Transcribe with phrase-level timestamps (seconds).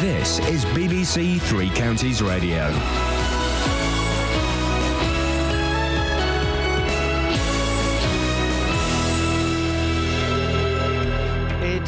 [0.00, 3.15] This is BBC Three Counties Radio.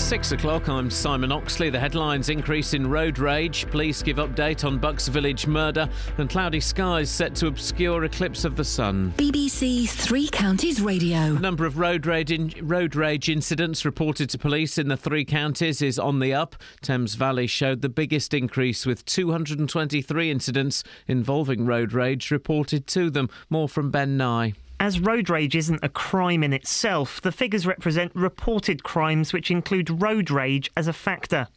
[0.08, 0.70] Six o'clock.
[0.70, 1.68] I'm Simon Oxley.
[1.68, 3.70] The headlines increase in road rage.
[3.70, 8.56] Police give update on Bucks Village murder and cloudy skies set to obscure eclipse of
[8.56, 9.12] the sun.
[9.18, 11.34] BBC Three Counties Radio.
[11.34, 15.26] The number of road rage, in, road rage incidents reported to police in the three
[15.26, 16.56] counties is on the up.
[16.80, 23.28] Thames Valley showed the biggest increase with 223 incidents involving road rage reported to them.
[23.50, 24.54] More from Ben Nye.
[24.80, 30.02] As road rage isn't a crime in itself, the figures represent reported crimes which include
[30.02, 31.48] road rage as a factor.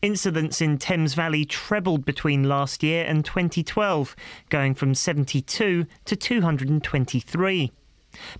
[0.00, 4.16] Incidents in Thames Valley trebled between last year and 2012,
[4.48, 7.72] going from 72 to 223.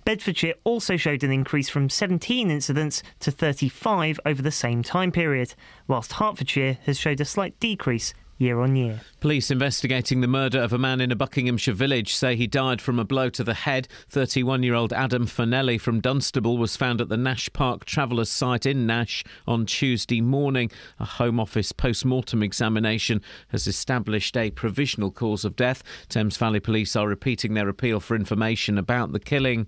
[0.03, 5.53] Bedfordshire also showed an increase from 17 incidents to 35 over the same time period,
[5.87, 9.01] whilst Hertfordshire has showed a slight decrease year on year.
[9.19, 12.99] Police investigating the murder of a man in a Buckinghamshire village say he died from
[12.99, 13.87] a blow to the head.
[14.09, 18.65] 31 year old Adam Fanelli from Dunstable was found at the Nash Park Travellers site
[18.65, 20.71] in Nash on Tuesday morning.
[20.99, 25.83] A Home Office post mortem examination has established a provisional cause of death.
[26.09, 29.67] Thames Valley Police are repeating their appeal for information about the killing.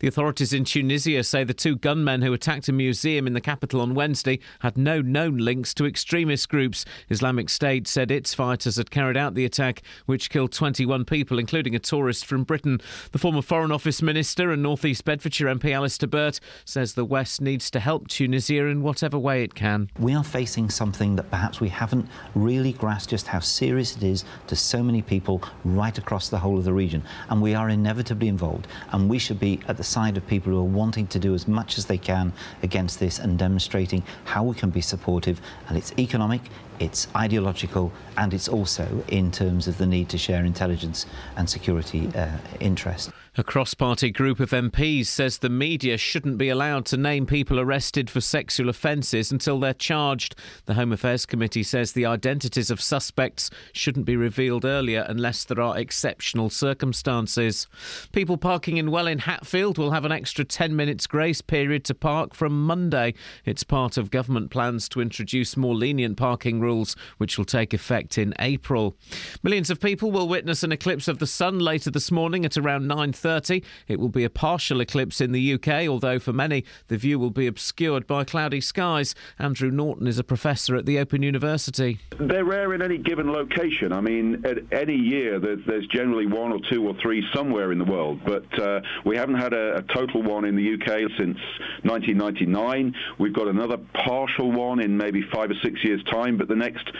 [0.00, 3.80] The authorities in Tunisia say the two gunmen who attacked a museum in the capital
[3.80, 6.84] on Wednesday had no known links to extremist groups.
[7.08, 11.74] Islamic State said its fighters had carried out the attack, which killed 21 people, including
[11.74, 12.80] a tourist from Britain.
[13.12, 17.42] The former Foreign Office Minister and North East Bedfordshire MP Alistair Burt says the West
[17.42, 19.90] needs to help Tunisia in whatever way it can.
[19.98, 24.24] We are facing something that perhaps we haven't really grasped just how serious it is
[24.46, 27.02] to so many people right across the whole of the region.
[27.28, 28.66] And we are inevitably involved.
[28.92, 31.46] And we should be at the side of people who are wanting to do as
[31.46, 35.38] much as they can against this and demonstrating how we can be supportive.
[35.68, 36.40] And it's economic,
[36.80, 42.10] it's ideological, and it's also in terms of the need to share intelligence and security
[42.16, 43.12] uh, interests.
[43.36, 47.60] A cross party group of MPs says the media shouldn't be allowed to name people
[47.60, 50.34] arrested for sexual offences until they're charged.
[50.66, 55.60] The Home Affairs Committee says the identities of suspects shouldn't be revealed earlier unless there
[55.60, 57.68] are exceptional circumstances.
[58.10, 62.34] People parking in Welwyn Hatfield will have an extra 10 minutes grace period to park
[62.34, 63.14] from Monday.
[63.44, 68.18] It's part of government plans to introduce more lenient parking rules, which will take effect
[68.18, 68.96] in April.
[69.44, 72.88] Millions of people will witness an eclipse of the sun later this morning at around
[72.88, 73.62] 9 30.
[73.86, 77.30] It will be a partial eclipse in the UK, although for many the view will
[77.30, 79.14] be obscured by cloudy skies.
[79.38, 82.00] Andrew Norton is a professor at the Open University.
[82.18, 83.92] They're rare in any given location.
[83.92, 87.78] I mean, at any year there's, there's generally one or two or three somewhere in
[87.78, 91.38] the world, but uh, we haven't had a, a total one in the UK since
[91.84, 92.96] 1999.
[93.20, 96.90] We've got another partial one in maybe five or six years' time, but the next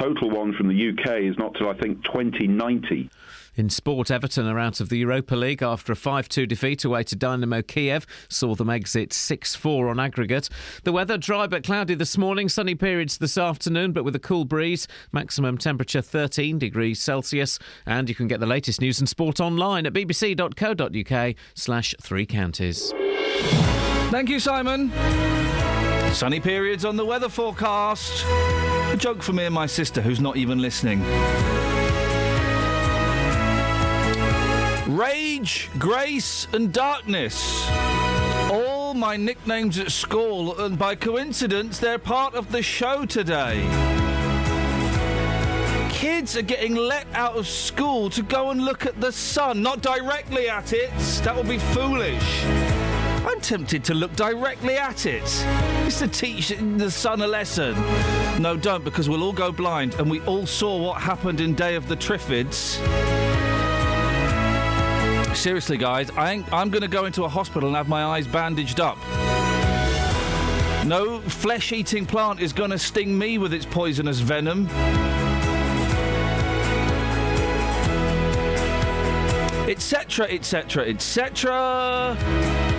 [0.00, 3.08] total one from the UK is not till I think 2090.
[3.56, 7.02] In sport, Everton are out of the Europa League after a 5 2 defeat away
[7.04, 10.50] to Dynamo Kiev, saw them exit 6 4 on aggregate.
[10.84, 14.44] The weather dry but cloudy this morning, sunny periods this afternoon, but with a cool
[14.44, 14.86] breeze.
[15.10, 17.58] Maximum temperature 13 degrees Celsius.
[17.86, 22.92] And you can get the latest news and sport online at bbc.co.uk slash three counties.
[24.10, 24.92] Thank you, Simon.
[26.12, 28.24] Sunny periods on the weather forecast.
[28.92, 31.02] A joke for me and my sister, who's not even listening.
[34.96, 37.68] Rage, Grace, and Darkness.
[38.50, 43.60] All my nicknames at school, and by coincidence, they're part of the show today.
[45.90, 49.82] Kids are getting let out of school to go and look at the sun, not
[49.82, 50.90] directly at it.
[51.24, 52.44] That would be foolish.
[53.26, 55.24] I'm tempted to look directly at it.
[55.84, 57.74] It's to teach the sun a lesson.
[58.40, 61.74] No, don't, because we'll all go blind, and we all saw what happened in Day
[61.74, 63.25] of the Triffids.
[65.36, 68.80] Seriously, guys, I am going to go into a hospital and have my eyes bandaged
[68.80, 68.96] up.
[70.84, 74.66] No flesh eating plant is going to sting me with its poisonous venom.
[79.68, 82.16] Etc., etc., etc.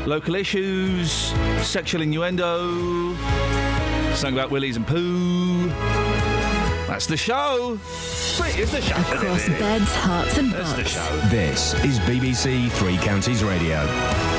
[0.05, 3.13] Local issues, sexual innuendo,
[4.15, 6.06] something about willies and poo.
[6.97, 7.77] That's the show.
[7.79, 8.95] It's the show.
[8.95, 11.21] Across beds, hearts, and That's the show.
[11.29, 13.77] This is BBC Three Counties Radio.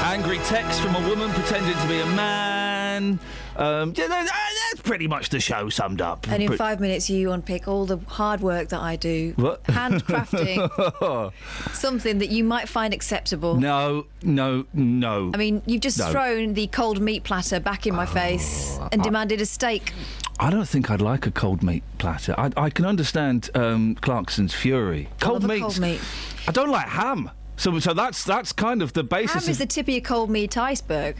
[0.02, 3.20] Angry text from a woman pretending to be a man.
[3.58, 4.28] Um, yeah, that-
[4.72, 6.28] that's pretty much the show summed up.
[6.30, 9.62] And in five minutes, you unpick all the hard work that I do, What?
[9.64, 11.32] handcrafting
[11.72, 13.56] something that you might find acceptable.
[13.56, 15.30] no, no, no.
[15.34, 16.08] I mean, you've just No.
[16.08, 19.92] Oh, thrown the cold meat platter back in my face and demanded a steak.
[20.40, 22.34] I don't think I'd like a cold meat platter.
[22.38, 25.08] I, I can understand um, Clarkson's fury.
[25.20, 26.00] Cold cold meat.
[26.46, 27.30] I don't like ham.
[27.56, 29.32] So, so that's that's kind of the basis.
[29.32, 31.16] Ham of- is the tip of your cold meat iceberg.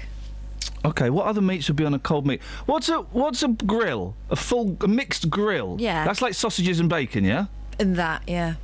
[0.85, 2.41] Okay, what other meats would be on a cold meat?
[2.67, 4.15] What's a what's a grill?
[4.31, 5.77] A full a mixed grill?
[5.79, 6.05] Yeah.
[6.05, 7.47] That's like sausages and bacon, yeah?
[7.79, 8.55] And that, yeah.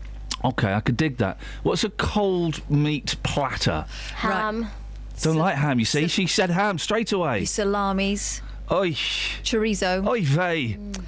[0.44, 1.38] Okay, I could dig that.
[1.62, 3.87] What's a cold meat platter?
[4.16, 4.69] Ham.
[5.22, 6.08] Don't like ham, you see.
[6.08, 7.44] She said ham straight away.
[7.44, 10.76] Salamis, Oi, chorizo, oi vey.
[10.81, 11.00] Mm.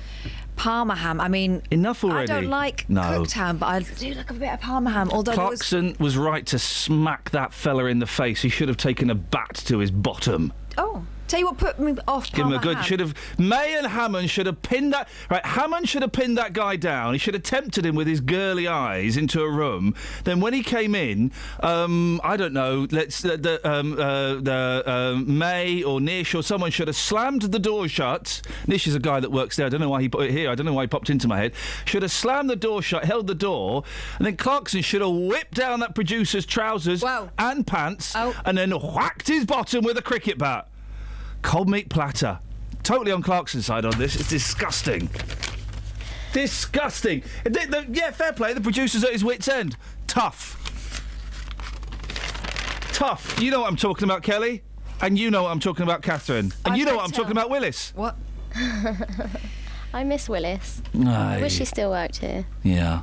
[0.57, 1.21] parma ham.
[1.21, 2.33] I mean, Enough already.
[2.33, 3.03] I don't like No.
[3.19, 5.11] cooked ham, but I do like a bit of parma ham.
[5.11, 8.43] Although there was, Clarkson was right to smack that fella in the face.
[8.43, 10.53] He should have taken a bat to his bottom.
[10.77, 12.77] Oh, tell you what put me off Give him a good.
[12.77, 12.85] ham.
[12.85, 15.09] Should have May and Hammond should have pinned that.
[15.31, 17.13] Right, Hammond should have pinned that guy down.
[17.15, 19.95] He should have tempted him with his girly eyes into a room.
[20.25, 22.87] Then when he came in, um, I don't know.
[22.91, 27.43] Let's uh, the um, uh, the um May or Nish or someone should have slammed
[27.43, 28.43] the door shut.
[28.67, 29.67] Nish is a guy that works there.
[29.67, 30.51] I don't know why he put it here.
[30.51, 31.53] I don't know why he popped into my head.
[31.85, 33.85] Should have slammed the door shut, held the door,
[34.19, 37.31] and then Clarkson should have whipped down that producer's trousers Wow.
[37.39, 38.35] and pants, Oh.
[38.45, 40.69] and then whacked his bottom with a cricket bat.
[41.47, 42.41] Cold meat platter.
[42.83, 44.17] Totally on Clarkson's side on this.
[44.17, 45.09] It's disgusting.
[46.33, 47.23] Disgusting.
[47.45, 48.53] The- the- yeah, fair play.
[48.53, 49.77] The producer's at his wits' end.
[50.09, 50.61] Tough.
[52.93, 53.41] Tough.
[53.41, 54.65] You know what I'm talking about, Kelly.
[55.01, 56.53] And you know what I'm talking about, Catherine.
[56.65, 57.23] And I you know what I'm tell.
[57.23, 57.93] talking about, Willis.
[57.95, 58.17] What?
[59.95, 60.83] I miss Willis.
[61.07, 62.45] I wish he still worked here.
[62.65, 63.03] Yeah.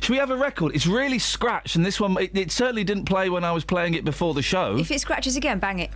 [0.00, 0.74] Should we have a record?
[0.74, 3.92] It's really scratched, and this one, it, it certainly didn't play when I was playing
[3.94, 4.78] it before the show.
[4.78, 5.90] If it scratches again, bang it.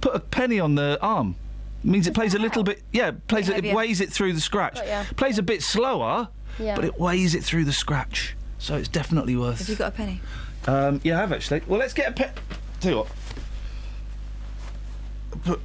[0.00, 1.36] Put a penny on the arm.
[1.84, 2.82] Means it plays a little bit.
[2.92, 4.74] Yeah, plays it, it weighs it through the scratch.
[4.76, 5.04] Got ya.
[5.16, 6.28] Plays a bit slower,
[6.58, 6.74] Yeah.
[6.74, 8.34] but it weighs it through the scratch.
[8.58, 9.58] So it's definitely worth.
[9.60, 10.20] Have you got a penny?
[10.66, 11.62] Um, yeah, I have actually.
[11.68, 12.30] Well, let's get a pen.
[12.80, 13.08] Tell you what.
[15.44, 15.60] Put-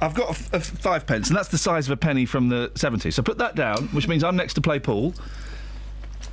[0.00, 2.48] I've got a, f- a five pence, and that's the size of a penny from
[2.50, 3.14] the 70s.
[3.14, 5.14] So put that down, which means I'm next to play pool.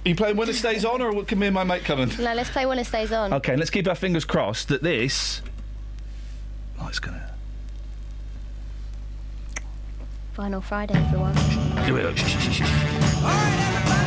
[0.05, 2.09] Are you playing when it stays on, or can me and my mate come in?
[2.21, 3.33] No, let's play when it Stays On.
[3.33, 5.41] Okay, let's keep our fingers crossed that this.
[6.83, 7.33] Oh, it's gonna.
[10.33, 11.35] Final Friday, everyone.
[11.85, 12.13] Here we go.
[12.13, 14.02] Shh, shh, shh,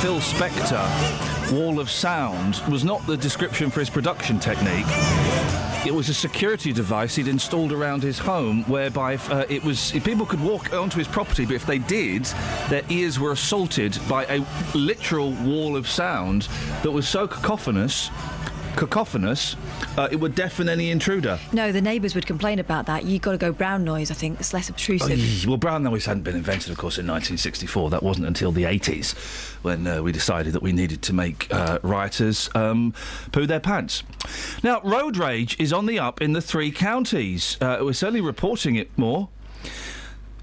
[0.00, 4.86] Phil Spector wall of sound was not the description for his production technique.
[5.86, 10.26] It was a security device he'd installed around his home, whereby uh, it was people
[10.26, 12.24] could walk onto his property, but if they did,
[12.68, 16.48] their ears were assaulted by a literal wall of sound
[16.82, 18.10] that was so cacophonous,
[18.76, 19.56] cacophonous,
[19.96, 21.38] uh, it would deafen any intruder.
[21.52, 23.04] No, the neighbours would complain about that.
[23.04, 24.38] You've got to go brown noise, I think.
[24.40, 25.46] It's less obtrusive.
[25.46, 27.90] well, brown noise hadn't been invented, of course, in 1964.
[27.90, 29.14] That wasn't until the 80s
[29.62, 32.94] when uh, we decided that we needed to make uh, rioters um,
[33.32, 34.02] poo their pants.
[34.62, 37.56] Now, road rage is on the up in the three counties.
[37.60, 39.28] Uh, we're certainly reporting it more.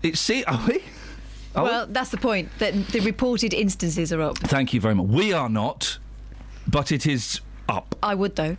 [0.02, 0.84] It's see, are we?
[1.56, 2.50] Are well, that's the point.
[2.60, 4.38] That the reported instances are up.
[4.40, 5.08] Thank you very much.
[5.08, 6.00] We are not,
[6.68, 7.96] but it is up.
[8.02, 8.58] I would though.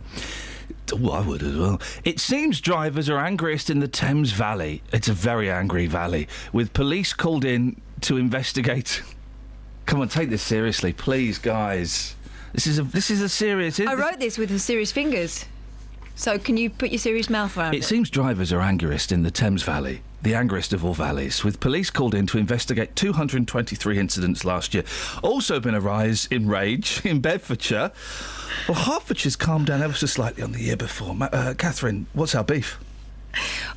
[0.93, 1.81] Oh, I would as well.
[2.03, 4.81] It seems drivers are angriest in the Thames Valley.
[4.91, 9.01] It's a very angry valley, with police called in to investigate.
[9.85, 12.15] Come on, take this seriously, please, guys.
[12.53, 13.79] This is a this is a serious.
[13.79, 15.45] I wrote this with serious fingers.
[16.15, 17.79] So can you put your serious mouth around it?
[17.79, 21.59] It seems drivers are angriest in the Thames Valley, the angriest of all valleys, with
[21.59, 24.83] police called in to investigate 223 incidents last year.
[25.21, 27.91] Also been a rise in rage in Bedfordshire.
[28.67, 31.15] Well, Hertfordshire's calmed down ever so slightly on the year before.
[31.21, 32.77] Uh, Catherine, what's our beef?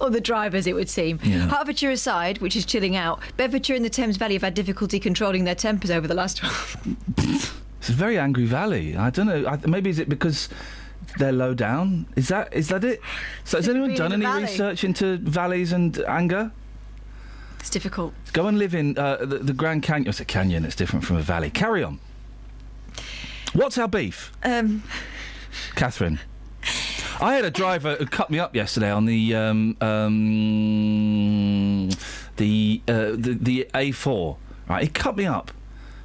[0.00, 1.18] Or the drivers, it would seem.
[1.24, 1.48] Yeah.
[1.48, 5.42] Hertfordshire aside, which is chilling out, Bedfordshire and the Thames Valley have had difficulty controlling
[5.42, 8.96] their tempers over the last 12 It's a very angry valley.
[8.96, 9.44] I don't know.
[9.46, 10.48] I, maybe is it because
[11.18, 12.06] they're low down?
[12.16, 13.00] Is that is that it?
[13.44, 14.42] So has anyone done any valley.
[14.42, 16.52] research into valleys and anger?
[17.60, 18.14] It's difficult.
[18.32, 20.08] Go and live in uh, the, the Grand Canyon.
[20.08, 20.64] It's a canyon.
[20.64, 21.50] It's different from a valley.
[21.50, 21.98] Carry on.
[23.52, 24.82] What's our beef, Um,
[25.74, 26.20] Catherine?
[27.20, 31.88] I had a driver who cut me up yesterday on the um, um,
[32.36, 34.36] the, uh, the the A4.
[34.68, 35.50] Right, he cut me up,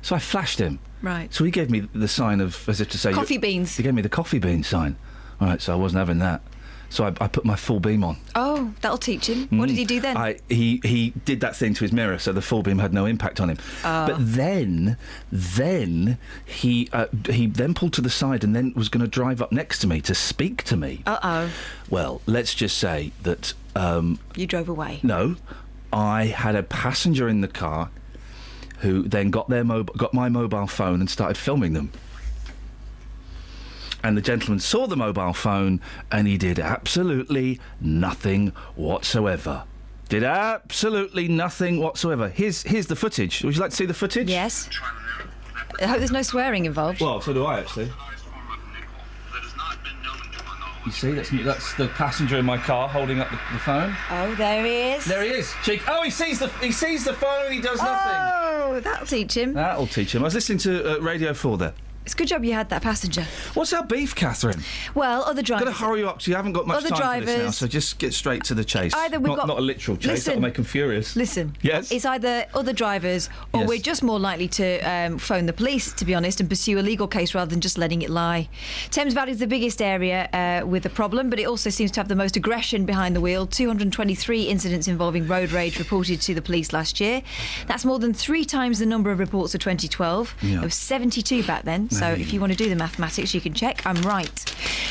[0.02, 0.80] so I flashed him.
[1.02, 1.32] right.
[1.34, 3.76] So he gave me the sign of, as if to say, Coffee beans.
[3.76, 4.96] He gave me the coffee bean sign.
[5.44, 6.42] All right, so I wasn't having that.
[6.90, 8.16] So I, I put my full beam on.
[8.34, 9.50] Oh, that'll teach him.
[9.58, 10.16] What did he do then?
[10.16, 10.20] Mm.
[10.20, 13.06] I, he he did that thing to his mirror, so the full beam had no
[13.06, 13.58] impact on him.
[13.84, 14.06] Ah.
[14.08, 14.96] But then,
[15.30, 19.42] then he uh, he then pulled to the side and then was going to drive
[19.42, 21.02] up next to me to speak to me.
[21.06, 21.50] Uh oh.
[21.90, 25.00] Well, let's just say that um, You drove away.
[25.04, 25.36] no,
[25.92, 27.90] I had a passenger in the car
[28.80, 31.92] who then got their mob- got my mobile phone and started filming them.
[34.04, 35.80] And the gentleman saw the mobile phone
[36.12, 39.64] and he did absolutely nothing whatsoever.
[40.10, 42.28] Did absolutely nothing whatsoever.
[42.30, 43.44] Here's here's the footage.
[43.44, 44.30] Would you like to see the footage?
[44.30, 44.70] Yes.
[45.82, 47.00] I hope there's no swearing involved.
[47.02, 47.90] Well, so do I actually.
[50.86, 53.96] You see, that's that's the passenger in my car holding up the, the phone.
[54.12, 55.06] Oh, there he is.
[55.06, 55.54] There he is.
[55.64, 55.82] Cheek.
[55.88, 57.46] Oh, he sees the he sees the phone.
[57.46, 58.20] and He does nothing.
[58.20, 59.54] Oh, that'll teach him.
[59.54, 60.24] That'll teach him.
[60.24, 61.74] I was listening to uh, Radio 4 there.
[62.06, 63.26] It's a good job you had that passenger.
[63.54, 64.60] What's our beef, Catherine?
[64.94, 65.66] Well, other I've drivers.
[65.70, 67.42] got to hurry you up because you haven't got much Other time for this now,
[67.44, 68.94] drivers- so just get straight to the chase.
[68.94, 70.32] Either we've not, got- not a literal chase, Listen.
[70.32, 71.16] that'll make them furious.
[71.16, 71.56] Listen.
[71.62, 71.92] Yes?
[71.94, 73.70] It's either other drivers or Yes.
[73.70, 76.82] we're just more likely to um, phone the police, to be honest, and pursue a
[76.82, 78.50] legal case rather than just letting it lie.
[78.92, 82.02] Thames Valley is the biggest area uh, with a problem, but it also seems to
[82.02, 83.48] have the most aggression behind the wheel.
[83.48, 87.22] 223 incidents involving road rage reported to the police last year.
[87.68, 90.36] That's more than three times the number of reports of 2012.
[90.42, 90.52] Yeah.
[90.56, 93.54] There was 72 back then, so if you want to do the mathematics, you can
[93.54, 93.86] check.
[93.86, 94.40] I'm right.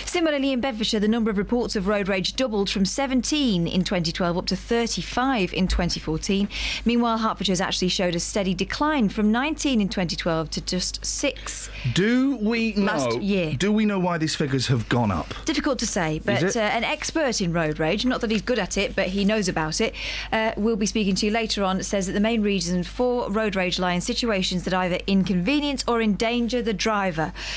[0.05, 4.37] Similarly, in Bedfordshire, the number of reports of road rage doubled from 17 in 2012
[4.37, 6.49] up to 35 in 2014.
[6.85, 11.71] Meanwhile, Hertfordshire has actually showed a steady decline from 19 in 2012 to just six.
[11.95, 12.93] Do we know?
[12.93, 13.55] Last year.
[13.57, 15.33] Do we know why these figures have gone up?
[15.45, 18.77] Difficult to say, but uh, an expert in road rage, not that he's good at
[18.77, 19.95] it, but he knows about it,
[20.31, 23.57] uh, we'll be speaking to you later on, says that the main reason for road
[23.57, 26.92] rage lie in situations that either inconvenience or endanger the driver.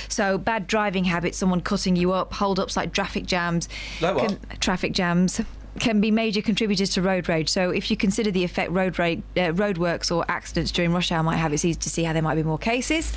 [0.09, 3.67] So, bad driving habits, someone cutting you up, hold ups like traffic jams,
[4.01, 4.37] Like what?
[4.61, 5.41] traffic jams.
[5.77, 7.49] Can be major contributors to road rage.
[7.49, 11.21] So, if you consider the effect road rage, uh, roadworks or accidents during rush hour
[11.21, 13.11] might have, it's easy to see how there might be more cases.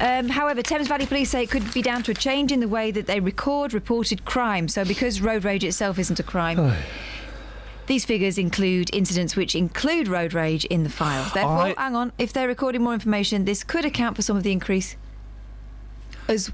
[0.00, 2.68] Um, however, Thames Valley Police say it could be down to a change in the
[2.68, 4.68] way that they record reported crime.
[4.68, 6.74] So, because road rage itself isn't a crime,
[7.88, 11.24] these figures include incidents which include road rage in the file.
[11.34, 14.44] Therefore, I- hang on, if they're recording more information, this could account for some of
[14.44, 14.94] the increase.
[16.30, 16.52] As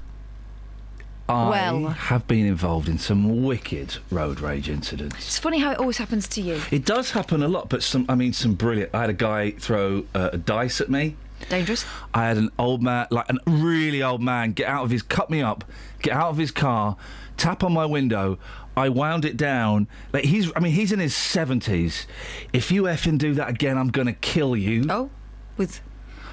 [1.29, 5.17] I Well- have been involved in some wicked road rage incidents.
[5.17, 6.61] it's funny how it always happens to you.
[6.71, 8.03] It does happen a lot, but some.
[8.09, 8.89] I mean, some brilliant.
[8.95, 11.15] I had a guy throw uh, a dice at me.
[11.49, 11.85] Dangerous.
[12.11, 15.29] I had an old man, like a really old man, get out of his, cut
[15.29, 15.63] me up,
[16.01, 16.97] get out of his car,
[17.35, 18.39] tap on my window.
[18.75, 19.87] I wound it down.
[20.11, 22.07] Like he's, I mean, he's in his seventies.
[22.51, 24.85] If you effing do that again, I'm gonna kill you.
[24.89, 25.11] Oh,
[25.55, 25.81] with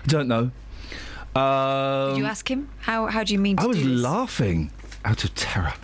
[0.05, 0.51] I don't know.
[1.35, 2.69] Um, Did you ask him?
[2.81, 4.71] How how do you mean to I was laughing
[5.05, 5.75] out of terror.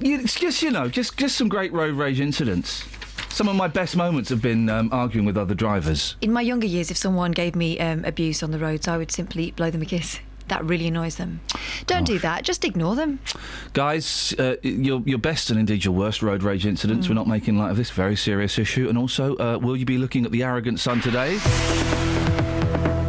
[0.00, 2.84] You, it's just you know, just just some great road rage incidents.
[3.28, 6.16] Some of my best moments have been um, arguing with other drivers.
[6.22, 9.12] In my younger years, if someone gave me um, abuse on the roads, I would
[9.12, 10.20] simply blow them a kiss.
[10.48, 11.40] That really annoys them.
[11.86, 12.44] Don't do that.
[12.44, 13.18] Just ignore them.
[13.72, 17.08] Guys, uh, your your best and indeed your worst road rage incidents.
[17.08, 18.88] We're not making light of this very serious issue.
[18.88, 21.38] And also, uh, will you be looking at the arrogant sun today?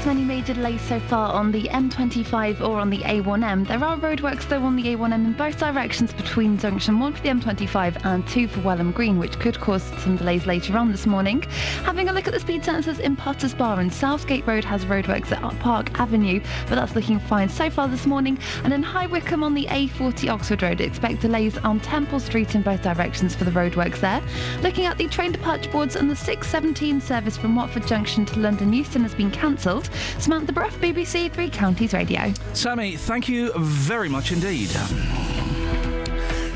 [0.00, 3.66] Reports many major delays so far on the M25 or on the A1M.
[3.66, 7.28] There are roadworks though on the A1M in both directions between junction 1 for the
[7.28, 11.42] M25 and 2 for Welham Green, which could cause some delays later on this morning.
[11.84, 15.32] Having a look at the speed sensors in Potters Bar and Southgate Road has roadworks
[15.32, 18.38] at Park Avenue, but that's looking fine so far this morning.
[18.64, 22.62] And in High Wycombe on the A40 Oxford Road, expect delays on Temple Street in
[22.62, 24.22] both directions for the roadworks there.
[24.62, 28.72] Looking at the train departure boards and the 617 service from Watford Junction to London
[28.72, 29.89] Euston has been cancelled.
[30.18, 32.32] Samantha Bruff, BBC Three Counties Radio.
[32.52, 34.68] Sammy, thank you very much indeed.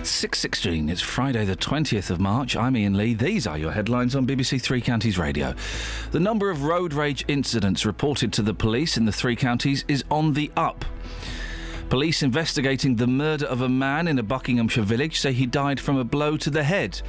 [0.05, 2.57] 6.16, it's Friday the 20th of March.
[2.57, 3.15] I'm Iain Lee.
[3.15, 5.55] These are your headlines on BBC Three Counties Radio.
[6.11, 10.05] The number of road rage incidents reported to the police in the three counties is
[10.11, 10.85] on the up.
[11.95, 15.97] Police investigating the murder of a man in a Buckinghamshire village say he died from
[15.97, 17.01] a blow to the head.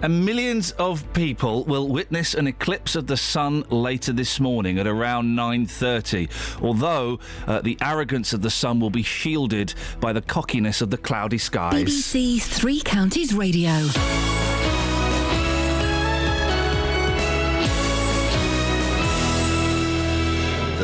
[0.00, 4.86] And millions of people will witness an eclipse of the sun later this morning at
[4.86, 6.30] around 9:30.
[6.62, 10.96] Although uh, the arrogance of the sun will be shielded by the cockiness of the
[10.96, 11.84] cloudy skies.
[11.84, 14.41] BBC Three Counties Radio.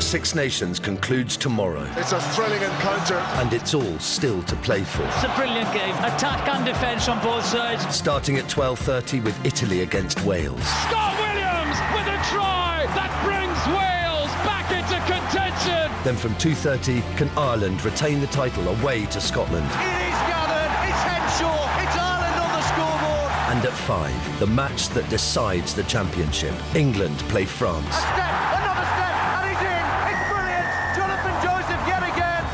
[0.09, 3.17] Six Nations concludes tomorrow, It's a thrilling encounter.
[3.43, 5.03] and it's all still to play for.
[5.03, 5.95] It's a brilliant game.
[5.97, 7.85] Attack and defence on both sides.
[7.95, 10.65] Starting at 12:30 with Italy against Wales.
[10.89, 15.93] Scott Williams with a try that brings Wales back into contention.
[16.05, 19.67] Then from 2:30, can Ireland retain the title away to Scotland?
[19.67, 20.73] It is gathered.
[20.89, 21.83] It's Henshaw.
[21.85, 23.33] It's Ireland on the scoreboard.
[23.53, 26.55] And at 5, the match that decides the championship.
[26.75, 27.95] England play France.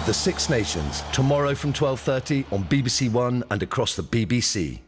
[0.06, 4.80] The Six Nations tomorrow from 12:30 on BBC One and across the BBC.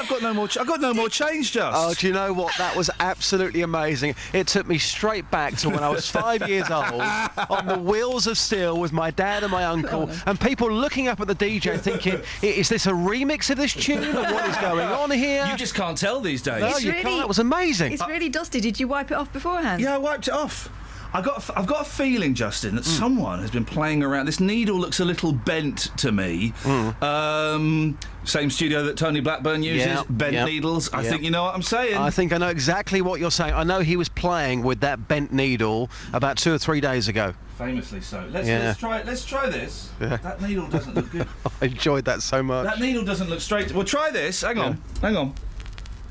[0.00, 0.48] I've got no more.
[0.48, 1.52] Ch- I've got no more change.
[1.52, 1.76] Just.
[1.76, 2.52] Oh, do you know what?
[2.58, 4.14] That was absolutely amazing.
[4.32, 7.00] It took me straight back to when I was five years old
[7.50, 11.20] on the wheels of steel with my dad and my uncle, and people looking up
[11.20, 14.04] at the DJ thinking, "Is this a remix of this tune?
[14.16, 16.60] Or what is going on here?" You just can't tell these days.
[16.62, 17.18] No, It's you really- can't.
[17.18, 17.92] That was amazing.
[17.92, 18.60] It's really dusty.
[18.60, 19.80] Did you wipe it off beforehand?
[19.82, 20.68] Yeah, I wiped it off.
[21.12, 21.34] I got.
[21.34, 24.26] a f- I've got a feeling, Justin, that someone has been playing around.
[24.26, 26.52] This needle looks a little bent to me.
[26.62, 27.04] Hmm.
[27.04, 27.98] Um,
[28.30, 29.86] same studio that Tony Blackburn uses.
[29.86, 30.92] Yeah, bent yeah, needles.
[30.92, 31.10] I yeah.
[31.10, 31.96] think you know what I'm saying.
[31.96, 33.54] I think I know exactly what you're saying.
[33.54, 37.34] I know he was playing with that bent needle about two or three days ago.
[37.58, 38.26] Famously so.
[38.30, 38.60] Let's, Yeah.
[38.60, 39.02] let's try.
[39.02, 39.90] Let's try this.
[40.00, 40.16] Yeah.
[40.16, 41.28] That needle doesn't look good.
[41.60, 42.64] I enjoyed that so much.
[42.64, 43.72] that needle doesn't look straight.
[43.74, 44.40] Well, try this.
[44.40, 44.80] Hang on.
[45.02, 45.34] Hang on.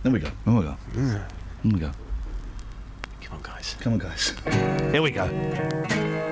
[0.04, 0.30] There we go.
[0.46, 0.78] There we go.
[0.94, 1.24] Mm.
[1.64, 1.92] Here we go.
[3.22, 3.76] Come on, guys.
[3.80, 4.34] Come on, guys.
[4.92, 6.28] Here we go.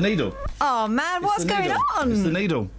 [0.00, 0.36] The needle.
[0.60, 1.78] Oh man, what's going needle.
[1.96, 2.12] on?
[2.12, 2.70] It's the needle.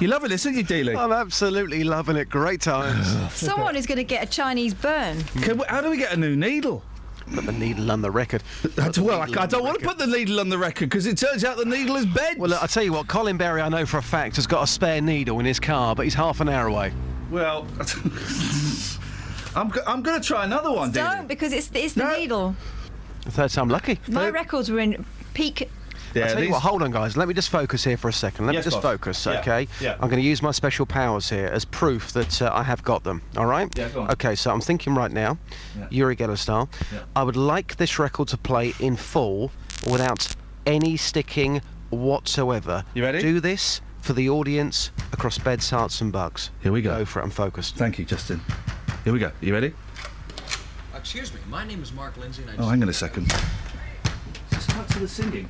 [0.00, 0.96] You're loving this, aren't you, Dealey?
[0.96, 2.28] I'm absolutely loving it.
[2.28, 3.06] Great times.
[3.32, 5.22] Someone is going to get a Chinese burn.
[5.42, 6.82] Can we- how do we get a new needle?
[7.34, 8.42] Put the needle on the record.
[8.76, 11.16] That's, well, I, I don't want to put the needle on the record because it
[11.16, 12.38] turns out the needle is bent.
[12.38, 14.62] Well, look, I'll tell you what, Colin Berry, I know for a fact, has got
[14.62, 16.92] a spare needle in his car, but he's half an hour away.
[17.30, 17.66] Well,
[19.56, 21.16] I'm, go- I'm going to try another one, Dealey.
[21.16, 22.54] Don't because it's it's the needle.
[23.24, 23.98] The third time lucky.
[24.08, 25.70] My records were in peak.
[26.16, 27.16] I'll tell you what, hold on, guys.
[27.16, 28.46] Let me just focus here for a second.
[28.46, 28.92] Let Yes, me just boss.
[28.92, 29.68] focus, Yeah, okay?
[29.80, 29.92] yeah.
[29.94, 33.02] I'm going to use my special powers here as proof that uh, I have got
[33.04, 33.68] them, all right?
[33.76, 34.10] Yeah, go on.
[34.12, 35.38] Okay, so I'm thinking right now,
[35.78, 35.86] Yeah.
[35.90, 37.00] Uri Geller style, Yeah.
[37.16, 39.50] I would like this record to play in full
[39.90, 40.26] without
[40.66, 42.84] any sticking whatsoever.
[42.94, 43.20] You ready?
[43.20, 46.50] Do this for the audience across beds, hearts, and bugs.
[46.60, 46.98] Here we go.
[46.98, 47.24] Go for it.
[47.24, 47.76] I'm focused.
[47.76, 48.40] Thank you, Justin.
[49.04, 49.30] Here we go.
[49.40, 49.72] You ready?
[50.94, 53.28] Excuse me, my name is Mark Lindsay, and I Oh, just hang on a second.
[54.50, 55.48] Just cut to the singing.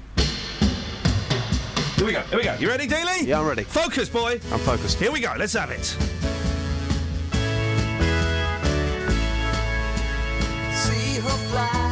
[1.97, 2.21] Here we go.
[2.23, 2.55] Here we go.
[2.59, 3.27] You ready, Dealey?
[3.27, 3.63] Yeah, I'm ready.
[3.63, 4.41] Focus, boy.
[4.51, 4.99] I'm focused.
[4.99, 5.33] Here we go.
[5.39, 5.85] Let's have it.
[10.75, 11.84] See her fly,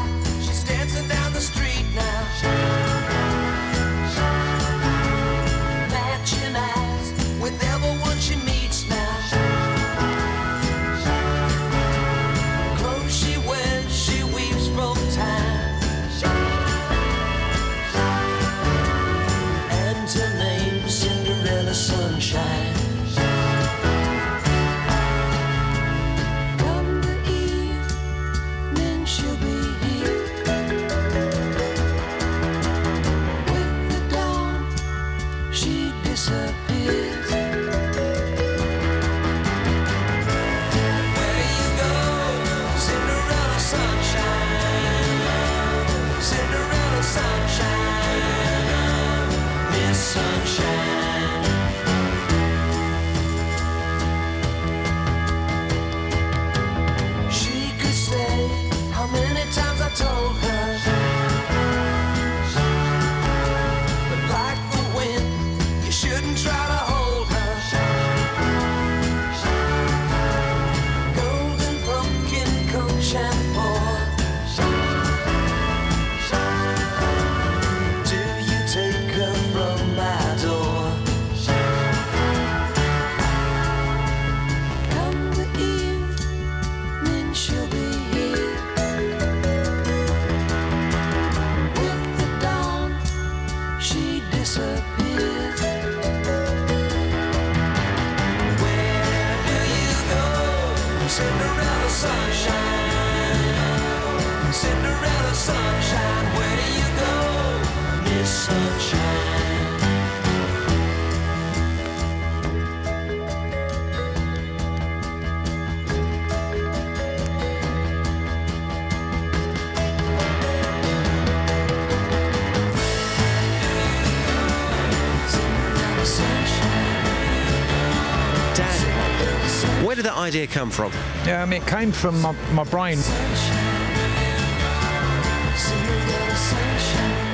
[130.22, 130.92] idea come from?
[131.28, 132.98] Um, it came from my, my brain.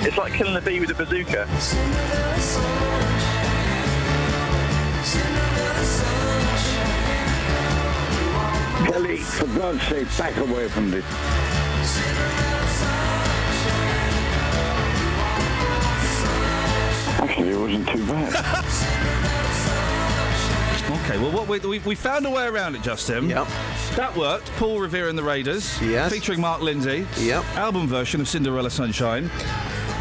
[0.06, 1.46] It's like killing a bee with a bazooka.
[8.90, 11.04] Kelly, for God's sake, back away from this.
[17.20, 18.94] Actually, it wasn't too bad.
[21.08, 23.30] Okay, well, what we, we, we found a way around it, Justin.
[23.30, 23.46] Yep.
[23.96, 24.52] That worked.
[24.58, 25.80] Paul Revere and the Raiders.
[25.80, 26.12] Yes.
[26.12, 27.06] Featuring Mark Lindsay.
[27.16, 27.44] Yep.
[27.56, 29.30] Album version of Cinderella Sunshine.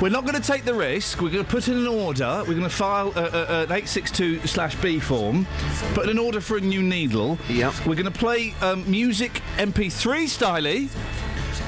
[0.02, 1.22] We're not going to take the risk.
[1.22, 2.40] We're going to put in an order.
[2.46, 5.48] We're going to file uh, uh, an 862 slash B form,
[5.94, 7.38] put in an order for a new needle.
[7.48, 7.86] Yep.
[7.86, 10.90] We're going to play um, music MP3 styly,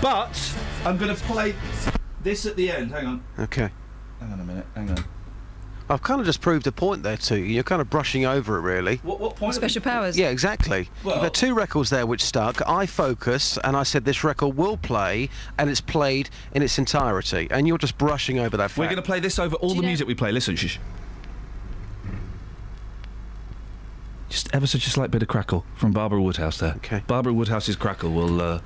[0.02, 0.54] but
[0.86, 1.56] I'm going to play
[2.24, 2.92] this at the end.
[2.92, 3.24] Hang on.
[3.40, 3.70] Okay.
[4.20, 4.66] Hang on a minute.
[4.76, 5.06] Hang on.
[5.92, 7.46] I've kind of just proved a point there to you.
[7.46, 8.98] You're kind of brushing over it, really.
[8.98, 9.56] What, what point?
[9.56, 10.18] Special powers.
[10.18, 10.88] Yeah, exactly.
[11.04, 12.62] Well- You've had two records there which stuck.
[12.70, 17.48] I focus, and I said this record will play, and it's played in its entirety.
[17.50, 18.78] And you're just brushing over that fact.
[18.78, 20.32] We're going to play this over all the music we play.
[20.32, 20.78] Listen, shh.
[24.30, 26.74] Just ever such a slight bit of crackle from Barbara Woodhouse there.
[26.78, 27.02] Okay.
[27.08, 28.40] Barbara Woodhouse's crackle will.
[28.40, 28.60] Uh,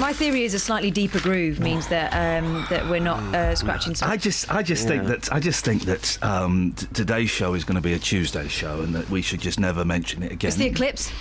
[0.00, 3.94] My theory is a slightly deeper groove means that um, that we're not uh, scratching.
[3.94, 7.54] So I just, I just think that, I just think that um, t- today's show
[7.54, 10.32] is going to be a Tuesday show, and that we should just never mention it
[10.32, 10.48] again.
[10.48, 11.12] it's the eclipse.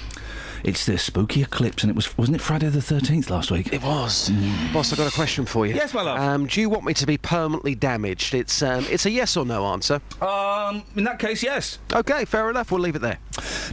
[0.63, 3.73] It's the spooky eclipse, and it was wasn't it Friday the thirteenth last week?
[3.73, 4.31] It was.
[4.71, 5.75] Boss, I've got a question for you.
[5.75, 6.17] Yes, my love.
[6.17, 8.33] Um, do you want me to be permanently damaged?
[8.33, 9.99] It's um, it's a yes or no answer.
[10.21, 11.79] Um, in that case, yes.
[11.91, 12.71] Okay, fair enough.
[12.71, 13.19] We'll leave it there.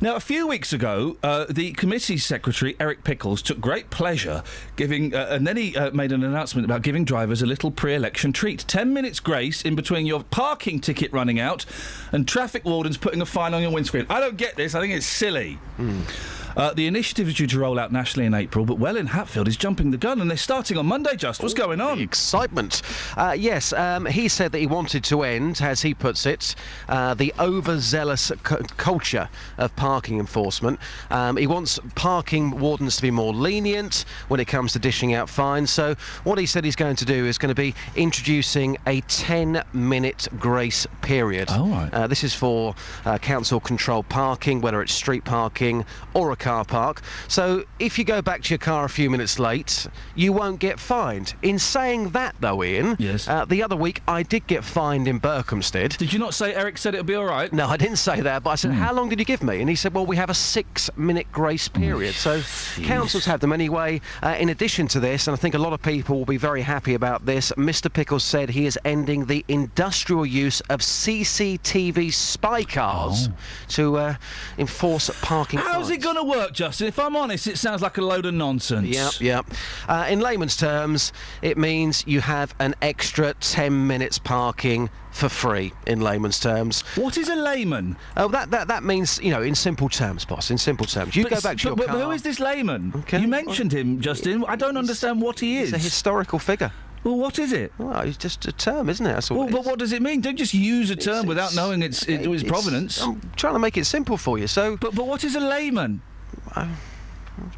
[0.03, 4.43] Now, a few weeks ago, uh, the committee secretary Eric Pickles took great pleasure
[4.75, 8.33] giving, uh, and then he uh, made an announcement about giving drivers a little pre-election
[8.33, 11.65] treat: ten minutes grace in between your parking ticket running out
[12.11, 14.07] and traffic wardens putting a fine on your windscreen.
[14.11, 14.75] I don't get this.
[14.75, 15.59] I think it's silly.
[16.57, 19.57] Uh, the initiative is due to roll out nationally in April, but Welwyn Hatfield is
[19.57, 21.17] jumping the gun, and they're starting on Monday.
[21.17, 22.01] Just what's going on?
[22.01, 22.83] Excitement.
[23.17, 26.55] Uh, yes, um, he said that he wanted to end, as he puts it,
[26.89, 30.79] uh, the overzealous cu- culture of parking enforcement.
[31.11, 35.29] Um, he wants parking wardens to be more lenient when it comes to dishing out
[35.29, 35.71] fines.
[35.71, 39.63] So, what he said he's going to do is going to be introducing a 10
[39.73, 41.49] minute grace period.
[41.51, 41.93] Oh, right.
[41.93, 45.85] Uh, this is for uh, council controlled parking, whether it's street parking
[46.15, 47.03] or a car park.
[47.29, 50.81] So if you go back to your car a few minutes late, you won't get
[50.81, 51.35] fined.
[51.43, 53.29] In saying that, though, Ian, Yes.
[53.29, 55.97] uh, the other week I did get fined in Berkhamsted.
[55.99, 57.53] Did you not say Eric said it'll be all right?
[57.53, 59.61] No, I didn't say that, but I said, how long did you give me?
[59.61, 62.15] And he said, well, we have a six minute grace period.
[62.15, 62.41] So
[62.83, 64.01] councils have them anyway.
[64.23, 66.63] Uh, in addition to this, and I think a lot of people will be very
[66.63, 67.93] happy about this, Mr.
[67.93, 73.29] Pickles said he is ending the industrial use of CCTV spy cars
[73.69, 74.15] to uh,
[74.59, 75.91] enforce parking How's fines.
[75.91, 76.87] it going to work, Justin?
[76.87, 78.87] If I'm honest, it sounds like a load of nonsense.
[78.87, 79.47] Yep, yep.
[79.89, 81.13] Uh, in layman's terms,
[81.43, 86.83] it means you have an extra 10 minutes parking for free, in layman's terms.
[86.95, 87.97] What is a layman?
[88.17, 91.17] Oh, that, that, that means, you know, in simple terms, boss, in simple terms.
[91.17, 91.99] You But go back to but- your but car.
[91.99, 93.05] who is this layman?
[93.13, 94.45] You mentioned him, Justin.
[94.47, 95.71] I don't understand what he is.
[95.71, 96.73] He's a historical figure.
[97.03, 97.73] Well, what is it?
[97.79, 99.15] Well, it's just a term, isn't it?
[99.15, 100.21] That's all Well, but what does it mean?
[100.21, 103.01] Don't just use a term It's- without it's- knowing its, it, its it's- provenance.
[103.01, 104.77] I'm trying to make it simple for you, so...
[104.77, 106.03] But, but what is a layman?
[106.55, 106.79] I,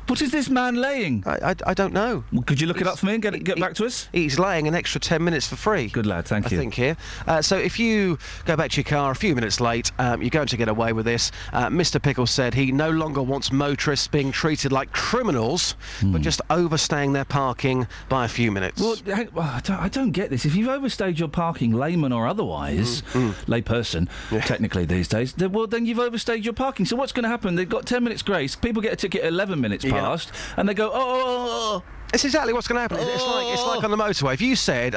[0.07, 1.23] what is this man laying?
[1.27, 2.25] I, I, I don't know.
[2.33, 4.09] Well, could you look it up for me and get, it- get back to us?
[4.12, 5.88] He's laying an extra 10 minutes for free.
[5.88, 6.59] Good lad, thank I you.
[6.59, 6.97] think here.
[7.27, 10.31] Uh, so if you go back to your car a few minutes late, um, you're
[10.31, 11.31] going to get away with this.
[11.53, 12.01] Uh, Mr.
[12.03, 17.25] Pickle said he no longer wants motorists being treated like criminals, but just overstaying their
[17.25, 18.81] parking by a few minutes.
[18.81, 18.85] Hmm.
[18.85, 20.45] Well, hang- well, I, don't, I don't get this.
[20.45, 24.09] If you've overstayed your parking, layman or otherwise, Mm, layperson,
[24.47, 26.87] technically these days, then, well, then you've overstayed your parking.
[26.87, 27.55] So what's going to happen?
[27.55, 28.55] They've got 10 minutes grace.
[28.57, 29.93] People get a ticket at 11 minutes Yeah.
[29.93, 31.83] past, and they go, oh, oh, oh, oh.
[32.15, 32.99] It's exactly what's going to happen.
[32.99, 34.35] It's- It's like it's like on the motorway.
[34.35, 34.95] If you said,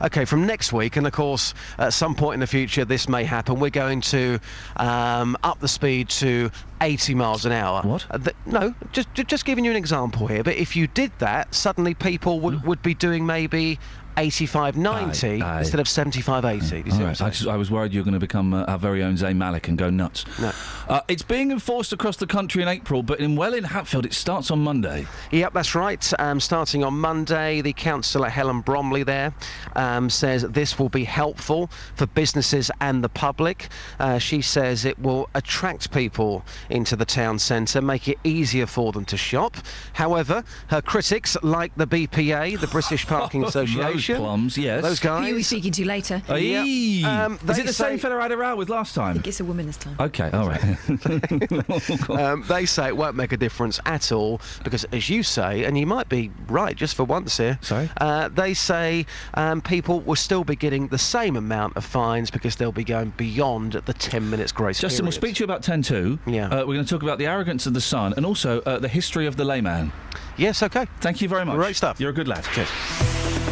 [0.00, 3.24] okay, from next week, and of course, at some point in the future, this may
[3.24, 3.58] happen.
[3.58, 4.38] We're going to
[4.76, 7.82] um, up the speed to 80 miles an hour.
[7.82, 8.06] What?
[8.46, 10.44] no, just just giving you an example here.
[10.44, 13.80] But if you did that, suddenly people would, would be doing maybe
[14.16, 15.58] 85, 90 Aye, aye.
[15.60, 16.58] instead of 75, 80.
[16.60, 17.20] Do you see All what I'm right.
[17.22, 19.36] I, just- I was worried you were going to become uh, our very own Zayn
[19.36, 20.24] Malik and go nuts.
[20.40, 20.52] No.
[20.88, 24.50] Uh, it's being enforced across the country in April, but in Welwyn Hatfield it starts
[24.50, 25.06] on Monday.
[25.30, 26.12] Yep, that's right.
[26.20, 29.32] Um, starting on Monday, the councillor Helen Bromley there
[29.76, 33.68] um, says this will be helpful for businesses and the public.
[33.98, 38.92] Uh, she says it will attract people into the town centre, make it easier for
[38.92, 39.56] them to shop.
[39.92, 44.82] However, her critics, like the BPA, the British Parking Association, Those plums, yes.
[44.82, 45.46] those Who are we guys.
[45.46, 46.22] speaking to later?
[46.28, 47.02] Aye.
[47.04, 49.14] Um, Is it the say- same fella I had a row with last I time?
[49.14, 49.96] think it's a woman this time.
[50.00, 50.62] Okay, all right.
[52.10, 55.78] um, they say it won't make a difference at all because, as you say, and
[55.78, 57.58] you might be right just for once here.
[57.62, 57.88] Sorry?
[58.00, 62.56] Uh, they say um, people will still be getting the same amount of fines because
[62.56, 65.82] they'll be going beyond the 10 minutes grace Justin, we'll speak to you about 10
[65.82, 66.18] 2.
[66.26, 66.46] Yeah.
[66.48, 68.88] Uh, we're going to talk about the arrogance of the sun and also uh, the
[68.88, 69.92] history of the layman.
[70.36, 70.86] Yes, okay.
[71.00, 71.56] Thank you very much.
[71.56, 72.00] Great stuff.
[72.00, 72.44] You're a good lad.
[72.52, 73.51] Cheers.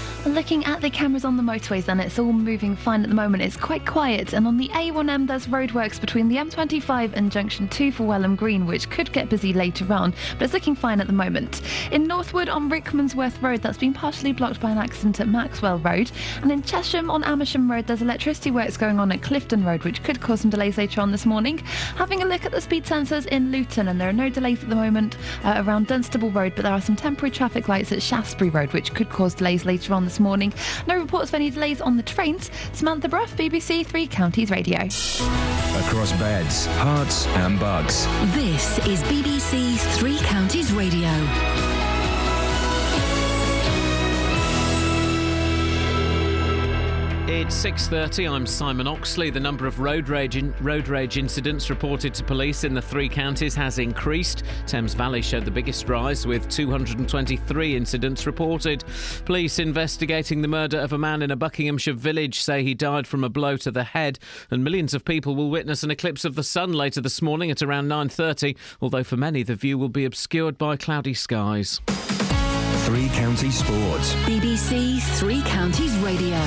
[0.25, 3.41] Looking at the cameras on the motorways, then it's all moving fine at the moment.
[3.41, 7.91] It's quite quiet, and on the A1M, there's roadworks between the M25 and Junction 2
[7.91, 11.13] for Welham Green, which could get busy later on, but it's looking fine at the
[11.13, 11.63] moment.
[11.91, 16.11] In Northwood on Rickmansworth Road, that's been partially blocked by an accident at Maxwell Road,
[16.43, 20.03] and in Chesham on Amersham Road, there's electricity works going on at Clifton Road, which
[20.03, 21.57] could cause some delays later on this morning.
[21.95, 24.69] Having a look at the speed sensors in Luton, and there are no delays at
[24.69, 28.51] the moment uh, around Dunstable Road, but there are some temporary traffic lights at Shaftesbury
[28.51, 30.53] Road, which could cause delays later on this morning.
[30.87, 32.51] No reports of any delays on the trains.
[32.73, 34.79] Samantha Bruff, BBC Three Counties Radio.
[34.79, 38.05] Across beds, hearts, and bugs.
[38.35, 41.80] This is BBC Three Counties Radio.
[47.27, 48.27] It's 6:30.
[48.27, 49.29] I'm Simon Oxley.
[49.29, 53.07] The number of road rage in, road rage incidents reported to police in the three
[53.07, 54.43] counties has increased.
[54.65, 58.83] Thames Valley showed the biggest rise with 223 incidents reported.
[59.25, 63.23] Police investigating the murder of a man in a Buckinghamshire village say he died from
[63.23, 64.17] a blow to the head,
[64.49, 67.61] and millions of people will witness an eclipse of the sun later this morning at
[67.61, 71.81] around 9:30, although for many the view will be obscured by cloudy skies.
[72.85, 74.15] Three Counties Sports.
[74.25, 76.39] BBC Three Counties Radio.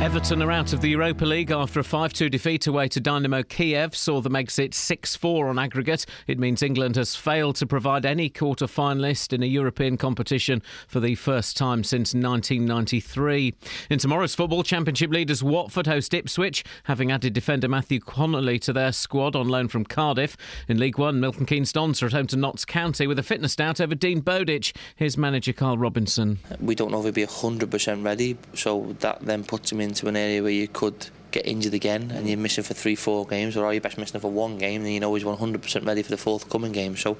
[0.00, 3.42] Everton are out of the Europa League after a 5 2 defeat away to Dynamo
[3.42, 6.06] Kiev, saw them exit 6 4 on aggregate.
[6.28, 11.00] It means England has failed to provide any quarter finalist in a European competition for
[11.00, 13.54] the first time since 1993.
[13.90, 18.92] In tomorrow's football, Championship leaders Watford host Ipswich, having added defender Matthew Connolly to their
[18.92, 20.36] squad on loan from Cardiff.
[20.68, 23.56] In League One, Milton Keynes Dons are at home to Notts County with a fitness
[23.56, 24.72] doubt over Dean Bowditch.
[24.94, 26.38] Here's manager Karl Robinson.
[26.60, 30.16] We don't know if he'll be 100% ready, so that then puts him into an
[30.16, 33.66] area where you could get injured again and you're missing for three, four games, or
[33.66, 36.16] are you best missing for one game then you know he's 100% ready for the
[36.16, 36.96] forthcoming game.
[36.96, 37.16] So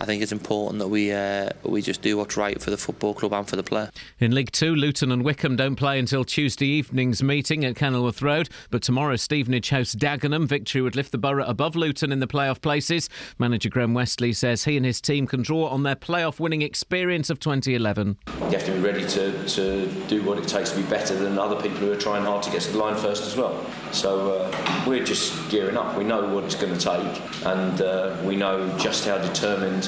[0.00, 3.14] I think it's important that we uh, we just do what's right for the football
[3.14, 3.90] club and for the player.
[4.18, 8.48] In League Two, Luton and Wycombe don't play until Tuesday evening's meeting at Kenilworth Road,
[8.70, 10.46] but tomorrow Stevenage hosts Dagenham.
[10.46, 13.08] Victory would lift the borough above Luton in the playoff places.
[13.38, 17.30] Manager Graham Westley says he and his team can draw on their playoff winning experience
[17.30, 18.18] of 2011.
[18.26, 21.38] You have to be ready to, to do what it takes to be better than
[21.38, 23.64] other people who are trying hard to get to the line first as well.
[23.92, 25.96] So uh, we're just gearing up.
[25.96, 29.83] We know what it's going to take, and uh, we know just how determined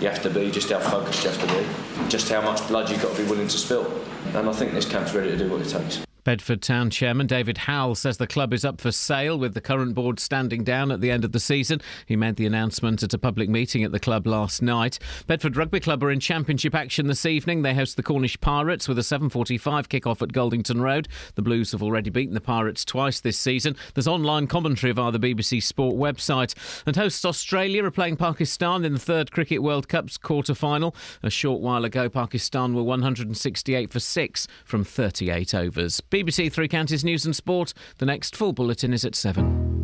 [0.00, 2.90] you have to be, just how focused you have to be, just how much blood
[2.90, 3.86] you've got to be willing to spill.
[4.34, 6.09] And I think this camp's ready to do what it takes.
[6.24, 9.94] Bedford Town Chairman David Howell says the club is up for sale with the current
[9.94, 11.80] board standing down at the end of the season.
[12.06, 14.98] He made the announcement at a public meeting at the club last night.
[15.26, 17.62] Bedford Rugby Club are in championship action this evening.
[17.62, 21.08] They host the Cornish Pirates with a 7:45 kick-off at Goldington Road.
[21.34, 23.76] The Blues have already beaten the Pirates twice this season.
[23.94, 26.54] There's online commentary via the BBC Sport website.
[26.86, 30.94] And hosts Australia are playing Pakistan in the third Cricket World Cup's quarter-final.
[31.22, 36.00] A short while ago, Pakistan were 168 for 6 from 38 overs.
[36.10, 37.72] BBC Three Counties News and Sport.
[37.98, 39.78] The next full bulletin is at 7.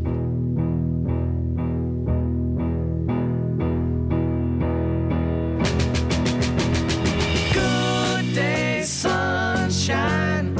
[7.52, 10.54] Good day, sunshine.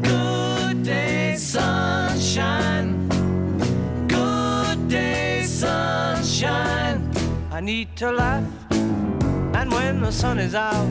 [0.00, 3.08] Good day, sunshine.
[4.08, 7.10] Good day, sunshine.
[7.50, 10.88] I need to laugh, and when the sun is out,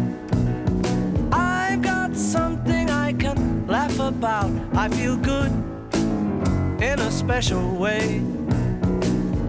[4.22, 4.52] about.
[4.74, 5.52] I feel good
[6.80, 8.22] in a special way.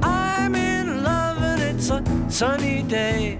[0.03, 3.39] I'm in love, and it's a sunny day.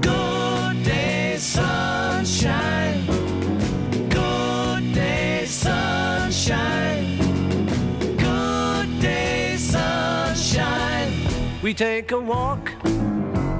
[0.00, 3.04] Good day, sunshine.
[4.08, 7.16] Good day, sunshine.
[8.16, 11.12] Good day, sunshine.
[11.60, 12.70] We take a walk,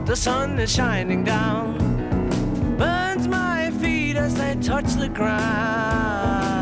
[0.07, 1.67] the sun is shining down,
[2.79, 6.62] burns my feet as they touch the ground.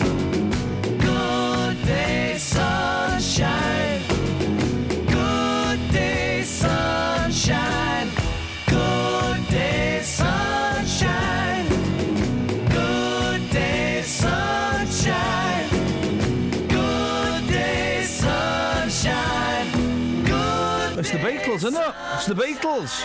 [22.21, 23.03] It's the Beatles.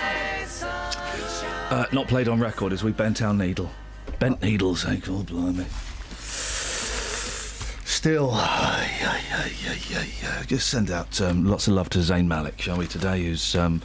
[1.71, 3.71] Uh, not played on record as we bent our needle.
[4.19, 4.97] Bent needles, eh?
[4.97, 5.65] God blimey.
[7.87, 10.43] Still, yeah, yeah, yeah, yeah, yeah.
[10.43, 13.81] Just send out um, lots of love to Zayn Malik, shall we, today, who's um,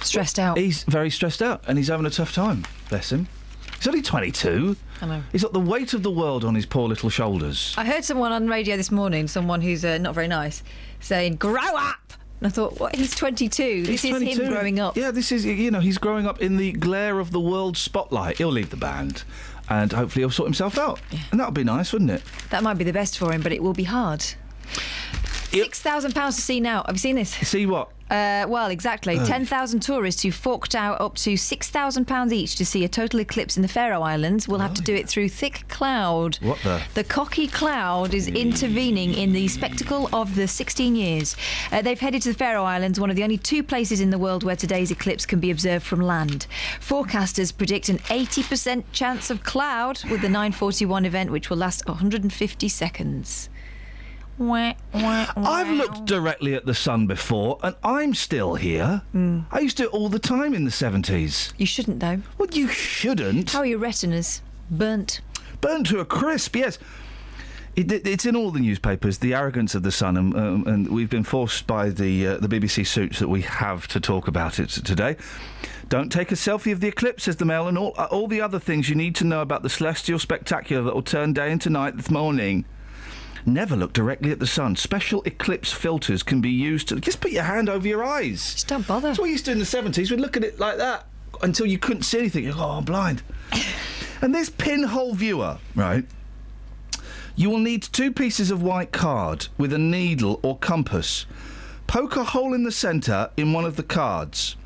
[0.00, 0.56] Stressed out.
[0.56, 2.64] He's very stressed out and he's having a tough time.
[2.88, 3.28] Bless him.
[3.76, 4.76] He's only 22.
[5.02, 5.22] I know.
[5.30, 7.74] He's got the weight of the world on his poor little shoulders.
[7.76, 10.62] I heard someone on radio this morning, someone who's uh, not very nice,
[11.00, 12.14] saying, grow up!
[12.40, 12.94] And I thought, what?
[12.96, 13.82] He's 22.
[13.82, 14.42] This He's is 22.
[14.42, 14.96] him growing up.
[14.96, 18.38] Yeah, this is, you know, he's growing up in the glare of the world spotlight.
[18.38, 19.24] He'll leave the band
[19.68, 21.00] and hopefully he'll sort himself out.
[21.30, 22.22] And that would be nice, wouldn't it?
[22.48, 24.24] That might be the best for him, but it will be hard.
[25.50, 26.84] Six thousand pounds to see now.
[26.86, 27.30] Have you seen this?
[27.30, 27.90] See what?
[28.10, 29.16] Uh, well, exactly.
[29.18, 29.24] Oh.
[29.24, 33.62] 10,000 tourists who forked out up to £6,000 each to see a total eclipse in
[33.62, 36.36] the Faroe Islands will have to do it through thick cloud.
[36.42, 36.82] What the?
[36.94, 41.36] The cocky cloud is intervening in the spectacle of the 16 years.
[41.70, 44.18] Uh, they've headed to the Faroe Islands, one of the only two places in the
[44.18, 46.48] world where today's eclipse can be observed from land.
[46.80, 52.68] Forecasters predict an 80% chance of cloud with the 941 event, which will last 150
[52.68, 53.48] seconds.
[54.40, 59.02] I've looked directly at the sun before, and I'm still here.
[59.14, 61.52] I used to do it all the time in the 70s.
[61.58, 62.20] You shouldn't, though.
[62.38, 63.50] Well, you shouldn't.
[63.52, 64.40] How are your retinas?
[64.70, 65.20] Burnt.
[65.60, 66.78] Burnt to a crisp, yes.
[67.76, 69.18] It, it- it's in all the newspapers.
[69.18, 72.48] The arrogance of the sun, and, um, and we've been forced by the uh, the
[72.48, 75.16] BBC suits that we have to talk about it today.
[75.88, 78.40] Don't take a selfie of the eclipse, says the Mail, and all uh, all the
[78.40, 81.70] other things you need to know about the celestial spectacular that will turn day into
[81.70, 82.64] night this morning.
[83.46, 84.76] Never look directly at the sun.
[84.76, 88.54] Special eclipse filters can be used to just put your hand over your eyes.
[88.54, 89.08] Just don't bother.
[89.08, 90.10] That's what we used to do in the seventies.
[90.10, 91.06] We'd look at it like that
[91.42, 92.44] until you couldn't see anything.
[92.44, 93.22] You go, oh, I'm blind.
[94.22, 96.04] and this pinhole viewer, right?
[97.36, 101.24] You will need two pieces of white card with a needle or compass.
[101.86, 104.56] Poke a hole in the centre in one of the cards.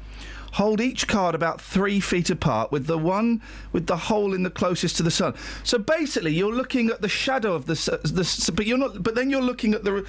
[0.54, 3.42] Hold each card about three feet apart, with the one
[3.72, 5.34] with the hole in the closest to the sun.
[5.64, 9.02] So basically, you're looking at the shadow of the, the but you're not.
[9.02, 10.06] But then you're looking at the.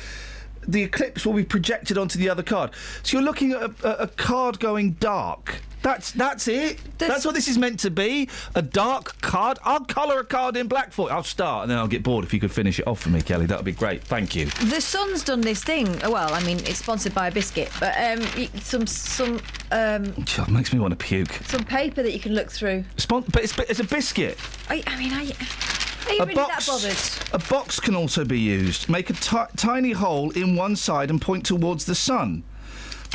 [0.68, 2.72] The eclipse will be projected onto the other card.
[3.04, 5.62] So you're looking at a, a, a card going dark.
[5.86, 6.80] That's that's it.
[6.98, 8.28] That's what this is meant to be.
[8.56, 9.60] A dark card.
[9.64, 11.16] I'll colour a card in black for you.
[11.16, 12.26] I'll start and then I'll get bored.
[12.26, 14.04] If you could finish it off for me, Kelly, that would be great.
[14.04, 14.48] Thank you.
[14.48, 15.96] The Sun's done this thing.
[16.00, 19.40] Well, I mean, it's sponsored by a biscuit, but um, some some
[19.72, 21.32] um, God, makes me want to puke.
[21.46, 22.84] some paper that you can look through.
[22.98, 24.40] Spon- but it's, it's a biscuit.
[24.72, 25.20] I, I mean, I,
[26.08, 27.44] are you a really box, that bothered?
[27.44, 28.90] A box can also be used.
[28.90, 29.14] Make a
[29.56, 32.44] tiny hole in one side and point towards the sun.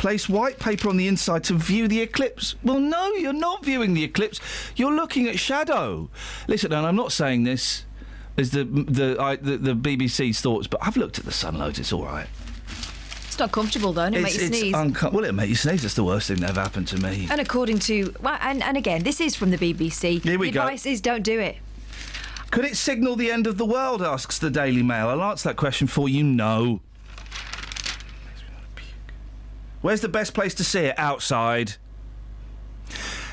[0.01, 2.55] Place white paper on the inside to view the eclipse.
[2.63, 4.39] Well, no, you're not viewing the eclipse.
[4.75, 6.09] You're looking at shadow.
[6.47, 7.85] Listen, and I'm not saying this
[8.35, 11.77] as the the, I, the the BBC's thoughts, but I've looked at the sun loads.
[11.77, 12.25] It's all right.
[13.27, 14.73] It's not comfortable though, and it it's, makes you it's sneeze.
[14.73, 15.85] unco- well, it makes you sneeze.
[15.85, 17.27] It's the worst thing that ever happened to me.
[17.29, 20.23] and according to, well, and, and again, this is from the BBC.
[20.23, 20.61] Here we the go.
[20.63, 21.57] advice is don't do it.
[22.49, 24.01] Could it signal the end of the world?
[24.01, 25.09] asks the Daily Mail.
[25.09, 26.23] I'll answer that question for you.
[26.23, 26.81] No.
[29.81, 30.97] Where's the best place to see it?
[30.97, 31.75] Outside.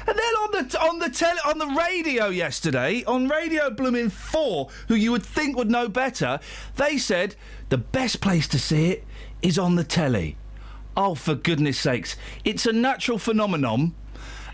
[0.06, 4.68] And then on the on the tele, on the radio yesterday, on Radio Blooming Four,
[4.88, 6.40] who you would think would know better,
[6.76, 7.36] they said
[7.68, 9.04] the best place to see it
[9.42, 10.38] is on the telly.
[10.96, 12.16] Oh, for goodness sakes!
[12.42, 13.94] It's a natural phenomenon,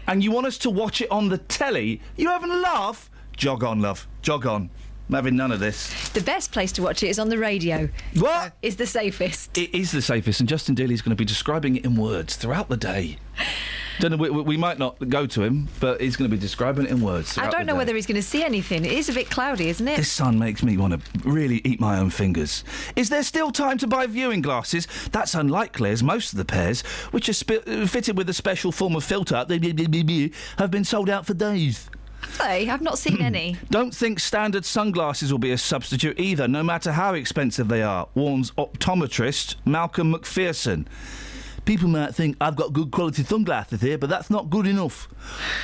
[0.08, 2.00] and you want us to watch it on the telly?
[2.16, 3.08] You having a laugh?
[3.36, 4.08] Jog on, love.
[4.22, 4.70] Jog on.
[5.08, 6.08] I'm having none of this.
[6.10, 7.90] The best place to watch it is on the radio.
[8.18, 8.54] What?
[8.62, 9.56] Is the safest.
[9.58, 12.68] It is the safest, and Justin Dealey's going to be describing it in words throughout
[12.68, 13.18] the day.
[14.00, 14.16] Don't know.
[14.16, 17.00] We, we might not go to him, but he's going to be describing it in
[17.00, 17.38] words.
[17.38, 18.84] I don't know whether he's going to see anything.
[18.84, 19.96] It is a bit cloudy, isn't it?
[19.96, 22.64] This sun makes me want to really eat my own fingers.
[22.96, 24.88] Is there still time to buy viewing glasses?
[25.12, 26.82] That's unlikely, as most of the pairs,
[27.12, 29.36] which are uh, fitted with a special form of filter,
[30.58, 31.88] have been sold out for days.
[32.40, 33.56] Hey, I've not seen any.
[33.70, 38.08] Don't think standard sunglasses will be a substitute either, no matter how expensive they are,
[38.14, 40.86] warns optometrist Malcolm McPherson.
[41.64, 45.08] People might think I've got good quality sunglasses here, but that's not good enough.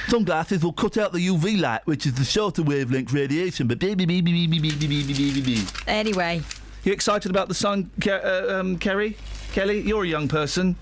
[0.08, 3.66] Sunglasses will cut out the UV light, which is the shorter wavelength radiation.
[3.66, 3.80] But
[5.86, 6.40] Anyway,
[6.84, 9.16] you excited about the sun, Ke- uh, um, Kerry?
[9.52, 10.76] Kelly, you're a young person.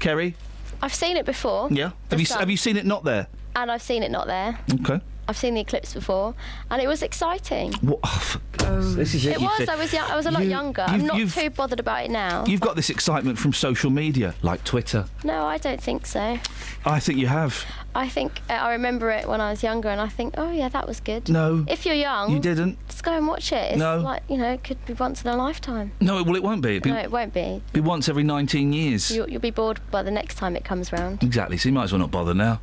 [0.00, 0.34] Kerry,
[0.82, 1.68] I've seen it before.
[1.70, 1.92] yeah.
[2.10, 2.40] Have you sun.
[2.40, 3.28] have you seen it not there?
[3.54, 4.58] And I've seen it not there.
[4.80, 5.00] Okay.
[5.28, 6.34] I've seen the eclipse before,
[6.68, 7.72] and it was exciting.
[7.74, 8.00] What?
[8.02, 9.34] oh, for this is it.
[9.36, 9.56] It was.
[9.56, 9.92] said- I was.
[9.92, 10.82] Young, I was a lot You- younger.
[10.86, 12.44] I'm not too bothered about it now.
[12.44, 15.06] You've got this excitement from social media, like Twitter.
[15.22, 16.38] No, I don't think so.
[16.84, 17.64] I think you have.
[17.94, 20.68] I think uh, I remember it when I was younger, and I think, oh yeah,
[20.70, 21.28] that was good.
[21.28, 22.76] No, If you're young, you didn't.
[22.88, 23.70] Just go and watch it.
[23.72, 23.98] It's No.
[24.00, 25.92] like you know, it could be once in a lifetime.
[26.00, 26.80] No, well, it won't be.
[26.80, 27.62] Be, no, it won't be.
[27.72, 29.10] be once every 19 years.
[29.12, 31.22] You, you'll be bored by the next time it comes round.
[31.22, 32.60] Exactly, so you might as well not bother now.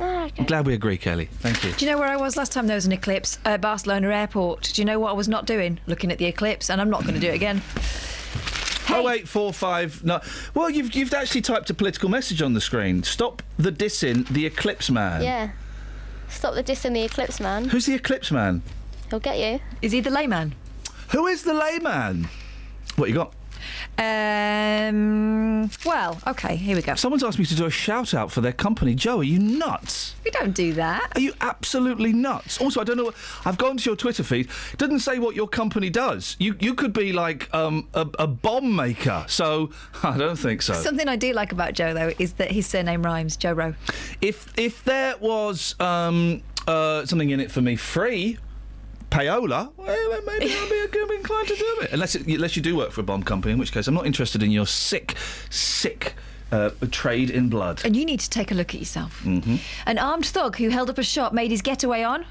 [0.00, 0.34] Ah, okay.
[0.38, 1.26] I'm glad we agree, Kelly.
[1.40, 1.72] Thank you.
[1.72, 3.38] do you know where I was last time there was an eclipse?
[3.44, 4.62] Uh, Barcelona Airport.
[4.74, 5.80] Do you know what I was not doing?
[5.86, 7.62] Looking at the eclipse, and I'm not going to do it again.
[8.90, 10.20] Oh eight four five no.
[10.54, 13.02] Well, you've you've actually typed a political message on the screen.
[13.02, 15.22] Stop the dissing the Eclipse Man.
[15.22, 15.50] Yeah.
[16.30, 17.68] Stop the dissing the eclipse man.
[17.68, 18.62] Who's the Eclipse Man?
[19.10, 19.60] He'll get you.
[19.82, 20.54] Is he the layman?
[21.10, 22.28] Who is the layman?
[22.96, 23.34] What you got?
[23.98, 26.94] Um, well, okay, here we go.
[26.94, 28.94] Someone's asked me to do a shout out for their company.
[28.94, 30.14] Joe, are you nuts?
[30.24, 31.12] We don't do that.
[31.16, 32.60] Are you absolutely nuts?
[32.60, 33.04] Also, I don't know.
[33.04, 33.14] What,
[33.44, 34.48] I've gone to your Twitter feed.
[34.72, 36.36] It doesn't say what your company does.
[36.38, 39.24] You you could be like um, a, a bomb maker.
[39.28, 39.70] So
[40.02, 40.74] I don't think so.
[40.74, 43.36] Something I do like about Joe, though, is that his surname rhymes.
[43.36, 43.74] Joe Rowe.
[44.20, 48.38] If if there was um, uh, something in it for me free,
[49.10, 50.68] payola, well, maybe I'll
[51.08, 51.92] be, inclined to do it.
[51.92, 54.06] Unless it, unless you do work for a bomb company, in which case I'm not
[54.06, 55.14] interested in your sick,
[55.50, 56.14] sick
[56.52, 57.82] uh, trade in blood.
[57.84, 59.20] And you need to take a look at yourself.
[59.20, 59.56] hmm
[59.86, 62.24] An armed thug who held up a shop made his getaway on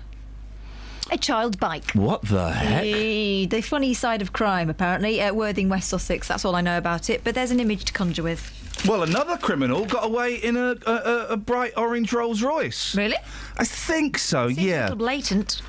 [1.12, 1.92] a child bike.
[1.92, 2.84] What the heck?
[2.84, 6.28] Eh, The funny side of crime, apparently, at Worthing, West Sussex.
[6.28, 8.52] That's all I know about it, but there's an image to conjure with.
[8.88, 12.96] Well, another criminal got away in a, a, a, a bright orange Rolls Royce.
[12.96, 13.16] Really?
[13.58, 14.48] I think so.
[14.50, 14.82] Seems a yeah.
[14.84, 15.62] little blatant.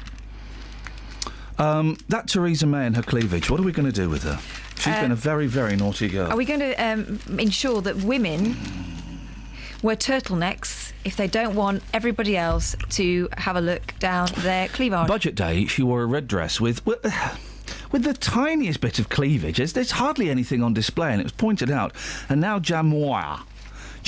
[1.58, 3.50] Um, that Theresa May and her cleavage.
[3.50, 4.38] What are we going to do with her?
[4.76, 6.30] She's Uh, been a very, very naughty girl.
[6.30, 8.56] Are we going to um, ensure that women
[9.82, 15.08] wear turtlenecks if they don't want everybody else to have a look down their cleavage?
[15.08, 16.84] Budget day, she wore a red dress with.
[16.86, 17.04] with
[17.90, 21.32] with the tiniest bit of cleavage, there's, there's hardly anything on display, and it was
[21.32, 21.92] pointed out.
[22.28, 23.40] And now Jan Moir,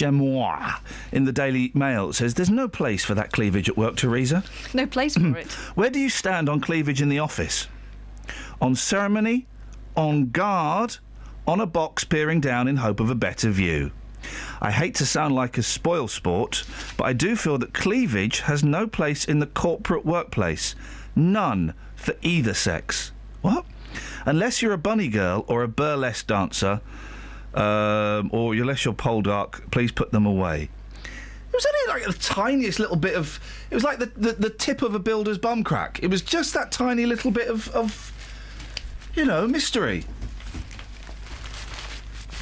[0.00, 0.76] Jan Moir
[1.12, 4.42] in the Daily Mail says there's no place for that cleavage at work, Theresa.
[4.72, 5.52] No place for it.
[5.74, 7.68] Where do you stand on cleavage in the office?
[8.62, 9.46] On ceremony?
[9.98, 10.96] On guard?
[11.46, 13.90] On a box peering down in hope of a better view?
[14.62, 16.64] I hate to sound like a spoil sport,
[16.96, 20.74] but I do feel that cleavage has no place in the corporate workplace.
[21.14, 23.12] None for either sex.
[23.42, 23.66] What?
[24.24, 26.80] Unless you're a bunny girl or a burlesque dancer,
[27.54, 30.68] um, or unless you're pole dark, please put them away.
[31.52, 33.40] It was only like the tiniest little bit of.
[33.70, 35.98] It was like the, the, the tip of a builder's bum crack.
[36.02, 38.12] It was just that tiny little bit of, of
[39.14, 40.04] you know, mystery.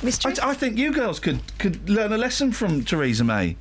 [0.03, 0.35] Mystery.
[0.43, 3.57] I, I think you girls could could learn a lesson from Theresa May.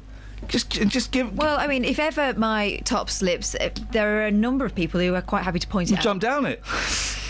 [0.49, 1.35] Just just give.
[1.35, 4.99] Well, I mean, if ever my top slips, uh, there are a number of people
[4.99, 6.03] who are quite happy to point it out.
[6.03, 6.61] Jump down it.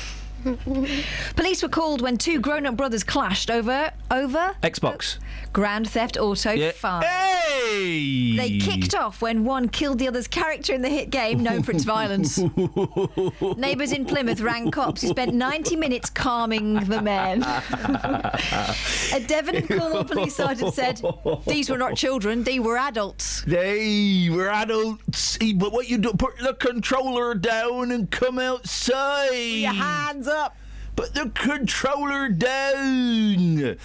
[1.36, 5.18] Police were called when two grown-up brothers clashed over over Xbox.
[5.54, 6.72] Grand Theft Auto Yeah.
[6.72, 7.04] 5.
[7.04, 8.36] Hey!
[8.38, 11.72] They kicked off when one killed the other's character in the hit game, known for
[11.72, 12.38] its violence.
[13.58, 17.44] Neighbours in Plymouth rang cops who spent 90 minutes calming the men.
[19.14, 21.02] A Devon and Cornwall police sergeant said
[21.48, 23.42] these were not children, they were adults.
[23.42, 25.38] They were adults.
[25.56, 26.14] But what you do?
[26.14, 29.32] Put the controller down and come outside.
[29.34, 30.56] Your hands up.
[30.96, 33.78] Put the controller down.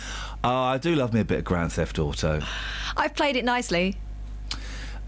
[0.44, 2.40] Oh, I do love me a bit of Grand Theft Auto.
[2.96, 3.96] I've played it nicely.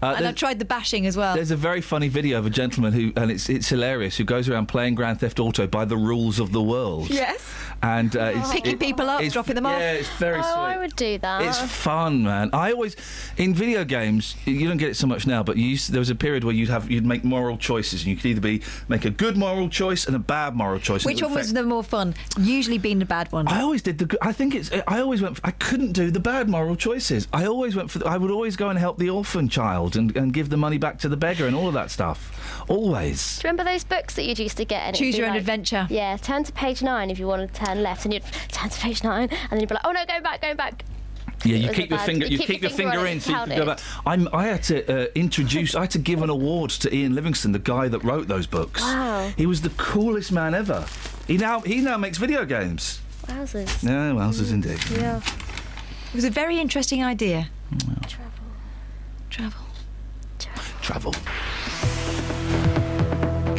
[0.01, 1.35] Uh, and I've tried the bashing as well.
[1.35, 4.47] There's a very funny video of a gentleman who, and it's it's hilarious, who goes
[4.47, 7.09] around playing Grand Theft Auto by the rules of the world.
[7.09, 7.41] Yes.
[7.81, 9.79] And uh, it's Picking it- people up, it's- dropping them off.
[9.79, 10.51] Yeah, it's very oh, sweet.
[10.53, 11.41] I would do that.
[11.43, 12.49] It's fun, man.
[12.53, 12.95] I always,
[13.37, 16.09] in video games, you don't get it so much now, but you used there was
[16.09, 19.05] a period where you'd have you'd make moral choices, and you could either be make
[19.05, 21.05] a good moral choice and a bad moral choice.
[21.05, 22.15] Which it would one was the more fun?
[22.39, 23.47] Usually being the bad one.
[23.47, 24.05] I always did the.
[24.05, 24.71] good- I think it's.
[24.87, 25.37] I always went.
[25.37, 27.27] For, I couldn't do the bad moral choices.
[27.33, 27.99] I always went for.
[27.99, 30.77] The, I would always go and help the orphan child and, and give the money
[30.77, 32.63] back to the beggar and all of that stuff.
[32.69, 33.37] Always.
[33.39, 34.83] Do you remember those books that you used to get?
[34.87, 35.87] And Choose your own like- adventure.
[35.89, 38.79] Yeah, turn to page nine if you want to turn left, and you'd turn to
[38.79, 40.83] page nine, and then you'd be like, oh no, going back, going back.
[41.43, 42.25] Yeah, you keep your bad- finger.
[42.25, 43.65] you You keep keep your your finger finger on it in so you can go
[43.67, 43.79] back.
[44.05, 45.75] I'm, I had to uh, introduce.
[45.75, 48.81] I had to give an award to Ian Livingstone, the guy that wrote those books.
[48.81, 49.31] Wow.
[49.37, 50.85] He was the coolest man ever.
[51.27, 52.99] He now he now makes video games.
[53.27, 53.83] Wowzers.
[53.83, 54.79] Yeah, wowzers indeed.
[54.91, 55.17] Yeah.
[55.17, 57.49] It was a very interesting idea.
[58.07, 58.31] Travel.
[59.29, 61.13] Travel.
[61.13, 61.13] Travel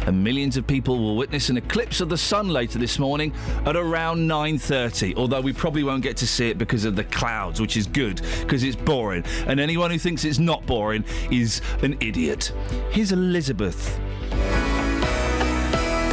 [0.07, 3.33] And millions of people will witness an eclipse of the sun later this morning
[3.67, 5.15] at around 9:30.
[5.17, 8.23] Although we probably won't get to see it because of the clouds, which is good
[8.41, 9.25] because it's boring.
[9.47, 12.53] And anyone who thinks it's not boring is an idiot.
[12.91, 14.01] Here's Elizabeth.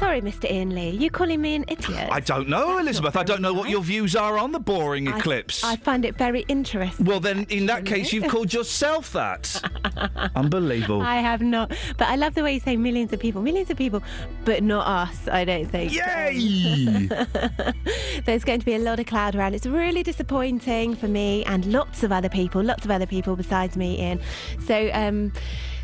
[0.00, 0.50] Sorry, Mr.
[0.50, 0.88] Iain Lee.
[0.88, 2.08] You calling me an idiot?
[2.10, 3.16] I don't know, Elizabeth.
[3.16, 5.62] I don't know what your views are on the boring I- eclipse.
[5.62, 7.04] I find it very interesting.
[7.04, 9.60] well, then, in that case, you've called yourself that.
[10.34, 11.02] Unbelievable.
[11.02, 13.76] I have not, but I love the way you say millions of people, millions of
[13.76, 14.02] people,
[14.46, 15.28] but not us.
[15.28, 15.92] I don't think.
[15.92, 17.06] Yay!
[18.24, 19.54] There's going to be a lot of cloud around.
[19.54, 23.76] It's really disappointing for me and lots of other people, lots of other people besides
[23.76, 24.20] me, Iain.
[24.66, 25.30] So, um,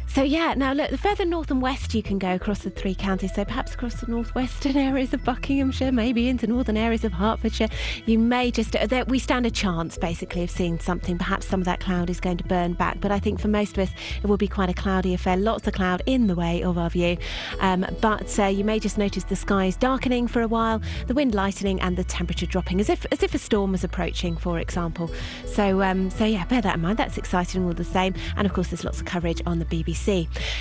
[0.07, 0.55] so yeah.
[0.55, 3.45] Now look, the further north and west you can go across the three counties, so
[3.45, 7.69] perhaps across the northwestern areas of Buckinghamshire, maybe into northern areas of Hertfordshire,
[8.07, 11.19] you may just there, we stand a chance basically of seeing something.
[11.19, 13.77] Perhaps some of that cloud is going to burn back, but I think for most
[13.77, 15.37] of us it will be quite a cloudy affair.
[15.37, 17.19] Lots of cloud in the way of our view,
[17.61, 21.35] um, but uh, you may just notice the skies darkening for a while, the wind
[21.35, 25.11] lightening, and the temperature dropping, as if as if a storm was approaching, for example.
[25.47, 26.99] So um, so yeah, bear that in mind.
[26.99, 29.96] That's exciting all the same, and of course there's lots of coverage on the BBC.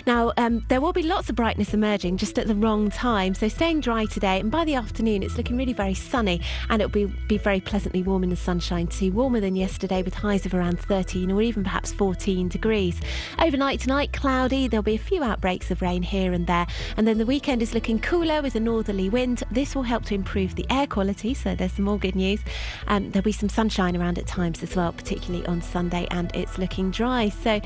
[0.08, 3.34] Now um, there will be lots of brightness emerging, just at the wrong time.
[3.36, 6.92] So staying dry today, and by the afternoon it's looking really very sunny, and it'll
[6.92, 10.54] be be very pleasantly warm in the sunshine too, warmer than yesterday with highs of
[10.54, 13.00] around 13 or even perhaps 14 degrees.
[13.40, 14.68] Overnight tonight, cloudy.
[14.68, 16.68] There'll be a few outbreaks of rain here and there,
[16.98, 19.44] and then the weekend is looking cooler with a northerly wind.
[19.52, 22.40] This will help to improve the air quality, so there's some more good news.
[22.88, 26.58] Um, there'll be some sunshine around at times as well, particularly on Sunday, and it's
[26.58, 27.30] looking dry.
[27.30, 27.62] So,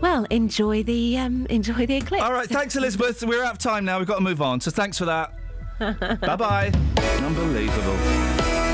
[0.00, 2.22] well, enjoy the um, enjoy the eclipse.
[2.22, 3.22] All right, thanks, Elizabeth.
[3.22, 3.98] We're out of time now.
[3.98, 4.60] We've got to move on.
[4.60, 5.32] So thanks for that.
[6.20, 6.72] bye bye.
[7.22, 8.65] Unbelievable.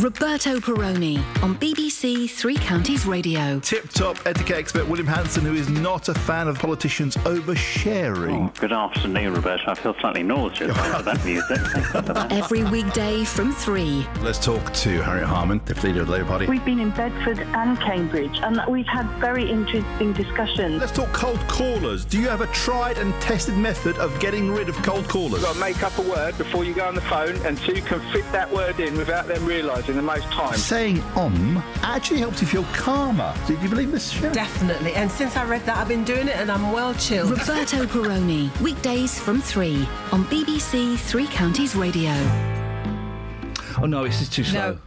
[0.00, 3.60] Roberto Perrone on BBC Three Counties Radio.
[3.60, 8.48] Tip top etiquette expert William Hanson, who is not a fan of politicians oversharing.
[8.48, 9.64] Oh, good afternoon, Roberto.
[9.66, 11.58] I feel slightly nauseous after that music.
[11.58, 12.32] Thank you for that.
[12.32, 14.06] Every weekday from three.
[14.22, 16.46] Let's talk to Harriet Harman, the leader of the Labour Party.
[16.46, 20.80] We've been in Bedford and Cambridge, and we've had very interesting discussions.
[20.80, 22.06] Let's talk cold callers.
[22.06, 25.32] Do you have a tried and tested method of getting rid of cold callers?
[25.32, 27.72] You've got to make up a word before you go on the phone, and so
[27.72, 30.56] you can fit that word in without them realising the most time.
[30.56, 33.34] Saying om actually helps you feel calmer.
[33.46, 34.32] Do you believe this, Sharon?
[34.34, 34.92] Definitely.
[34.94, 37.30] And since I read that, I've been doing it and I'm well chilled.
[37.30, 42.10] Roberto Perrone, weekdays from three on BBC Three Counties Radio.
[43.80, 44.72] Oh no, this is too slow.
[44.72, 44.78] No.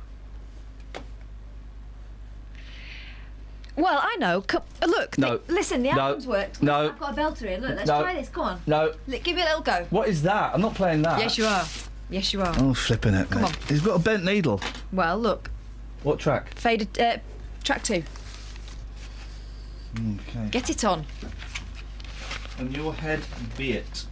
[3.76, 4.41] Well, I know.
[4.41, 5.38] Co- look, No.
[5.38, 5.99] the- listen, the No.
[6.01, 6.62] album's worked.
[6.62, 6.89] No.
[6.89, 7.58] I've got a belter here.
[7.58, 8.04] Look, let's No.
[8.04, 8.30] try this.
[8.30, 8.62] Come on.
[8.68, 8.93] No.
[9.08, 9.88] Li- Give it a little go.
[9.89, 10.54] What is that?
[10.54, 11.20] I'm not playing that.
[11.20, 11.66] Yes, you are.
[12.14, 12.53] Yes, you are.
[12.59, 13.28] Oh, flipping it.
[13.32, 13.47] Come mate.
[13.47, 13.68] on.
[13.68, 14.61] He's got a bent needle.
[14.91, 15.49] Well, look.
[16.03, 16.53] What track?
[16.53, 16.99] Faded.
[16.99, 17.18] Uh,
[17.64, 18.03] track two.
[19.97, 20.49] Okay.
[20.51, 21.07] Get it on.
[22.59, 23.22] And your head
[23.57, 24.05] be it.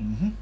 [0.00, 0.28] Mm-hmm.
[0.28, 0.36] It's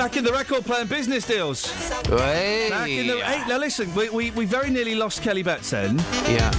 [0.00, 1.70] Back in, the record playing business deals.
[2.06, 2.68] Hey.
[2.70, 3.20] Back in the.
[3.22, 5.98] Hey, now listen, we, we, we very nearly lost Kelly Betts then.
[6.26, 6.50] Yeah.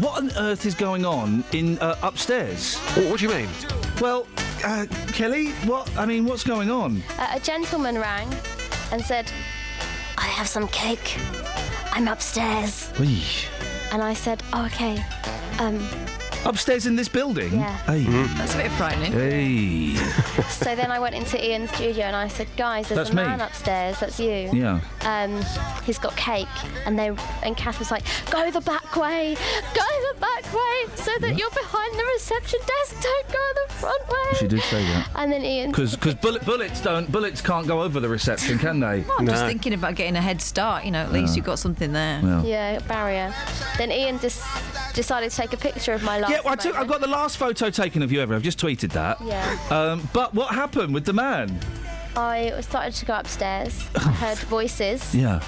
[0.00, 2.78] What on earth is going on in uh, upstairs?
[2.78, 3.50] What, what do you mean?
[4.00, 4.26] Well,
[4.64, 5.94] uh, Kelly, what?
[5.98, 7.02] I mean, what's going on?
[7.18, 8.34] Uh, a gentleman rang
[8.90, 9.30] and said,
[10.16, 11.18] I have some cake.
[11.92, 12.88] I'm upstairs.
[12.98, 13.24] Whee.
[13.92, 15.04] And I said, oh, okay.
[15.58, 15.86] Um,
[16.46, 17.52] Upstairs in this building?
[17.54, 17.76] Yeah.
[17.86, 18.04] Hey.
[18.36, 19.12] That's a bit frightening.
[19.12, 19.94] Hey.
[20.48, 23.22] so then I went into Iain's studio and I said, guys, there's That's a me.
[23.24, 23.98] man upstairs.
[24.00, 24.50] That's you.
[24.52, 24.80] Yeah.
[25.02, 25.42] Um,
[25.84, 26.48] he's got cake,
[26.86, 27.10] and they
[27.42, 29.36] and Kath was like, "Go the back way,
[29.74, 29.84] go
[30.14, 33.00] the back way, so that you're behind the reception desk.
[33.02, 35.08] Don't go the front way." She did say that.
[35.14, 39.00] And then Iain, Because bullet, bullets don't bullets can't go over the reception, can they?
[39.02, 40.84] Well, I'm just thinking about getting a head start.
[40.84, 41.36] You know, at least No.
[41.36, 42.20] you've got something there.
[42.22, 42.44] Well.
[42.44, 43.32] yeah, barrier.
[43.78, 44.42] Then Iain just
[44.96, 46.32] decided to take a picture of my last.
[46.32, 48.34] Yeah, well, I took, I've got the last photo taken of you ever.
[48.34, 49.20] I've just tweeted that.
[49.20, 49.58] Yeah.
[49.70, 51.56] Um, but what happened with the man?
[52.16, 53.88] I started to go upstairs.
[53.96, 55.14] I heard voices.
[55.14, 55.40] Yeah.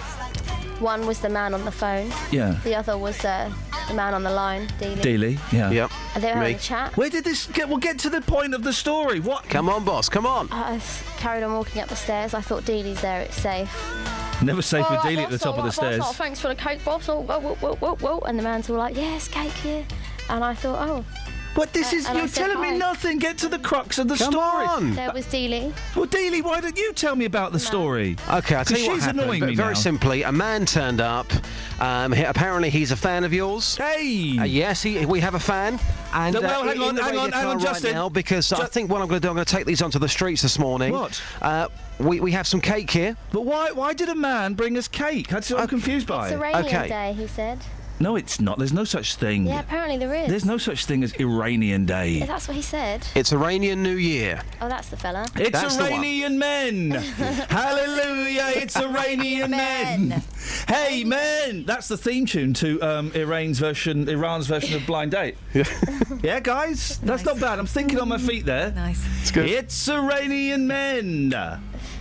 [0.78, 2.12] One was the man on the phone.
[2.30, 2.60] Yeah.
[2.62, 3.52] The other was uh,
[3.88, 5.00] the man on the line, Dealey.
[5.00, 5.52] Dealey.
[5.52, 5.70] Yeah.
[5.70, 5.90] Yep.
[6.14, 6.96] And they were having a chat.
[6.96, 7.68] Where did this get?
[7.68, 9.18] We'll get to the point of the story.
[9.18, 9.44] What?
[9.44, 10.08] Come on, boss.
[10.08, 10.48] Come on.
[10.52, 10.80] I
[11.16, 12.34] carried on walking up the stairs.
[12.34, 13.22] I thought Dealey's there.
[13.22, 13.72] It's safe.
[14.42, 15.98] Never safe All with right, Dealey at the top all of the stairs.
[15.98, 17.08] boss, oh, thanks for the cake, boss.
[17.08, 18.18] Oh, whoa, whoa, whoa, whoa, whoa.
[18.20, 19.84] And the man's all like, yes, cake here.
[20.30, 21.04] And I thought, oh.
[21.56, 22.70] But this Uh, is you're said telling hi.
[22.72, 23.18] me nothing.
[23.18, 24.66] Get to the crux of the Come story.
[24.66, 24.94] on.
[24.94, 25.72] There was Dealey.
[25.96, 28.16] Well, Dealey, why don't you tell me about the story?
[28.30, 29.22] Okay, I'll tell you what she's happened.
[29.22, 29.80] annoying me Very now.
[29.80, 31.26] simply, a man turned up.
[31.80, 33.76] Um, he- apparently, he's a fan of yours.
[33.76, 34.36] Hey.
[34.38, 35.80] Uh, yes, he, we have a fan.
[36.12, 37.92] And No, well, uh, hang on, hang on, hang on, right Justin.
[37.92, 39.98] now, because I think what I'm going to do, I'm going to take these onto
[39.98, 40.92] the streets this morning.
[40.92, 41.20] What?
[41.98, 43.16] We, we have some cake here.
[43.32, 45.28] But why why did a man bring us cake?
[45.28, 46.28] That's what I'm confused by.
[46.28, 46.32] It.
[46.32, 46.88] It's Iranian Okay.
[46.88, 47.58] Day, he said.
[48.00, 48.58] No, it's not.
[48.58, 49.46] There's no such thing.
[49.46, 50.28] Yeah, apparently there is.
[50.28, 52.10] There's no such thing as Iranian Day.
[52.10, 53.04] Yeah, that's what he said.
[53.16, 54.40] It's Iranian New Year.
[54.60, 55.26] Oh, that's the fella.
[55.34, 55.78] It's That's.
[55.78, 56.90] Iranian men.
[57.50, 58.52] Hallelujah!
[58.54, 60.22] It's Iranian men.
[60.68, 61.64] Hey, men!
[61.64, 65.36] That's the theme tune to um, Iran's version, Iran's version of Blind Date.
[65.54, 65.64] yeah,
[66.22, 67.58] yeah guys, that's not bad.
[67.58, 68.70] I'm thinking on my feet there.
[68.72, 69.04] Nice.
[69.22, 69.46] It's good.
[69.48, 71.34] It's Iranian men.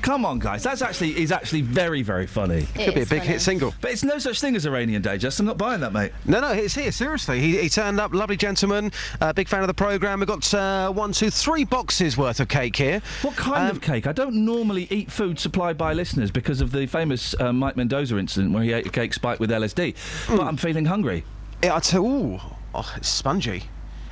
[0.01, 0.63] Come on, guys.
[0.63, 2.65] That's actually is actually very very funny.
[2.75, 3.25] It Could be a big funny.
[3.25, 3.73] hit single.
[3.81, 6.11] But it's no such thing as Iranian Day, Just I'm not buying that, mate.
[6.25, 6.91] No, no, it's here.
[6.91, 8.13] Seriously, he, he turned up.
[8.13, 8.91] Lovely gentleman.
[9.19, 10.19] Uh, big fan of the program.
[10.19, 13.01] We've got uh, one, two, three boxes worth of cake here.
[13.21, 14.07] What kind Um, of cake?
[14.07, 18.17] I don't normally eat food supplied by listeners because of the famous uh, Mike Mendoza
[18.17, 19.95] incident where he ate a cake spiked with LSD.
[20.29, 21.25] But I'm feeling hungry.
[21.63, 22.05] Yeah, I tell.
[22.05, 22.39] Ooh,
[22.73, 23.63] oh, it's spongy.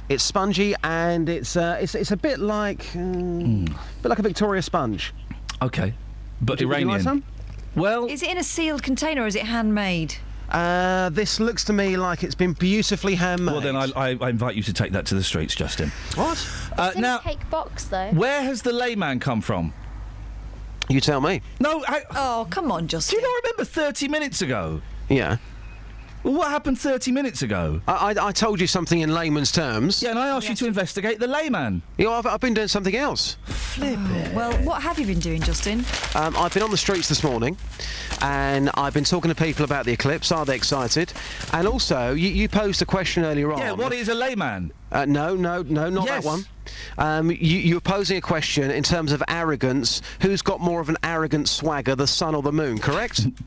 [0.09, 4.23] It's spongy and it's uh, it's it's a bit like um, a bit like a
[4.23, 5.13] Victoria sponge.
[5.61, 5.93] Okay.
[6.41, 6.87] But Would you- would you Iranian.
[6.89, 7.23] like some?
[7.75, 10.15] Well, Is it in a sealed container or is it handmade?
[10.49, 13.51] Uh, this looks to me like it's been beautifully handmade.
[13.53, 15.91] well then I, I, I invite you to take that to the streets, Justin.
[16.15, 16.37] What?
[16.77, 18.11] Uh, It's in now, a cake box, though.
[18.11, 19.73] where has the layman come from?
[20.87, 21.41] You tell me.
[21.59, 23.17] No, I, Oh, come on, Justin.
[23.17, 23.21] do Justin.
[23.21, 24.81] you not remember 30 minutes ago?
[25.09, 25.37] Yeah.
[26.25, 27.79] Well, what happened 30 minutes ago?
[27.87, 30.01] I, I, I told you something in layman's terms.
[30.01, 31.83] Yeah, and I asked you to investigate the layman.
[31.99, 33.37] You know, I've, I've been doing something else.
[33.45, 34.33] Flip it.
[34.33, 35.85] Well, what have you been doing, Justin?
[36.15, 37.55] Um, I've been on the streets this morning,
[38.23, 40.31] and I've been talking to people about the eclipse.
[40.31, 41.13] Are they excited?
[41.53, 43.59] And also, you, you posed a question earlier on.
[43.59, 44.71] Yeah, what is a layman?
[44.91, 46.23] Uh, no, no, no, not Yes.
[46.23, 46.45] that one.
[46.97, 50.01] Um, you, you were posing a question in terms of arrogance.
[50.21, 52.79] Who's got more of an arrogant swagger, the sun or the moon?
[52.79, 53.27] Correct?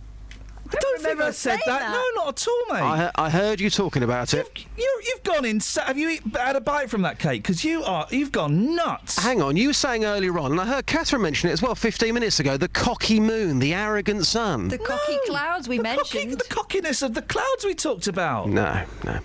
[0.70, 1.80] I don't think I said that.
[1.80, 1.90] that.
[1.92, 2.82] No, not at all, mate.
[2.82, 4.66] I, I heard you talking about it.
[4.76, 5.60] You, you've gone in.
[5.86, 7.42] Have you eat, had a bite from that cake?
[7.42, 8.06] Because you are.
[8.10, 9.18] You've gone nuts.
[9.18, 11.74] Hang on, you were saying earlier on, and I heard Catherine mention it as well
[11.74, 14.68] 15 minutes ago the cocky moon, the arrogant sun.
[14.68, 16.40] The cocky clouds we the cocky- mentioned.
[16.40, 18.48] the cockiness of the clouds we talked about.
[18.48, 19.18] No, no.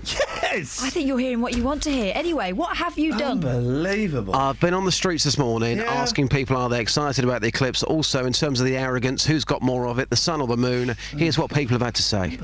[0.44, 0.84] Yes.
[0.84, 2.12] I think you're hearing what you want to hear.
[2.16, 3.44] Anyway, what have you done?
[3.44, 4.36] Unbelievable.
[4.36, 5.86] I've been on the streets this morning Yeah.
[5.86, 7.84] asking people are they excited about the eclipse.
[7.84, 10.58] Also, in terms of the arrogance, who's got more of it, the sun or the
[10.58, 10.90] moon?
[10.90, 11.20] Mm.
[11.20, 12.38] Here's what people have had to say.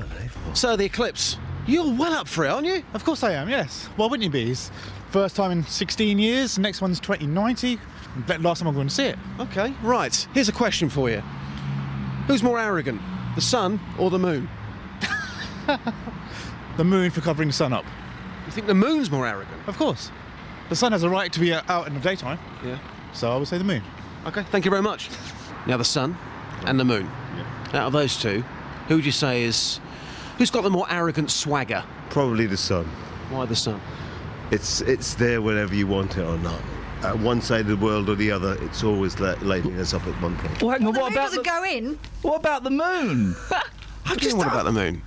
[0.54, 1.36] So, the eclipse,
[1.66, 2.82] you're well up for it, aren't you?
[2.94, 3.86] Of course I am, yes.
[3.96, 4.50] Why wouldn't you be?
[4.50, 4.70] It's
[5.10, 7.78] first time in 16 years, next one's 2090.
[8.40, 9.18] Last time I'm going to see it.
[9.38, 10.14] Okay, right.
[10.34, 11.20] Here's a question for you
[12.26, 13.00] Who's more arrogant,
[13.34, 14.48] the sun or the moon?
[16.76, 17.84] The moon for covering the sun up.
[18.46, 19.56] You think the moon's more arrogant?
[19.66, 20.10] Of course.
[20.70, 22.78] The sun has a right to be uh, out in the daytime, Yeah.
[23.12, 23.82] so I would say the moon.
[24.26, 25.10] Okay, thank you very much.
[25.66, 26.16] Now, the sun
[26.64, 27.06] and the moon.
[27.74, 28.42] Out of those two,
[28.88, 29.80] who would you say is.
[30.38, 31.84] Who's got the more arrogant swagger?
[32.08, 32.86] Probably the sun.
[33.28, 33.80] Why the sun?
[34.50, 36.60] It's it's there whenever you want it or not.
[37.02, 40.06] At one side of the world or the other, it's always la- lighting us up
[40.06, 40.62] at one point.
[40.62, 41.98] Well, hang on, the what moon about doesn't the, go in.
[42.22, 43.36] what about the moon?
[44.06, 45.02] I've Just what about the moon?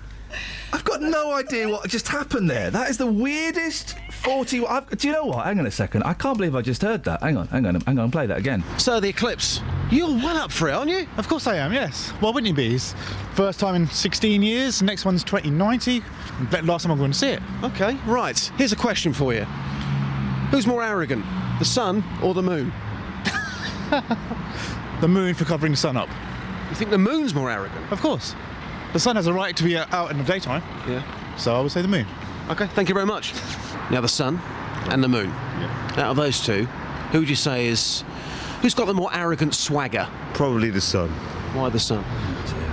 [0.72, 2.72] I've got no idea what just happened there.
[2.72, 4.66] That is the weirdest 40.
[4.66, 5.46] I've, do you know what?
[5.46, 6.02] Hang on a second.
[6.04, 7.22] I can't believe I just heard that.
[7.22, 8.10] Hang on, hang on, hang on.
[8.10, 8.64] Play that again.
[8.80, 9.62] So, the eclipse,
[9.94, 11.08] You're well up for it, aren't you?
[11.18, 12.10] Of course I am, yes.
[12.20, 12.76] Why wouldn't you be?
[12.76, 12.96] It's
[13.36, 16.02] first time in 16 years, next one's 2090.
[16.40, 17.42] and Last time I'm going to see it.
[17.64, 18.38] Okay, right.
[18.58, 19.44] Here's a question for you.
[20.52, 21.24] Who's more arrogant,
[21.60, 22.74] the sun or the moon?
[25.04, 26.08] The moon for covering the sun up.
[26.70, 27.92] You think the moon's more arrogant?
[27.92, 28.36] Of course.
[28.94, 30.64] The sun has a right to be uh, out in the daytime.
[30.88, 31.04] Yeah.
[31.36, 32.08] So I would say the moon.
[32.50, 33.34] Okay, thank you very much.
[33.92, 34.40] Now, the sun
[34.90, 35.30] and the moon.
[35.98, 36.64] Out of those two,
[37.12, 38.06] who would you say is.
[38.64, 40.08] Who's got the more arrogant swagger?
[40.34, 41.10] Probably the sun.
[41.54, 42.02] Why the sun?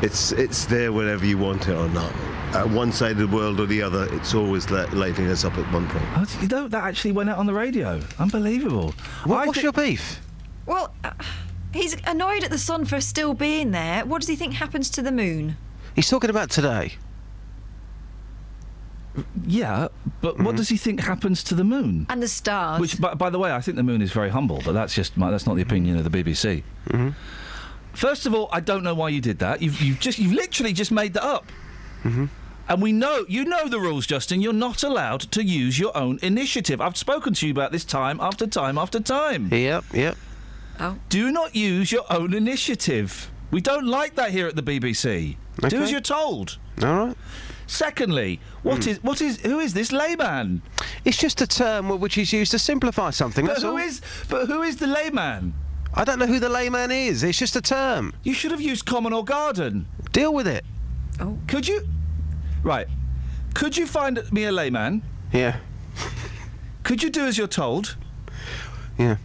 [0.02, 2.12] It's it's there whenever you want it or not.
[2.54, 5.58] At one side of the world or the other, it's always li- lighting us up
[5.58, 6.04] at one point.
[6.14, 8.00] Oh, you know, that actually went out on the radio.
[8.20, 8.94] Unbelievable.
[9.24, 10.20] What, what's your beef?
[10.64, 11.10] Well, uh,
[11.72, 14.04] he's annoyed at the sun for still being there.
[14.04, 15.56] What does he think happens to the moon?
[15.96, 16.92] He's talking about today.
[19.44, 19.88] Yeah,
[20.20, 22.06] but what does he think happens to the moon?
[22.08, 22.80] And the stars.
[22.80, 25.16] Which, by, by the way, I think the moon is very humble, but that's just
[25.16, 26.62] my, that's not the opinion of the BBC.
[26.88, 27.10] Mm-hmm.
[27.92, 29.62] First of all, I don't know why you did that.
[29.62, 31.46] You've, you've just you've literally just made that up.
[32.04, 32.26] Mm-hmm.
[32.68, 34.40] And we know you know the rules, Justin.
[34.40, 36.80] You're not allowed to use your own initiative.
[36.80, 39.52] I've spoken to you about this time after time after time.
[39.52, 40.16] Yep, yep.
[40.78, 40.96] Oh.
[41.08, 43.28] Do not use your own initiative.
[43.50, 45.36] We don't like that here at the BBC.
[45.68, 46.58] Do as you're told.
[46.82, 47.16] All right.
[47.70, 48.90] Secondly, what hmm.
[48.90, 50.60] is what is who is this layman?
[51.04, 53.46] It's just a term which is used to simplify something.
[53.46, 53.78] But That's who all.
[53.78, 55.54] is but who is the layman?
[55.94, 57.22] I don't know who the layman is.
[57.22, 58.12] It's just a term.
[58.24, 59.86] You should have used common or garden.
[60.10, 60.64] Deal with it.
[61.20, 61.38] Oh.
[61.46, 61.86] Could you?
[62.64, 62.88] Right.
[63.54, 65.02] Could you find me a layman?
[65.32, 65.56] Yeah.
[66.82, 67.96] Could you do as you're told?
[68.98, 69.16] Yeah.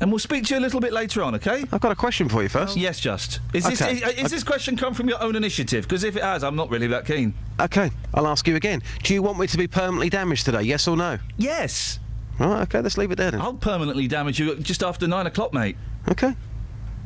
[0.00, 1.64] And we'll speak to you a little bit later on, okay?
[1.72, 2.76] I've got a question for you first.
[2.76, 3.40] Yes, just.
[3.52, 3.96] Is this Okay.
[3.96, 5.84] is, is this question come from your own initiative?
[5.84, 7.34] Because if it has, I'm not really that keen.
[7.58, 8.82] Okay, I'll ask you again.
[9.02, 10.62] Do you want me to be permanently damaged today?
[10.62, 11.18] Yes or no?
[11.36, 11.98] Yes.
[12.38, 12.62] Right.
[12.62, 12.80] Okay.
[12.80, 13.40] Let's leave it there then.
[13.40, 15.76] I'll permanently damage you just after nine o'clock, mate.
[16.08, 16.34] Okay.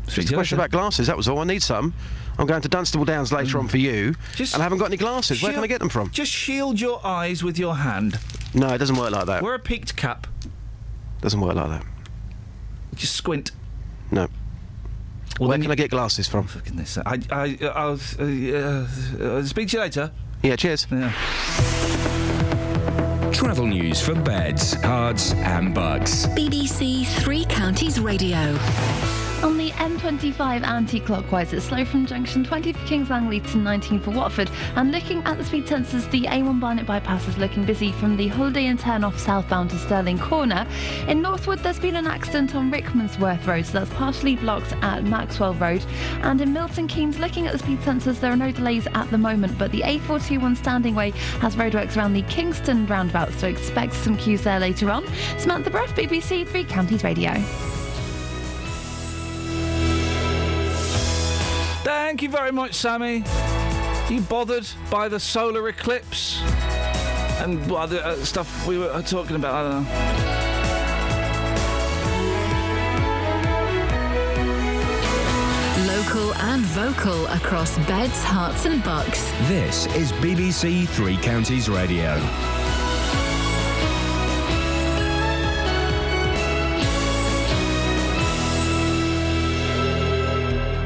[0.04, 1.06] Speak Just a question about glasses.
[1.06, 1.38] That was all.
[1.38, 1.94] I need some.
[2.38, 3.70] I'm going to Dunstable Downs later on mm.
[3.70, 5.42] for you, Just and I haven't got any glasses.
[5.42, 6.10] Where can I get them from?
[6.10, 8.18] Just shield your eyes with your hand.
[8.52, 9.42] No, it doesn't work like that.
[9.42, 10.26] Wear a peaked cap.
[11.20, 11.91] Doesn't work like that.
[12.94, 13.50] Just squint.
[14.10, 14.28] No.
[15.40, 16.46] Well, Where can you- I get glasses from?
[16.46, 17.04] For goodness sake.
[17.06, 18.86] I, I, I'll uh,
[19.24, 20.10] uh, speak to you later.
[20.42, 20.56] Yeah.
[20.56, 20.86] Cheers.
[20.90, 21.12] Yeah.
[23.32, 26.26] Travel news for beds, cards, and bugs.
[26.28, 28.56] BBC Three Counties Radio.
[29.42, 34.12] On the M25 anti-clockwise, it's slow from junction 20 for Kings Langley to 19 for
[34.12, 34.48] Watford.
[34.76, 38.28] And looking at the speed sensors, the A1 Barnet bypass is looking busy from the
[38.28, 40.64] Holiday Inn turn off southbound to Stirling Corner.
[41.08, 45.54] In Northwood, there's been an accident on Rickmansworth Road, so that's partially blocked at Maxwell
[45.54, 45.84] Road.
[46.22, 49.18] And in Milton Keynes, looking at the speed sensors, there are no delays at the
[49.18, 54.16] moment, but the A421 Standing Way has roadworks around the Kingston roundabout, so expect some
[54.16, 55.04] queues there later on.
[55.36, 57.32] Samantha Breath, BBC Three Counties Radio.
[61.94, 63.22] Thank you very much, Sammy.
[64.08, 66.40] You bothered by the solar eclipse
[67.42, 69.54] and what other uh, stuff we were uh, talking about?
[69.54, 69.90] I don't know.
[75.94, 79.30] Local and vocal across beds, hearts, and bucks.
[79.46, 82.16] This is BBC Three Counties Radio.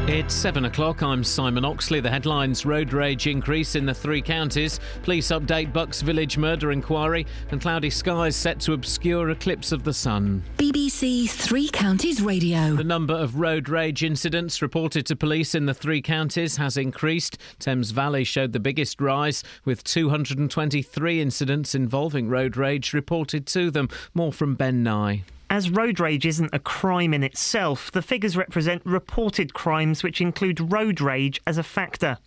[0.08, 1.02] It's seven o'clock.
[1.02, 1.98] I'm Simon Oxley.
[1.98, 7.26] The headlines road rage increase in the three counties, police update Bucks Village murder inquiry,
[7.50, 10.44] and cloudy skies set to obscure eclipse of the sun.
[10.58, 12.76] BBC Three Counties Radio.
[12.76, 17.38] The number of road rage incidents reported to police in the three counties has increased.
[17.58, 23.88] Thames Valley showed the biggest rise, with 223 incidents involving road rage reported to them.
[24.14, 25.24] More from Ben Nye.
[25.48, 30.72] As road rage isn't a crime in itself, the figures represent reported crimes which include
[30.72, 32.18] road rage as a factor.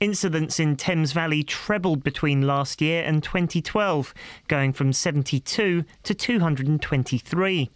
[0.00, 4.12] Incidents in Thames Valley trebled between last year and 2012,
[4.48, 7.70] going from 72 to 223.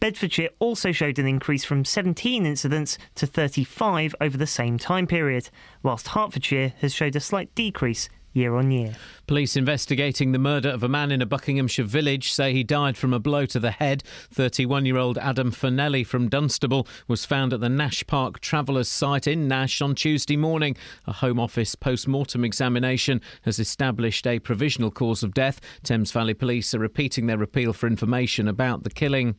[0.00, 5.50] Bedfordshire also showed an increase from 17 incidents to 35 over the same time period,
[5.82, 8.96] whilst Hertfordshire has showed a slight decrease year on year.
[9.26, 13.12] Police investigating the murder of a man in a Buckinghamshire village say he died from
[13.12, 14.04] a blow to the head.
[14.30, 19.26] 31 year old Adam Fernelli from Dunstable was found at the Nash Park Travellers site
[19.26, 20.76] in Nash on Tuesday morning.
[21.08, 25.60] A Home Office post mortem examination has established a provisional cause of death.
[25.82, 29.34] Thames Valley Police are repeating their appeal for information about the killing.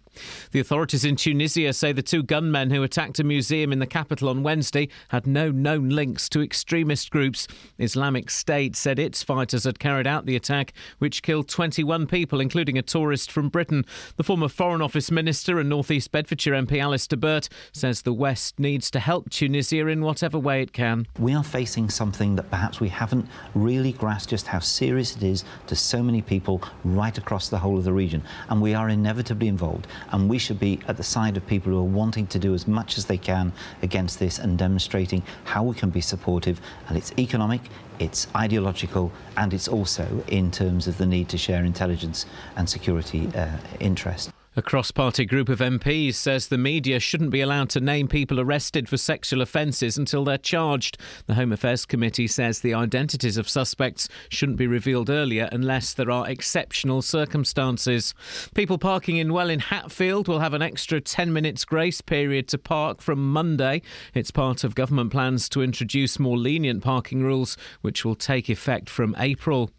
[0.52, 4.28] The authorities in Tunisia say the two gunmen who attacked a museum in the capital
[4.28, 7.48] on Wednesday had no known links to extremist groups.
[7.78, 12.78] Islamic State said its fighters had carried out the attack, which killed 21 people, including
[12.78, 13.86] a tourist from Britain.
[14.16, 18.60] The former Foreign Office Minister and North East Bedfordshire MP Alistair Burt says the West
[18.60, 21.08] needs to help Tunisia in whatever way it can.
[21.20, 25.44] We are facing something that perhaps we haven't really grasped just how serious it is
[25.68, 28.24] to so many people right across the whole of the region.
[28.50, 29.88] And we are inevitably involved.
[30.12, 32.68] And we should be at the side of people who are wanting to do as
[32.68, 36.60] much as they can against this and demonstrating how we can be supportive.
[36.88, 37.62] And it's economic,
[38.00, 43.28] it's ideological, and it's also in terms of the need to share intelligence and security
[43.36, 44.32] uh, interest.
[44.58, 48.40] A cross party group of MPs says the media shouldn't be allowed to name people
[48.40, 50.98] arrested for sexual offences until they're charged.
[51.28, 56.10] The Home Affairs Committee says the identities of suspects shouldn't be revealed earlier unless there
[56.10, 58.16] are exceptional circumstances.
[58.56, 63.00] People parking in Welwyn Hatfield will have an extra 10 minutes grace period to park
[63.00, 63.84] from Monday.
[64.16, 68.90] It's part of government plans to introduce more lenient parking rules, which will take effect
[68.90, 69.70] from April.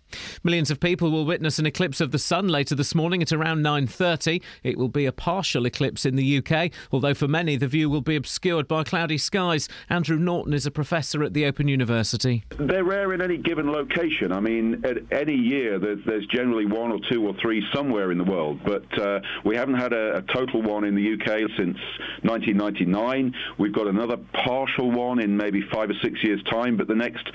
[0.42, 3.62] Millions of people will witness an eclipse of the sun later this morning at around
[3.62, 4.42] 9:30.
[4.62, 8.00] It will be a partial eclipse in the UK, although for many the view will
[8.00, 9.68] be obscured by cloudy skies.
[9.88, 12.44] Andrew Norton is a professor at the Open University.
[12.58, 14.32] They're rare in any given location.
[14.32, 18.18] I mean, at any year, there's, there's generally one or two or three somewhere in
[18.18, 21.76] the world, but uh, we haven't had a, a total one in the UK since
[22.22, 23.34] 1999.
[23.58, 27.28] We've got another partial one in maybe five or six years' time, but the next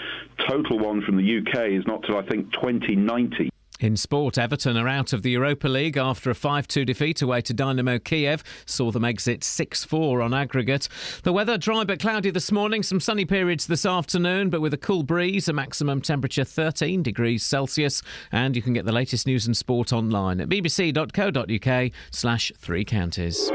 [0.47, 3.49] total one from the UK is not till I think 2090.
[3.79, 7.41] In sport, Everton are out of the Europa League after a 5 2 defeat away
[7.41, 8.41] to Dynamo Kiev.
[8.65, 10.87] Saw them exit 6 4 on aggregate.
[11.23, 14.77] The weather dry but cloudy this morning, some sunny periods this afternoon, but with a
[14.77, 18.01] cool breeze, a maximum temperature 13 degrees Celsius.
[18.31, 23.51] And you can get the latest news and sport online at bbc.co.uk slash three counties.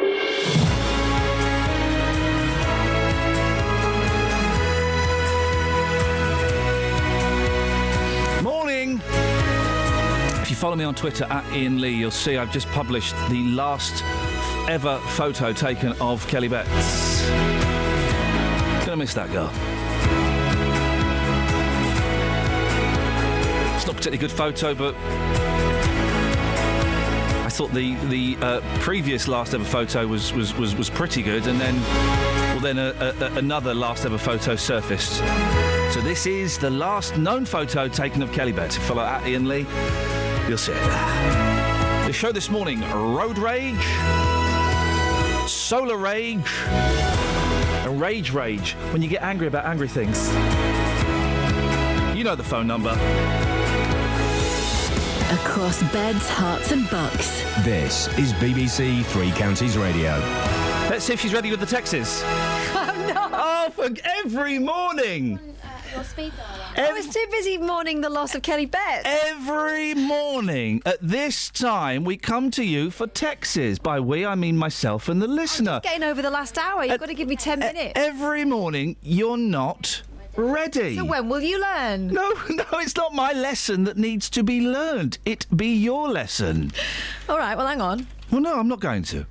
[10.59, 14.02] Follow me on Twitter at Iain Lee, you'll see I've just published the last
[14.68, 17.24] ever photo taken of Kelly Betts.
[18.84, 19.46] Gonna miss that girl.
[23.76, 24.96] It's not a particularly good photo, but
[27.44, 31.46] I thought the the uh, previous last ever photo was was, was, was pretty good,
[31.46, 35.18] and then well then a, a- another last ever photo surfaced.
[35.94, 38.76] So this is the last known photo taken of Kelly Betts.
[38.76, 39.64] Follow at Iain Lee,
[40.49, 42.07] you'll see it.
[42.07, 43.86] The show this morning: road rage,
[45.46, 48.72] solar rage, and rage rage.
[48.92, 50.28] When you get angry about angry things,
[52.16, 52.92] you know the phone number.
[55.30, 57.42] Across beds, Herts, and bucks.
[57.62, 60.12] This is BBC Three Counties Radio.
[60.88, 62.24] Let's see if she's ready with the Texas.
[63.11, 63.88] Oh, oh, for
[64.24, 65.38] every morning.
[65.95, 66.32] Your speed
[66.76, 69.03] I was too busy mourning the loss of Kelly Betts.
[69.05, 73.78] Every morning at this time, we come to you for Texas.
[73.78, 75.80] By we, I mean myself and the listener.
[75.82, 77.93] Getting over the last hour, you've got to give me 10 minutes.
[77.97, 80.03] Every morning, you're not
[80.36, 80.97] ready.
[80.97, 82.09] So when will you learn?
[82.09, 85.18] No, no, it's not my lesson that needs to be learned.
[85.24, 86.72] It be your lesson.
[87.28, 88.07] All right, well, hang on.
[88.30, 89.26] Well, no, I'm not going to.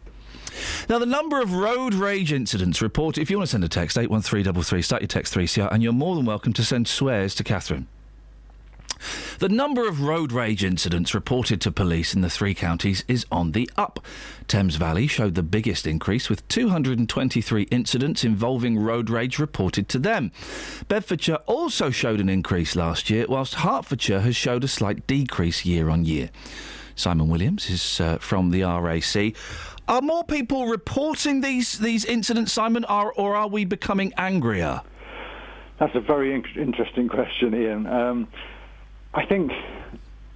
[0.89, 3.97] Now, the number of road rage incidents reported, if you want to send a text,
[3.97, 7.87] 81333, start your text 3CR, and you're more than welcome to send swears to Catherine.
[9.39, 13.51] The number of road rage incidents reported to police in the three counties is on
[13.51, 13.99] the up.
[14.47, 20.31] Thames Valley showed the biggest increase, with 223 incidents involving road rage reported to them.
[20.87, 25.89] Bedfordshire also showed an increase last year, whilst Hertfordshire has showed a slight decrease year
[25.89, 26.29] on year.
[26.95, 29.35] Simon Williams is uh, from the RAC.
[29.87, 34.81] Are more people reporting these these incidents, Simon, are, or are we becoming angrier?
[35.79, 37.87] That's a very in- interesting question, Iain.
[37.87, 38.27] Um,
[39.13, 39.51] I think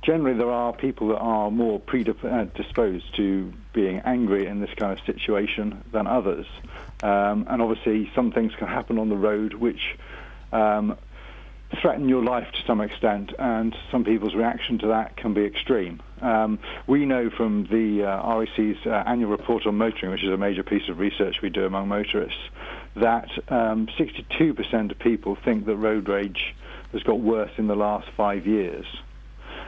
[0.03, 5.05] generally there are people that are more predisposed to being angry in this kind of
[5.05, 6.45] situation than others.
[7.03, 9.97] Um, and obviously, some things can happen on the road which
[10.53, 10.97] um,
[11.79, 16.01] threaten your life to some extent, and some people's reaction to that can be extreme.
[16.21, 20.37] Um, we know from the uh, RAC's uh, annual report on motoring, which is a
[20.37, 22.49] major piece of research we do among motorists,
[22.95, 26.53] that um, 62% of people think that road rage
[26.91, 28.85] has got worse in the last five years.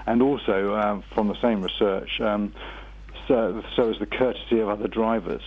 [0.06, 2.54] And also, um, from the same research, um,
[3.28, 5.44] so, so is the courtesy of other drivers.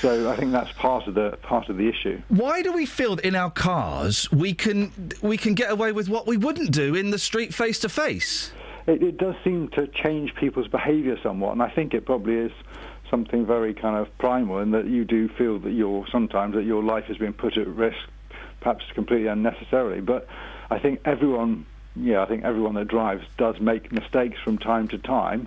[0.00, 2.20] So I think that's part of the part of the issue.
[2.28, 6.08] Why do we feel that in our cars we can we can get away with
[6.08, 8.52] what we wouldn't do in the street face to face?
[8.86, 12.52] It, it does seem to change people's behaviour somewhat, and I think it probably is
[13.10, 16.82] something very kind of primal in that you do feel that you're sometimes that your
[16.82, 17.98] life has been put at risk,
[18.60, 20.00] perhaps completely unnecessarily.
[20.00, 20.28] But
[20.70, 21.66] I think everyone
[21.96, 25.46] yeah, I think everyone that drives does make mistakes from time to time.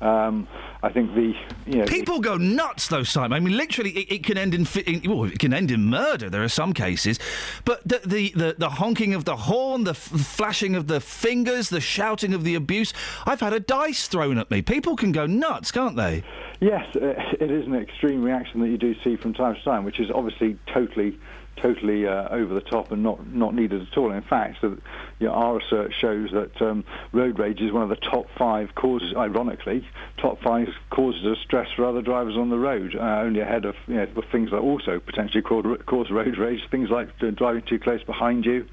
[0.00, 0.48] Um,
[0.84, 1.32] I think the
[1.66, 3.32] you know People go nuts, though, Simon.
[3.32, 6.28] I mean, literally, it, it can end in, in well, it can end in murder.
[6.28, 7.20] There are some cases,
[7.64, 11.68] but the the, the, the honking of the horn, the f- flashing of the fingers,
[11.68, 12.92] the shouting of the abuse.
[13.26, 14.60] I've had a dice thrown at me.
[14.60, 16.24] People can go nuts, can't they?
[16.60, 19.98] Yes, it is an extreme reaction that you do see from time to time, which
[19.98, 21.18] is obviously totally,
[21.56, 24.10] totally uh, over the top and not not needed at all.
[24.10, 24.76] In fact, so,
[25.18, 28.74] you know, our research shows that um, road rage is one of the top five
[28.74, 29.86] causes, ironically,
[30.18, 33.74] top five causes of stress for other drivers on the road, uh, only ahead of
[33.86, 37.78] you know, things that also potentially cause, cause road rage, things like uh, driving too
[37.78, 38.66] close behind you,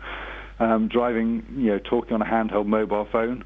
[0.60, 3.44] um, driving, you know, talking on a handheld mobile phone.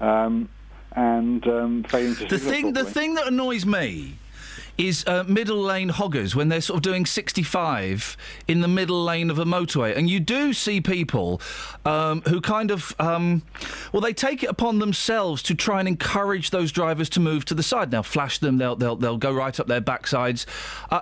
[0.00, 0.48] Um,
[0.92, 4.18] and um, failing to The thing, the thing that annoys me
[4.78, 8.16] is uh, middle lane hoggers when they're sort of doing 65
[8.46, 11.40] in the middle lane of a motorway, and you do see people
[11.84, 13.42] um, who kind of, um,
[13.92, 17.54] well, they take it upon themselves to try and encourage those drivers to move to
[17.54, 17.90] the side.
[17.90, 20.46] They'll flash them, they'll they'll, they'll go right up their backsides.
[20.90, 21.00] Uh,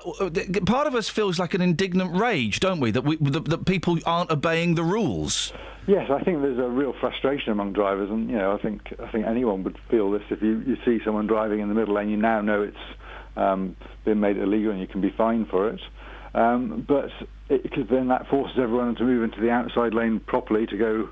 [0.65, 2.91] part of us feels like an indignant rage, don't we?
[2.91, 5.53] That we that, that people aren't obeying the rules.
[5.87, 9.11] Yes, I think there's a real frustration among drivers, and you know, I think I
[9.13, 12.09] think anyone would feel this if you, you see someone driving in the middle lane,
[12.09, 12.77] you now know it's
[13.37, 15.81] um, been made illegal and you can be fined for it.
[16.35, 17.11] Um, but
[17.49, 21.09] because then that forces everyone to move into the outside lane properly to go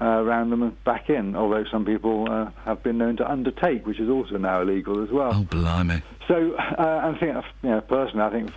[0.00, 1.34] uh, around them and back in.
[1.34, 5.10] Although some people uh, have been known to undertake, which is also now illegal as
[5.10, 5.32] well.
[5.34, 6.02] Oh, blimey!
[6.28, 8.52] So uh, I think, uh, you know, personally, I think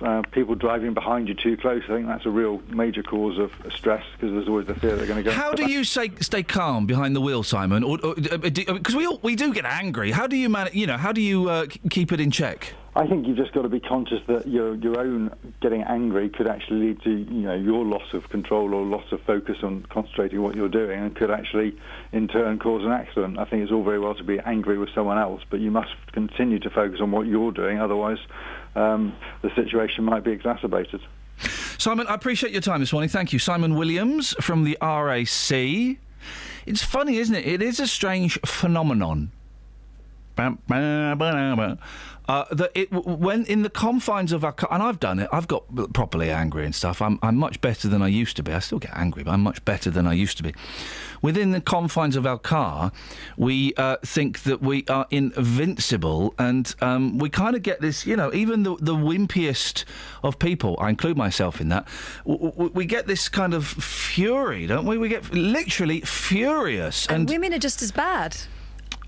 [0.00, 3.52] uh, people driving behind you too close, I think that's a real major cause of
[3.74, 5.32] stress because there's always the fear they're going to go.
[5.32, 7.82] How do you say stay calm behind the wheel, Simon?
[7.82, 10.10] Or because we all, we do get angry.
[10.10, 10.74] How do you manage?
[10.74, 12.74] You know, how do you uh, keep it in check?
[12.96, 16.48] I think you've just got to be conscious that your your own getting angry could
[16.48, 20.40] actually lead to you know your loss of control or loss of focus on concentrating
[20.40, 21.76] what you're doing, and could actually
[22.12, 23.38] in turn cause an accident.
[23.38, 25.90] I think it's all very well to be angry with someone else, but you must
[26.12, 27.78] continue to focus on what you're doing.
[27.78, 28.18] Otherwise,
[28.74, 31.02] um, the situation might be exacerbated.
[31.76, 33.10] Simon, I appreciate your time this morning.
[33.10, 35.98] Thank you, Simon Williams from the RAC.
[36.64, 37.46] It's funny, isn't it?
[37.46, 39.32] It is a strange phenomenon.
[42.28, 45.28] Uh, that it when in the confines of our car, and I've done it.
[45.32, 45.62] I've got
[45.92, 47.00] properly angry and stuff.
[47.00, 48.52] I'm I'm much better than I used to be.
[48.52, 50.52] I still get angry, but I'm much better than I used to be.
[51.22, 52.90] Within the confines of our car,
[53.36, 58.04] we uh, think that we are invincible, and um, we kind of get this.
[58.06, 59.84] You know, even the the wimpiest
[60.22, 61.86] of people, I include myself in that.
[62.26, 64.98] W- w- we get this kind of fury, don't we?
[64.98, 68.36] We get literally furious, And and, women are just as bad.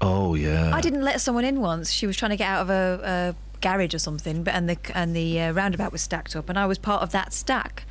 [0.00, 0.74] Oh yeah.
[0.74, 1.90] I didn't let someone in once.
[1.90, 4.78] She was trying to get out of a, a garage or something, but and the
[4.94, 7.84] and the uh, roundabout was stacked up, and I was part of that stack.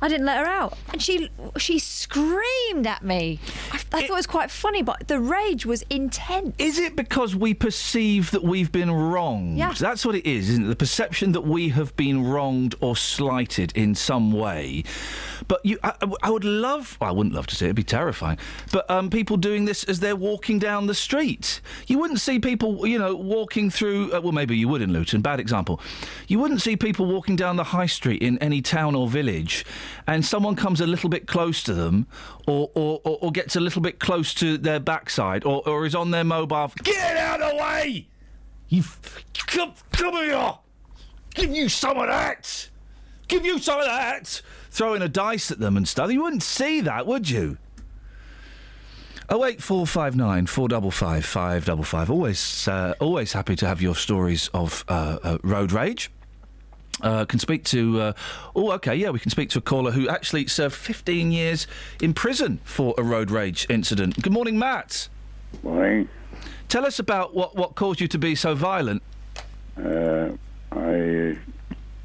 [0.00, 3.40] I didn't let her out, and she she screamed at me.
[3.72, 6.54] I, I thought it was quite funny, but the rage was intense.
[6.58, 9.56] Is it because we perceive that we've been wronged?
[9.56, 9.72] Yeah.
[9.72, 10.68] That's what it is, isn't it?
[10.68, 14.84] The perception that we have been wronged or slighted in some way.
[15.48, 17.82] But you, I, I would love, well, I wouldn't love to see it, it'd be
[17.84, 18.38] terrifying.
[18.72, 21.60] But um, people doing this as they're walking down the street.
[21.86, 25.22] You wouldn't see people, you know, walking through, uh, well, maybe you would in Luton,
[25.22, 25.80] bad example.
[26.28, 29.64] You wouldn't see people walking down the high street in any town or village
[30.06, 32.06] and someone comes a little bit close to them
[32.46, 35.94] or, or, or, or gets a little bit close to their backside or, or is
[35.94, 36.70] on their mobile.
[36.82, 38.08] Get out of the way!
[38.68, 40.54] You f- come, come here!
[41.34, 42.70] Give you some of that!
[43.28, 44.40] Give you some of that!
[44.70, 46.10] Throwing a dice at them and stuff.
[46.10, 47.58] You wouldn't see that, would you?
[49.28, 52.10] Oh eight four five nine four double five five double five.
[52.10, 56.12] Always, uh, always happy to have your stories of uh, uh, road rage.
[57.02, 58.00] Uh, can speak to.
[58.00, 58.12] Uh,
[58.54, 61.66] oh, okay, yeah, we can speak to a caller who actually served 15 years
[62.00, 64.22] in prison for a road rage incident.
[64.22, 65.08] Good morning, Matt.
[65.62, 66.08] Morning.
[66.68, 69.02] Tell us about what, what caused you to be so violent.
[69.76, 70.30] Uh,
[70.72, 71.36] I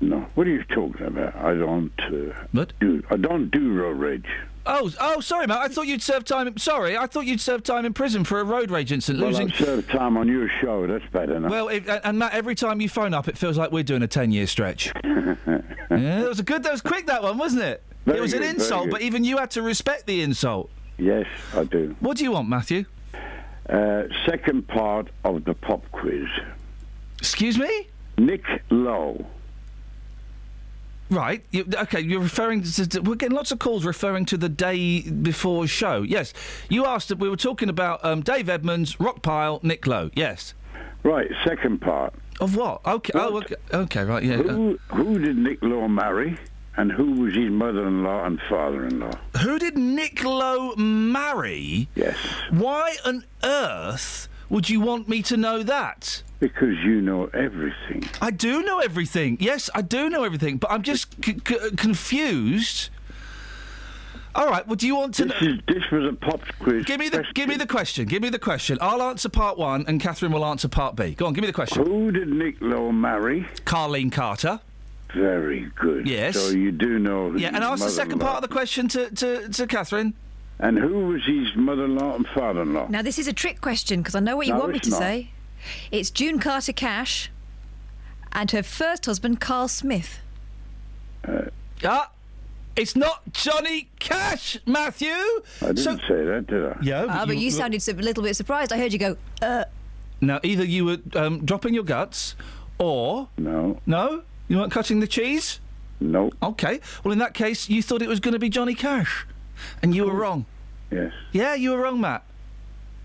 [0.01, 0.26] no.
[0.35, 1.35] What are you talking about?
[1.35, 1.91] I don't.
[1.99, 2.73] Uh, what?
[2.80, 4.26] Do I don't do road rage.
[4.66, 5.60] Oh, oh, sorry, Matt.
[5.60, 6.56] I thought you'd served time.
[6.58, 9.22] Sorry, I thought you'd served time in prison for a road rage incident.
[9.24, 9.50] Well, losing.
[9.52, 10.86] I've served time on your show.
[10.86, 11.36] That's better.
[11.38, 11.52] Enough.
[11.52, 14.46] Well, and Matt, every time you phone up, it feels like we're doing a ten-year
[14.48, 14.92] stretch.
[15.04, 16.64] yeah, that was a good.
[16.64, 17.08] That was quick.
[17.08, 17.84] That one, wasn't it?
[18.06, 20.70] Very it was good, an insult, but even you had to respect the insult.
[20.98, 21.96] yes, I do.
[22.00, 22.86] What do you want, Matthew?
[23.70, 26.28] Uh, second part of the pop quiz.
[27.20, 27.88] Excuse me.
[28.18, 29.26] Nick Lowe.
[31.12, 31.44] Right.
[31.52, 32.00] You, okay.
[32.00, 33.02] You're referring to, to.
[33.02, 36.04] We're getting lots of calls referring to the day before show.
[36.04, 36.34] Yes.
[36.70, 37.14] You asked.
[37.14, 40.10] We were talking about um, Dave Edmunds, Rockpile, Nick Lowe.
[40.16, 40.54] Yes.
[41.04, 41.30] Right.
[41.44, 42.14] Second part.
[42.40, 42.86] Of what?
[42.86, 43.12] Okay.
[43.14, 43.38] Oh.
[43.40, 43.56] Okay.
[43.74, 44.04] Okay.
[44.06, 44.24] Right.
[44.24, 44.38] Yeah.
[44.38, 46.38] Who who did Nick Lowe marry?
[46.78, 49.12] And who was his mother-in-law and father-in-law?
[49.42, 51.90] Who did Nick Lowe marry?
[51.96, 52.16] Yes.
[52.50, 56.24] Why on earth would you want me to know that?
[56.41, 58.03] Because you know everything.
[58.19, 59.38] I do know everything.
[59.39, 62.89] Yes, I do know everything, but I'm just c- c- confused.
[64.34, 64.65] All right.
[64.65, 65.26] Well, do you want to?
[65.26, 66.84] This, is, this was a pop quiz.
[66.85, 68.05] Give me the give me the question.
[68.07, 68.80] Give me the question.
[68.81, 71.13] I'll answer part one, and Catherine will answer part B.
[71.13, 71.34] Go on.
[71.34, 71.85] Give me the question.
[71.85, 73.41] Who did Nick Lowe marry?
[73.65, 74.59] Carlene Carter.
[75.13, 76.07] Very good.
[76.07, 76.39] Yes.
[76.39, 77.35] So you do know.
[77.35, 80.15] Yeah, and his ask the second part of the question to to, to Catherine.
[80.57, 82.88] And who was his mother-in-law and father-in-law?
[82.89, 84.88] Now, this is a trick question because I know what you No, want me it's
[84.88, 84.99] to not.
[84.99, 85.30] say.
[85.92, 87.30] It's June Carter Cash
[88.32, 90.20] and her first husband, Carl Smith.
[91.84, 92.12] Ah,
[92.76, 95.10] it's not Johnny Cash, Matthew.
[95.62, 96.78] I didn't say that, did I?
[96.82, 98.72] Yeah, Ah, but you, sounded a little bit surprised.
[98.72, 99.66] I heard you go, uh.
[100.22, 102.36] Now, either you were um, dropping your guts,
[102.78, 105.60] or no, no, you weren't cutting the cheese.
[106.00, 106.32] No.
[106.42, 106.80] Okay.
[107.04, 109.26] Well, in that case, you thought it was going to be Johnny Cash,
[109.82, 110.46] and you were wrong.
[110.92, 111.12] Yes.
[111.32, 112.24] Yeah, you were wrong, Matt.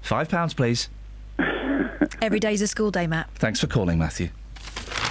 [0.03, 0.89] Five pounds, please.
[2.23, 3.31] Every day's a school day, Matt.
[3.35, 4.31] Thanks for calling, Matthew.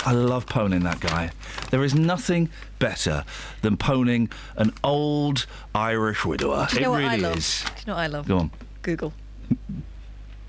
[0.05, 1.31] I love poning that guy.
[1.71, 3.23] There is nothing better
[3.61, 6.67] than poning an old Irish widower.
[6.69, 7.37] Do you know it what I really love?
[7.37, 7.63] is.
[7.63, 8.27] Do you know what I love?
[8.27, 8.51] Go on.
[8.81, 9.13] Google.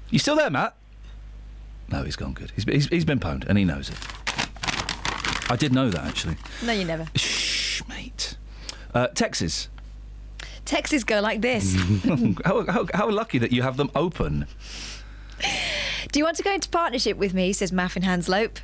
[0.09, 0.77] You still there, Matt?
[1.91, 2.53] No, he's gone good.
[2.55, 3.99] He's, he's, he's been pwned, and he knows it.
[5.51, 6.37] I did know that, actually.
[6.63, 7.07] No, you never.
[7.17, 8.37] Shh, mate.
[8.95, 9.69] Uh, Texas.
[10.65, 11.75] Texts go like this.
[12.45, 14.47] how, how, how lucky that you have them open.
[16.13, 17.53] Do you want to go into partnership with me?
[17.53, 18.59] says Maffin Hanslope.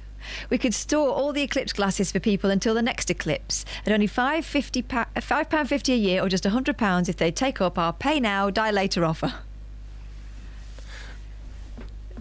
[0.50, 4.06] We could store all the eclipse glasses for people until the next eclipse at only
[4.06, 7.30] five fifty pa- uh, five pound fifty a year, or just hundred pounds if they
[7.32, 9.34] take up our pay now, die later offer.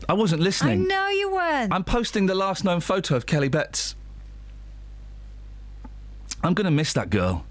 [0.10, 0.82] I wasn't listening.
[0.82, 1.72] I know you weren't.
[1.74, 3.96] I'm posting the last known photo of Kelly Betts.
[6.44, 7.46] I'm going to miss that girl.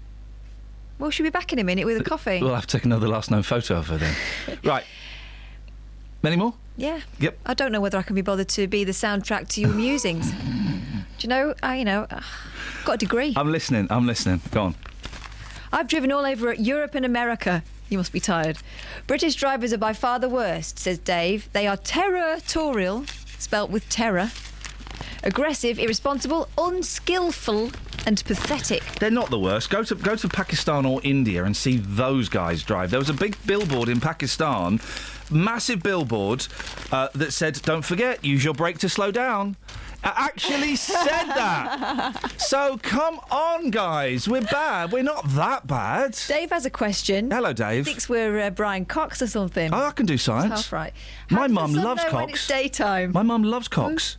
[0.99, 2.41] Well, she'll be back in a minute with a coffee.
[2.41, 4.15] We'll have to take another last known photo of her then.
[4.63, 4.83] right.
[6.21, 6.53] Many more?
[6.81, 7.01] Yeah.
[7.19, 7.37] Yep.
[7.45, 10.31] I don't know whether I can be bothered to be the soundtrack to your musings.
[10.41, 11.53] Do you know?
[11.61, 12.21] I, you know, uh,
[12.83, 13.33] got a degree.
[13.37, 13.87] I'm listening.
[13.91, 14.41] I'm listening.
[14.49, 14.75] Go on.
[15.71, 17.63] I've driven all over Europe and America.
[17.89, 18.57] You must be tired.
[19.05, 21.49] British drivers are by far the worst, says Dave.
[21.53, 23.05] They are territorial,
[23.37, 24.31] spelt with terror,
[25.23, 27.71] aggressive, irresponsible, unskillful,
[28.07, 28.83] and pathetic.
[28.99, 29.69] They're not the worst.
[29.69, 32.89] Go to go to Pakistan or India and see those guys drive.
[32.89, 34.79] There was a big billboard in Pakistan,
[35.31, 36.47] massive billboard
[36.91, 39.55] uh, that said, "Don't forget, use your brake to slow down."
[40.03, 42.33] It actually said that.
[42.37, 44.91] so come on, guys, we're bad.
[44.91, 46.17] We're not that bad.
[46.27, 47.29] Dave has a question.
[47.29, 47.85] Hello, Dave.
[47.85, 49.71] Thinks we're uh, Brian Cox or something.
[49.71, 50.63] Oh, I can do science.
[50.63, 50.93] Half right.
[51.29, 53.11] My How does the mum sun loves know when it's daytime.
[53.11, 54.17] My mum loves cocks.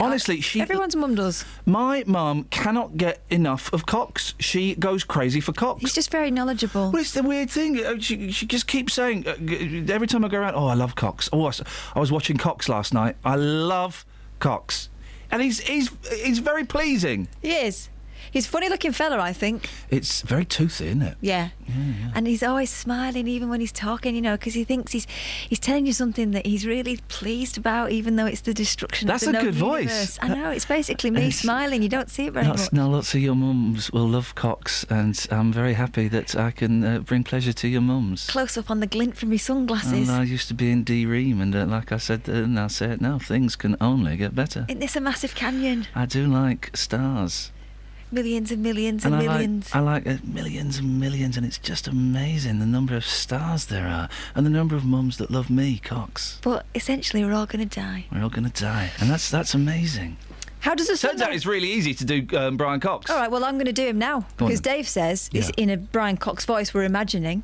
[0.00, 0.60] Honestly, she.
[0.60, 1.44] Everyone's mum does.
[1.66, 4.34] My mum cannot get enough of Cox.
[4.38, 5.80] She goes crazy for Cox.
[5.82, 6.90] He's just very knowledgeable.
[6.92, 7.84] Well, it's the weird thing.
[7.84, 9.32] uh, She, she just keeps saying uh,
[9.92, 11.28] every time I go around, "Oh, I love Cox.
[11.32, 11.62] Oh, I s-
[11.94, 13.16] I was watching Cox last night.
[13.24, 14.04] I love
[14.38, 14.88] Cox.
[15.30, 15.90] and he's he's
[16.22, 17.28] he's very pleasing.
[17.40, 17.88] He is.
[18.32, 19.68] He's a funny looking fella, I think.
[19.90, 21.16] It's very toothy, isn't it?
[21.20, 21.50] Yeah.
[21.68, 22.12] Yeah.
[22.14, 25.06] And he's always smiling, even when he's talking, you know, because he thinks he's
[25.48, 29.26] he's telling you something that he's really pleased about, even though it's the destruction That's
[29.26, 30.18] of the a good voice.
[30.22, 30.50] I know.
[30.50, 31.82] It's basically me It's- smiling.
[31.82, 32.72] You don't see it very Lots, much.
[32.72, 36.82] now, lots of your mums will love cocks, and I'm very happy that I can
[36.84, 38.26] uh, bring pleasure to your mums.
[38.28, 40.08] Close up on the glint from his sunglasses.
[40.08, 42.58] And I used to be in D Ream, and uh, like I said, uh, and
[42.58, 44.64] I'll say it now, things can only get better.
[44.68, 45.86] Isn't this a massive canyon?
[45.94, 47.50] I do like stars.
[48.12, 49.74] Millions and millions and, I millions.
[49.74, 53.66] like, I like uh, millions and millions, and it's just amazing the number of stars
[53.66, 56.38] there are, and the number of mums that love me, Cox.
[56.42, 58.04] But essentially, we're all going to die.
[58.12, 60.18] We're all going to die, and that's that's amazing.
[60.60, 63.10] How does the sun Turns out it's really easy to do um, Brian Cox.
[63.10, 64.76] All right, well, I'm going to do him now Go because then.
[64.76, 66.72] Dave says it's in a Brian Cox voice.
[66.74, 67.42] We're imagining.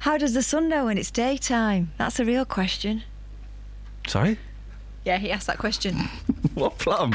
[0.00, 1.92] How does the sun know when it's daytime?
[1.98, 3.02] That's a real question.
[4.06, 4.38] Sorry,
[5.04, 5.96] Yeah, he asked that question.
[6.54, 7.14] what plum?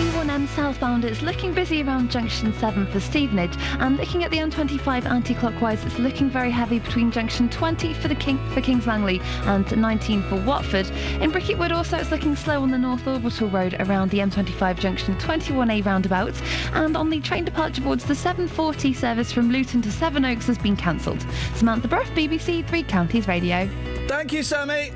[0.51, 4.31] On the A1M southbound, it's looking busy around junction 7 for Stevenage, and looking at
[4.31, 8.87] the M25 anti-clockwise, it's looking very heavy between junction 20 for the King for Kings
[8.87, 10.89] Langley and 19 for Watford.
[11.21, 14.79] In Bricket Wood, also, it's looking slow on the North Orbital Road around the M25
[14.79, 16.39] junction 21A roundabout,
[16.73, 20.75] and on the train departure boards, the 740 service from Luton to Sevenoaks has been
[20.75, 21.25] cancelled.
[21.55, 23.69] Samantha Bruff, BBC Three Counties Radio.
[24.07, 24.91] Thank you, Sammy.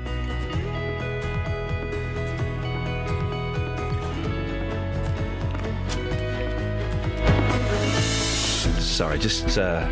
[8.96, 9.86] Sorry, just uh,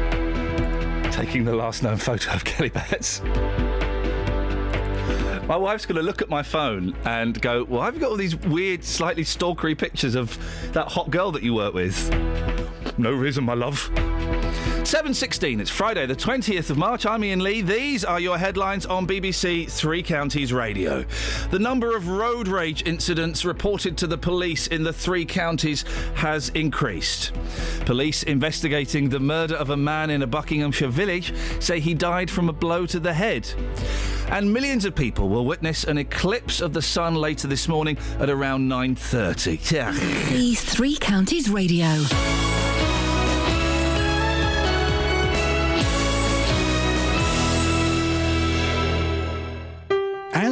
[1.10, 3.20] taking the last known photo of Kelly Betts.
[5.46, 8.34] My wife's going to look at my phone and go, Well, I've got all these
[8.34, 10.38] weird, slightly stalkery pictures of
[10.72, 12.10] that hot girl that you work with.
[12.96, 13.90] No reason, my love.
[14.84, 17.06] 7.16, it's Friday, the 20th of March.
[17.06, 17.62] I'm Iain Lee.
[17.62, 21.06] These are your headlines on BBC Three Counties Radio.
[21.50, 25.86] The number of road rage incidents reported to the police in the three counties
[26.16, 27.32] has increased.
[27.86, 32.50] Police investigating the murder of a man in a Buckinghamshire village say he died from
[32.50, 33.50] a blow to the head.
[34.28, 38.28] And millions of people will witness an eclipse of the sun later this morning at
[38.28, 39.70] around 9.30.
[39.72, 40.54] Yeah.
[40.54, 42.04] Three Counties Radio.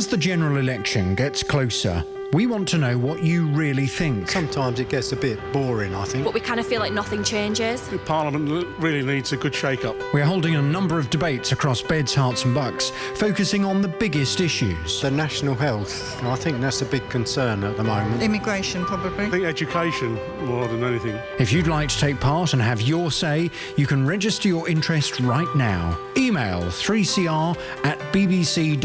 [0.02, 4.30] As the general election gets closer, we want to know what you really think.
[4.30, 6.24] Sometimes it gets a bit boring, I think.
[6.24, 7.90] But we kind of feel like nothing changes.
[8.06, 9.96] Parliament really needs a good shake-up.
[10.14, 14.40] We're holding a number of debates across Beds, Herts and Bucks, focusing on the biggest
[14.40, 15.02] issues.
[15.02, 18.22] The national health, I think that's a big concern at the moment.
[18.22, 19.26] Immigration, probably.
[19.26, 20.14] I think education
[20.46, 21.18] more than anything.
[21.38, 25.20] If you'd like to take part and have your say, you can register your interest
[25.20, 25.98] right now.
[26.16, 28.82] Email 3cr at bbc.co.uk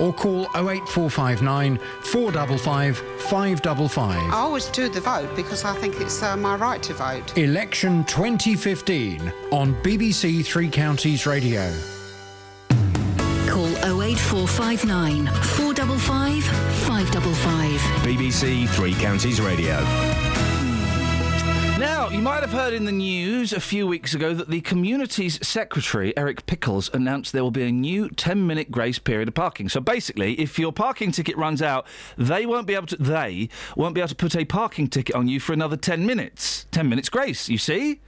[0.00, 4.32] or call 08459 455 555.
[4.32, 7.36] I always do the vote because I think it's uh, my right to vote.
[7.36, 11.72] Election 2015 on BBC Three Counties Radio.
[13.48, 13.68] Call
[14.02, 17.80] 08459 455 555.
[18.02, 20.27] BBC Three Counties Radio.
[21.78, 25.38] Now, you might have heard in the news a few weeks ago that the Communities
[25.46, 29.68] Secretary, Eric Pickles, announced there will be a new 10 minute grace period of parking.
[29.68, 31.86] So basically, if your parking ticket runs out,
[32.16, 35.28] they won't be able to, they won't be able to put a parking ticket on
[35.28, 36.66] you for another 10 minutes.
[36.72, 38.00] 10 minutes grace, you see?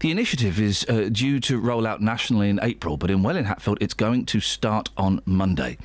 [0.00, 3.78] The initiative is uh, due to roll out nationally in April, but in Welwyn Hatfield,
[3.80, 5.78] it's going to start on Monday.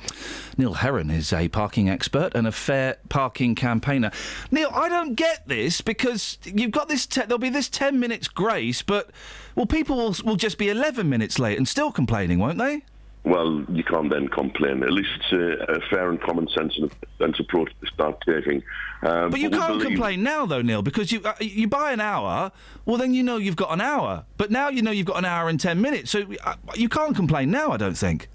[0.58, 4.10] Neil Herron is a parking expert and a fair parking campaigner.
[4.50, 7.06] Neil, I don't get this because you've got this.
[7.06, 9.10] Te- there'll be this ten minutes grace, but
[9.54, 12.84] well, people will, will just be eleven minutes late and still complaining, won't they?
[13.24, 14.82] Well, you can't then complain.
[14.82, 18.62] At least it's a, a fair and common sense and sense approach to start taking.
[19.02, 21.92] Um, But you we can't believe- complain now, though, Neil, because you uh, you buy
[21.92, 22.50] an hour.
[22.84, 24.24] Well, then you know you've got an hour.
[24.36, 26.10] But now you know you've got an hour and ten minutes.
[26.10, 27.70] So uh, you can't complain now.
[27.70, 28.28] I don't think.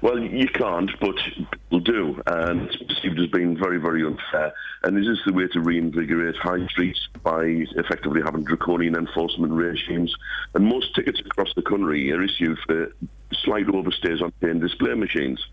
[0.00, 4.52] Well, you can't, but people do, and it's perceived as being very, very unfair.
[4.82, 7.44] And this is this the way to reinvigorate high streets by
[7.76, 10.12] effectively having draconian enforcement regimes?
[10.54, 12.92] And most tickets across the country are issued for
[13.34, 15.44] slight overstays on paying display machines.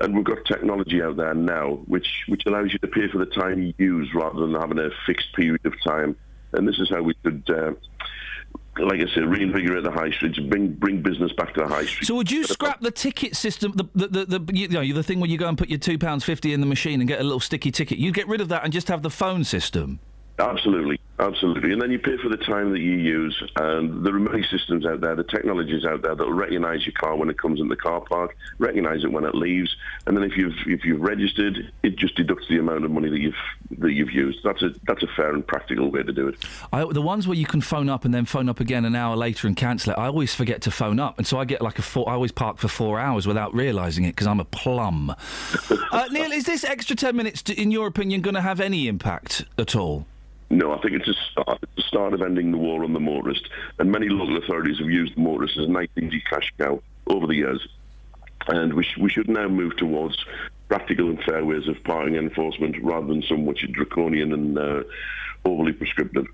[0.00, 3.26] And we've got technology out there now which, which allows you to pay for the
[3.26, 6.16] time you use rather than having a fixed period of time.
[6.52, 7.72] And this is how we could, uh,
[8.78, 12.08] like I said, reinvigorate the high streets, bring bring business back to the high streets.
[12.08, 15.20] So would you scrap the ticket system, the the, the, the you know the thing
[15.20, 17.22] where you go and put your two pounds fifty in the machine and get a
[17.22, 17.98] little sticky ticket?
[17.98, 20.00] You'd get rid of that and just have the phone system.
[20.40, 21.72] Absolutely, absolutely.
[21.72, 23.42] And then you pay for the time that you use.
[23.56, 26.94] And there are many systems out there, the technologies out there that will recognise your
[26.94, 29.74] car when it comes in the car park, recognise it when it leaves,
[30.06, 33.18] and then if you've if you've registered, it just deducts the amount of money that
[33.18, 33.34] you've
[33.78, 34.38] that you've used.
[34.42, 36.36] That's a that's a fair and practical way to do it.
[36.72, 39.16] I, the ones where you can phone up and then phone up again an hour
[39.16, 41.78] later and cancel it, I always forget to phone up, and so I get like
[41.78, 42.08] a four.
[42.08, 45.10] I always park for four hours without realising it because I'm a plum.
[45.92, 49.44] uh, Neil, is this extra ten minutes, in your opinion, going to have any impact
[49.58, 50.06] at all?
[50.50, 51.58] No, I think it's a start.
[51.62, 53.48] It's the start of ending the war on the motorist.
[53.78, 57.28] And many local authorities have used the motorist as a nice, easy cash cow over
[57.28, 57.66] the years.
[58.48, 60.16] And we, sh- we should now move towards
[60.68, 64.82] practical and fair ways of parking enforcement rather than some which are draconian and uh,
[65.44, 66.26] overly prescriptive.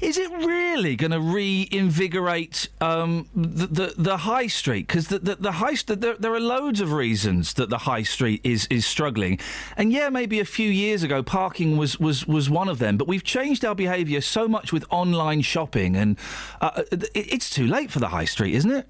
[0.00, 4.86] Is it really going to reinvigorate um, the, the the high street?
[4.86, 8.40] Because the, the the high there, there are loads of reasons that the high street
[8.44, 9.38] is is struggling,
[9.76, 12.96] and yeah, maybe a few years ago parking was was was one of them.
[12.96, 16.18] But we've changed our behaviour so much with online shopping, and
[16.60, 18.86] uh, it, it's too late for the high street, isn't it?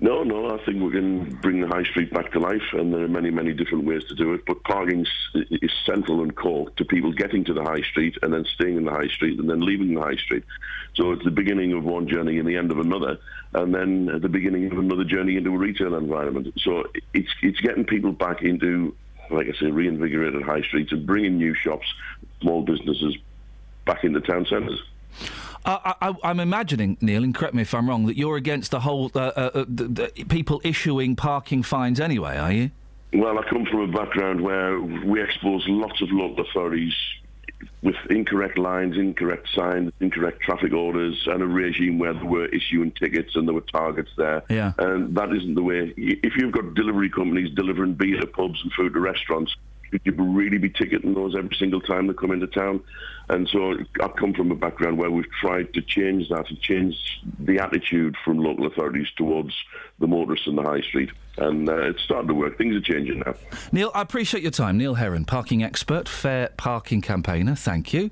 [0.00, 3.02] No, no, I think we can bring the high street back to life, and there
[3.02, 4.46] are many, many different ways to do it.
[4.46, 5.04] But parking
[5.34, 8.84] is central and core to people getting to the high street and then staying in
[8.84, 10.44] the high street and then leaving the high street.
[10.94, 13.18] So it's the beginning of one journey and the end of another,
[13.54, 16.54] and then the beginning of another journey into a retail environment.
[16.58, 18.94] So it's it's getting people back into,
[19.30, 21.86] like I say, reinvigorated high streets and bringing new shops,
[22.40, 23.16] small businesses
[23.84, 24.80] back into town centres.
[25.68, 28.80] I, I, I'm imagining, Neil, and correct me if I'm wrong, that you're against the
[28.80, 32.70] whole uh, uh, uh, the, the people issuing parking fines anyway, are you?
[33.12, 36.94] Well, I come from a background where we expose lots of local authorities
[37.82, 42.92] with incorrect lines, incorrect signs, incorrect traffic orders, and a regime where there were issuing
[42.92, 44.42] tickets and there were targets there.
[44.48, 44.72] Yeah.
[44.78, 45.92] And that isn't the way.
[45.96, 49.54] If you've got delivery companies delivering beer to pubs and food to restaurants,
[49.90, 52.82] should you really be ticketing those every single time they come into town?
[53.30, 56.96] And so I've come from a background where we've tried to change that, to change
[57.38, 59.54] the attitude from local authorities towards
[59.98, 61.10] the motorists in the high street.
[61.36, 62.56] And uh, it's starting to work.
[62.56, 63.34] Things are changing now.
[63.70, 64.78] Neil, I appreciate your time.
[64.78, 67.54] Neil Herron, parking expert, fair parking campaigner.
[67.54, 68.10] Thank you.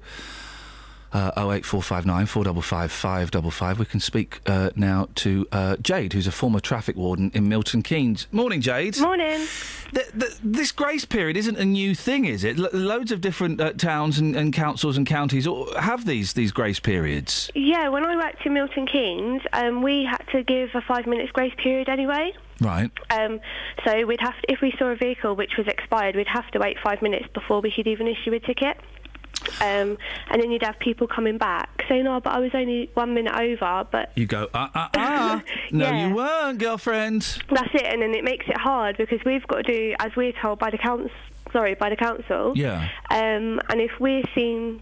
[1.16, 3.78] Uh, 08459 455 555.
[3.78, 7.82] We can speak uh, now to uh, Jade, who's a former traffic warden in Milton
[7.82, 8.26] Keynes.
[8.32, 9.00] Morning, Jade.
[9.00, 9.46] Morning.
[9.94, 12.58] Th th this grace period isn't a new thing, is it?
[12.58, 15.48] Lo loads of different uh, towns and, and councils and counties
[15.78, 17.50] have these these grace periods.
[17.54, 21.32] Yeah, when I worked in Milton Keynes, um, we had to give a five minutes
[21.32, 22.34] grace period anyway.
[22.60, 22.90] Right.
[23.10, 23.40] Um,
[23.86, 26.58] so we'd have to, if we saw a vehicle which was expired, we'd have to
[26.58, 28.76] wait five minutes before we could even issue a ticket.
[29.60, 29.96] Um,
[30.30, 33.34] and then you'd have people coming back saying, "Oh, but I was only one minute
[33.34, 35.42] over." But You go, ah, ah, ah.
[35.72, 36.08] no, Yeah.
[36.08, 37.22] you weren't, girlfriend.
[37.50, 40.32] that's it, and then it makes it hard because we've got to do as we're
[40.40, 41.10] told by the council.
[41.52, 42.52] Sorry, by the council.
[42.56, 42.88] Yeah.
[43.10, 44.80] Um, and if we're seen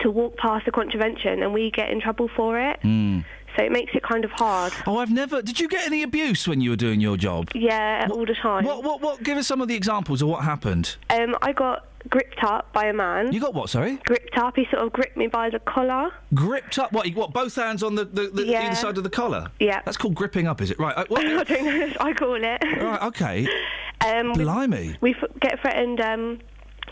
[0.00, 3.24] to walk past a contravention and we get in trouble for it, Mm.
[3.56, 4.72] So it makes it kind of hard.
[4.86, 5.42] Oh, I've never.
[5.42, 7.50] Did you get any abuse when you were doing your job?
[7.54, 8.64] Yeah, all the time.
[8.64, 8.82] What?
[8.84, 9.00] What?
[9.00, 9.22] What?
[9.22, 10.96] Give us some of the examples of what happened.
[11.10, 13.32] Um, I got gripped up by a man.
[13.32, 13.70] You got what?
[13.70, 13.96] Sorry.
[14.04, 14.56] Gripped up.
[14.56, 16.10] He sort of gripped me by the collar.
[16.34, 16.92] Gripped up.
[16.92, 17.06] What?
[17.14, 17.32] What?
[17.32, 18.66] Both hands on the, the, the Yeah.
[18.66, 19.50] either side of the collar.
[19.60, 19.80] Yeah.
[19.84, 20.78] That's called gripping up, is it?
[20.78, 20.96] Right.
[20.96, 21.92] uh, what- I don't know.
[22.00, 22.42] I call it.
[22.42, 23.02] right.
[23.02, 23.48] Okay.
[24.04, 24.96] Um, we, Blimey.
[25.00, 26.40] we f- get threatened um,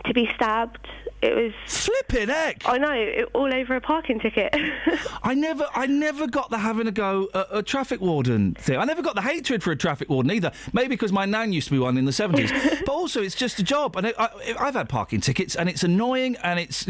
[0.05, 0.87] to be stabbed.
[1.23, 2.63] It was flipping heck.
[2.67, 2.93] I know.
[2.93, 4.55] It, all over a parking ticket.
[5.23, 8.79] I never, I never got the having a go at a traffic warden thing.
[8.79, 10.51] I never got the hatred for a traffic warden either.
[10.73, 12.51] Maybe because my nan used to be one in the seventies.
[12.87, 14.29] but also, it's just a job, and I, I,
[14.59, 16.89] I've had parking tickets, and it's annoying, and it's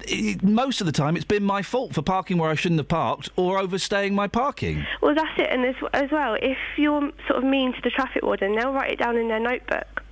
[0.00, 2.88] it, most of the time it's been my fault for parking where I shouldn't have
[2.88, 4.84] parked or overstaying my parking.
[5.00, 5.48] well, that's it.
[5.50, 8.92] And as, as well, if you're sort of mean to the traffic warden, they'll write
[8.92, 10.02] it down in their notebook.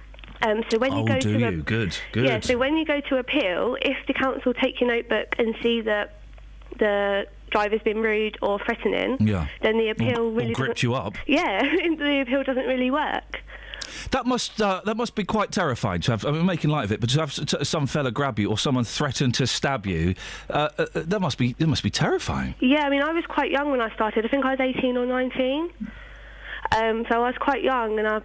[0.42, 1.46] Um, so when you oh, go do to you?
[1.48, 2.24] a, Good, good.
[2.26, 5.80] Yeah, so when you go to appeal, if the council take your notebook and see
[5.82, 6.18] that
[6.78, 9.46] the driver's been rude or threatening, Yeah.
[9.62, 11.14] then the appeal Or- or really gripped doesn't- you up.
[11.26, 11.62] Yeah,
[11.98, 13.42] the appeal doesn't really work.
[14.10, 16.24] That must uh, that must be quite terrifying to have.
[16.24, 18.58] I'm making light of it, but to have s- t- some fella grab you or
[18.58, 20.14] someone threaten to stab you,
[20.50, 22.54] uh, uh, uh, that must be that must be terrifying.
[22.60, 24.24] Yeah, I mean, I was quite young when I started.
[24.24, 25.70] I think I was 18 or 19.
[26.76, 28.20] Um, so I was quite young, and I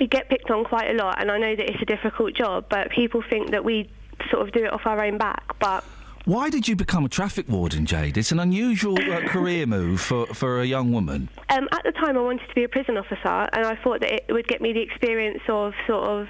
[0.00, 1.20] we get picked on quite a lot.
[1.20, 3.88] And I know that it's a difficult job, but people think that we
[4.30, 5.44] sort of do it off our own back.
[5.60, 5.84] But
[6.24, 8.16] Why did you become a traffic warden, Jade?
[8.16, 11.28] It's an unusual uh, career move for, for a young woman.
[11.50, 14.12] um, at the time, I wanted to be a prison officer, and I thought that
[14.12, 16.28] it would get me the experience of sort of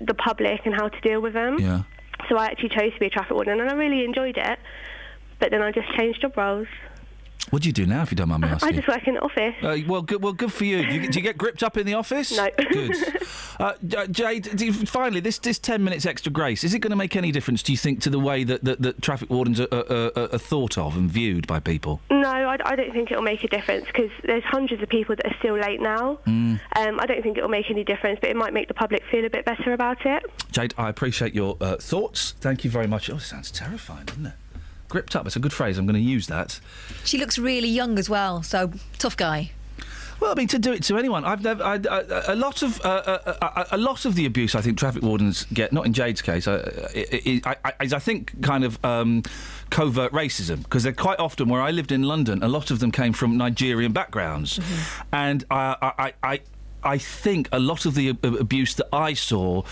[0.00, 1.58] the public and how to deal with them.
[1.58, 1.82] Yeah.
[2.28, 4.58] So I actually chose to be a traffic warden, and I really enjoyed it.
[5.40, 6.68] But then I just changed job roles.
[7.50, 8.68] What do you do now, if you don't mind me asking?
[8.68, 9.54] I just work in the office.
[9.62, 10.22] Uh, well, good.
[10.22, 10.84] Well, good for you.
[10.84, 11.08] Do, you.
[11.08, 12.36] do you get gripped up in the office?
[12.36, 12.48] No.
[12.70, 12.96] Good.
[13.60, 13.72] Uh,
[14.10, 17.14] Jade, do you- finally, this this ten minutes extra grace is it going to make
[17.14, 17.62] any difference?
[17.62, 20.38] Do you think to the way that that, that traffic wardens are, are, are, are
[20.38, 22.00] thought of and viewed by people?
[22.10, 25.24] No, I, I don't think it'll make a difference because there's hundreds of people that
[25.26, 26.18] are still late now.
[26.26, 26.60] Mm.
[26.76, 29.24] Um, I don't think it'll make any difference, but it might make the public feel
[29.24, 30.24] a bit better about it.
[30.50, 32.32] Jade, I appreciate your uh, thoughts.
[32.40, 33.08] Thank you very much.
[33.08, 34.34] Oh, it sounds terrifying, doesn't it?
[34.88, 35.26] Gripped up.
[35.26, 35.78] It's a good phrase.
[35.78, 36.60] I'm going to use that.
[37.04, 39.50] She looks really young as well, so tough guy.
[40.20, 41.62] Well, I mean, to do it to anyone, I've never.
[41.62, 44.78] I, I, a lot of uh, uh, uh, a lot of the abuse I think
[44.78, 48.64] traffic wardens get, not in Jade's case, uh, is, I, I, is I think kind
[48.64, 49.22] of um,
[49.70, 52.42] covert racism because they're quite often where I lived in London.
[52.42, 54.60] A lot of them came from Nigerian backgrounds,
[55.12, 56.40] and I, I, I,
[56.82, 59.62] I think a lot of the abuse that I saw.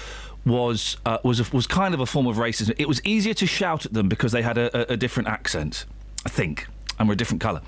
[0.45, 2.75] Was uh, was a, was kind of a form of racism.
[2.77, 5.85] It was easier to shout at them because they had a, a, a different accent,
[6.27, 6.67] I think,
[6.99, 7.61] and were a different colour.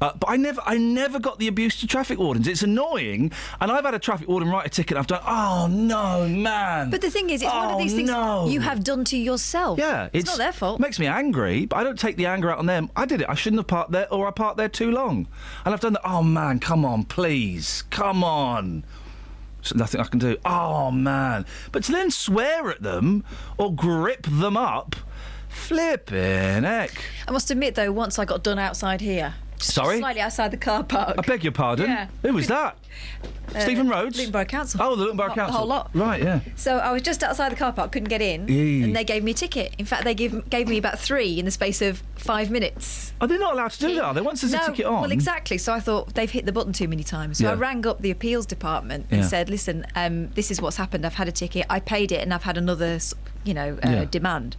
[0.00, 2.48] Uh, but I never, I never got the abuse to traffic wardens.
[2.48, 4.92] It's annoying, and I've had a traffic warden write a ticket.
[4.92, 6.88] and I've done, oh no, man.
[6.88, 8.48] But the thing is, it's one of Oh, these things no.
[8.48, 9.78] you have done to yourself.
[9.78, 10.80] Yeah, it's, not their fault.
[10.80, 12.90] Makes me angry, but I don't take the anger out on them.
[12.96, 13.28] I did it.
[13.28, 15.28] I shouldn't have parked there, or I parked there too long.
[15.66, 16.02] And I've done that.
[16.08, 18.84] Oh man, come on, please, come on.
[19.74, 20.36] Nothing I can do.
[20.44, 23.24] Oh man, but to then swear at them
[23.58, 24.96] or grip them up,
[25.48, 27.02] flipping heck.
[27.28, 29.98] I must admit, though, once I got done outside here, Sorry?
[29.98, 31.16] slightly outside the car park.
[31.18, 31.88] I beg your pardon.
[31.90, 32.08] Yeah.
[32.22, 32.76] Who was that?
[33.52, 34.16] Uh, Stephen Rhodes?
[34.16, 34.80] Luton Borough Council.
[34.80, 35.46] Oh, the Luton Borough Council.
[35.46, 35.90] The whole lot.
[35.92, 36.38] Right, yeah.
[36.54, 39.32] So I was just outside the car park, couldn't get in, and they gave me
[39.32, 39.74] a ticket.
[39.76, 43.12] In fact, they gave, gave me about three in the space of five minutes.
[43.20, 44.04] Are they not allowed to do that?
[44.04, 44.20] Are they?
[44.20, 45.00] Once there's no, a ticket on.
[45.00, 45.58] Well, exactly.
[45.58, 47.38] So I thought they've hit the button too many times.
[47.38, 49.26] So I rang up the appeals department and Yeah.
[49.26, 51.04] said, "Listen, um, this is what's happened.
[51.04, 51.66] I've had a ticket.
[51.68, 53.00] I paid it, and I've had another,
[53.42, 54.04] you know, uh, Yeah.
[54.04, 54.56] demand."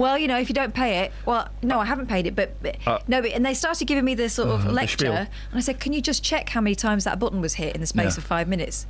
[0.00, 2.54] Well, you know, if you don't pay it, well, no, I haven't paid it, but,
[2.62, 5.28] but Uh, no, but, and they started giving me this sort of uh, lecture, and
[5.52, 7.86] I said, "Can you just check how many times that button was hit in the
[7.86, 8.20] space Yeah.
[8.22, 8.86] of five minutes?"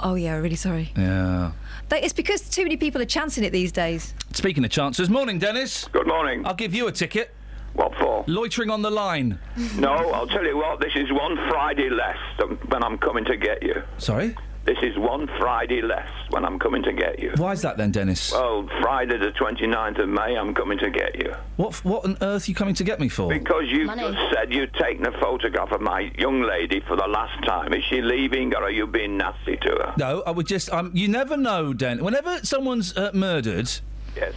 [0.00, 0.92] Oh yeah, really sorry.
[0.94, 1.52] Yeah.
[1.88, 4.12] They- It's because too many people are chancing it these days.
[4.32, 5.88] Speaking of chances, morning, Dennis.
[5.90, 6.44] Good morning.
[6.46, 7.34] I'll give you a ticket.
[7.72, 8.24] What for?
[8.26, 9.38] Loitering on the line.
[9.78, 13.36] No, I'll tell you what, this is one Friday less than when I'm coming to
[13.38, 13.82] get you.
[13.96, 14.36] Sorry?
[14.64, 17.32] This is one Friday less when I'm coming to get you.
[17.36, 18.32] Why is that then, Dennis?
[18.32, 21.34] Well, Friday the 29th of May, I'm coming to get you.
[21.56, 23.28] What what on earth are you coming to get me for?
[23.28, 24.02] Because you've Money.
[24.10, 27.74] just said you've taken a photograph of my young lady for the last time.
[27.74, 29.94] Is she leaving or are you being nasty to her?
[29.98, 30.72] No, I would just.
[30.72, 32.02] Um, you never know, Dennis.
[32.02, 33.70] Whenever someone's uh, murdered,
[34.16, 34.32] Yes.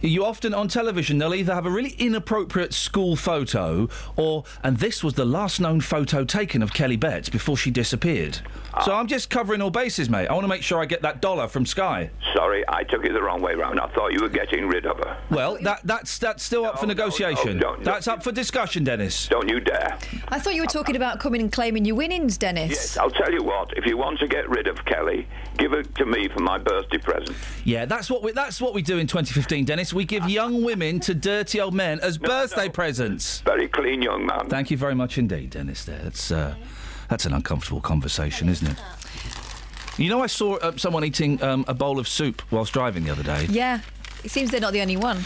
[0.00, 5.04] you often on television they'll either have a really inappropriate school photo, or and this
[5.04, 8.38] was the last known photo taken of Kelly Betts before she disappeared.
[8.84, 10.28] So I'm just covering all bases, mate.
[10.28, 12.10] I want to make sure I get that dollar from Sky.
[12.34, 13.78] Sorry, I took it the wrong way round.
[13.78, 15.18] I thought you were getting rid of her.
[15.30, 17.58] Well, that that's that's still up for negotiation.
[17.58, 17.82] no, no.
[17.82, 19.28] That's up for discussion, Dennis.
[19.28, 19.98] Don't you dare.
[20.28, 22.70] I thought you were talking about coming and claiming your winnings, Dennis.
[22.70, 23.76] Yes, I'll tell you what.
[23.76, 25.26] If you want to get rid of Kelly,
[25.58, 27.36] give it to me for my birthday present.
[27.64, 29.92] Yeah, that's what we that's what we do in 2015, Dennis.
[29.92, 33.40] We give young women to dirty old men as birthday presents.
[33.40, 34.48] Very clean young man.
[34.48, 35.84] Thank you very much indeed, Dennis.
[35.84, 36.54] There, that's uh,
[37.12, 38.78] that's an uncomfortable conversation, isn't it?
[39.98, 43.10] You know, I saw uh, someone eating um, a bowl of soup whilst driving the
[43.10, 43.46] other day.
[43.50, 43.80] Yeah,
[44.24, 45.18] it seems they're not the only one.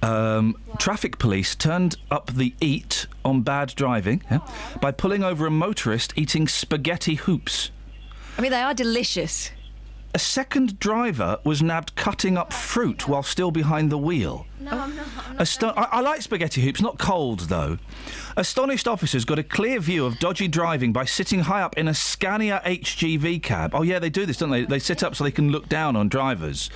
[0.00, 4.38] Um, traffic police turned up the eat on bad driving yeah,
[4.80, 7.72] by pulling over a motorist eating spaghetti hoops.
[8.38, 9.50] I mean, they are delicious.
[10.14, 14.46] A second driver was nabbed cutting up fruit while still behind the wheel.
[14.60, 15.06] No, I'm not.
[15.40, 17.78] Asto- I-, I like spaghetti hoops, not cold though.
[18.36, 21.94] Astonished officers got a clear view of dodgy driving by sitting high up in a
[21.94, 23.74] Scania HGV cab.
[23.74, 24.64] Oh yeah, they do this, don't they?
[24.64, 26.70] They sit up so they can look down on drivers.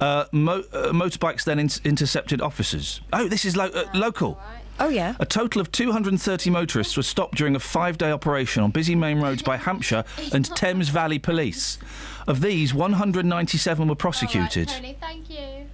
[0.00, 3.02] Uh, mo- uh, motorbikes then in- intercepted officers.
[3.12, 4.40] Oh, this is lo- uh, local.
[4.80, 5.14] Oh yeah.
[5.20, 9.42] A total of 230 motorists were stopped during a five-day operation on busy main roads
[9.42, 11.78] by Hampshire and Thames Valley Police.
[12.26, 14.68] Of these, 197 were prosecuted.
[14.68, 15.66] Tony, thank you.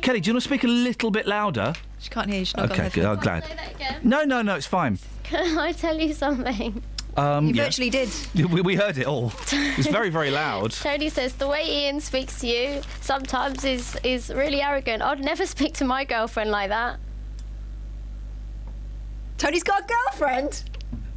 [0.00, 1.74] Kelly, do you want to speak a little bit louder?
[1.98, 2.44] She can't hear you.
[2.44, 3.04] She's not got Okay, good.
[3.04, 3.44] I'm glad.
[3.44, 4.00] Say that again.
[4.04, 4.98] No, no, no, it's fine.
[5.24, 6.82] Can I tell you something?
[7.16, 7.64] Um, You yeah.
[7.64, 8.08] virtually did.
[8.34, 9.32] We, we heard it all.
[9.50, 10.70] It's very, very loud.
[10.82, 15.02] Tony says the way Iain speaks to you sometimes is is really arrogant.
[15.02, 16.98] I'd never speak to my girlfriend like that.
[19.36, 20.62] Tony's got a girlfriend.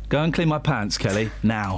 [0.10, 1.78] Go and clean my pants, Kelly, now.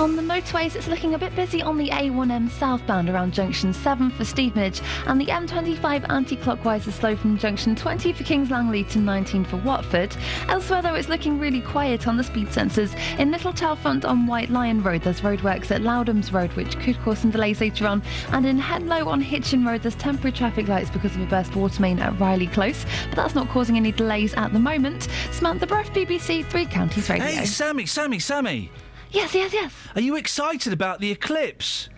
[0.00, 4.08] On the motorways, it's looking a bit busy on the A1M southbound around junction 7
[4.08, 8.82] for Stevenage, and the M25 anti clockwise is slow from junction 20 for Kings Langley
[8.84, 10.16] to 19 for Watford.
[10.48, 12.98] Elsewhere, though, it's looking really quiet on the speed sensors.
[13.18, 17.18] In Little Chalfont on White Lion Road, there's roadworks at Loudhams Road, which could cause
[17.18, 18.02] some delays later on,
[18.32, 21.82] and in Henlow on Hitchin Road, there's temporary traffic lights because of a burst water
[21.82, 25.08] main at Riley Close, but that's not causing any delays at the moment.
[25.30, 27.26] Samantha Bruff, BBC Three Counties Radio.
[27.26, 28.70] Hey, Sammy, Sammy, Sammy.
[29.10, 29.72] Yes, yes, yes.
[29.94, 31.88] Are you excited about the eclipse?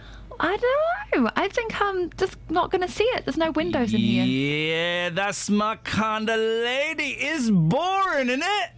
[0.41, 1.31] I don't know.
[1.37, 3.25] I think I'm just not going to see it.
[3.25, 4.25] There's no windows in here.
[4.25, 7.11] Yeah, that's my kind of lady.
[7.11, 8.71] Is boring, isn't it?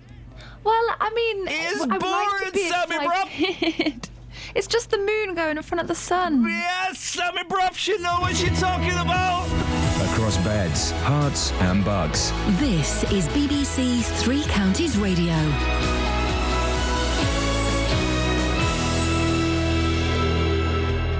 [0.64, 4.08] Well, I mean, It's I would like boring, to be Sammy excited.
[4.54, 6.44] It's just the moon going in front of the sun.
[6.44, 9.46] Yes, Sammy Bruff, she know what she's talking about.
[10.12, 12.30] Across beds, Herts, and bugs.
[12.60, 15.34] This is BBC Three Counties Radio.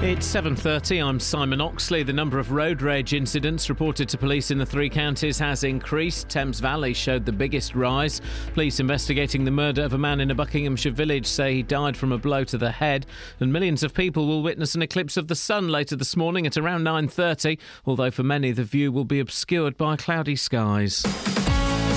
[0.07, 1.01] It's 7:30.
[1.01, 2.03] I'm Simon Oxley.
[2.03, 6.29] The number of road rage incidents reported to police in the three counties has increased.
[6.29, 8.21] Thames Valley showed the biggest rise.
[8.53, 12.11] Police investigating the murder of a man in a Buckinghamshire village say he died from
[12.11, 13.07] a blow to the head,
[13.39, 16.55] and millions of people will witness an eclipse of the sun later this morning at
[16.55, 17.57] around 9:30,
[17.87, 21.01] although for many the view will be obscured by cloudy skies.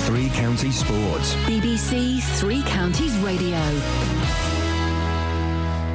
[0.07, 1.35] Three Counties Sports.
[1.45, 4.08] BBC Three Counties Radio.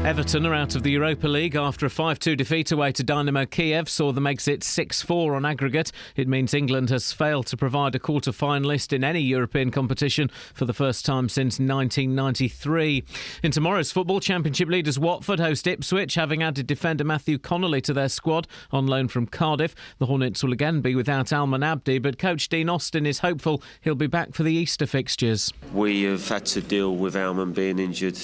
[0.05, 3.47] Everton are out of the Europa League after a 5 2 defeat away to Dynamo
[3.47, 5.93] Kiev saw them exit 6 4 on aggregate.
[6.15, 10.67] It means England has failed to provide a quarter finalist in any European competition for
[10.67, 13.03] the first time since 1993.
[13.43, 18.11] In tomorrow's football, Championship leaders Watford host Ipswich, having added defender Matthew Connolly to their
[18.11, 19.75] squad on loan from Cardiff.
[19.97, 23.95] The Hornets will again be without Almen Abdi, but coach Dean Austin is hopeful he'll
[23.95, 25.51] be back for the Easter fixtures.
[25.73, 28.19] We have had to deal with Almen being injured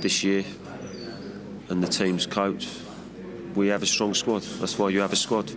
[0.00, 0.44] this year,
[1.68, 2.68] and the team's coach,
[3.54, 4.42] We have a strong squad.
[4.42, 5.50] That's why you have a squad,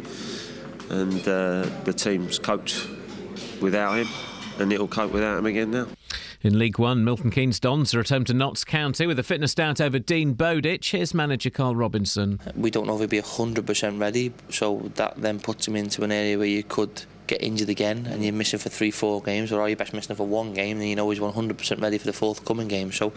[0.90, 2.88] and uh, the team's coped
[3.62, 4.08] without him,
[4.60, 5.88] and it'll cope without him again now.
[6.42, 9.54] In League One, Milton Keynes Dons are at home to Notts County with a fitness
[9.54, 10.92] doubt over Dean Bowditch.
[10.92, 12.40] Here's manager Karl Robinson.
[12.56, 16.14] We don't know if he'll be 100% ready, so that then puts him into an
[16.14, 19.62] area where you could get injured again and you're missing for three, four games, or
[19.62, 22.14] are you best missing for one game, then you know he's 100% ready for the
[22.14, 22.92] forthcoming game.
[22.92, 23.14] So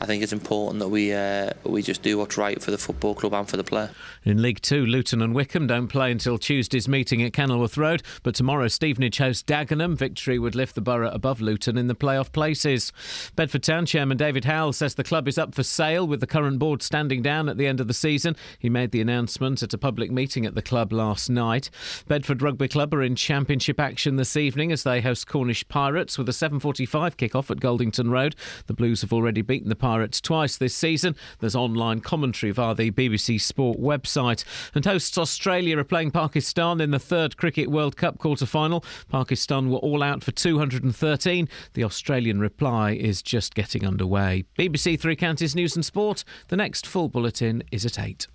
[0.00, 3.14] I think it's important that we uh, we just do what's right for the football
[3.14, 3.90] club and for the player.
[4.22, 8.34] In League Two, Luton and Wycombe don't play until Tuesday's meeting at Kenilworth Road, but
[8.34, 9.96] tomorrow Stevenage host Dagenham.
[9.96, 12.92] Victory would lift the borough above Luton in the playoff places.
[13.34, 16.58] Bedford Town chairman David Howell says the club is up for sale with the current
[16.58, 18.36] board standing down at the end of the season.
[18.58, 21.70] He made the announcement at a public meeting at the club last night.
[22.06, 26.28] Bedford Rugby Club are in championship action this evening as they host Cornish Pirates with
[26.28, 28.36] a 7:45 kick-off at Goldington Road.
[28.66, 31.16] The Blues have already beaten the Pirates twice this season.
[31.38, 34.09] There's online commentary via the BBC Sport website.
[34.16, 38.84] And hosts Australia are playing Pakistan in the third Cricket World Cup quarter-final.
[39.08, 41.48] Pakistan were all out for 213.
[41.74, 44.44] The Australian reply is just getting underway.
[44.58, 46.24] BBC Three Counties News and Sport.
[46.48, 48.26] The next full bulletin is at 8.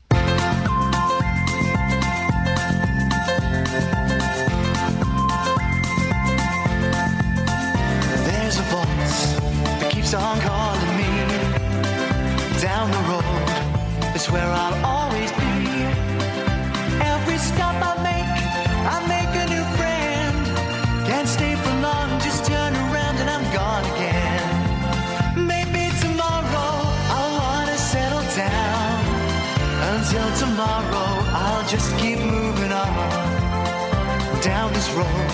[8.24, 9.36] There's a voice
[9.82, 13.24] that keeps on calling me down the road.
[14.32, 14.95] Where I'll
[34.96, 35.30] road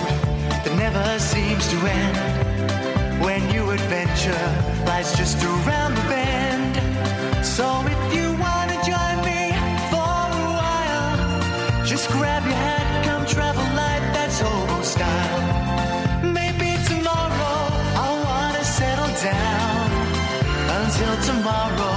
[0.64, 2.16] that never seems to end.
[3.22, 4.46] When new adventure
[4.86, 6.74] lies just around the bend.
[7.44, 9.42] So if you wanna join me
[9.92, 15.42] for a while, just grab your hat, come travel light, that's hobo style.
[16.38, 17.58] Maybe tomorrow
[18.02, 19.86] I'll wanna settle down.
[20.78, 21.91] Until tomorrow,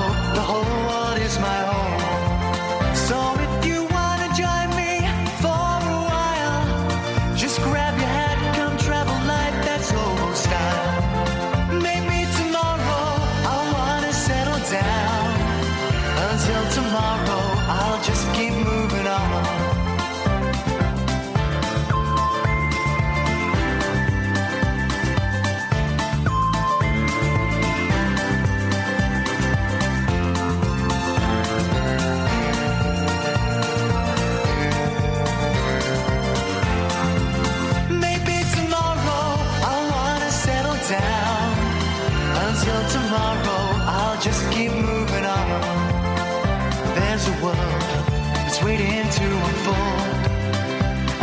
[49.25, 50.13] to unfold.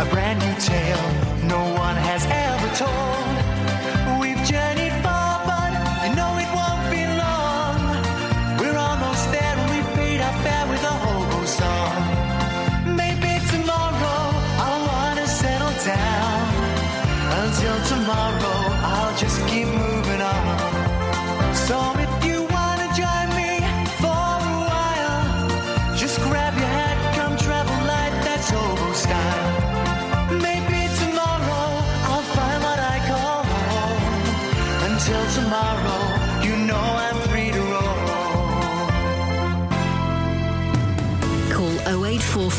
[0.03, 1.05] A brand new tale
[1.55, 3.33] no one has ever told.
[4.21, 5.71] We've journeyed far, but
[6.03, 7.77] you know it won't be long.
[8.59, 11.99] We're almost there and we've paid our fare with a hobo song.
[13.01, 14.21] Maybe tomorrow
[14.65, 16.43] I'll wanna settle down.
[17.41, 18.59] Until tomorrow,
[18.91, 20.45] I'll just keep moving on.
[21.67, 21.77] So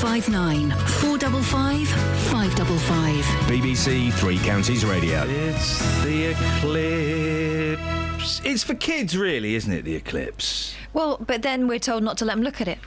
[0.05, 0.71] 08459
[1.01, 1.89] 455
[2.31, 3.25] 555.
[3.49, 5.25] BBC Three Counties Radio.
[5.27, 8.43] It's the eclipse.
[8.45, 9.87] It's for kids, really, isn't it?
[9.87, 10.75] The eclipse.
[10.93, 12.79] Well, but then we're told not to let them look at it.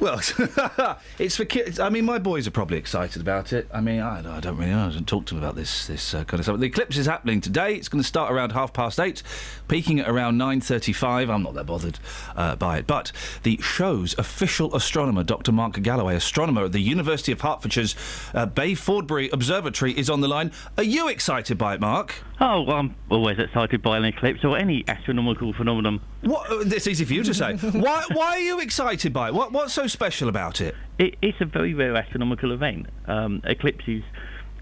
[0.00, 0.18] Well,
[1.18, 1.78] it's for kids.
[1.78, 3.68] I mean, my boys are probably excited about it.
[3.72, 4.78] I mean, I, I don't really know.
[4.78, 6.58] I haven't talked to them about this this uh, kind of stuff.
[6.58, 7.74] The eclipse is happening today.
[7.74, 9.22] It's going to start around half past eight,
[9.68, 11.28] peaking at around nine thirty-five.
[11.28, 11.98] I'm not that bothered
[12.34, 12.86] uh, by it.
[12.86, 13.12] But
[13.42, 15.52] the show's official astronomer, Dr.
[15.52, 17.94] Mark Gallaway, astronomer at the University of Hertfordshire's
[18.32, 20.50] uh, Bayfordbury Observatory, is on the line.
[20.78, 22.14] Are you excited by it, Mark?
[22.40, 26.00] Oh, well, I'm always excited by an eclipse or any astronomical phenomenon.
[26.22, 26.50] What?
[26.50, 27.56] uh, It's easy for you to say.
[27.56, 28.04] why?
[28.12, 29.34] Why are you excited by it?
[29.34, 29.52] What?
[29.52, 30.74] What's so special about it?
[30.98, 32.86] It, it's a very rare astronomical event.
[33.06, 34.02] Um, eclipses,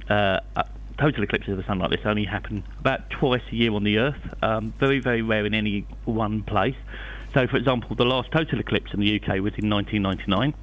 [0.09, 0.63] uh, uh,
[0.99, 3.99] total eclipses of the sun like this only happen about twice a year on the
[3.99, 4.35] Earth.
[4.43, 6.77] Um, very, very rare in any one place.
[7.35, 10.55] So, for example, the last total eclipse in the UK was in 1999.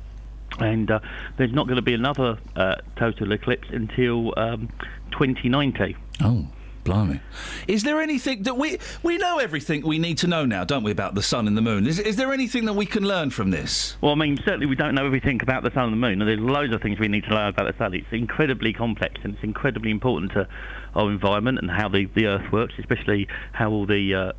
[0.59, 0.99] And uh,
[1.37, 4.69] there's not going to be another uh, total eclipse until um,
[5.11, 5.97] 2090.
[6.23, 6.47] Oh.
[6.85, 7.19] Blimey.
[7.67, 10.91] Is there anything that we we know everything we need to know now, don't we,
[10.91, 11.85] about the sun and the moon?
[11.85, 13.97] Is, is there anything that we can learn from this?
[13.99, 16.29] Well, I mean, certainly we don't know everything about the sun and the moon, and
[16.29, 17.93] there's loads of things we need to learn about the sun.
[17.93, 20.47] It's incredibly complex, and it's incredibly important to
[20.95, 24.31] our environment and how the, the Earth works, especially how all the uh,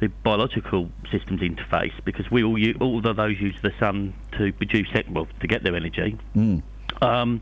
[0.00, 4.52] the biological systems interface, because we all use, all of those use the sun to
[4.52, 6.18] produce well, to get their energy.
[6.36, 6.62] Mm.
[7.04, 7.40] Um,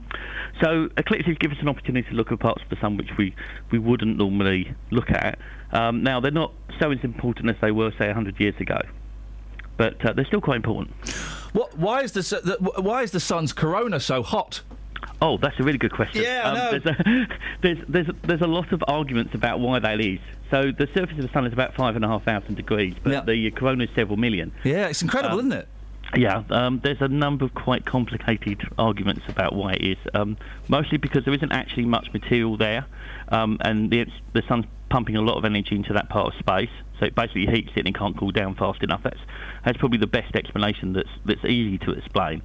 [0.62, 3.34] so eclipses give us an opportunity to look at parts of the sun which we,
[3.70, 5.38] we wouldn't normally look at.
[5.72, 8.80] Um, now they're not so as important as they were, say, 100 years ago,
[9.76, 10.94] but uh, they're still quite important.
[11.52, 11.76] What?
[11.78, 14.62] Why is the, the why is the sun's corona so hot?
[15.20, 16.22] Oh, that's a really good question.
[16.22, 16.78] Yeah, I know.
[16.78, 17.26] There's, a,
[17.62, 20.18] there's, there's, there's a lot of arguments about why that is.
[20.50, 23.26] So the surface of the sun is about five and a half thousand degrees, but
[23.26, 24.52] the corona is several million.
[24.64, 25.68] Yeah, it's incredible, Um, isn't it?
[26.14, 29.96] Yeah, um, there's a number of quite complicated arguments about why it is.
[30.12, 30.36] Um,
[30.68, 32.86] mostly because there isn't actually much material there,
[33.28, 36.68] um, and the, the sun's pumping a lot of energy into that part of space,
[37.00, 39.00] so it basically heats it and can't cool down fast enough.
[39.02, 39.20] That's
[39.64, 42.42] that's probably the best explanation that's that's easy to explain.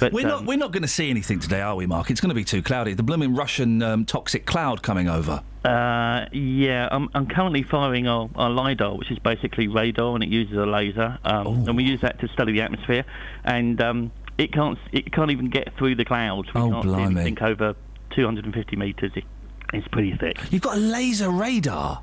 [0.00, 2.10] But, we're not um, we're not going to see anything today, are we, Mark?
[2.10, 2.94] It's going to be too cloudy.
[2.94, 5.42] The blooming Russian um, toxic cloud coming over.
[5.64, 10.28] Uh, yeah, I'm, I'm currently firing our, our LiDAR, which is basically radar, and it
[10.28, 13.04] uses a laser, um, and we use that to study the atmosphere,
[13.44, 16.52] and um, it can't it can't even get through the clouds.
[16.54, 17.14] We Oh, can't blimey.
[17.14, 17.74] see anything over
[18.14, 19.12] 250 metres.
[19.16, 19.24] It,
[19.72, 20.38] it's pretty thick.
[20.52, 22.02] You've got a laser radar.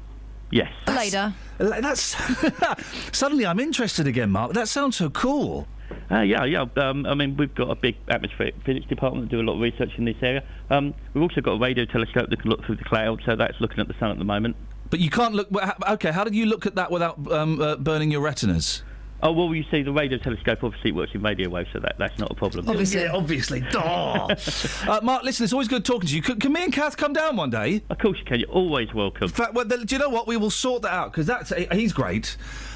[0.52, 0.72] Yes.
[0.88, 1.34] Later.
[1.58, 2.16] That's
[3.18, 4.54] suddenly I'm interested again, Mark.
[4.54, 5.68] That sounds so cool.
[6.12, 6.66] Uh, yeah, yeah.
[6.78, 9.62] Um, I mean, we've got a big atmospheric physics department that do a lot of
[9.62, 10.44] research in this area.
[10.70, 13.60] Um, we've also got a radio telescope that can look through the clouds, so that's
[13.60, 14.56] looking at the sun at the moment.
[14.90, 15.48] But you can't look.
[15.90, 18.84] Okay, how did you look at that without um, uh, burning your retinas?
[19.24, 22.20] Oh well, you see, the radio telescope obviously works in radio waves, so that, that's
[22.20, 22.66] not a problem.
[22.68, 23.62] Yeah, obviously.
[23.72, 23.80] Duh.
[24.86, 26.22] uh, Mark, listen, it's always good talking to you.
[26.22, 27.82] Can, can me and Kath come down one day?
[27.90, 28.42] Of course you can.
[28.42, 29.24] You're always welcome.
[29.24, 30.28] In fact, well, then, do you know what?
[30.28, 32.36] We will sort that out because that's he's great.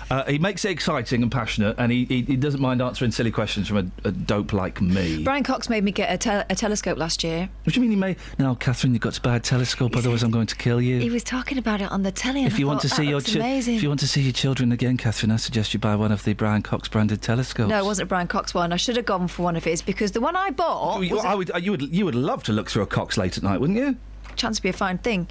[0.10, 3.32] Uh, he makes it exciting and passionate, and he, he, he doesn't mind answering silly
[3.32, 5.24] questions from a, a dope like me.
[5.24, 7.50] Brian Cox made me get a, tel- a telescope last year.
[7.64, 8.18] What do you mean he made?
[8.40, 11.00] Now, Catherine, you've got to buy a telescope, otherwise I'm going to kill you.
[11.00, 12.46] He was talking about it on the telly.
[12.46, 14.72] If you I want to see your chi- if you want to see your children
[14.72, 17.70] again, Catherine, I suggest you buy one of the Brian Cox branded telescopes.
[17.70, 18.72] No, it wasn't a Brian Cox one.
[18.72, 21.36] I should have gone for one of his because the one I bought a I
[21.36, 23.78] would, you would, you would love to look through a Cox late at night, wouldn't
[23.78, 23.98] you?
[24.38, 25.28] Chance to be a fine thing.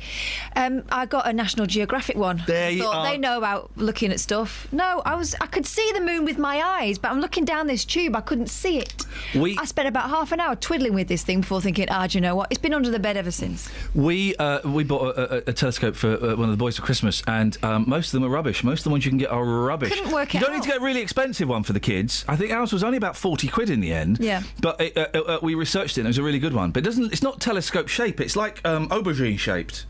[0.54, 2.42] Um, I got a National Geographic one.
[2.46, 3.06] There you thought are.
[3.10, 4.68] They know about looking at stuff.
[4.72, 5.34] No, I was.
[5.40, 8.14] I could see the moon with my eyes, but I'm looking down this tube.
[8.16, 9.04] I couldn't see it.
[9.34, 12.18] We- I spent about half an hour twiddling with this thing before thinking, ah, do
[12.18, 12.48] you know what?
[12.50, 13.68] It's been under the bed ever since.
[13.94, 16.82] We uh, we bought a, a, a telescope for uh, one of the boys for
[16.82, 18.62] Christmas, and um, most of them are rubbish.
[18.64, 19.90] Most of the ones you can get are rubbish.
[19.94, 22.24] Couldn't work you it don't need to get a really expensive one for the kids.
[22.28, 24.18] I think ours was only about forty quid in the end.
[24.20, 24.42] Yeah.
[24.60, 26.02] But it, uh, uh, uh, we researched it.
[26.02, 26.70] and It was a really good one.
[26.70, 27.12] But it doesn't.
[27.12, 28.20] It's not telescope shape.
[28.20, 29.86] It's like um, aubergine shaped.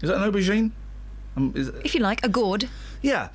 [0.00, 0.72] Is that an aubergine?
[1.36, 2.68] Um, is If you like, a gourd.
[3.02, 3.28] Yeah.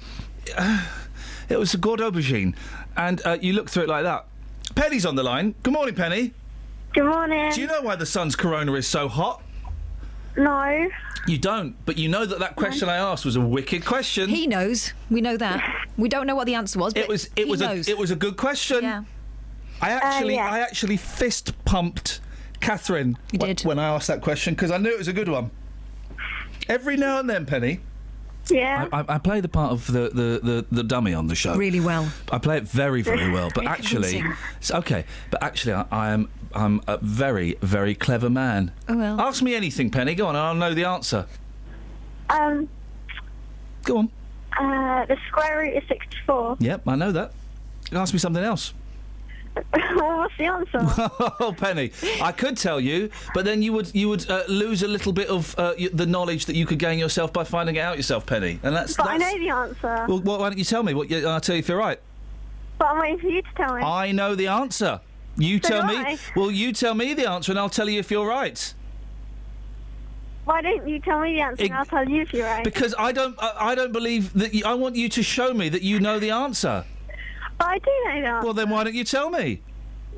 [0.58, 0.86] Uh,
[1.50, 2.56] it was a gourd aubergine,
[2.98, 4.26] and uh, you look through it like that.
[4.76, 5.56] Penny's on the line.
[5.64, 6.34] Good morning, Penny.
[6.94, 7.52] Good morning.
[7.52, 9.42] Do you know why the sun's corona is so hot?
[10.36, 10.90] No.
[11.28, 14.30] You don't, but you know that that question I asked was a wicked question.
[14.30, 14.94] He knows.
[15.10, 15.80] We know that.
[15.96, 16.96] We don't know what the answer was.
[16.96, 17.88] But it was it he was knows.
[17.88, 18.82] a it was a good question.
[18.82, 19.04] Yeah.
[19.80, 20.50] I actually yeah.
[20.50, 22.20] I actually fist pumped
[22.64, 23.62] Catherine You wh- did.
[23.62, 25.52] when I asked that question because I knew it was a good one.
[26.70, 27.80] Every now and then, Penny,
[28.50, 28.88] Yeah.
[28.94, 31.56] I, I, I play the part of the, the, the, the dummy on the show.
[31.56, 32.10] Really well.
[32.32, 34.24] I play it very, very well, but Very actually,
[34.72, 35.06] okay.
[35.30, 38.72] But actually, I, I am I'm a very, very clever man.
[38.88, 39.20] Oh well.
[39.20, 40.14] Ask me anything, Penny.
[40.16, 41.26] Go on, I'll know the answer.
[42.30, 42.70] Um.
[43.84, 44.10] Go on.
[44.58, 46.58] Uh, the square root is 64.
[46.60, 47.34] Yep, I know that.
[47.92, 48.74] Ask me something else.
[49.74, 50.80] What's the answer?
[51.40, 54.88] Oh, Penny, I could tell you, but then you would you would uh, lose a
[54.88, 57.80] little bit of uh, y- the knowledge that you could gain yourself by finding it
[57.80, 58.60] out yourself, Penny.
[58.64, 58.96] And that's.
[58.98, 60.06] but I know the answer.
[60.08, 60.94] well, why don't you tell me?
[60.94, 62.00] What you, I'll tell you if you're right.
[62.80, 63.82] but I'm waiting for you to tell me.
[63.84, 65.02] I know the answer.
[65.38, 65.96] You So tell me.
[65.98, 66.18] I.
[66.36, 68.74] Well, you tell me the answer, and I'll tell you if you're right.
[70.46, 72.64] Why don't you tell me the answer and I'll tell you if you're right?
[72.66, 73.36] Because I don't.
[73.42, 74.54] I, I don't believe that.
[74.54, 76.84] You, I want you to show me that you know the answer.
[77.58, 78.46] But I do know answer.
[78.46, 79.62] Well, then why don't you tell me?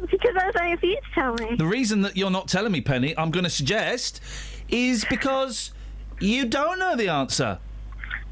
[0.01, 1.55] Because I was waiting for you to tell me.
[1.55, 4.21] The reason that you're not telling me, Penny, I'm going to suggest,
[4.69, 5.71] is because
[6.19, 7.59] you don't know the answer.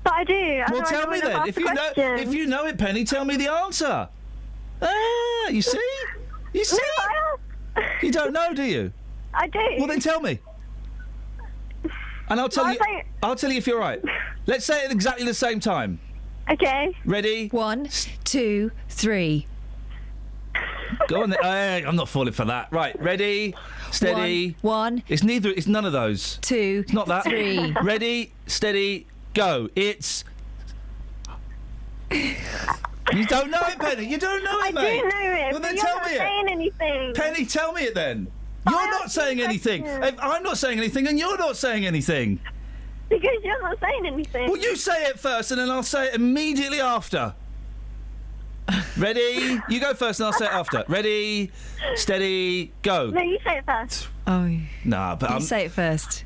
[0.03, 0.63] But I do.
[0.71, 1.47] Well, tell me then.
[1.47, 4.09] If the you know, if you know it, Penny, tell me the answer.
[4.81, 5.79] Ah, you see,
[6.51, 6.77] you see.
[7.77, 8.91] No, You don't know, do you?
[9.33, 9.59] I do.
[9.77, 10.39] Well, then tell me,
[12.29, 12.79] and I'll tell Well, you.
[13.23, 14.01] I'll I'll tell you if you're right.
[14.45, 15.99] Let's say it at exactly the same time.
[16.49, 16.95] Okay.
[17.05, 17.47] Ready?
[17.49, 17.87] One,
[18.23, 19.47] two, three.
[21.07, 21.29] Go on.
[21.29, 21.39] Then.
[21.43, 22.71] Hey, I'm not falling for that.
[22.71, 23.55] Right, ready,
[23.91, 24.55] steady.
[24.61, 24.95] One.
[24.95, 25.03] one.
[25.07, 25.49] It's neither.
[25.49, 26.37] It's none of those.
[26.41, 26.83] Two.
[26.85, 27.23] It's not that.
[27.23, 27.73] Three.
[27.83, 29.69] ready, steady, go.
[29.75, 30.23] It's.
[33.11, 34.07] You don't know it, Penny.
[34.07, 35.01] You don't know it, I mate.
[35.01, 35.51] do know it.
[35.51, 36.17] Well, but then you're tell not me it.
[36.19, 37.13] saying anything.
[37.13, 38.27] Penny, tell me it then.
[38.67, 39.85] You're I not saying anything.
[39.85, 42.39] I'm not saying anything, and you're not saying anything.
[43.13, 44.47] Because you're not saying anything.
[44.49, 47.33] Well, you say it first, and then I'll say it immediately after.
[48.97, 49.59] Ready?
[49.69, 50.83] You go first, and I'll say it after.
[50.87, 51.51] Ready,
[51.95, 53.09] steady, go.
[53.09, 54.07] No, you say it first.
[54.25, 56.23] Oh, you Nah, but I'm say it first.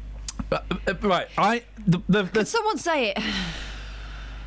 [0.51, 1.27] uh, uh, right.
[1.37, 3.23] I the the, the Someone say it.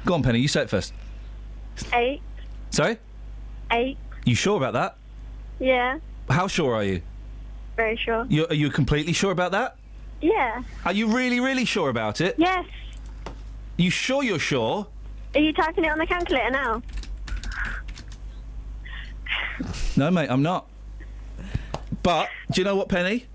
[0.05, 0.39] go on, Penny.
[0.39, 0.93] You say it first.
[1.93, 2.23] Eight.
[2.71, 2.99] Sorry.
[3.73, 3.99] Eight.
[4.25, 4.97] You sure about that?
[5.59, 5.99] Yeah.
[6.29, 7.03] How sure are you?
[7.77, 8.25] Very sure.
[8.29, 9.77] you are you completely sure about that?
[10.21, 10.63] Yeah.
[10.85, 12.35] Are you really, really sure about it?
[12.39, 12.67] Yes.
[13.77, 14.87] You sure you're sure?
[15.35, 16.83] Are you typing it on the calculator now?
[19.97, 20.67] No, mate, I'm not.
[22.03, 23.27] But do you know what, Penny?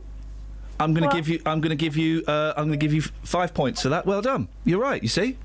[0.79, 1.41] I'm going to give you.
[1.45, 2.23] I'm going to give you.
[2.27, 4.05] Uh, I'm going to give you f- five points for that.
[4.05, 4.47] Well done.
[4.65, 5.01] You're right.
[5.01, 5.37] You see.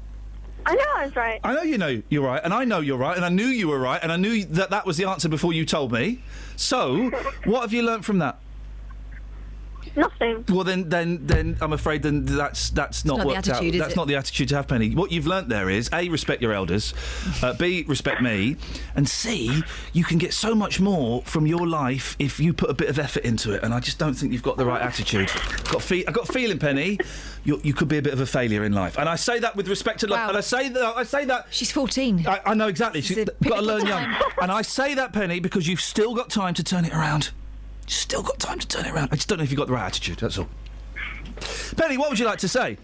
[0.67, 1.41] I know I was right.
[1.43, 3.69] I know you know you're right, and I know you're right, and I knew you
[3.69, 6.23] were right, and I knew that that was the answer before you told me.
[6.57, 7.11] So,
[7.45, 8.39] what have you learnt from that?
[9.97, 10.45] Nothing.
[10.49, 13.79] Well, then, then, then I'm afraid then that's that's not, not the worked attitude, out.
[13.79, 13.97] That's it?
[13.97, 14.95] not the attitude to have, Penny.
[14.95, 16.95] What you've learnt there is a respect your elders,
[17.43, 18.57] uh, b respect me,
[18.95, 19.63] and c
[19.93, 22.99] you can get so much more from your life if you put a bit of
[22.99, 23.63] effort into it.
[23.63, 25.31] And I just don't think you've got the right attitude.
[25.71, 26.99] Got fe- I got a feeling, Penny,
[27.45, 28.99] you you could be a bit of a failure in life.
[28.99, 30.21] And I say that with respect to love.
[30.21, 30.29] Wow.
[30.29, 32.27] And I say that I say that She's 14.
[32.27, 33.01] I, I know exactly.
[33.01, 34.15] She's got to learn pivotal young.
[34.41, 37.31] And I say that, Penny, because you've still got time to turn it around.
[37.91, 39.09] You've still got time to turn it around.
[39.11, 40.19] I just don't know if you've got the right attitude.
[40.19, 40.47] That's all.
[41.77, 42.79] Penny, what would you like to say?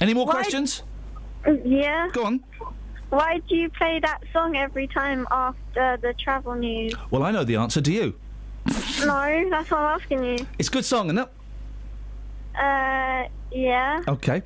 [0.00, 0.84] Any more Why- questions?
[1.64, 2.08] Yeah.
[2.12, 2.44] Go on.
[3.10, 6.94] Why do you play that song every time after the travel news?
[7.10, 7.80] Well, I know the answer.
[7.80, 8.14] Do you?
[9.04, 10.46] No, that's what I'm asking you.
[10.60, 11.28] It's a good song, isn't it?
[12.56, 14.02] Uh, yeah.
[14.06, 14.42] Okay.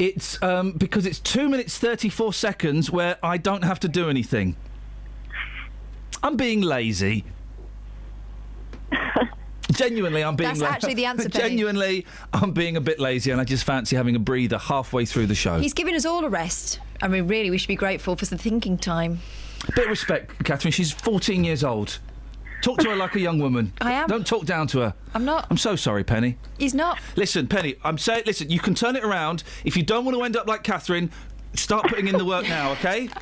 [0.00, 4.56] It's um, because it's two minutes thirty-four seconds where I don't have to do anything.
[6.24, 7.24] I'm being lazy.
[9.72, 10.48] Genuinely, I'm being.
[10.48, 11.48] That's la- actually the answer, Penny.
[11.50, 15.26] Genuinely, I'm being a bit lazy, and I just fancy having a breather halfway through
[15.26, 15.58] the show.
[15.58, 16.80] He's giving us all a rest.
[17.02, 19.18] I mean, really, we should be grateful for some thinking time.
[19.68, 20.70] A Bit of respect, Catherine.
[20.72, 21.98] She's 14 years old.
[22.62, 23.72] Talk to her like a young woman.
[23.80, 24.08] I am.
[24.08, 24.94] Don't talk down to her.
[25.14, 25.46] I'm not.
[25.50, 26.38] I'm so sorry, Penny.
[26.58, 26.98] He's not.
[27.16, 27.74] Listen, Penny.
[27.84, 28.22] I'm saying.
[28.24, 29.42] Listen, you can turn it around.
[29.64, 31.10] If you don't want to end up like Catherine,
[31.54, 32.72] start putting in the work now.
[32.72, 33.08] Okay.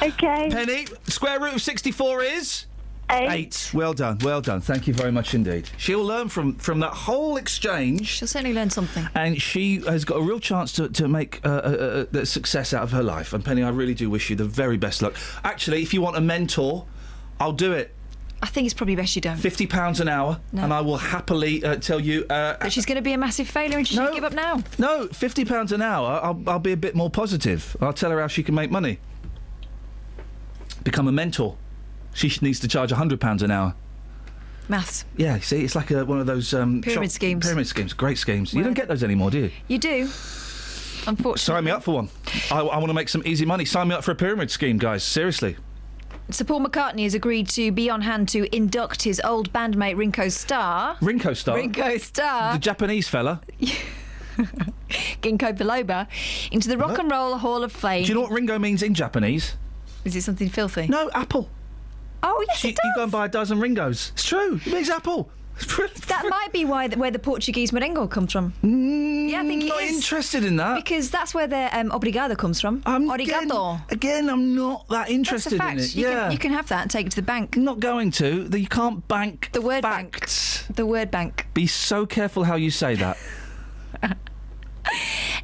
[0.00, 0.48] Okay.
[0.50, 2.66] Penny, square root of 64 is.
[3.10, 3.30] Eight.
[3.30, 3.70] Eight.
[3.72, 4.18] Well done.
[4.22, 4.60] Well done.
[4.60, 5.70] Thank you very much indeed.
[5.78, 8.06] She'll learn from from that whole exchange.
[8.06, 9.08] She'll certainly learn something.
[9.14, 12.82] And she has got a real chance to, to make uh, uh, uh, success out
[12.82, 13.32] of her life.
[13.32, 15.14] And Penny, I really do wish you the very best luck.
[15.42, 16.84] Actually, if you want a mentor,
[17.40, 17.94] I'll do it.
[18.40, 19.36] I think it's probably best you don't.
[19.36, 20.62] Fifty pounds an hour, No.
[20.62, 22.24] and I will happily uh, tell you.
[22.30, 24.62] Uh, But she's going to be a massive failure and she should give up now.
[24.78, 26.20] no, fifty pounds an hour.
[26.22, 27.76] I'll, I'll be a bit more positive.
[27.80, 29.00] I'll tell her how she can make money.
[30.84, 31.56] Become a mentor.
[32.18, 33.74] She needs to charge hundred pounds an hour.
[34.68, 35.04] Maths.
[35.16, 37.46] Yeah, see, it's like a, one of those um, Pyramid schemes.
[37.46, 38.52] Pyramid schemes, great schemes.
[38.52, 39.50] you don't get those anymore, do you?
[39.68, 40.10] You do.
[41.06, 41.38] Unfortunately.
[41.38, 42.10] Sign me up for one.
[42.50, 43.64] I, I want to make some easy money.
[43.64, 45.02] Sign me up for a pyramid scheme, guys.
[45.02, 45.56] Seriously.
[46.30, 50.30] Sir Paul McCartney has agreed to be on hand to induct his old bandmate Rinko
[50.30, 50.96] Starr.
[50.96, 51.56] Rinko Starr.
[51.56, 52.52] Rinko Starr.
[52.52, 53.40] The Japanese fella.
[55.22, 56.06] Ginkgo biloba
[56.52, 58.02] into the Rock and Roll Hall of Fame.
[58.02, 59.56] Do you know what Ringo means in Japanese?
[60.04, 60.86] Is it something filthy?
[60.88, 61.48] No, apple.
[62.22, 62.84] Oh yes, you, it does.
[62.84, 64.10] You go and buy a dozen Ringos.
[64.14, 64.60] It's true.
[64.64, 65.30] It means apple.
[66.06, 68.52] That might be why where the Portuguese merengue comes from.
[68.62, 69.96] yeah, I think it not is.
[69.96, 70.76] interested in that.
[70.76, 72.80] Because that's where the um, obrigado comes from.
[72.86, 73.80] Obrigado.
[73.90, 75.94] Again, I'm not that interested in it.
[75.96, 76.22] You, yeah.
[76.24, 77.56] can, you can have that and take it to the bank.
[77.56, 78.48] not going to.
[78.56, 80.62] You can't bank The word facts.
[80.62, 80.76] bank.
[80.76, 81.48] The word bank.
[81.54, 83.16] Be so careful how you say that.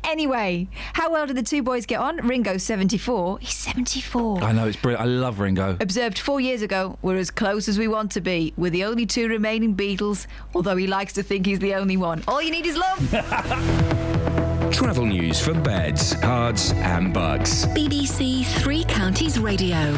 [0.04, 2.18] Anyway, how well did the two boys get on?
[2.26, 3.38] Ringo, 74.
[3.40, 4.42] He's 74.
[4.42, 5.02] I know it's brilliant.
[5.02, 5.76] I love Ringo.
[5.80, 8.52] Observed four years ago, we're as close as we want to be.
[8.56, 12.22] We're the only two remaining Beatles, although he likes to think he's the only one.
[12.28, 13.10] All you need is love.
[14.72, 17.66] Travel news for beds, cards, and bugs.
[17.66, 19.96] BBC Three Counties Radio.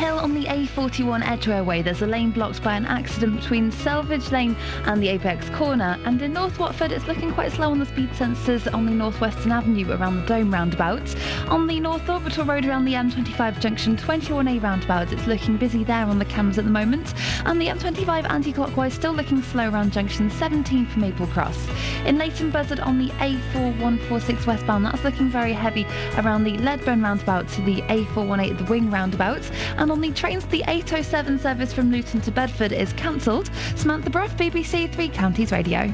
[0.00, 4.32] Hill on the A41 Edgware Way, there's a lane blocked by an accident between Selvage
[4.32, 4.56] Lane
[4.86, 5.98] and the Apex Corner.
[6.06, 9.52] And in North Watford, it's looking quite slow on the speed sensors on the Northwestern
[9.52, 11.14] Avenue around the Dome roundabout.
[11.48, 16.06] On the North Orbital Road around the M25 junction 21A roundabout, it's looking busy there
[16.06, 17.12] on the cams at the moment.
[17.44, 21.68] And the M25 anti-clockwise still looking slow around junction 17 for Maple Cross.
[22.06, 25.84] In Leighton Buzzard on the A4146 westbound, that's looking very heavy
[26.16, 29.42] around the Ledburn roundabout to the A418 the Wing roundabout.
[29.76, 33.50] And And on the trains, the 807 service from Luton to Bedford is cancelled.
[33.74, 35.92] Samantha Bruff, BBC Three Counties Radio.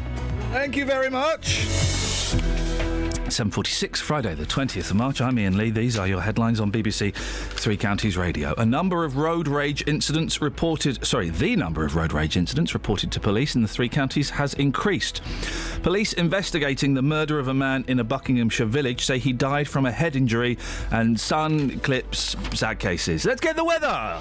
[0.52, 1.64] Thank you very much.
[3.26, 5.20] 7.46, Friday, the 20th of March.
[5.20, 5.70] I'm Iain Lee.
[5.70, 8.54] These are your headlines on BBC Three Counties Radio.
[8.56, 13.10] A number of road rage incidents reported, sorry, the number of road rage incidents reported
[13.12, 15.22] to police in the three counties has increased.
[15.82, 19.86] Police investigating the murder of a man in a Buckinghamshire village say he died from
[19.86, 20.56] a head injury
[20.92, 23.24] and Sun clips sad cases.
[23.24, 24.20] Let's get the weather!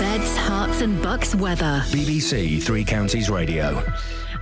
[0.00, 1.82] Beds, Herts, and bucks weather.
[1.86, 3.80] BBC Three Counties Radio.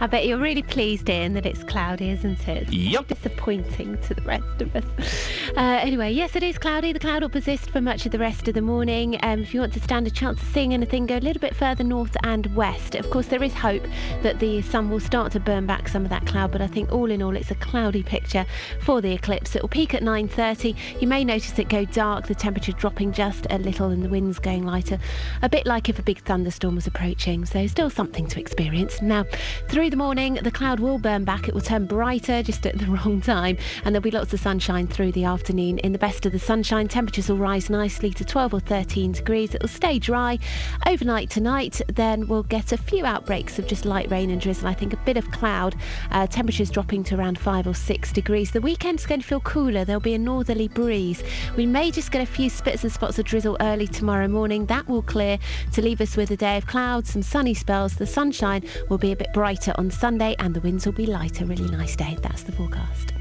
[0.03, 2.73] I bet you're really pleased, Iain, that it's cloudy, isn't it?
[2.73, 3.09] Yep.
[3.09, 4.85] Disappointing to the rest of us.
[5.57, 6.93] Uh, anyway, yes, it is cloudy.
[6.93, 9.19] The cloud will persist for much of the rest of the morning.
[9.25, 11.57] Um, if you want to stand a chance of seeing anything, go a little bit
[11.57, 12.95] further north and west.
[12.95, 13.83] Of course, there is hope
[14.23, 16.93] that the sun will start to burn back some of that cloud, but I think
[16.93, 18.47] all in all, it's a cloudy picture
[18.81, 19.57] for the eclipse.
[19.57, 20.77] It will peak at 9:30.
[21.01, 22.29] You may notice it go dark.
[22.29, 24.99] The temperature dropping just a little, and the winds going lighter,
[25.43, 27.45] a bit like if a big thunderstorm was approaching.
[27.45, 29.03] So still something to experience.
[29.03, 29.25] Now,
[29.69, 31.49] through the morning, the cloud will burn back.
[31.49, 34.87] It will turn brighter just at the wrong time, and there'll be lots of sunshine
[34.87, 35.79] through the afternoon.
[35.79, 39.55] In the best of the sunshine, temperatures will rise nicely to 12 or 13 degrees.
[39.55, 40.39] It will stay dry
[40.87, 41.81] overnight tonight.
[41.89, 44.69] Then we'll get a few outbreaks of just light rain and drizzle.
[44.69, 45.75] I think a bit of cloud.
[46.13, 48.53] Uh, temperatures dropping to around 5 or 6 degrees.
[48.53, 49.85] The weekend's going to feel cooler.
[49.85, 51.23] There'll be a northerly breeze.
[51.57, 54.67] We may just get a few spits and spots of drizzle early tomorrow morning.
[54.67, 55.39] That will clear
[55.73, 57.97] to leave us with a day of clouds, some sunny spells.
[57.97, 61.47] The sunshine will be a bit brighter on Sunday and the winds will be lighter.
[61.47, 62.15] Really nice day.
[62.21, 63.15] That's the forecast.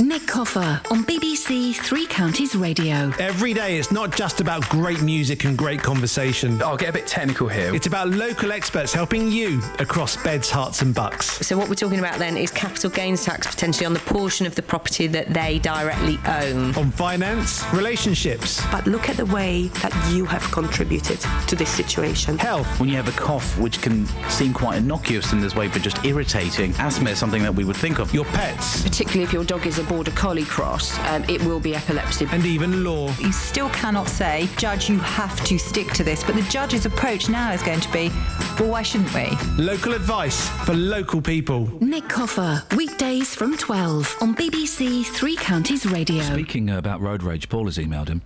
[0.00, 3.12] Nick Coffer on BBC Three Counties Radio.
[3.20, 6.60] Every day, it's not just about great music and great conversation.
[6.62, 7.72] I'll get a bit technical here.
[7.72, 11.26] It's about local experts helping you across beds, Herts, and bucks.
[11.46, 14.56] So what we're talking about then is capital gains tax potentially on the portion of
[14.56, 16.74] the property that they directly own.
[16.74, 22.36] On finance, relationships, But look at the way that you have contributed to this situation.
[22.38, 25.82] health, When you have a cough, which can seem quite innocuous in this way, but
[25.82, 28.12] just irritating, asthma is something that we would think of.
[28.12, 31.74] your pets, Particularly if your dog is a border collie cross, um, it will be
[31.74, 32.26] epilepsy.
[32.32, 33.08] and even law.
[33.18, 36.22] You still cannot say, Judge, you have to stick to this.
[36.24, 38.10] But the judge's approach now is going to be,
[38.58, 39.30] well, why shouldn't we?
[39.62, 41.68] Local advice for local people.
[41.80, 46.22] Nick Coffer, weekdays from 12 on BBC Three Counties Radio.
[46.24, 48.22] Speaking about road rage, Paul has emailed him.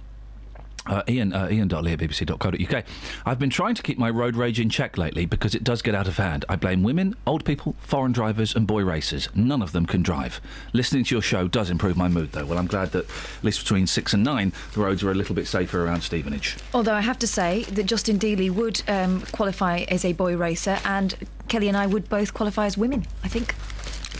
[0.88, 2.84] Uh, Iain, uh, iain.lee at bbc.co.uk.
[3.26, 5.94] I've been trying to keep my road rage in check lately because it does get
[5.94, 6.44] out of hand.
[6.48, 9.28] I blame women, old people, foreign drivers, and boy racers.
[9.34, 10.40] None of them can drive.
[10.72, 12.46] Listening to your show does improve my mood, though.
[12.46, 15.34] Well, I'm glad that at least between six and nine, the roads are a little
[15.34, 16.56] bit safer around Stevenage.
[16.72, 20.78] Although I have to say that Justin Dealey would um, qualify as a boy racer,
[20.84, 21.14] and
[21.48, 23.54] Kelly and I would both qualify as women, I think.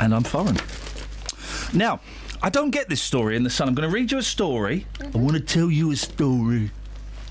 [0.01, 0.59] And I'm foreign.
[1.73, 2.01] Now,
[2.43, 3.69] I don't get this story in the Sun.
[3.69, 4.87] I'm going to read you a story.
[5.03, 6.71] I want to tell you a story.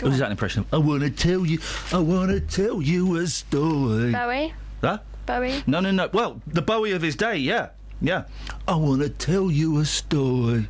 [0.01, 0.73] What is that an impression of?
[0.73, 1.59] I want to tell you.
[1.93, 4.11] I want to tell you a story.
[4.11, 4.53] Bowie?
[4.81, 4.99] Huh?
[5.25, 5.63] Bowie?
[5.65, 6.09] No, no, no.
[6.11, 7.69] Well, the Bowie of his day, yeah.
[8.01, 8.25] Yeah.
[8.67, 10.67] I want to tell you a story.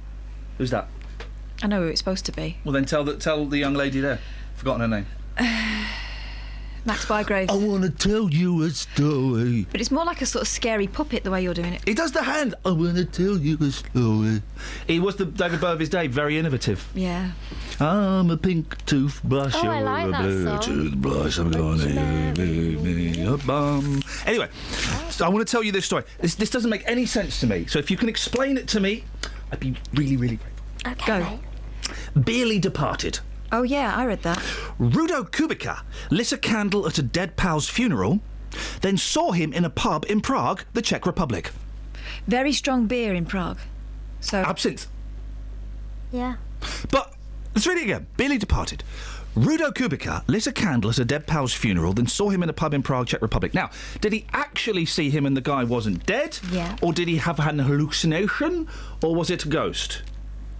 [0.57, 0.87] Who's that?
[1.63, 2.57] I know who it's supposed to be.
[2.63, 4.19] Well, then tell the, tell the young lady there.
[4.55, 5.07] Forgotten her name.
[6.87, 7.49] Max Bygrave.
[7.51, 9.67] I want to tell you a story.
[9.71, 11.81] But it's more like a sort of scary puppet the way you're doing it.
[11.85, 12.55] He does the hand.
[12.65, 14.41] I want to tell you a story.
[14.87, 16.87] He was the David Bowie of his day, very innovative.
[16.95, 17.31] Yeah.
[17.81, 20.59] I'm a pink toothbrush Oh, I or like a that blue song.
[20.61, 21.37] toothbrush.
[21.37, 24.01] I'm going to give me a bum.
[24.25, 24.47] Anyway,
[25.09, 26.03] so I want to tell you this story.
[26.19, 27.65] This, this doesn't make any sense to me.
[27.65, 29.03] So if you can explain it to me,
[29.51, 30.91] I'd be really, really grateful.
[31.13, 31.19] Okay.
[31.19, 31.39] Go.
[32.21, 33.19] Barely departed.
[33.51, 34.37] Oh, yeah, I read that.
[34.79, 38.19] Rudo Kubica lit a candle at a dead pal's funeral,
[38.81, 41.51] then saw him in a pub in Prague, the Czech Republic.
[42.27, 43.59] Very strong beer in Prague.
[44.19, 44.41] So.
[44.41, 44.87] Absinthe.
[46.11, 46.35] Yeah.
[46.91, 47.13] But
[47.55, 48.07] let's read it again.
[48.17, 48.83] Billy departed.
[49.35, 52.53] Rudo Kubica lit a candle at a dead pal's funeral, then saw him in a
[52.53, 53.53] pub in Prague, Czech Republic.
[53.53, 53.69] Now,
[54.01, 56.39] did he actually see him and the guy wasn't dead?
[56.51, 56.75] Yeah.
[56.81, 58.67] Or did he have an hallucination?
[59.03, 60.01] Or was it a ghost?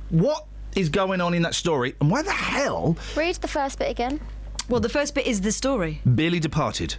[0.10, 0.46] What
[0.78, 1.96] is going on in that story?
[2.00, 4.20] And why the hell Read the first bit again.
[4.70, 6.02] Well, the first bit is the story.
[6.16, 6.96] Billy departed?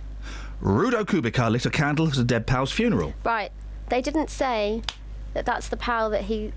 [0.62, 3.14] Rudo Kubica lit a candle at a dead pal's funeral.
[3.24, 3.52] Right.
[3.88, 4.82] They didn't say
[5.34, 6.52] that that's the pal that he.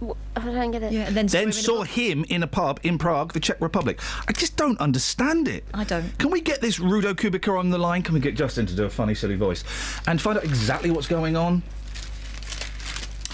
[0.00, 0.92] w- I don't get it.
[0.92, 4.00] Yeah, and then, Then saw him in a pub in Prague, the Czech Republic.
[4.28, 5.64] I just don't understand it.
[5.72, 6.18] I don't.
[6.18, 8.02] Can we get this Rudo Kubica on the line?
[8.02, 9.64] Can we get Justin to do a funny, silly voice
[10.06, 11.62] and find out exactly what's going on?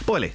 [0.06, 0.32] Boyley.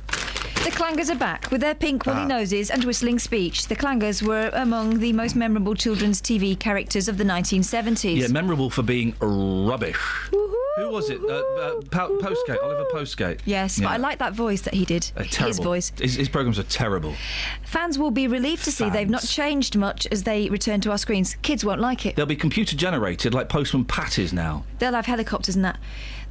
[0.68, 2.28] The Clangers are back with their pink woolly Ah.
[2.28, 3.68] noses and whistling speech.
[3.70, 8.18] The Clangers were among the most memorable children's TV characters of the 1970s.
[8.18, 9.96] Yeah, memorable for being rubbish.
[10.30, 10.54] Woohoo!
[10.80, 11.22] Who was it?
[11.24, 13.40] Uh, uh, po- Postgate, Oliver Postgate.
[13.46, 15.10] Yes, but I like that voice that he did.
[15.16, 15.94] Uh, His voice.
[16.00, 17.16] His, his programs are terrible.
[17.64, 20.98] Fans will be relieved to see they've not changed much as they return to our
[20.98, 21.36] screens.
[21.44, 22.18] Kids won't like it.
[22.18, 24.66] They'll be computer generated like Postman Pat is now.
[24.80, 25.78] They'll have helicopters and that.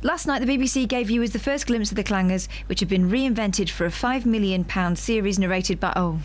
[0.02, 3.10] Last night, the BBC gave viewers the first glimpse of the Clangers, which have been
[3.10, 5.92] reinvented for a £5 million series narrated by.
[5.96, 6.20] Oh,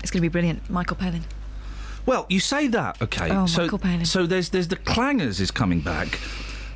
[0.00, 0.68] it's going to be brilliant.
[0.68, 1.24] Michael Palin.
[2.04, 3.30] Well, you say that, okay?
[3.30, 4.04] Oh, so, Michael Palin.
[4.04, 6.18] so there's there's the Clangers is coming back,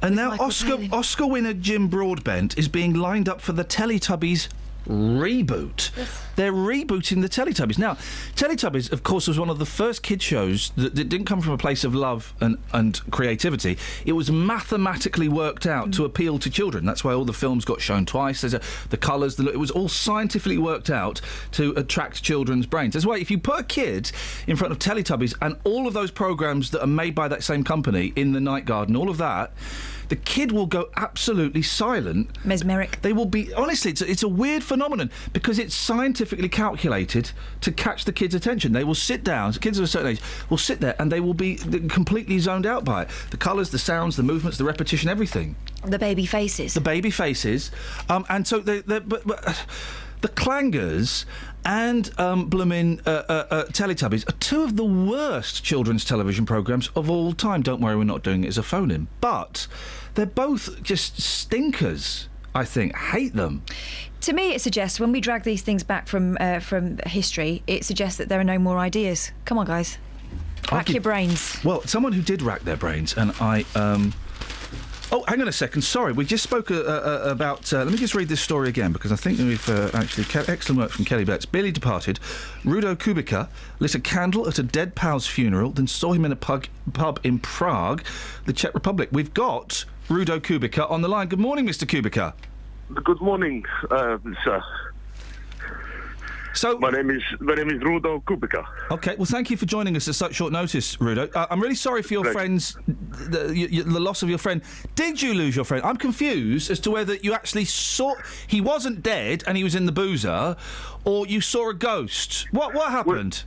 [0.03, 0.93] and now Michael Oscar Palin.
[0.93, 4.49] Oscar winner Jim Broadbent is being lined up for the Teletubbies
[4.89, 5.91] reboot.
[6.37, 7.79] They're rebooting the Teletubbies.
[7.79, 7.95] Now,
[8.35, 11.53] Teletubbies, of course, was one of the first kid shows that, that didn't come from
[11.53, 13.79] a place of love and, and creativity.
[14.05, 16.07] It was mathematically worked out to mm.
[16.07, 16.85] appeal to children.
[16.85, 18.41] That's why all the films got shown twice.
[18.41, 18.61] There's a,
[18.91, 21.21] the colours, the, it was all scientifically worked out
[21.53, 22.95] to attract children's brains.
[22.95, 24.11] That's why if you put a kid
[24.47, 27.65] in front of Teletubbies and all of those programs that are made by that same
[27.65, 29.53] company in the Night Garden, all of that,
[30.13, 32.29] the kid will go absolutely silent.
[32.45, 33.01] Mesmeric.
[33.01, 33.93] They will be honestly.
[33.93, 37.31] It's a, it's a weird phenomenon because it's scientifically calculated
[37.63, 38.73] to catch the kid's attention.
[38.73, 39.55] They will sit down.
[39.55, 40.21] Kids of a certain age
[40.51, 41.57] will sit there and they will be
[41.89, 43.09] completely zoned out by it.
[43.31, 45.57] The colours, the sounds, the movements, the repetition, everything.
[45.83, 46.75] The baby faces.
[46.75, 47.71] The baby faces,
[48.11, 49.65] um, and so the the but, but
[50.21, 51.25] the clangers
[51.65, 56.89] and um, bloomin' uh, uh, uh, Teletubbies are two of the worst children's television programs
[56.97, 57.63] of all time.
[57.63, 59.67] Don't worry, we're not doing it as a phone-in, but
[60.15, 62.29] they're both just stinkers.
[62.55, 63.63] I think hate them.
[64.23, 67.85] To me, it suggests when we drag these things back from uh, from history, it
[67.85, 69.33] suggests that there are no more ideas.
[69.47, 69.99] Come on, guys,
[70.71, 71.59] rack your brains.
[71.65, 73.65] Well, someone who did rack their brains, and I.
[73.75, 74.13] Um,
[75.11, 75.83] oh, hang on a second.
[75.83, 77.73] Sorry, we just spoke uh, uh, about.
[77.73, 80.49] Uh, let me just read this story again because I think we've uh, actually Ke-
[80.49, 81.47] excellent work from Kelly Betts.
[81.47, 82.21] Billy departed.
[82.65, 83.49] Rudo Kubica
[83.81, 87.19] lit a candle at a dead pal's funeral, then saw him in a pub, pub
[87.25, 88.05] in Prague,
[88.45, 89.09] the Czech Republic.
[89.11, 91.29] We've got Rudo Kubica on the line.
[91.29, 91.87] Good morning, Mr.
[91.87, 92.35] Kubica.
[93.05, 94.63] Good morning, uh, sir.
[96.55, 98.67] So my name is my name is Rudo Kubica.
[98.91, 101.35] Okay, well, thank you for joining us at such short notice, Rudo.
[101.35, 102.39] Uh, I'm really sorry for your Pleasure.
[102.39, 104.61] friend's the, y y the loss of your friend.
[104.95, 105.83] Did you lose your friend?
[105.83, 108.15] I'm confused as to whether you actually saw
[108.47, 110.57] he wasn't dead and he was in the boozer,
[111.05, 112.47] or you saw a ghost.
[112.51, 113.45] What what happened?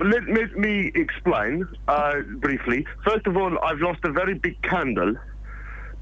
[0.00, 2.84] Let, let me explain uh, briefly.
[3.04, 5.14] First of all, I've lost a very big candle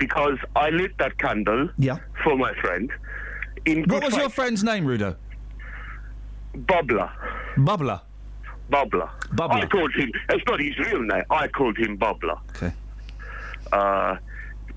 [0.00, 1.98] because I lit that candle Yeah.
[2.24, 2.90] for my friend.
[3.66, 5.14] In What was your friend's name, Rudo?
[6.56, 7.10] Bubbler.
[7.56, 8.00] Bubbler.
[8.72, 9.08] Bubbler.
[9.34, 9.62] Bubbler.
[9.62, 10.10] I called him.
[10.30, 11.22] It's not his real name.
[11.30, 12.38] I called him Bubbler.
[12.56, 12.72] Okay.
[13.72, 14.16] Uh,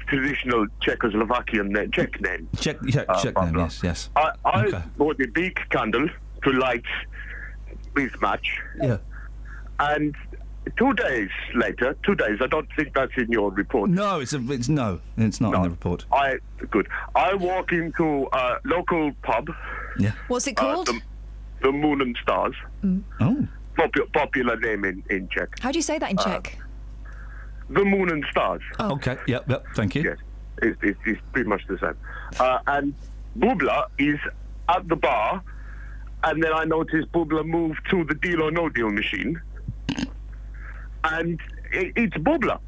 [0.08, 2.48] traditional Czechoslovakian name, Czech name.
[2.60, 3.34] Check Uh, them.
[3.34, 3.58] Bubbler.
[3.60, 4.10] Yes yes.
[4.16, 4.84] I, I Okay.
[4.98, 6.08] bought a big candle
[6.44, 6.86] to light
[7.96, 8.60] this match.
[8.82, 8.98] Yeah.
[9.80, 10.16] And
[10.78, 13.90] two days later, two days, I don't think that's in your report.
[13.90, 16.06] No, it's a, it's no, it's not in the report.
[16.12, 16.38] I
[16.72, 16.88] good.
[17.16, 19.50] I walk into a local pub.
[20.00, 20.12] Yeah.
[20.28, 20.88] What's it uh, called?
[20.88, 21.02] the,
[21.62, 22.56] the Moon and Stars.
[23.20, 23.48] Oh.
[23.78, 25.60] Popu- popular name in, in Czech.
[25.60, 26.58] How do you say that in Uh, Czech?
[27.70, 28.62] The Moon and Stars.
[28.80, 29.18] Okay.
[29.28, 29.50] Yep.
[29.50, 29.66] Yep.
[29.76, 30.04] Thank you.
[30.04, 30.18] Yes.
[30.62, 31.96] It, it, it's pretty much the same.
[32.40, 32.94] Uh, and
[33.38, 34.20] Bubla is
[34.70, 35.42] at the bar,
[36.24, 39.42] and then I noticed Bubla move to the deal or no deal machine,
[41.04, 41.40] and
[41.72, 42.60] it's Bubla.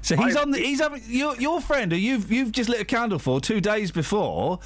[0.00, 0.58] So he's on the.
[0.58, 3.92] He's having your your friend who you've you've just lit a candle for two days
[3.92, 4.58] before.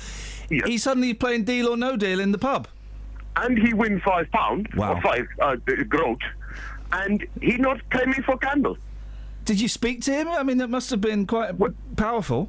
[0.48, 2.68] He's suddenly playing deal or no deal in the pub.
[3.36, 4.94] And he wins five pound Wow.
[4.94, 5.56] or five uh,
[5.88, 6.22] groat,
[6.92, 8.78] and he not pay me for candle.
[9.44, 10.28] Did you speak to him?
[10.28, 11.50] I mean, that must have been quite
[11.96, 12.48] powerful.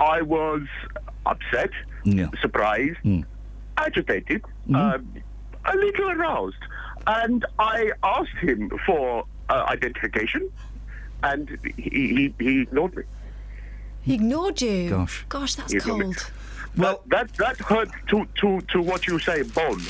[0.00, 0.62] I was
[1.26, 1.70] upset,
[2.04, 2.28] Yeah.
[2.40, 2.96] surprised,
[3.76, 4.74] agitated, Mm-hmm.
[4.74, 5.06] um,
[5.66, 6.56] a little aroused,
[7.06, 10.50] and I asked him for uh, identification,
[11.22, 13.02] and he, he, he ignored me.
[14.02, 14.90] He ignored you.
[14.90, 15.24] Gosh.
[15.28, 15.84] Gosh, that's He me.
[15.84, 16.30] cold.
[16.76, 19.80] Well, that that hurt to to to what you say, bone.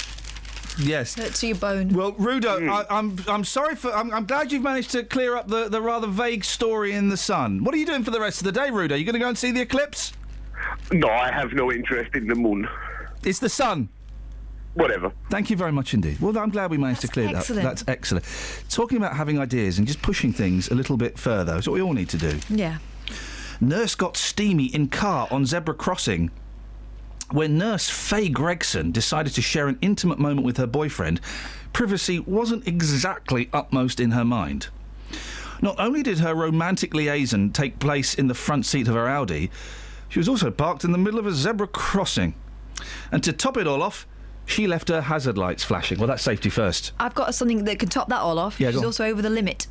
[0.78, 1.14] Yes.
[1.14, 1.90] Hurt to your bone.
[1.90, 2.70] Well, Rudo, Hmm.
[2.70, 3.93] I, I'm I'm sorry for.
[3.94, 7.16] I'm, I'm glad you've managed to clear up the, the rather vague story in the
[7.16, 7.62] sun.
[7.62, 8.93] What are you doing for the rest of the day, Rudo?
[8.93, 10.12] Are you going to go and see the eclipse?
[10.90, 12.68] No, I have no interest in the moon.
[13.22, 13.89] It's the sun.
[14.74, 15.12] Whatever.
[15.28, 16.19] Thank you very much indeed.
[16.20, 17.62] Well, I'm glad we managed to clear excellent.
[17.62, 17.69] that.
[17.69, 18.24] That's excellent.
[18.70, 21.82] Talking about having ideas and just pushing things a little bit further is what we
[21.82, 22.39] all need to do.
[22.49, 22.78] Yeah.
[23.61, 26.31] Nurse got steamy in car on zebra crossing.
[27.31, 31.20] When nurse Faye Gregson decided to share an intimate moment with her boyfriend,
[31.73, 34.69] privacy wasn't exactly upmost in her mind.
[35.61, 39.51] Not only did her romantic liaison take place in the front seat of her Audi,
[40.09, 42.35] she was also parked in the middle of a zebra crossing.
[43.12, 44.07] And to top it all off,
[44.47, 45.98] she left her hazard lights flashing.
[45.98, 46.93] Well, that's safety first.
[46.98, 48.60] I've got something that can top that all off.
[48.60, 49.66] Yeah, She's also over the limit.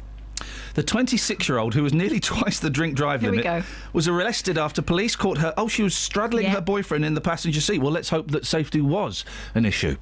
[0.73, 4.57] The 26 year old, who was nearly twice the drink drive Here limit, was arrested
[4.57, 5.53] after police caught her.
[5.57, 6.55] Oh, she was straddling Yeah.
[6.55, 7.79] her boyfriend in the passenger seat.
[7.79, 9.23] Well, let's hope that safety was
[9.53, 9.97] an issue.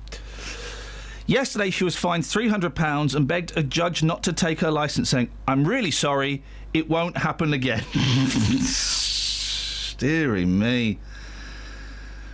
[1.25, 5.29] Yesterday, she was fined £300 and begged a judge not to take her licence, saying,
[5.47, 6.41] I'm really sorry,
[6.73, 7.83] it won't happen again.
[9.97, 10.97] Deary me.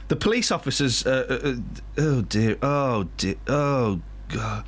[0.07, 1.05] The police officers.
[1.05, 1.55] Uh, uh, uh,
[1.97, 2.57] oh dear.
[2.61, 3.35] Oh dear.
[3.47, 4.63] Oh god.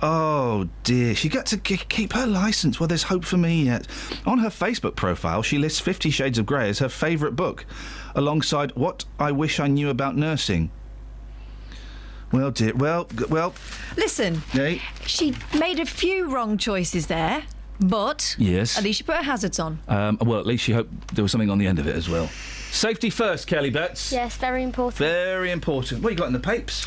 [0.00, 1.14] Oh dear.
[1.14, 2.80] She got to keep her licence.
[2.80, 3.86] Well, there's hope for me yet.
[4.26, 7.66] On her Facebook profile, she lists Fifty Shades of Grey as her favourite book,
[8.14, 10.70] alongside What I Wish I Knew About Nursing.
[12.32, 12.74] Well, dear.
[12.74, 13.54] Well, g- well.
[13.96, 14.82] Listen, Hey.
[15.06, 17.42] she made a few wrong choices there,
[17.80, 18.76] but Yes.
[18.76, 19.80] at least she put her hazards on.
[19.88, 22.08] Um, well, at least she hoped there was something on the end of it as
[22.08, 22.28] well.
[22.70, 24.12] Safety first, Kelly Betts.
[24.12, 24.98] Yes, very important.
[24.98, 26.02] Very important.
[26.02, 26.86] What you got in the papes?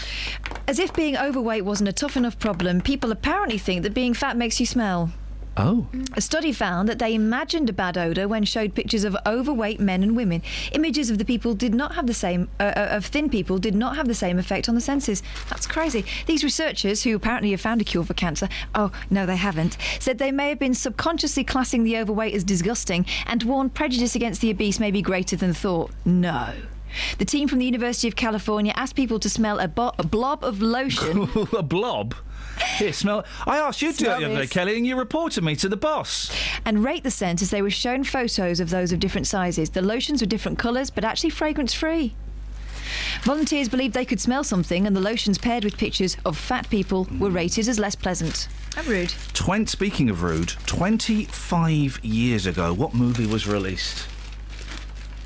[0.68, 4.38] As if being overweight wasn't a tough enough problem, people apparently think that being fat
[4.38, 5.12] makes you smell.
[5.58, 5.88] Oh.
[6.16, 10.02] A study found that they imagined a bad odour when showed pictures of overweight men
[10.02, 10.42] and women.
[10.72, 13.76] Images of the people did not have the same uh, uh, of thin people did
[13.76, 15.22] not have the same effect on the senses.
[15.50, 16.06] That's crazy.
[16.26, 20.18] These researchers, who apparently have found a cure for cancer, oh no, they haven't, said
[20.18, 24.52] they may have been subconsciously classing the overweight as disgusting and warned prejudice against the
[24.52, 25.92] obese may be greater than thought.
[26.06, 26.54] No.
[27.18, 30.44] The team from the University of California asked people to smell a, bo- a blob
[30.44, 31.30] of lotion.
[31.58, 32.16] a blob?
[32.78, 33.26] Here, smell.
[33.46, 34.48] I asked you to do Smell that the other day.
[34.48, 36.32] Kelly, and you reported me to the boss.
[36.66, 39.70] and rate the scent as they were shown photos of those of different sizes.
[39.72, 42.14] The lotions were different colours, but actually fragrance free.
[43.24, 47.08] Volunteers believed they could smell something, and the lotions paired with pictures of fat people
[47.20, 48.48] were rated as less pleasant.
[48.76, 49.14] How rude.
[49.34, 54.08] Twen- speaking of rude, 25 years ago, what movie was released?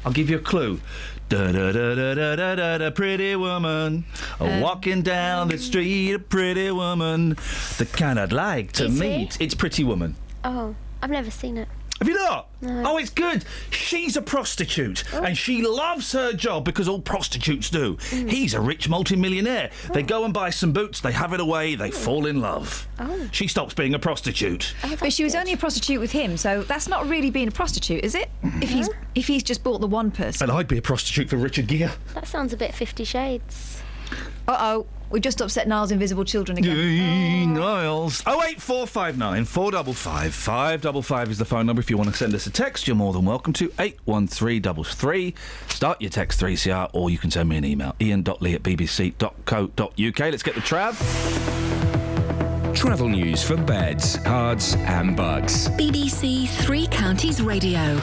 [0.03, 0.79] I'll give you a clue.
[1.27, 4.05] Da da da da da da da da pretty woman
[4.39, 7.29] Uh, walking down the street, a pretty woman,
[7.77, 9.03] the kind I'd like to Is it?
[9.03, 9.37] meet.
[9.41, 10.15] It's Pretty Woman.
[10.43, 11.67] Oh, I've never seen it.
[11.99, 12.49] Have you not?
[12.61, 12.83] No.
[12.85, 13.45] Oh, it's good.
[13.71, 15.23] She's a prostitute Oh.
[15.23, 17.95] and she loves her job because all prostitutes do.
[18.11, 18.29] Mm.
[18.29, 19.69] He's a rich multimillionaire.
[19.93, 22.85] They go and buy some boots, they have it away, they fall in love.
[22.99, 23.29] Oh.
[23.31, 24.73] She stops being a prostitute.
[24.99, 28.03] but she was only a prostitute with him, so that's not really being a prostitute,
[28.03, 28.29] is it?
[28.61, 30.49] If he's if he's just bought the one person.
[30.49, 31.91] And I'd be a prostitute for Richard Gere.
[32.13, 33.81] That sounds a bit Fifty Shades.
[34.47, 36.75] Uh oh, we just upset Niles' invisible children again.
[36.75, 38.21] Yay, Niles.
[38.21, 41.79] 08459 455 555 is the phone number.
[41.79, 45.33] If you want to send us a text, you're more than welcome to 81333.
[45.69, 50.19] Start your text 3CR or you can send me an email iain.lee at bbc.co.uk.
[50.19, 50.95] Let's get the trav.
[52.75, 55.69] Travel news for beds, cards, and bugs.
[55.69, 57.95] BBC Three Counties Radio.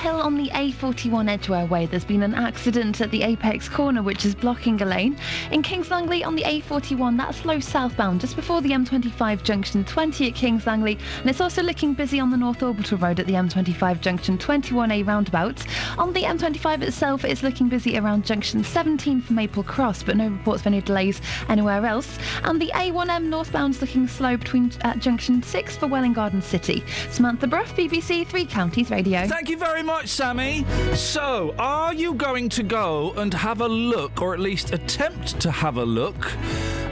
[0.00, 4.24] Hill on the A41 Edgware Way, there's been an accident at the Apex corner, which
[4.24, 5.14] is blocking a lane.
[5.50, 10.28] In Kings Langley on the A41, that's slow southbound, just before the M25 junction 20
[10.28, 10.98] at Kings Langley.
[11.20, 15.06] And it's also looking busy on the North Orbital Road at the M25 junction 21A
[15.06, 15.62] roundabout.
[15.98, 20.28] On the M25 itself, it's looking busy around junction 17 for Maple Cross, but no
[20.28, 21.20] reports of any delays
[21.50, 22.18] anywhere else.
[22.44, 26.82] And the A1M northbound's looking slow between at junction 6 for Welwyn Garden City.
[27.10, 29.26] Samantha Bruff, BBC Three Counties Radio.
[29.26, 30.64] Thank you very much, Sammy.
[30.94, 35.50] So, are you going to go and have a look, or at least attempt to
[35.50, 36.32] have a look,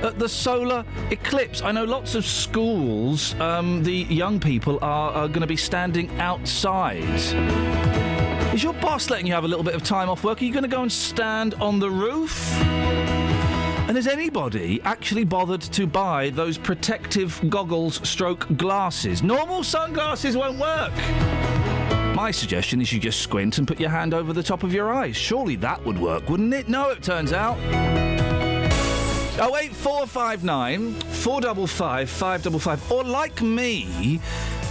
[0.03, 1.63] at the solar eclipse?
[1.63, 6.11] I know lots of schools, um, the young people are, are going to be standing
[6.21, 7.05] outside.
[8.55, 10.43] Is your boss letting you have a little bit of time off work?
[10.43, 12.53] Are you going to go and stand on the roof?
[13.89, 19.23] And has anybody actually bothered to buy those protective goggles stroke glasses?
[19.23, 20.93] Normal sunglasses won't work.
[22.19, 24.93] My suggestion is you just squint and put your hand over the top of your
[24.93, 25.17] eyes.
[25.17, 26.69] Surely that would work, wouldn't it?
[26.69, 27.57] No, it turns out.
[29.41, 32.91] Oh eight four five nine four double five five double five.
[32.91, 34.19] Or like me,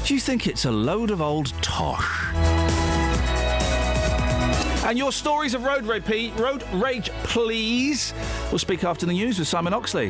[0.04, 2.34] do you think it's a load of old tosh?
[4.84, 8.14] And your stories of road rage, road rage, please.
[8.52, 10.10] We'll speak after the news with Simon Oxley.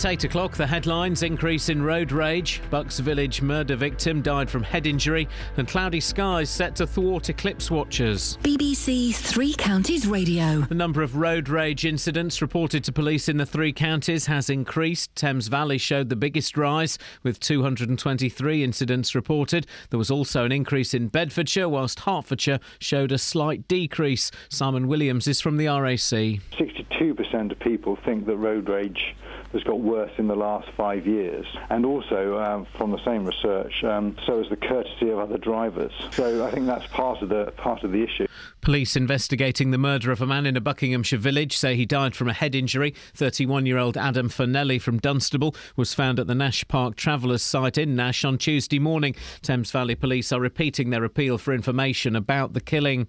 [0.00, 0.56] It's 8 o'clock.
[0.56, 2.62] The headlines increase in road rage.
[2.70, 5.28] Bucks Village murder victim died from head injury.
[5.58, 8.38] And cloudy skies set to thwart eclipse watchers.
[8.42, 10.62] BBC Three Counties Radio.
[10.62, 15.14] The number of road rage incidents reported to police in the three counties has increased.
[15.16, 19.66] Thames Valley showed the biggest rise, with 223 incidents reported.
[19.90, 24.30] There was also an increase in Bedfordshire, whilst Hertfordshire showed a slight decrease.
[24.48, 25.98] Simon Williams is from the RAC.
[25.98, 29.14] 62% of people think that road rage
[29.52, 31.46] has got worse in the last five years.
[31.70, 35.92] And also, um, from the same research, um, so is the courtesy of other drivers.
[36.12, 38.26] So I think that's part of the part of the issue.
[38.60, 42.28] Police investigating the murder of a man in a Buckinghamshire village say he died from
[42.28, 42.94] a head injury.
[43.14, 47.78] 31 year old Adam Fernelli from Dunstable was found at the Nash Park Travellers site
[47.78, 49.14] in Nash on Tuesday morning.
[49.42, 53.08] Thames Valley Police are repeating their appeal for information about the killing.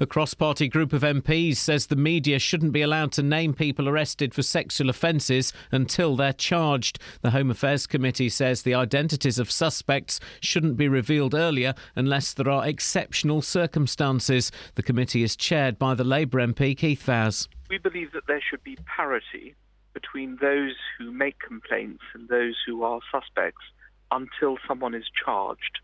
[0.00, 3.88] A cross party group of MPs says the media shouldn't be allowed to name people
[3.88, 5.52] arrested for sexual offences
[5.82, 7.00] until they're charged.
[7.22, 12.48] The Home Affairs Committee says the identities of suspects shouldn't be revealed earlier unless there
[12.48, 14.52] are exceptional circumstances.
[14.76, 17.48] The committee is chaired by the Labour MP Keith Vaz.
[17.68, 19.56] We believe that there should be parity
[19.92, 23.64] between those who make complaints and those who are suspects
[24.12, 25.80] until someone is charged.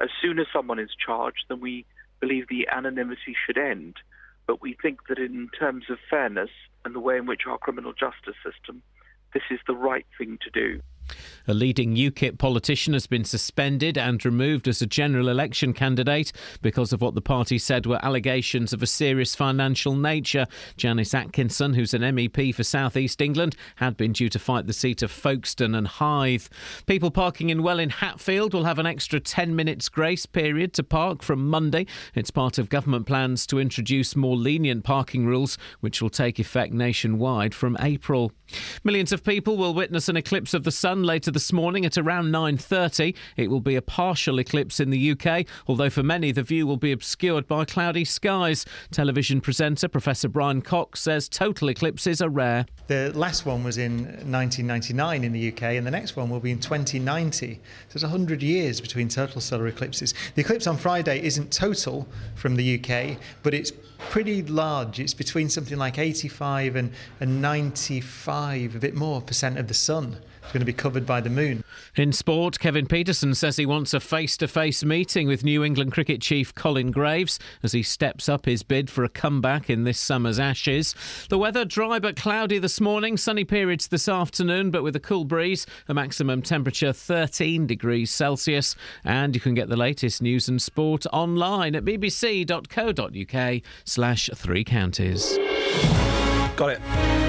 [0.00, 1.84] As soon as someone is charged, then we
[2.20, 3.96] believe the anonymity should end.
[4.46, 6.50] But we think that in terms of fairness
[6.86, 8.82] and the way in which our criminal justice system,
[9.34, 10.80] this is the right thing to do.
[11.46, 16.32] A leading UKIP politician has been suspended and removed as a general election candidate
[16.62, 20.46] because of what the party said were allegations of a serious financial nature.
[20.78, 24.72] Janice Atkinson, who's an MEP for South East England, had been due to fight the
[24.72, 26.46] seat of Folkestone and Hythe.
[26.86, 31.22] People parking in Welwyn Hatfield will have an extra 10 minutes grace period to park
[31.22, 31.86] from Monday.
[32.14, 36.72] It's part of government plans to introduce more lenient parking rules, which will take effect
[36.72, 38.32] nationwide from April.
[38.82, 42.30] Millions of people will witness an eclipse of the sun later this morning at around
[42.30, 43.14] 9:30.
[43.36, 46.76] It will be a partial eclipse in the UK, although for many the view will
[46.76, 48.64] be obscured by cloudy skies.
[48.90, 52.66] Television presenter Professor Brian Cox says total eclipses are rare.
[52.86, 56.50] The last one was in 1999 in the UK, and the next one will be
[56.50, 57.54] in 2090.
[57.54, 60.12] So it's 100 years between total solar eclipses.
[60.34, 63.72] The eclipse on Friday isn't total from the UK, but it's
[64.10, 65.00] pretty large.
[65.00, 70.18] It's between something like 85 and, and 95, a bit more, percent of the sun
[70.52, 71.64] going to be covered by the moon.
[71.96, 75.92] In sport, Kevin Pietersen says he wants a face to face meeting with New England
[75.92, 79.98] cricket chief Colin Graves as he steps up his bid for a comeback in this
[79.98, 80.94] summer's Ashes.
[81.28, 85.24] The weather dry but cloudy this morning, sunny periods this afternoon, but with a cool
[85.24, 88.76] breeze, a maximum temperature 13 degrees Celsius.
[89.04, 95.38] And you can get the latest news and sport online at bbc.co.uk slash three counties.
[96.56, 97.23] Got it.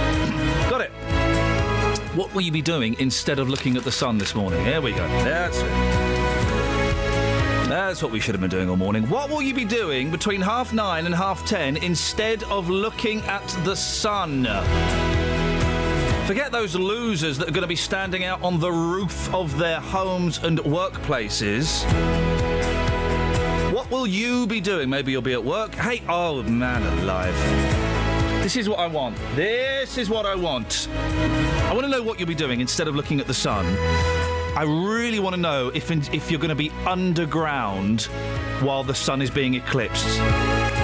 [2.16, 4.64] What will you be doing instead of looking at the sun this morning?
[4.64, 5.06] There we go.
[5.26, 5.66] That's it.
[7.68, 9.10] That's what we should have been doing all morning.
[9.10, 13.46] What will you be doing between half nine and half ten instead of looking at
[13.66, 14.46] the sun?
[16.26, 19.82] Forget those losers that are going to be standing out on the roof of their
[19.82, 21.84] homes and workplaces.
[23.74, 24.90] What will you be doing?
[24.90, 25.76] Maybe you'll be at work.
[25.76, 27.85] Hey, oh man alive.
[28.46, 29.18] This is what I want.
[29.34, 30.88] This is what I want.
[30.94, 33.66] I want to know what you'll be doing instead of looking at the sun.
[34.56, 38.04] I really want to know if if you're going to be underground
[38.62, 40.06] while the sun is being eclipsed.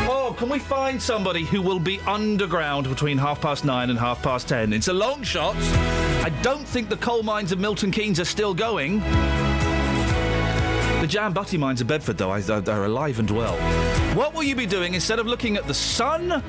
[0.10, 4.24] Oh, can we find somebody who will be underground between half past nine and half
[4.24, 4.74] past ten?
[4.74, 5.56] It's a long shot.
[6.26, 9.02] I don't think the coal mines of Milton Keynes are still going.
[11.02, 13.56] The Jan Butty mines of Bedford, though, they're alive and well.
[14.16, 16.42] What will you be doing instead of looking at the sun?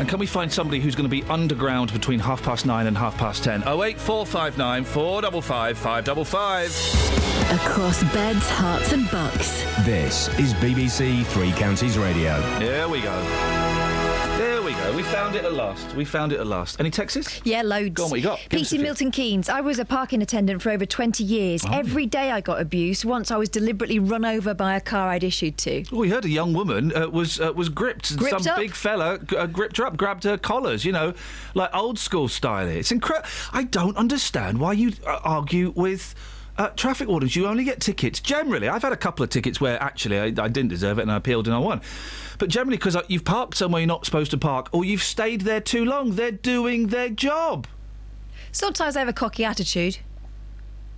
[0.00, 2.96] And can we find somebody who's going to be underground between half past nine and
[2.96, 3.62] half past ten?
[3.66, 6.70] Oh eight four five nine four double five five double five.
[7.50, 9.62] Across beds, Herts, and bucks.
[9.84, 12.40] This is BBC Three Counties Radio.
[12.58, 13.59] There we go.
[14.90, 14.96] We go.
[14.96, 15.94] We found it at last.
[15.94, 16.80] We found it at last.
[16.80, 17.40] Any texts?
[17.44, 17.90] Yeah, loads.
[17.94, 18.38] Go on, what you got?
[18.38, 18.80] Few.
[18.80, 19.48] Milton Keynes.
[19.48, 21.64] I was a parking attendant for over 20 years.
[21.64, 21.70] Oh.
[21.72, 23.04] Every day I got abuse.
[23.04, 25.84] Once I was deliberately run over by a car I'd issued to.
[25.92, 28.16] Oh, we heard a young woman uh, was uh, was gripped.
[28.16, 28.58] Gripped Some up?
[28.58, 30.84] big fella g- uh, gripped her up, grabbed her collars.
[30.84, 31.14] You know,
[31.54, 32.66] like old school style.
[32.68, 33.28] It's incredible.
[33.52, 36.14] I don't understand why you uh, argue with.
[36.60, 38.20] Uh, traffic wardens, you only get tickets.
[38.20, 41.10] Generally, I've had a couple of tickets where actually I, I didn't deserve it and
[41.10, 41.80] I appealed and I won.
[42.38, 45.40] But generally, because uh, you've parked somewhere you're not supposed to park or you've stayed
[45.40, 47.66] there too long, they're doing their job.
[48.52, 50.00] Sometimes I have a cocky attitude.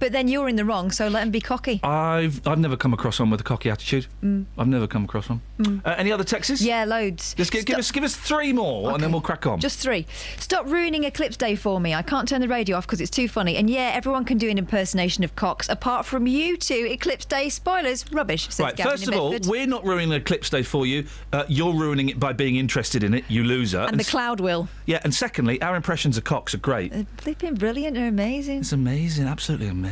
[0.02, 1.78] But then you're in the wrong, so let them be cocky.
[1.84, 4.08] I've I've never come across one with a cocky attitude.
[4.20, 4.46] Mm.
[4.58, 5.40] I've never come across one.
[5.60, 5.86] Mm.
[5.86, 6.60] Uh, any other texts?
[6.60, 7.34] Yeah, loads.
[7.34, 9.60] Just give, give us give us three more and then we'll crack on.
[9.60, 10.04] Just three.
[10.38, 11.94] Stop ruining Eclipse Day for me.
[11.94, 13.54] I can't turn the radio off because it's too funny.
[13.54, 16.88] And yeah, everyone can do an impersonation of Cox, apart from you two.
[16.90, 18.46] Eclipse Day spoilers, rubbish.
[18.46, 21.06] Says Right, Gavin first of all, we're not ruining Eclipse Day for you.
[21.32, 23.78] Uh, you're ruining it by being interested in it, you loser.
[23.82, 24.66] and the s- cloud will.
[24.86, 26.92] yeah, and secondly, our impressions of Cox are great.
[27.18, 27.94] they've been brilliant.
[27.94, 28.58] They're amazing.
[28.62, 29.91] It's amazing, absolutely amazing.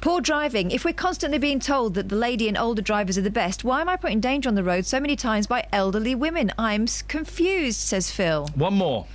[0.00, 0.70] Poor driving.
[0.70, 3.80] If we're constantly being told that the lady and older drivers are the best, why
[3.80, 6.52] am I put in danger on the road so many times by elderly women?
[6.58, 8.48] I'm confused, says Phil.
[8.54, 9.06] One more.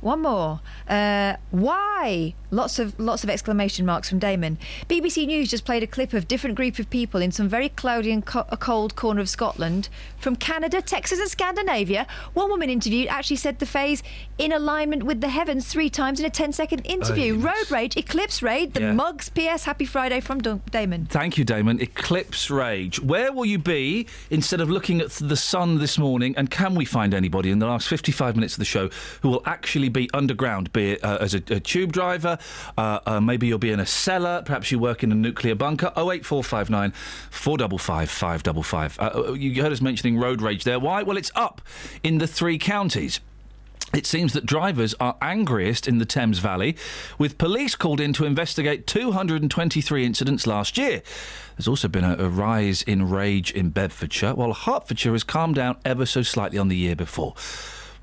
[0.00, 0.60] One more.
[0.88, 2.34] Uh, why?
[2.50, 4.56] Lots of lots of exclamation marks from Damon.
[4.88, 8.10] BBC News just played a clip of different group of people in some very cloudy
[8.10, 12.06] and co- cold corner of Scotland, from Canada, Texas, and Scandinavia.
[12.32, 14.02] One woman interviewed actually said the phrase
[14.38, 17.34] "in alignment with the heavens" three times in a 10-second interview.
[17.34, 18.92] Oh, Road rage, eclipse raid, the Yeah.
[18.92, 19.28] mugs.
[19.28, 19.64] P.S.
[19.64, 21.06] Happy Friday from Dun- Damon.
[21.10, 21.80] Thank you, Damon.
[21.82, 22.98] Eclipse Rage.
[23.00, 26.34] Where will you be instead of looking at the sun this morning?
[26.38, 28.88] And can we find anybody in the last 55 minutes of the show
[29.20, 32.38] who will actually be underground, be it uh, as a, a tube driver?
[32.76, 34.42] Uh, uh, maybe you'll be in a cellar.
[34.44, 35.92] Perhaps you work in a nuclear bunker.
[35.96, 36.92] 08459
[37.30, 38.98] 455 555.
[39.00, 40.78] Uh, You heard us mentioning road rage there.
[40.78, 41.02] Why?
[41.02, 41.60] Well, it's up
[42.02, 43.20] in the three counties.
[43.94, 46.76] It seems that drivers are angriest in the Thames Valley,
[47.16, 51.02] with police called in to investigate 223 incidents last year.
[51.56, 55.78] There's also been a, a rise in rage in Bedfordshire, while Hertfordshire has calmed down
[55.86, 57.34] ever so slightly on the year before.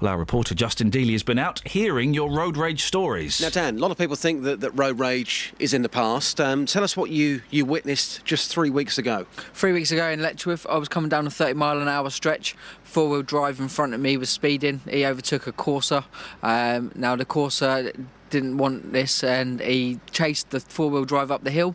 [0.01, 3.39] Well, our reporter Justin Dealey has been out hearing your road rage stories.
[3.39, 6.41] Now, Dan, a lot of people think that, that road rage is in the past.
[6.41, 9.25] Um, tell us what you, you witnessed just three weeks ago.
[9.53, 12.57] Three weeks ago in Letchworth, I was coming down a 30 mile an hour stretch.
[12.83, 14.81] Four wheel drive in front of me was speeding.
[14.89, 16.03] He overtook a Corsa.
[16.43, 21.45] Um, now, the Corsa didn't want this and he chased the four wheel drive up
[21.45, 21.73] the hill.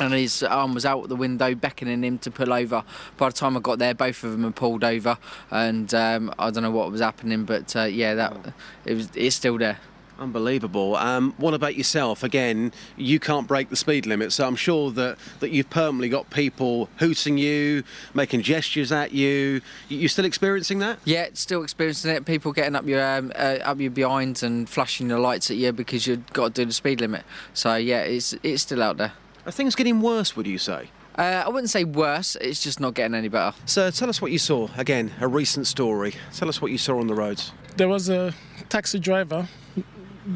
[0.00, 2.82] And his arm was out the window, beckoning him to pull over.
[3.16, 5.18] By the time I got there, both of them had pulled over,
[5.50, 8.54] and um, I don't know what was happening, but uh, yeah, that
[8.84, 9.08] it was.
[9.14, 9.78] It's still there.
[10.20, 10.96] Unbelievable.
[10.96, 12.22] Um, what about yourself?
[12.22, 16.28] Again, you can't break the speed limit, so I'm sure that, that you've permanently got
[16.28, 19.62] people hooting you, making gestures at you.
[19.88, 20.98] You're still experiencing that?
[21.06, 22.26] Yeah, still experiencing it.
[22.26, 25.72] People getting up your um, uh, up your behinds and flashing the lights at you
[25.72, 27.24] because you've got to do the speed limit.
[27.54, 29.12] So yeah, it's it's still out there.
[29.46, 30.36] Are things getting worse?
[30.36, 30.90] Would you say?
[31.16, 32.36] Uh, I wouldn't say worse.
[32.40, 33.56] It's just not getting any better.
[33.66, 34.68] So tell us what you saw.
[34.76, 36.14] Again, a recent story.
[36.34, 37.52] Tell us what you saw on the roads.
[37.76, 38.34] There was a
[38.68, 39.48] taxi driver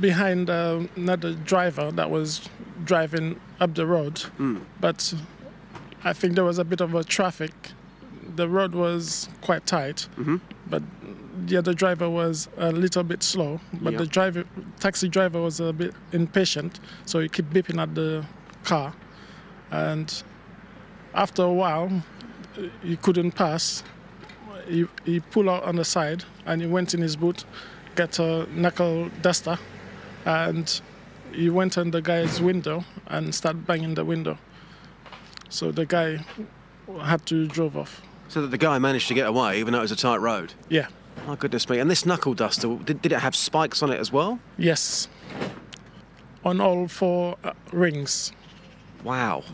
[0.00, 2.48] behind uh, another driver that was
[2.84, 4.22] driving up the road,
[4.80, 5.14] but
[6.02, 7.52] I think there was a bit of a traffic.
[8.36, 10.08] The road was quite tight,
[10.66, 10.82] but
[11.46, 13.60] the other driver was a little bit slow.
[13.72, 13.98] But Yeah.
[14.00, 14.44] the driver,
[14.80, 18.24] taxi driver, was a bit impatient, so he kept beeping at the
[18.64, 18.94] car,
[19.70, 20.22] and
[21.14, 22.02] after a while,
[22.82, 23.82] he couldn't pass.
[24.66, 27.44] He, he pulled out on the side and he went in his boot,
[27.94, 29.58] got a knuckle duster,
[30.24, 30.80] and
[31.32, 34.38] he went on the guy's window and started banging the window.
[35.48, 36.24] So the guy
[37.02, 38.02] had to drove off.
[38.28, 40.54] So that the guy managed to get away, even though it was a tight road.
[40.68, 40.88] Yeah.
[41.26, 41.78] My goodness me.
[41.78, 44.40] And this knuckle duster, did, did it have spikes on it as well?
[44.56, 45.08] Yes.
[46.44, 48.32] On all four uh, rings.
[49.04, 49.44] Wow.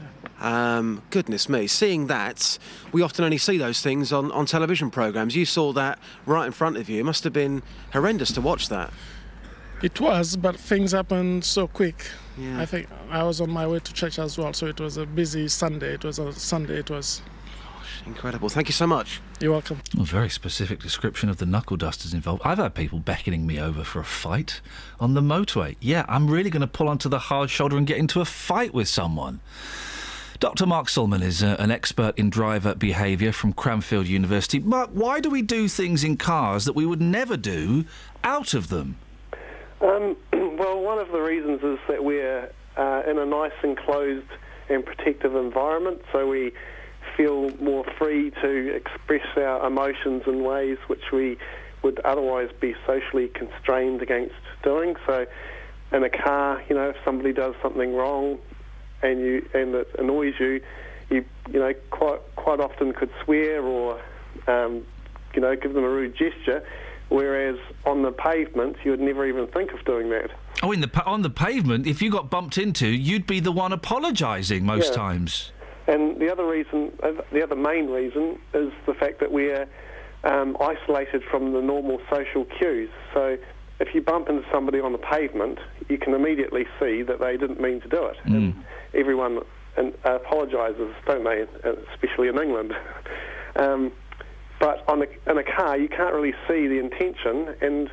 [0.40, 1.66] Um, goodness me.
[1.66, 2.58] Seeing that,
[2.92, 5.36] we often only see those things on, on television programmes.
[5.36, 7.00] You saw that right in front of you.
[7.00, 7.62] It must have been
[7.92, 8.92] horrendous to watch that.
[9.82, 12.06] It was, but things happened so quick.
[12.38, 12.60] Yeah.
[12.60, 15.04] I think I was on my way to church as well, so it was a
[15.04, 15.94] busy Sunday.
[15.94, 16.78] It was a Sunday.
[16.78, 17.22] It was.
[18.06, 18.48] Incredible.
[18.48, 19.20] Thank you so much.
[19.40, 19.80] You're welcome.
[19.98, 22.42] A very specific description of the knuckle dusters involved.
[22.44, 24.60] I've had people beckoning me over for a fight
[24.98, 25.76] on the motorway.
[25.80, 28.72] Yeah, I'm really going to pull onto the hard shoulder and get into a fight
[28.74, 29.40] with someone.
[30.40, 30.64] Dr.
[30.64, 34.58] Mark Sullman is uh, an expert in driver behaviour from Cranfield University.
[34.58, 37.84] Mark, why do we do things in cars that we would never do
[38.24, 38.96] out of them?
[39.82, 44.26] Um, well, one of the reasons is that we're uh, in a nice enclosed
[44.70, 46.52] and protective environment, so we
[47.20, 51.36] feel more free to express our emotions in ways which we
[51.82, 54.96] would otherwise be socially constrained against doing.
[55.06, 55.26] So,
[55.92, 58.38] in a car, you know, if somebody does something wrong
[59.02, 60.62] and you and it annoys you,
[61.10, 64.00] you you know quite quite often could swear or
[64.46, 64.82] um,
[65.34, 66.64] you know give them a rude gesture.
[67.08, 70.30] Whereas on the pavement, you would never even think of doing that.
[70.62, 73.72] Oh, in the on the pavement, if you got bumped into, you'd be the one
[73.72, 74.96] apologising most Yeah.
[74.96, 75.52] times.
[75.90, 79.66] And the other reason, uh, the other main reason, is the fact that we're
[80.22, 82.90] um, isolated from the normal social cues.
[83.12, 83.36] So
[83.80, 85.58] if you bump into somebody on the pavement,
[85.88, 88.16] you can immediately see that they didn't mean to do it.
[88.24, 88.64] And
[88.94, 89.40] everyone
[89.76, 91.42] and, uh, apologises, don't they?
[91.64, 92.72] uh, Especially in England.
[93.56, 93.90] um,
[94.60, 97.90] but on a, in a car, you can't really see the intention, and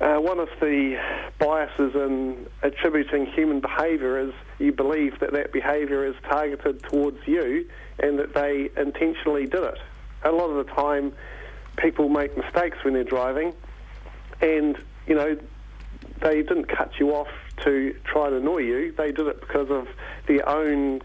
[0.00, 0.98] uh, one of the
[1.38, 7.68] biases in attributing human behaviour is you believe that that behaviour is targeted towards you
[7.98, 9.78] and that they intentionally did it.
[10.24, 11.12] A lot of the time,
[11.76, 13.54] people make mistakes when they're driving,
[14.40, 15.38] and you know
[16.20, 17.28] they didn't cut you off
[17.64, 18.92] to try and annoy you.
[18.92, 19.88] They did it because of
[20.26, 21.00] their own,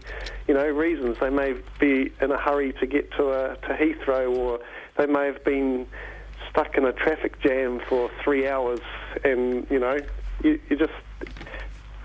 [0.46, 1.18] you know, reasons.
[1.18, 4.60] They may be in a hurry to get to a, to Heathrow, or
[4.96, 5.86] they may have been
[6.52, 8.80] stuck in a traffic jam for three hours,
[9.24, 9.98] and you know,
[10.42, 10.92] you, you just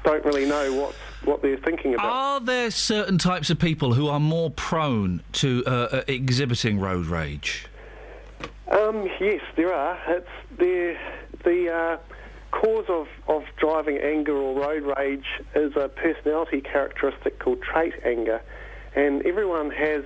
[0.04, 2.06] don't really know what what they're thinking about.
[2.06, 7.08] Are there certain types of people who are more prone to uh, uh, exhibiting road
[7.08, 7.68] rage?
[8.72, 10.00] Um, yes, there are.
[10.08, 10.96] It's the
[11.44, 11.98] the uh,
[12.52, 15.26] cause of, of driving anger or road rage
[15.56, 18.42] is a personality characteristic called trait anger,
[18.96, 20.04] and everyone has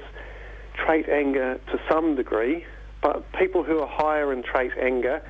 [0.73, 2.65] trait anger to some degree.
[3.01, 5.21] But people who are higher in trait anger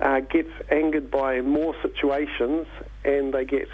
[0.00, 2.66] uh, get angered by more situations,
[3.04, 3.68] and they get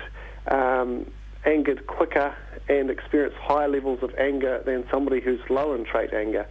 [0.49, 1.11] um,
[1.45, 2.35] angered quicker
[2.69, 6.47] and experience higher levels of anger than somebody who's low in trait anger.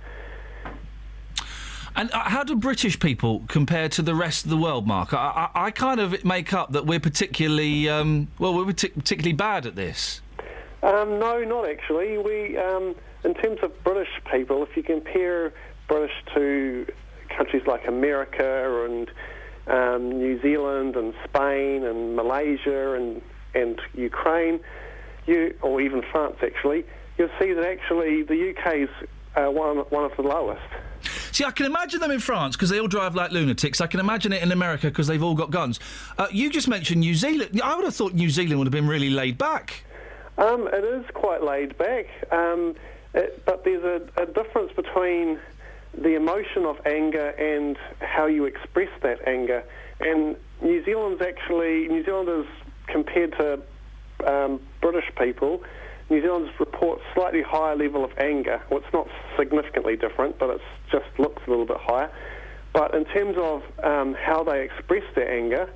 [1.95, 5.13] And uh, how do British people compare to the rest of the world, Mark?
[5.13, 9.34] I, I, I kind of make up that we're particularly, um, well, we're partic- particularly
[9.34, 10.21] bad at this.
[10.81, 12.17] Um, no, not actually.
[12.17, 15.53] We, um, in terms of British people, if you compare
[15.88, 16.85] British to
[17.35, 19.10] countries like America and
[19.68, 23.22] um, New Zealand and Spain and Malaysia and
[23.55, 24.60] and Ukraine,
[25.27, 26.85] you or even France actually,
[27.18, 28.89] you'll see that actually the UK is
[29.35, 30.61] uh, one one of the lowest.
[31.31, 33.81] See, I can imagine them in France because they all drive like lunatics.
[33.81, 35.80] I can imagine it in America because they've all got guns.
[36.18, 37.60] Uh, you just mentioned New Zealand.
[37.64, 39.84] I would have thought New Zealand would have been really laid back.
[40.38, 42.76] Um, it is quite laid back, um,
[43.14, 45.39] it, but there's a, a difference between
[45.97, 49.63] the emotion of anger and how you express that anger.
[49.99, 52.47] And New Zealand's actually New Zealanders
[52.87, 53.61] compared to
[54.27, 55.63] um, British people,
[56.09, 58.61] New Zealanders report slightly higher level of anger.
[58.69, 59.07] Well, it's not
[59.37, 60.61] significantly different, but it
[60.91, 62.11] just looks a little bit higher.
[62.73, 65.69] But in terms of um, how they express their anger,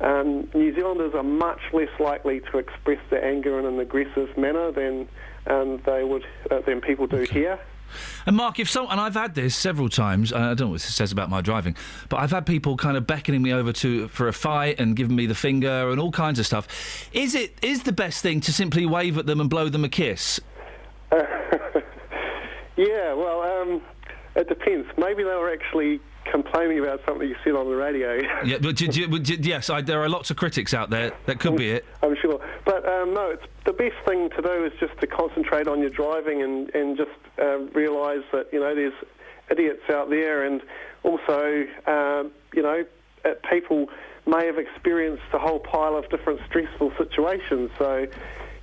[0.00, 4.72] um, New Zealanders are much less likely to express their anger in an aggressive manner
[4.72, 5.08] than
[5.46, 7.58] um, they would uh, than people do here.
[8.26, 10.32] And Mark, if so, and I've had this several times.
[10.32, 11.76] I don't know what this says about my driving,
[12.08, 15.16] but I've had people kind of beckoning me over to for a fight and giving
[15.16, 17.08] me the finger and all kinds of stuff.
[17.12, 19.88] Is it is the best thing to simply wave at them and blow them a
[19.88, 20.40] kiss?
[22.78, 23.82] Yeah, well, um,
[24.36, 24.86] it depends.
[24.96, 28.20] Maybe they were actually complaining about something you said on the radio.
[28.44, 31.12] yeah, but, d- d- but d- yes, I, there are lots of critics out there.
[31.26, 31.84] That could be it.
[32.02, 32.40] I'm sure.
[32.64, 35.90] But um, no, it's, the best thing to do is just to concentrate on your
[35.90, 37.10] driving and, and just
[37.40, 38.94] uh, realise that, you know, there's
[39.50, 40.62] idiots out there and
[41.02, 42.84] also, um, you know,
[43.24, 43.88] uh, people
[44.26, 47.70] may have experienced a whole pile of different stressful situations.
[47.78, 48.06] So,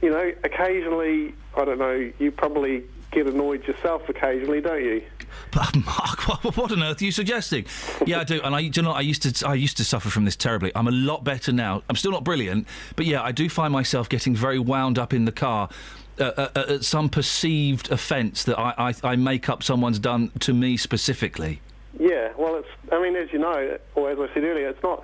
[0.02, 5.02] you know, occasionally, I don't know, you probably get annoyed yourself occasionally, don't you?
[5.52, 7.66] But Mark, what, what on earth are you suggesting?
[8.06, 10.10] Yeah, I do, and I, do you know, I used to, I used to suffer
[10.10, 10.72] from this terribly.
[10.76, 11.84] I'm a lot better now.
[11.90, 15.26] I'm still not brilliant, but yeah, I do find myself getting very wound up in
[15.26, 15.70] the car.
[16.18, 20.32] Uh, uh, uh, at some perceived offence that I, I, I make up someone's done
[20.40, 21.60] to me specifically.
[22.00, 22.70] Yeah, well, it's.
[22.90, 25.04] I mean, as you know, or as I said earlier, it's not.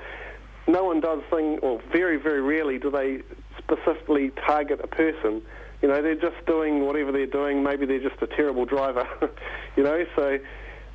[0.67, 3.23] No one does thing, or very, very rarely do they
[3.57, 5.41] specifically target a person.
[5.81, 7.63] You know, they're just doing whatever they're doing.
[7.63, 9.07] Maybe they're just a terrible driver.
[9.75, 10.37] you know, so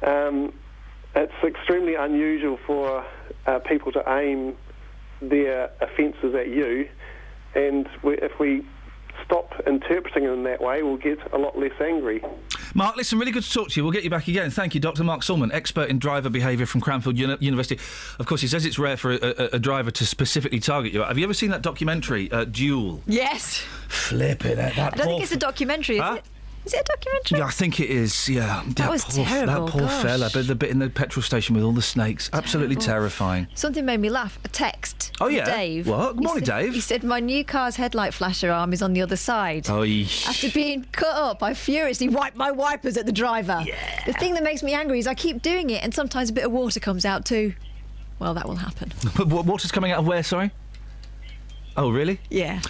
[0.06, 0.52] um,
[1.14, 3.04] it's extremely unusual for
[3.46, 4.54] uh, people to aim
[5.20, 6.88] their offences at you,
[7.54, 8.64] and we, if we
[9.26, 12.22] stop interpreting it in that way, we'll get a lot less angry.
[12.74, 13.84] Mark, listen, really good to talk to you.
[13.84, 14.50] We'll get you back again.
[14.50, 15.02] Thank you, Dr.
[15.04, 17.80] Mark Sullman, expert in driver behaviour from Cranfield Uni- University.
[18.18, 21.02] Of course, he says it's rare for a, a, a driver to specifically target you.
[21.02, 23.02] Have you ever seen that documentary, uh, Duel?
[23.06, 23.64] Yes.
[23.88, 24.56] Flipping it.
[24.56, 26.14] That, that I don't think it's a documentary, is Huh?
[26.18, 26.24] it?
[26.66, 27.38] Is it a documentary?
[27.38, 28.28] Yeah, I think it is.
[28.28, 30.02] Yeah, that, was poor, terrible, That poor gosh.
[30.02, 32.86] fella, but the bit in the petrol station with all the snakes, absolutely Terrible.
[33.08, 33.46] terrifying.
[33.54, 34.38] Something made me laugh.
[34.44, 35.12] A text.
[35.20, 35.44] Oh, yeah?
[35.44, 35.86] Dave.
[35.86, 36.14] What?
[36.16, 36.74] Good He morning, said- Dave.
[36.74, 39.66] He said, My new car's headlight flasher arm is on the other side.
[39.70, 43.62] Oh, After being cut up, I furiously wiped my wipers at the driver.
[43.64, 43.76] Yeah.
[44.04, 46.44] The thing that makes me angry is I keep doing it, and sometimes a bit
[46.44, 47.54] of water comes out too.
[48.18, 48.92] Well, that will happen.
[49.16, 50.22] But water's coming out of where?
[50.22, 50.50] Sorry.
[51.76, 52.18] Oh, really?
[52.30, 52.60] Yeah.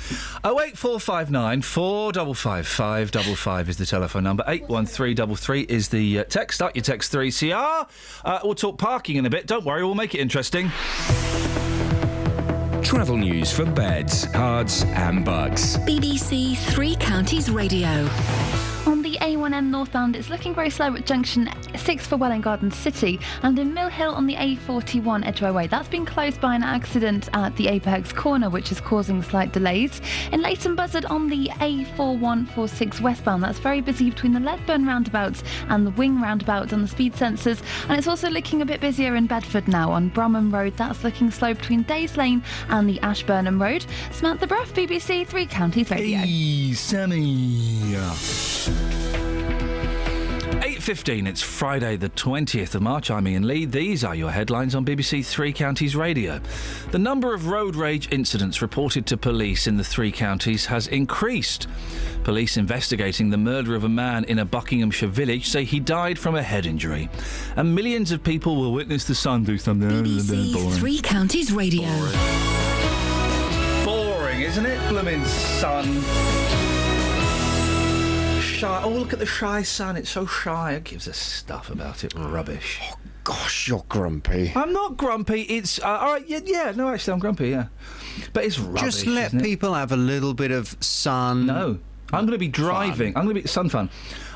[0.43, 4.43] Oh eight four five nine four double five five double five is the telephone number.
[4.49, 6.57] Eight one three double three is the uh, text.
[6.57, 7.55] Start your text three CR.
[7.55, 9.47] Uh, we'll talk parking in a bit.
[9.47, 10.71] Don't worry, we'll make it interesting.
[12.83, 15.77] Travel news for beds, cards, and bugs.
[15.79, 18.09] BBC Three Counties Radio.
[18.87, 23.19] On the A1M northbound, it's looking very slow at junction 6 for Welwyn Garden City
[23.43, 25.67] and in Mill Hill on the A41 Edgware Way.
[25.67, 30.01] That's been closed by an accident at the Apex corner, which is causing slight delays.
[30.31, 35.85] In Leighton Buzzard on the A4146 westbound, that's very busy between the Ledburn roundabouts and
[35.85, 37.61] the Wing roundabout on the speed sensors.
[37.89, 40.77] And it's also looking a bit busier in Bedford now on Bromham Road.
[40.77, 43.85] That's looking slow between Days Lane and the Ashburnham Road.
[44.13, 46.19] Samantha Bruff, BBC Three Counties Radio.
[46.19, 47.97] Hey, Sammy.
[50.87, 53.11] 8.15, it's Friday the 20th of March.
[53.11, 53.65] I'm Iain Lee.
[53.65, 56.41] These are your headlines on BBC Three Counties Radio.
[56.91, 61.67] The number of road rage incidents reported to police in the three counties has increased.
[62.25, 66.35] Police investigating the murder of a man in a Buckinghamshire village say he died from
[66.35, 67.09] a head injury.
[67.57, 69.89] And millions of people will witness the sun do something.
[69.89, 70.77] BBC.
[70.79, 71.89] Three Counties Radio.
[73.85, 74.89] Boring, isn't it?
[74.89, 76.46] Blooming sun.
[78.57, 78.83] Shy.
[78.83, 79.99] Oh, look at the shy sun.
[79.99, 80.73] It's so shy.
[80.73, 82.15] It gives us stuff about it.
[82.17, 82.81] Rubbish.
[82.83, 84.51] Oh, gosh, you're grumpy.
[84.57, 85.43] I'm not grumpy.
[85.43, 86.27] It's uh, all right.
[86.27, 86.73] Yeah, yeah.
[86.75, 87.51] No, actually, I'm grumpy.
[87.51, 87.67] Yeah,
[88.33, 88.81] but it's rubbish.
[88.81, 91.45] Just let people have a little bit of sun.
[91.45, 91.79] No,
[92.15, 93.15] I'm going to be driving.
[93.15, 93.91] I'm going to be sun fun.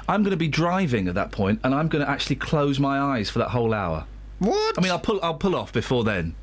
[0.07, 2.99] I'm going to be driving at that point, and I'm going to actually close my
[2.99, 4.05] eyes for that whole hour.
[4.39, 4.79] What?
[4.79, 5.19] I mean, I'll pull.
[5.23, 6.35] I'll pull off before then.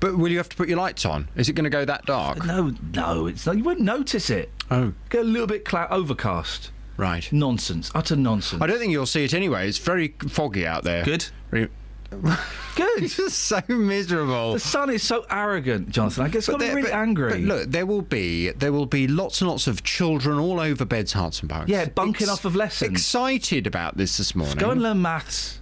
[0.00, 1.28] But will you have to put your lights on?
[1.36, 2.44] Is it going to go that dark?
[2.44, 3.56] No, no, it's not.
[3.56, 4.50] You won't notice it.
[4.70, 6.70] Oh, get a little bit cloud overcast.
[6.96, 7.30] Right.
[7.32, 7.90] Nonsense.
[7.94, 8.62] Utter nonsense.
[8.62, 9.68] I don't think you'll see it anyway.
[9.68, 11.04] It's very foggy out there.
[11.04, 11.26] Good.
[11.50, 11.68] Re-
[12.10, 12.28] Good.
[13.02, 14.52] it's just so miserable.
[14.52, 16.24] The sun is so arrogant, Jonathan.
[16.24, 17.30] I guess I'm really but- angry.
[17.30, 20.84] But look, there will be there will be lots and lots of children all over
[20.84, 21.70] beds, Herts and bucks.
[21.70, 22.90] Yeah, bunking off of lessons.
[22.92, 24.58] Excited about this this morning.
[24.58, 25.60] Go and learn maths.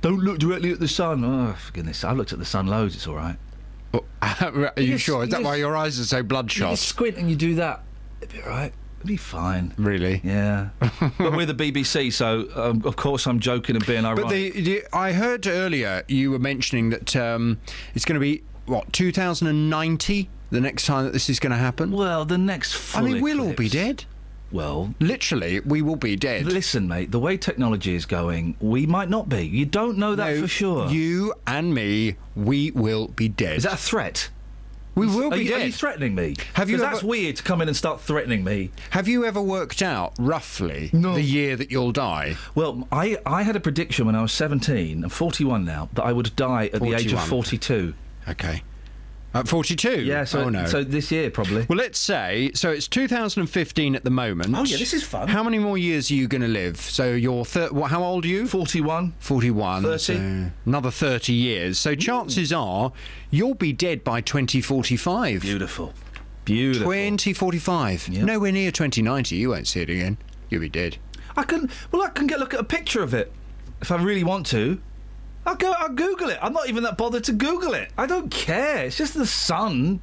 [0.00, 1.24] Don't look directly at the sun.
[1.24, 2.04] Oh, for goodness.
[2.04, 2.94] I've looked at the sun loads.
[2.96, 3.36] It's all right.
[4.22, 5.24] Are you Yes, sure?
[5.24, 6.70] Is that why your eyes are so You bloodshot?
[6.70, 7.82] just squint and you do that.
[8.20, 8.72] It'll be all right.
[8.98, 9.72] It'll be fine.
[9.78, 10.20] Really?
[10.24, 10.70] Yeah.
[10.80, 14.24] but we're the BBC, so um, of course I'm joking and being ironic.
[14.24, 17.60] But the, the, I heard earlier you were mentioning that um,
[17.94, 21.92] it's going to be what 2090 the next time that this is going to happen.
[21.92, 22.74] Well, the next.
[22.74, 24.04] I full mean, we'll all be dead.
[24.50, 26.46] Well, literally, we will be dead.
[26.46, 29.46] Listen, mate, the way technology is going, we might not be.
[29.46, 30.88] You don't know that No, for sure.
[30.88, 33.58] You and me, we will be dead.
[33.58, 34.30] Is that a threat?
[34.94, 35.60] We will are be you, dead.
[35.60, 36.34] Are you threatening me?
[36.54, 36.76] Have you?
[36.76, 38.70] ever- That's weird to come in and start threatening me.
[38.90, 42.36] Have you ever worked out roughly the year that you'll die?
[42.56, 46.12] Well, I, I had a prediction when I was 17, I'm 41 now, that I
[46.12, 47.94] would die at the age of 42.
[48.28, 48.62] Okay.
[49.34, 50.02] At 42?
[50.02, 50.64] Yeah, so, oh, no.
[50.66, 51.66] so this year probably.
[51.68, 54.54] Well, let's say, so it's 2015 at the moment.
[54.56, 55.28] Oh, yeah, this is fun.
[55.28, 56.80] How many more years are you going to live?
[56.80, 58.46] So you're, thir- what, how old are you?
[58.48, 59.14] 41.
[59.18, 59.82] 41.
[59.82, 59.98] 30.
[59.98, 61.78] so another 30 years.
[61.78, 62.92] So chances are
[63.30, 65.42] you'll be dead by 2045.
[65.42, 65.92] Beautiful.
[66.46, 66.90] Beautiful.
[66.90, 68.08] 2045.
[68.08, 69.36] Nowhere near 2090.
[69.36, 70.16] You won't see it again.
[70.48, 70.96] You'll be dead.
[71.36, 73.30] I can, well, I can get look at a picture of it
[73.82, 74.80] if I really want to.
[75.48, 76.38] I'll go, I'll Google it.
[76.42, 77.90] I'm not even that bothered to Google it.
[77.96, 78.84] I don't care.
[78.84, 79.98] It's just the sun.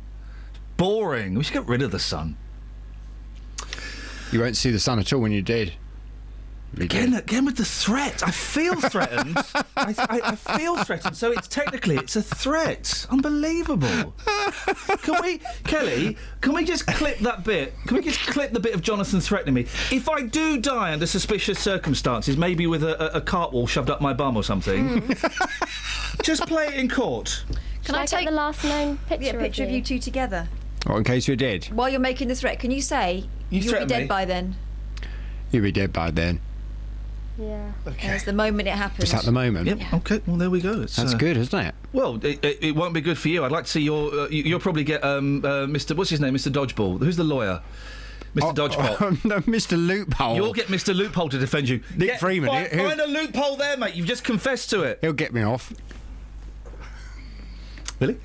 [0.76, 1.36] Boring.
[1.36, 2.36] We should get rid of the sun.
[4.32, 5.74] You won't see the sun at all when you're dead.
[6.76, 7.24] You'll be Again, dead.
[7.24, 8.22] again with the threat.
[8.22, 9.38] I feel threatened.
[9.78, 11.16] I, I, I feel threatened.
[11.16, 13.08] So it's technically it's a threat.
[13.10, 14.14] Unbelievable.
[15.04, 16.18] Can we, Kelly?
[16.42, 17.74] Can we just clip that bit?
[17.88, 19.62] Can we just clip the bit of Jonathan threatening me?
[19.90, 23.90] If I do die under suspicious circumstances, maybe with a, a, a cart wall shoved
[23.90, 25.12] up my bum or something, hmm.
[26.24, 27.46] just play it in court.
[27.86, 30.50] Can I, take the last known picture, Yeah, a picture of you two together.
[30.88, 31.66] Or in case you're dead.
[31.66, 34.08] While you're making the threat, can you say You will be dead me.
[34.08, 34.56] by then?
[35.52, 36.42] You'll be dead by then.
[37.38, 37.72] Yeah.
[37.86, 38.08] Okay.
[38.08, 39.04] There's the moment it happens.
[39.06, 39.68] Is that the moment?
[39.68, 39.94] Yep.
[39.96, 40.22] Okay.
[40.26, 40.82] Well, there we go.
[40.84, 41.76] It's, That's uh, good, isn't it?
[41.92, 43.44] Well, it, it, it won't be good for you.
[43.44, 44.12] I'd like to see your.
[44.14, 45.96] Uh, you- you'll probably get um, uh, Mr.
[45.98, 46.34] What's his name?
[46.34, 46.52] Mr.
[46.52, 47.00] Dodgeball.
[47.00, 47.62] Who's the lawyer?
[48.36, 48.54] Mr.
[48.56, 49.26] Dodgeball.
[49.26, 49.78] no, Mr.
[49.78, 50.36] Loophole.
[50.36, 50.96] You'll get Mr.
[50.96, 51.82] Loophole to defend you.
[51.98, 53.96] Nick Get- Freeman, Find, he- he'll- find a loophole there, mate.
[53.96, 55.00] You've just confessed to it.
[55.02, 55.74] He'll get me off.
[58.00, 58.18] Really?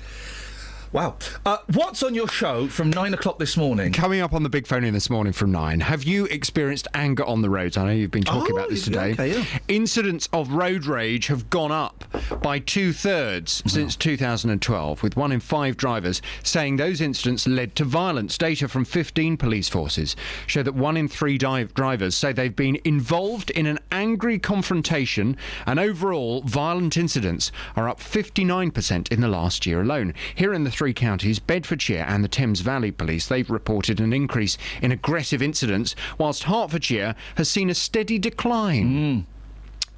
[0.93, 1.15] Wow.
[1.45, 3.93] Uh, what's on your show from nine o'clock this morning?
[3.93, 5.79] Coming up on the big phone in this morning from nine.
[5.79, 7.77] Have you experienced anger on the roads?
[7.77, 9.13] I know you've been talking Oh, about this today.
[9.13, 9.45] okay, yeah.
[9.69, 12.03] Incidents of road rage have gone up
[12.41, 17.85] by two thirds since 2012, with one in five drivers saying those incidents led to
[17.85, 18.37] violence.
[18.37, 22.77] Data from 15 police forces show that one in three dive drivers say they've been
[22.83, 29.65] involved in an angry confrontation, and overall, violent incidents are up 59% in the last
[29.65, 30.13] year alone.
[30.35, 34.57] Here in the three counties, Bedfordshire and the Thames Valley Police, they've reported an increase
[34.81, 38.87] in aggressive incidents, whilst Hertfordshire has seen a steady decline.
[38.87, 39.19] Hmm.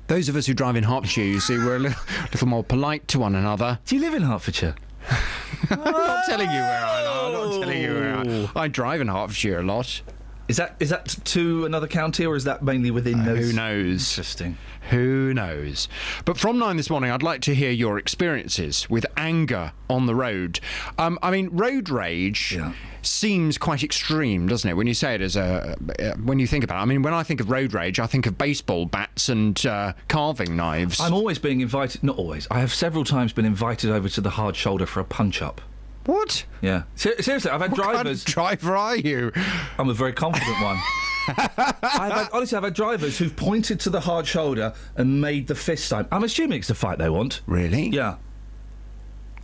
[0.07, 2.03] Those of us who drive in Hertfordshire, you see, we're a little,
[2.33, 3.79] little more polite to one another.
[3.85, 4.75] Do you live in Hertfordshire?
[5.69, 7.27] I'm not telling you where I am.
[7.27, 10.01] I'm not telling you where I I drive in Hertfordshire a lot.
[10.47, 13.51] Is that is that to another county or is that mainly within those?
[13.51, 14.11] Who knows?
[14.11, 14.57] Interesting.
[14.89, 15.87] Who knows?
[16.25, 20.15] But from nine this morning, I'd like to hear your experiences with anger on the
[20.15, 20.59] road.
[20.97, 22.59] Um, I mean, road rage
[23.01, 24.73] seems quite extreme, doesn't it?
[24.73, 26.81] When you say it as a, uh, when you think about it.
[26.81, 29.93] I mean, when I think of road rage, I think of baseball bats and uh,
[30.09, 30.99] carving knives.
[30.99, 32.03] I'm always being invited.
[32.03, 32.47] Not always.
[32.51, 35.61] I have several times been invited over to the hard shoulder for a punch up.
[36.05, 36.45] What?
[36.61, 36.83] Yeah.
[36.95, 38.23] Ser- seriously, I've had What kind of drivers.
[38.23, 39.31] driver are you?
[39.77, 40.77] I'm a very confident one.
[41.27, 45.55] I've had, honestly, I've had drivers who've pointed to the hard shoulder and made the
[45.55, 46.05] fist sign.
[46.11, 47.41] I'm assuming it's the fight they want.
[47.47, 47.87] Really?
[47.89, 48.15] Yeah.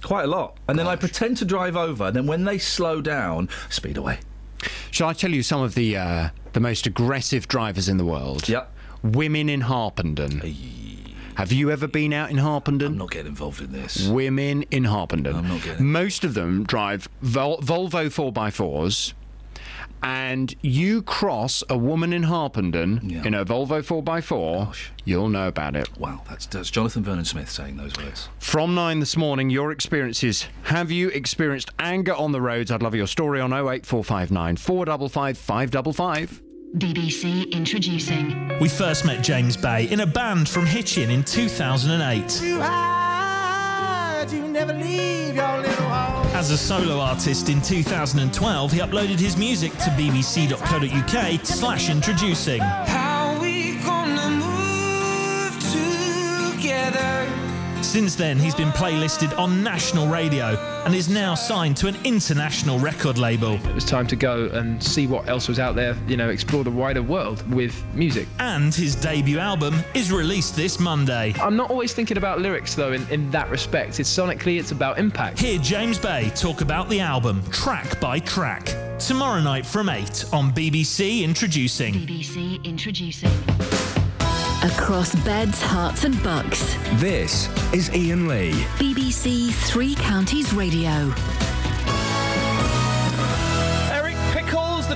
[0.01, 0.57] Quite a lot.
[0.67, 4.19] And then I pretend to drive over, and then when they slow down, speed away.
[4.91, 8.47] Shall I tell you some of the uh, the most aggressive drivers in the world?
[8.49, 8.73] Yep.
[9.03, 10.41] Women in Harpenden.
[11.39, 12.87] Have you ever been out in Harpenden?
[12.91, 14.05] I'm not getting involved in this.
[14.09, 15.37] Women in Harpenden.
[15.37, 19.13] I'm not getting- Most of them drive Vol- Volvo 4x4s.
[20.03, 24.91] And you cross a woman in Harpenden in a Volvo 4x4, Gosh.
[25.05, 25.87] you'll know about it.
[25.97, 28.27] Wow, that's, that's Jonathan Vernon Smith saying those words.
[28.39, 30.45] From nine this morning, your experiences.
[30.63, 32.69] Have you experienced anger on the roads?
[32.69, 36.41] I'd love your story on 08459 455 555.
[36.77, 38.57] BBC introducing.
[38.59, 42.41] We first met James Bay in a band from Hitchin in 2008.
[42.41, 46.27] You hide, you never leave your little home.
[46.35, 52.61] As a solo artist in 2012, he uploaded his music to bbc.co.uk slash introducing.
[52.61, 55.53] How we gonna move
[56.53, 57.18] together?
[57.81, 62.77] Since then, he's been playlisted on national radio and is now signed to an international
[62.77, 63.53] record label.
[63.53, 66.63] It was time to go and see what else was out there, you know, explore
[66.63, 68.27] the wider world with music.
[68.37, 71.33] And his debut album is released this Monday.
[71.41, 73.99] I'm not always thinking about lyrics though in, in that respect.
[73.99, 75.39] It's sonically it's about impact.
[75.39, 78.65] Hear James Bay talk about the album track by track.
[78.99, 81.93] Tomorrow night from 8 on BBC Introducing.
[81.93, 83.31] BBC introducing.
[84.61, 86.75] Across beds, Herts, and bucks.
[86.95, 88.51] This is Iain Lee.
[88.75, 91.13] BBC Three Counties Radio.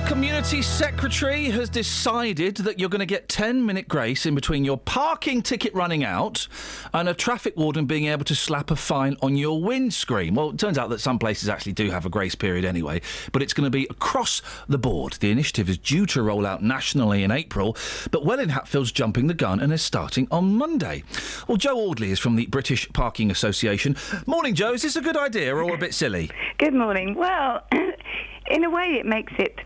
[0.06, 4.76] Community secretary, has decided that you're going to get 10 minute grace in between your
[4.76, 6.46] parking ticket running out
[6.92, 10.34] and a traffic warden being able to slap a fine on your windscreen.
[10.34, 13.00] Well, it turns out that some places actually do have a grace period anyway,
[13.32, 15.14] but it's going to be across the board.
[15.14, 17.74] The initiative is due to roll out nationally in April,
[18.10, 21.02] but Welwyn Hatfield's jumping the gun and is starting on Monday.
[21.48, 23.96] Well, Joe Audley is from the British Parking Association.
[24.26, 24.74] Morning, Joe.
[24.74, 26.30] Is this a good idea or a bit silly?
[26.58, 27.14] Good morning.
[27.14, 27.62] Well,
[28.50, 29.60] in a way, it makes it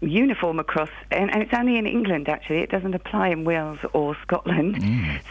[0.00, 2.58] uniform across, and, and it's only in England actually.
[2.58, 4.82] It doesn't apply in Wales or Scotland.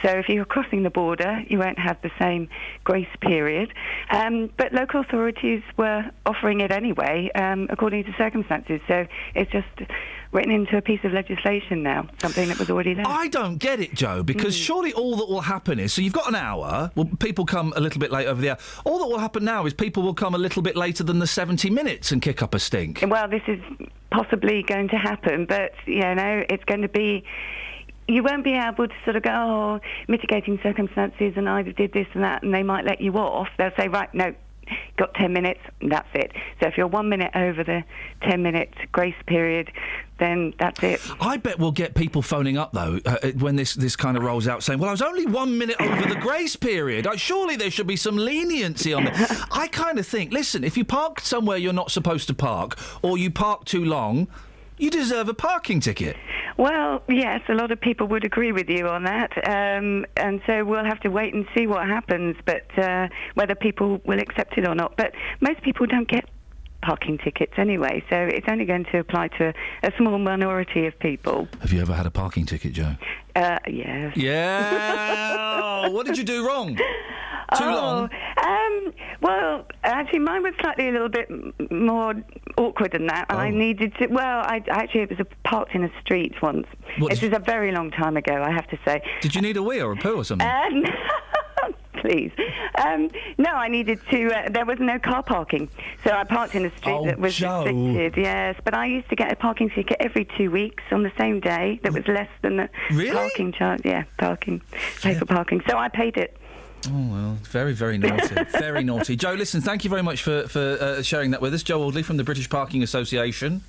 [0.02, 2.50] So if you're crossing the border, you won't have the same
[2.84, 3.74] grace period.
[4.12, 8.80] Um, but local authorities were offering it anyway, um, according to circumstances.
[8.88, 9.68] So it's just
[10.32, 13.08] written into a piece of legislation now, something that was already there.
[13.08, 14.62] I don't get it, Joe, because hmm.
[14.62, 16.92] surely all that will happen is so you've got an hour.
[16.96, 18.58] Well, people come a little bit late over the hour.
[18.86, 21.28] All that will happen now is people will come a little bit later than the
[21.28, 23.04] 70 minutes and kick up a stink.
[23.08, 23.60] Well, this is
[24.12, 27.24] possibly going to happen, but you know, it's going to be.
[28.08, 32.08] You won't be able to sort of go, oh, mitigating circumstances, and I did this
[32.16, 33.50] and that, and they might let you off.
[33.60, 34.34] They'll say, right, no,
[34.98, 36.32] got 10 minutes, that's it.
[36.60, 37.84] So if you're one minute over the
[38.28, 39.72] 10 minute grace period,
[40.20, 41.02] then that's it.
[41.20, 44.24] I bet we'll get people phoning up though uh, uh, when this this kind of
[44.24, 47.08] rolls out, saying, "Well, I was only one minute over the grace period.
[47.08, 49.14] Uh, surely there should be some leniency on it."
[49.52, 53.18] I kind of think, listen, if you park somewhere you're not supposed to park, or
[53.18, 54.28] you park too long,
[54.78, 56.16] you deserve a parking ticket.
[56.58, 60.66] Well, yes, a lot of people would agree with you on that, um, and so
[60.66, 64.68] we'll have to wait and see what happens, but uh, whether people will accept it
[64.68, 64.98] or not.
[64.98, 66.26] But most people don't get
[66.82, 71.48] parking tickets anyway, so it's only going to apply to a, small minority of people.
[71.62, 72.96] Have you ever had a parking ticket, Joe?
[73.36, 74.16] Uh, yes.
[74.16, 75.88] Yeah.
[75.90, 76.78] what did you do wrong?
[77.58, 78.10] Too oh, long?
[78.38, 81.30] Um, well, actually, mine was slightly a little bit
[81.72, 82.14] more
[82.58, 83.26] awkward than that.
[83.30, 84.08] I needed to.
[84.08, 86.68] Well, I actually it was a, parked in a street once.
[87.00, 89.02] What this was a very long time ago, I have to say.
[89.22, 90.48] Did you need a wee or a poo or something?
[90.60, 90.84] Um,
[92.00, 92.32] please.
[92.84, 94.28] Um, no, I needed to.
[94.34, 95.70] Uh, there was no car parking,
[96.04, 97.64] so I parked in a street Oh, that was Joe.
[97.66, 98.18] restricted.
[98.24, 101.40] Yes, but I used to get a parking ticket every two weeks on the same
[101.40, 101.80] day.
[101.84, 103.12] That was less than the Really?
[103.12, 103.82] parking charge.
[103.86, 104.62] Yeah, parking,
[105.02, 105.62] pay for parking.
[105.70, 106.36] So I paid it.
[106.88, 109.16] Oh well, very very naughty, very naughty.
[109.18, 111.62] Joe, listen, thank you very much for for uh, sharing that with us.
[111.64, 113.62] Joe Audley from the British Parking Association.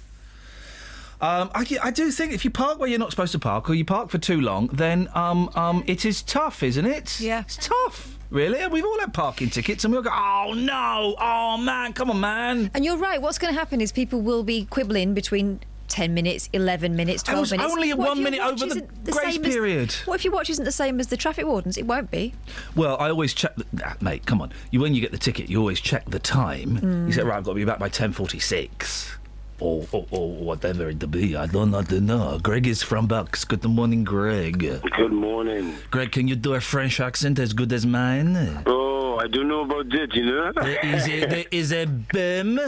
[1.22, 3.74] Um, I, I do think if you park where you're not supposed to park, or
[3.74, 7.20] you park for too long, then um, um, it is tough, isn't it?
[7.20, 8.16] Yeah, it's tough.
[8.30, 12.20] Really, we've all had parking tickets, and we'll go, "Oh no, oh man, come on,
[12.20, 13.20] man." And you're right.
[13.20, 17.32] What's going to happen is people will be quibbling between 10 minutes, 11 minutes, I
[17.32, 17.72] 12 was minutes.
[17.72, 19.92] only one minute over the the grace same as- period.
[20.04, 21.76] what if your watch isn't the same as the traffic wardens?
[21.76, 22.32] It won't be.
[22.76, 24.24] Well, I always check, the, ah, mate.
[24.26, 26.78] Come on, you when you get the ticket, you always check the time.
[26.78, 27.06] Mm.
[27.08, 29.16] You say, right, I've got to be back by ten forty-six.
[29.60, 31.36] Or, or, or whatever it be.
[31.36, 32.38] I don't know.
[32.42, 33.44] Greg is from Bucks.
[33.44, 34.58] Good morning, Greg.
[34.58, 35.74] Good morning.
[35.90, 38.62] Greg, can you do a French accent as good as mine?
[38.66, 40.52] Oh, I don't know about that, you know.
[40.52, 42.58] There is a, there is a bim,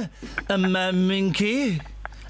[0.48, 1.80] a minky.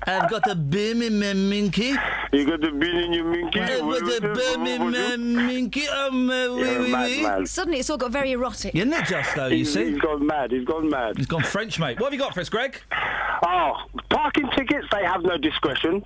[0.07, 1.95] I've got a bim in my minky.
[2.33, 3.61] You got the bean in your minky?
[3.61, 7.47] What- what- what- minky, um, uh, You're a madman.
[7.47, 8.75] Suddenly it's all got very erotic.
[8.75, 9.47] Isn't it just though?
[9.47, 10.51] You He's- see, he's gone mad.
[10.51, 11.17] He's gone mad.
[11.17, 12.01] He's gone French, mate.
[12.01, 12.81] What have you got for us, Greg?
[13.47, 13.75] Oh,
[14.11, 16.03] parking tickets, they have no discretion.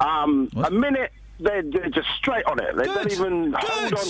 [0.00, 2.76] Um, a minute, they're, they're just straight on it.
[2.76, 3.12] They don't Good.
[3.12, 4.04] even hold on.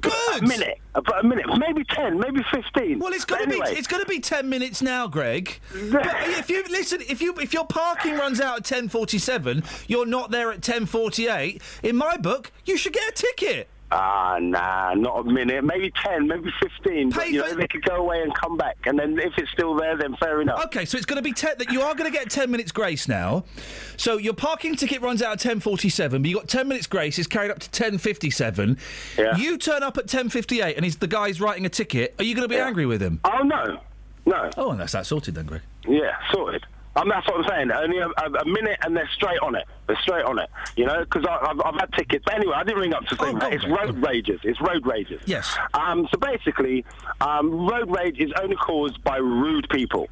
[0.00, 0.42] Good.
[0.42, 2.98] A minute, about a minute, maybe ten, maybe fifteen.
[2.98, 5.58] Well, it's going to anyway, be it's going to be ten minutes now, Greg.
[5.90, 6.06] But
[6.38, 10.06] if you listen, if you if your parking runs out at ten forty seven, you're
[10.06, 11.62] not there at ten forty eight.
[11.82, 13.68] In my book, you should get a ticket.
[13.92, 15.64] Ah, nah, not a minute.
[15.64, 17.10] Maybe ten, maybe fifteen.
[17.10, 19.74] But, you know, they could go away and come back, and then if it's still
[19.74, 20.64] there, then fair enough.
[20.66, 21.56] Okay, so it's going to be ten.
[21.58, 23.44] That you are going to get ten minutes grace now.
[23.96, 26.86] So your parking ticket runs out at ten forty seven, but you got ten minutes
[26.86, 27.18] grace.
[27.18, 28.78] It's carried up to ten fifty seven.
[29.18, 29.36] Yeah.
[29.36, 32.14] You turn up at ten fifty eight, and he's the guy's writing a ticket.
[32.20, 33.18] Are you going to be angry with him?
[33.24, 33.80] Oh no,
[34.24, 34.50] no.
[34.56, 35.62] Oh, and that's that sorted then, Greg.
[35.88, 36.64] Yeah, sorted.
[36.96, 37.70] I mean, that's what I'm saying.
[37.70, 39.64] Only a, a, a minute, and they're straight on it.
[39.86, 40.50] They're straight on it.
[40.76, 42.24] You know, because I've, I've had tickets.
[42.24, 43.52] But anyway, I didn't ring up to say that.
[43.52, 44.40] It's road rages.
[44.42, 45.22] It's road rages.
[45.24, 45.56] Yes.
[45.74, 46.84] Um, so basically,
[47.20, 50.08] um, road rage is only caused by rude people.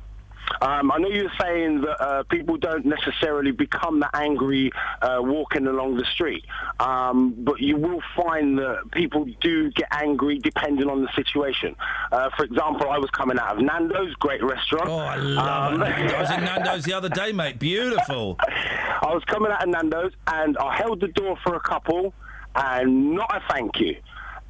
[0.60, 5.18] Um, I know you were saying that uh, people don't necessarily become that angry uh,
[5.20, 6.44] walking along the street,
[6.80, 11.76] um, but you will find that people do get angry depending on the situation.
[12.12, 14.88] Uh, for example, I was coming out of Nando's, great restaurant.
[14.88, 16.12] Oh, I love Um, it.
[16.14, 17.58] I was in Nando's the other day, mate.
[17.58, 18.36] Beautiful.
[18.40, 22.12] I was coming out of Nando's and I held the door for a couple
[22.56, 23.96] and not a thank you.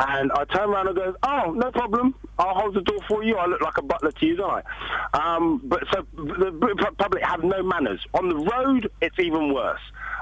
[0.00, 2.14] And I turn around and goes, oh, no problem.
[2.38, 3.36] I'll hold the door for you.
[3.36, 4.62] I look like a butler to you, don't
[5.12, 5.36] I?
[5.36, 8.00] Um, but so the public have no manners.
[8.14, 9.80] On the road, it's even worse.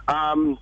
[0.08, 0.58] Um,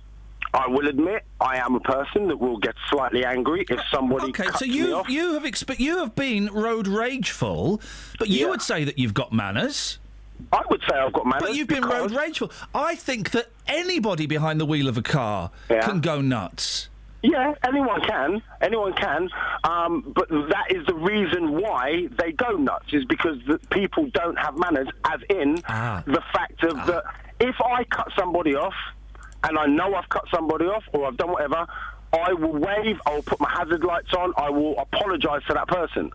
[0.53, 4.43] I will admit, I am a person that will get slightly angry if somebody Okay,
[4.45, 7.81] cuts so you you have expe- you have been road rageful,
[8.19, 9.99] but you would say that you've got manners.
[10.51, 11.41] I would say I've got manners.
[11.41, 12.51] But you've been road rageful.
[12.73, 16.89] I think that anybody behind the wheel of a car can go nuts.
[17.31, 18.41] Yeah, anyone can.
[18.61, 19.29] Anyone can.
[19.63, 24.37] Um, but that is the reason why they go nuts, is because the people don't
[24.37, 26.03] have manners, as in Ah.
[26.05, 27.03] the fact of that
[27.39, 28.75] if I cut somebody off,
[29.43, 31.65] and I know I've cut somebody off, or I've done whatever,
[32.13, 35.67] I will wave, I will put my hazard lights on, I will apologise to that
[35.67, 36.11] person.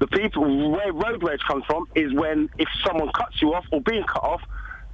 [0.00, 3.80] The people, where road rage comes from, is when if someone cuts you off or
[3.80, 4.42] being cut off,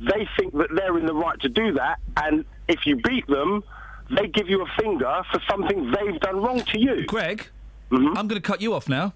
[0.01, 3.63] they think that they're in the right to do that, and if you beat them,
[4.11, 7.05] they give you a finger for something they've done wrong to you.
[7.07, 7.49] Greg,
[7.91, 8.17] Mm-hmm.
[8.19, 9.13] I'm going to cut you off now.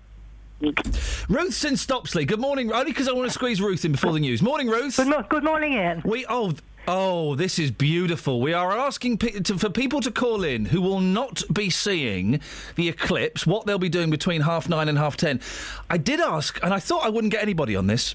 [0.60, 2.26] Ruth's in Stopsley.
[2.26, 2.70] Good morning.
[2.70, 4.42] Only because I want to squeeze Ruth in before the news.
[4.42, 4.96] Morning, Ruth.
[4.96, 6.02] Good, good morning, Iain.
[6.04, 6.52] We oh
[6.86, 8.40] oh this is beautiful.
[8.40, 12.40] We are asking pe- to, for people to call in who will not be seeing
[12.74, 13.46] the eclipse.
[13.46, 15.40] What they'll be doing between half nine and half ten.
[15.88, 18.14] I did ask, and I thought I wouldn't get anybody on this.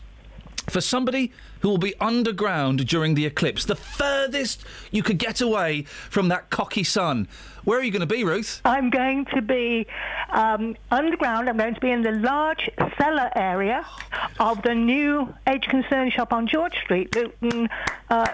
[0.69, 5.83] For somebody who will be underground during the eclipse, the furthest you could get away
[5.83, 7.27] from that cocky sun.
[7.65, 8.59] Where are you going to be, Ruth?
[8.65, 9.87] I'm going to be
[10.29, 11.47] um, underground.
[11.47, 13.85] I'm going to be in the large cellar area
[14.39, 17.69] of the new Age Concern shop on George Street, Luton,
[18.09, 18.27] uh,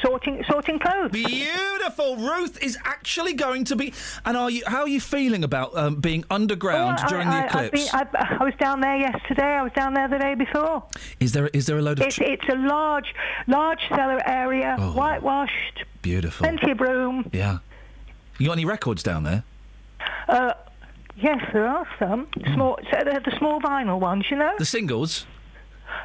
[0.00, 1.10] sorting sorting clothes.
[1.12, 2.16] Beautiful.
[2.16, 3.92] Ruth is actually going to be.
[4.24, 4.62] And are you?
[4.66, 7.90] How are you feeling about um, being underground during I, the eclipse?
[7.90, 9.42] been- I've- I was down there yesterday.
[9.58, 10.84] I was down there the day before.
[11.20, 13.14] is there is there a load of It's, it's a large,
[13.46, 14.92] large cellar area, Oh.
[14.92, 16.44] whitewashed, beautiful?
[16.46, 17.28] plenty of room.
[17.32, 17.58] Yeah.
[18.38, 19.44] You got any records down there?
[20.28, 20.54] Uh,
[21.16, 24.52] yes, there are some small, so they're the small vinyl ones, you know.
[24.58, 25.26] The singles.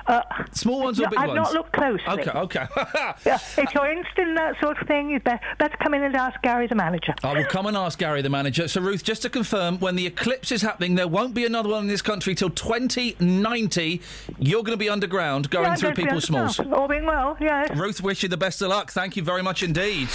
[0.06, 1.38] Uh, Small ones or no, big I've ones?
[1.38, 2.04] not looked closely.
[2.08, 2.66] Okay, okay.
[3.26, 6.14] Yeah, if you're interested in that sort of thing, you'd be- better come in and
[6.16, 7.14] ask Gary, the manager.
[7.24, 8.68] I will come and ask Gary, the manager.
[8.68, 11.84] So, Ruth, just to confirm, when the eclipse is happening, there won't be another one
[11.84, 14.02] in this country till 2090.
[14.40, 16.54] You're going to be underground, going Yeah, I'm through going to be people's underground.
[16.54, 16.74] smalls.
[16.74, 17.70] All being well, yes.
[17.76, 18.92] Ruth, wish you the best of luck.
[18.92, 20.10] Thank you very much indeed.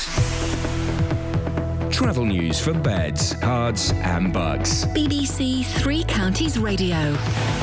[1.93, 4.87] Travel news for beds, cards, and bugs.
[4.87, 6.97] BBC Three Counties Radio.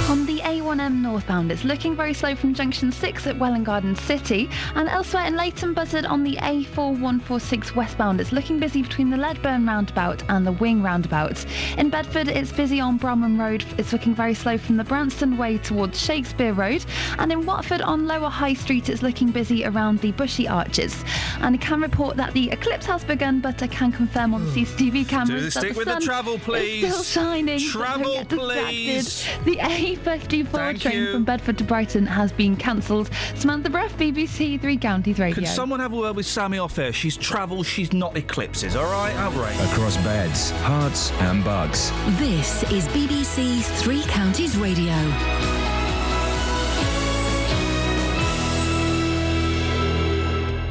[0.08, 3.94] On the the A1M northbound, it's looking very slow from junction 6 at Welwyn Garden
[3.94, 9.18] City, and elsewhere in Leighton Buzzard on the A4146 westbound, it's looking busy between the
[9.18, 11.46] Ledburn roundabout and the Wing roundabout.
[11.78, 15.58] In Bedford, it's busy on Bromham Road, it's looking very slow from the Branston Way
[15.58, 16.86] towards Shakespeare Road,
[17.18, 21.04] and in Watford on Lower High Street, it's looking busy around the Bushey Arches.
[21.42, 24.52] And I can report that the eclipse has begun, but I can confirm on the
[24.52, 24.60] hmm.
[24.60, 25.30] CCTV cameras.
[25.30, 26.84] Do that stick the with sun the travel, please.
[26.86, 27.60] Is still shining.
[27.60, 29.28] Travel, so please.
[29.44, 31.12] The A for 54 train you.
[31.12, 33.10] from Bedford to Brighton has been cancelled.
[33.36, 35.36] Samantha Bruff, BBC Three Counties Radio.
[35.36, 36.94] Can someone have a word with Sammy off air?
[36.94, 39.14] She's travelled, she's not eclipses, all right?
[39.16, 39.56] Outrage.
[39.72, 41.90] Across beds, Herts, and Bucks.
[42.20, 44.94] This is BBC Three Counties Radio.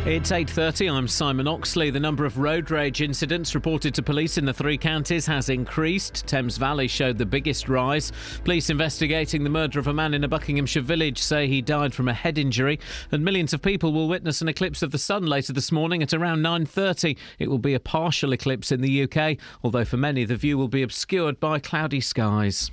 [0.08, 0.90] It's 8:30.
[0.90, 1.90] I'm Simon Oxley.
[1.90, 6.26] The number of road rage incidents reported to police in the three counties has increased.
[6.26, 8.10] Thames Valley showed the biggest rise.
[8.42, 12.08] Police investigating the murder of a man in a Buckinghamshire village say he died from
[12.08, 12.80] a head injury,
[13.12, 16.14] and millions of people will witness an eclipse of the sun later this morning at
[16.14, 17.14] around 9:30.
[17.38, 20.68] It will be a partial eclipse in the UK, although for many the view will
[20.68, 22.70] be obscured by cloudy skies.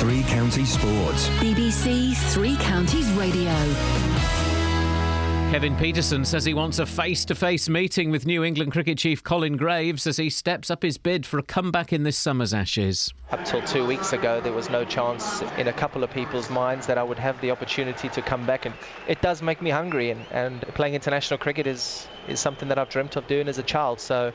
[0.00, 1.30] Three Counties Sports.
[1.40, 4.05] BBC Three Counties Radio.
[5.50, 9.22] Kevin Pietersen says he wants a face to face meeting with New England cricket chief
[9.22, 13.14] Colin Graves as he steps up his bid for a comeback in this summer's Ashes.
[13.30, 16.88] Up till two weeks ago, there was no chance in a couple of people's minds
[16.88, 18.74] that I would have the opportunity to come back, and
[19.06, 20.10] it does make me hungry.
[20.10, 23.62] And, and playing international cricket is, is something that I've dreamt of doing as a
[23.62, 24.00] child.
[24.00, 24.32] So,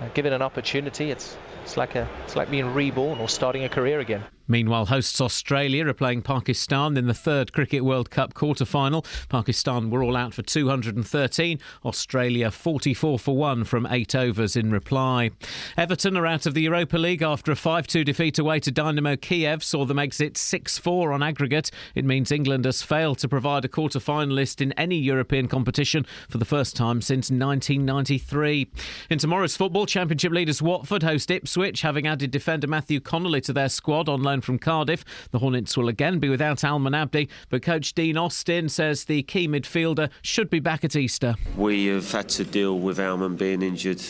[0.00, 3.68] uh, given an opportunity, it's it's like a it's like being reborn or starting a
[3.68, 4.24] career again.
[4.50, 9.06] Meanwhile, hosts Australia are playing Pakistan in the third Cricket World Cup quarter final.
[9.28, 15.30] Pakistan were all out for 213, Australia 44 for 1 from 8 overs in reply.
[15.76, 19.14] Everton are out of the Europa League after a 5 2 defeat away to Dynamo
[19.14, 21.70] Kiev saw them exit 6 4 on aggregate.
[21.94, 26.38] It means England has failed to provide a quarter finalist in any European competition for
[26.38, 28.68] the first time since 1993.
[29.10, 33.68] In tomorrow's football, Championship leaders Watford host Ipswich, having added defender Matthew Connolly to their
[33.68, 35.04] squad on loan from Cardiff.
[35.30, 39.48] The Hornets will again be without Almen Abdi, but coach Dean Austin says the key
[39.48, 41.34] midfielder should be back at Easter.
[41.56, 44.02] We have had to deal with Alman being injured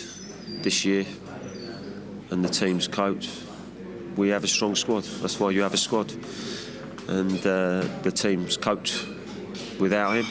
[0.62, 1.06] this year
[2.30, 3.28] and the team's coach.
[4.16, 5.04] We have a strong squad.
[5.04, 6.12] That's why you have a squad.
[7.08, 9.06] And uh, the team's coped
[9.78, 10.26] without him,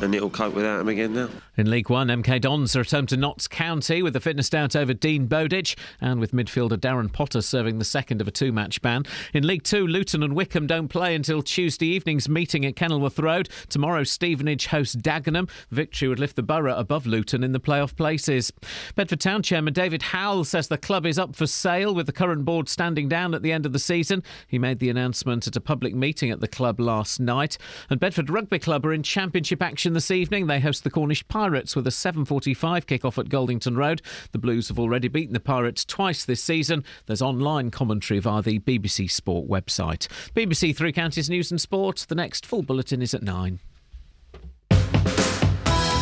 [0.00, 1.28] and it'll cope without him again now.
[1.56, 4.74] In League One, MK Dons are at home to Notts County with a fitness doubt
[4.74, 8.82] over Dean Bowditch and with midfielder Darren Potter serving the second of a two match
[8.82, 9.04] ban.
[9.32, 13.48] In League Two, Luton and Wycombe don't play until Tuesday evening's meeting at Kenilworth Road.
[13.68, 15.48] Tomorrow, Stevenage hosts Dagenham.
[15.70, 18.52] Victory would lift the borough above Luton in the playoff places.
[18.96, 22.44] Bedford Town Chairman David Howell says the club is up for sale with the current
[22.44, 24.24] board standing down at the end of the season.
[24.48, 27.58] He made the announcement at a public meeting at the club last night.
[27.88, 30.48] And Bedford Rugby Club are in championship action this evening.
[30.48, 34.00] They host the Cornish Pirates with a 7.45 kick-off at Goldington Road.
[34.32, 36.84] The Blues have already beaten the Pirates twice this season.
[37.04, 40.08] There's online commentary via the BBC Sport website.
[40.34, 42.06] BBC Three Counties News and Sport.
[42.08, 43.58] The next full bulletin is at 9.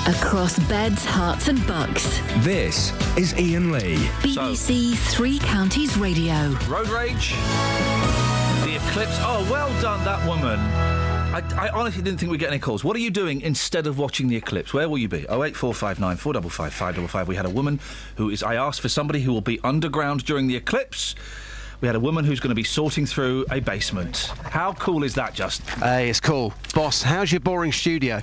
[0.06, 2.20] Across beds, Herts, and bucks.
[2.38, 3.96] This is Iain Lee.
[4.20, 6.56] BBC Three Counties Radio.
[6.68, 7.32] Road rage.
[8.64, 9.16] The eclipse.
[9.20, 11.01] Oh, well done, that woman.
[11.33, 12.85] I, I, honestly didn't think we'd get any calls.
[12.85, 14.75] What are you doing instead of watching the eclipse?
[14.75, 15.27] Where will you be?
[15.28, 17.27] Oh eight four five nine four double five five double five.
[17.27, 17.81] We had a woman
[18.17, 18.43] who is.
[18.43, 21.15] I asked for somebody who will be underground during the eclipse.
[21.81, 24.31] We had a woman who's going to be sorting through a basement.
[24.44, 25.62] How cool is that, Just?
[25.70, 27.01] Hey, it's cool, boss.
[27.01, 28.23] How's your boring studio?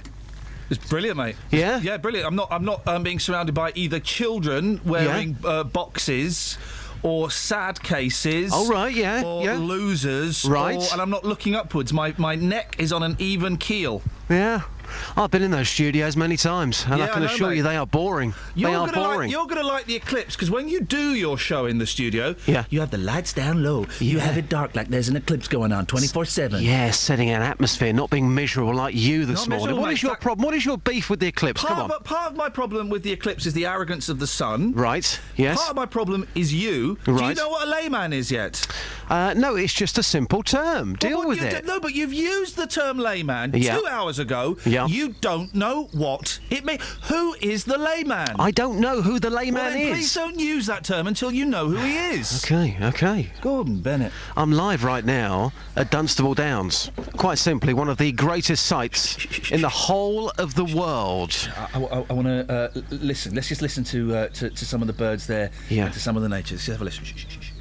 [0.70, 1.36] It's brilliant, mate.
[1.50, 2.28] Yeah, yeah, brilliant.
[2.28, 2.50] I'm not.
[2.52, 5.50] I'm not um, being surrounded by either children wearing yeah.
[5.50, 6.60] uh, boxes
[7.04, 8.52] or sad cases.
[8.54, 9.24] Oh, right, yeah.
[9.24, 9.58] Or yeah.
[9.58, 10.46] losers.
[10.46, 10.78] Right.
[10.78, 11.94] Or, and I'm not looking upwards.
[11.94, 14.02] My, my neck is on an even keel.
[14.30, 14.62] Yeah.
[15.18, 17.58] I've been in those studios many times, and yeah, I can I know, assure mate.
[17.58, 18.34] you they are boring.
[18.56, 19.20] You're they are gonna boring.
[19.20, 21.88] Like, you're going to like the eclipse because when you do your show in the
[21.88, 22.66] studio, yeah.
[22.70, 23.86] you have the lights down low.
[24.00, 26.64] You have it dark like there's an eclipse going on 24 7.
[26.64, 29.78] Yeah, setting an atmosphere, not being miserable like you this Not morning.
[29.78, 29.94] What mate.
[29.94, 30.46] is your problem?
[30.46, 31.62] What is your beef with the eclipse?
[31.62, 31.92] Part, Come on.
[31.92, 34.74] Of, part of my problem with the eclipse is the arrogance of the sun.
[34.74, 35.20] Right.
[35.36, 35.58] Yes.
[35.58, 36.98] Part of my problem is you.
[37.06, 37.20] Right.
[37.20, 38.66] Do you know what a layman is yet?
[39.10, 40.96] Uh, no, it's just a simple term.
[40.96, 41.66] Deal with it.
[41.66, 43.78] no, but you've used the term layman Yeah.
[43.78, 44.58] two hours ago.
[44.66, 44.79] Yeah.
[44.88, 46.82] You don't know what it means.
[47.04, 48.36] Who is the layman?
[48.40, 49.94] I don't know who the layman well, then is.
[49.94, 52.44] Please don't use that term until you know who he is.
[52.44, 53.32] Okay, okay.
[53.42, 54.12] Gordon Bennett.
[54.38, 56.92] I'm live right now at Dunstable Downs.
[57.18, 61.50] Quite simply, one of the greatest sights in the whole of the world.
[61.74, 63.36] I, want to uh, listen.
[63.36, 65.52] Let's just listen to, uh, to to some of the birds there.
[65.70, 65.86] Yeah.
[65.86, 66.56] And to some of the nature.
[66.56, 67.04] Let's just have a listen.
[67.04, 67.52] Shh, shh, shh, shh.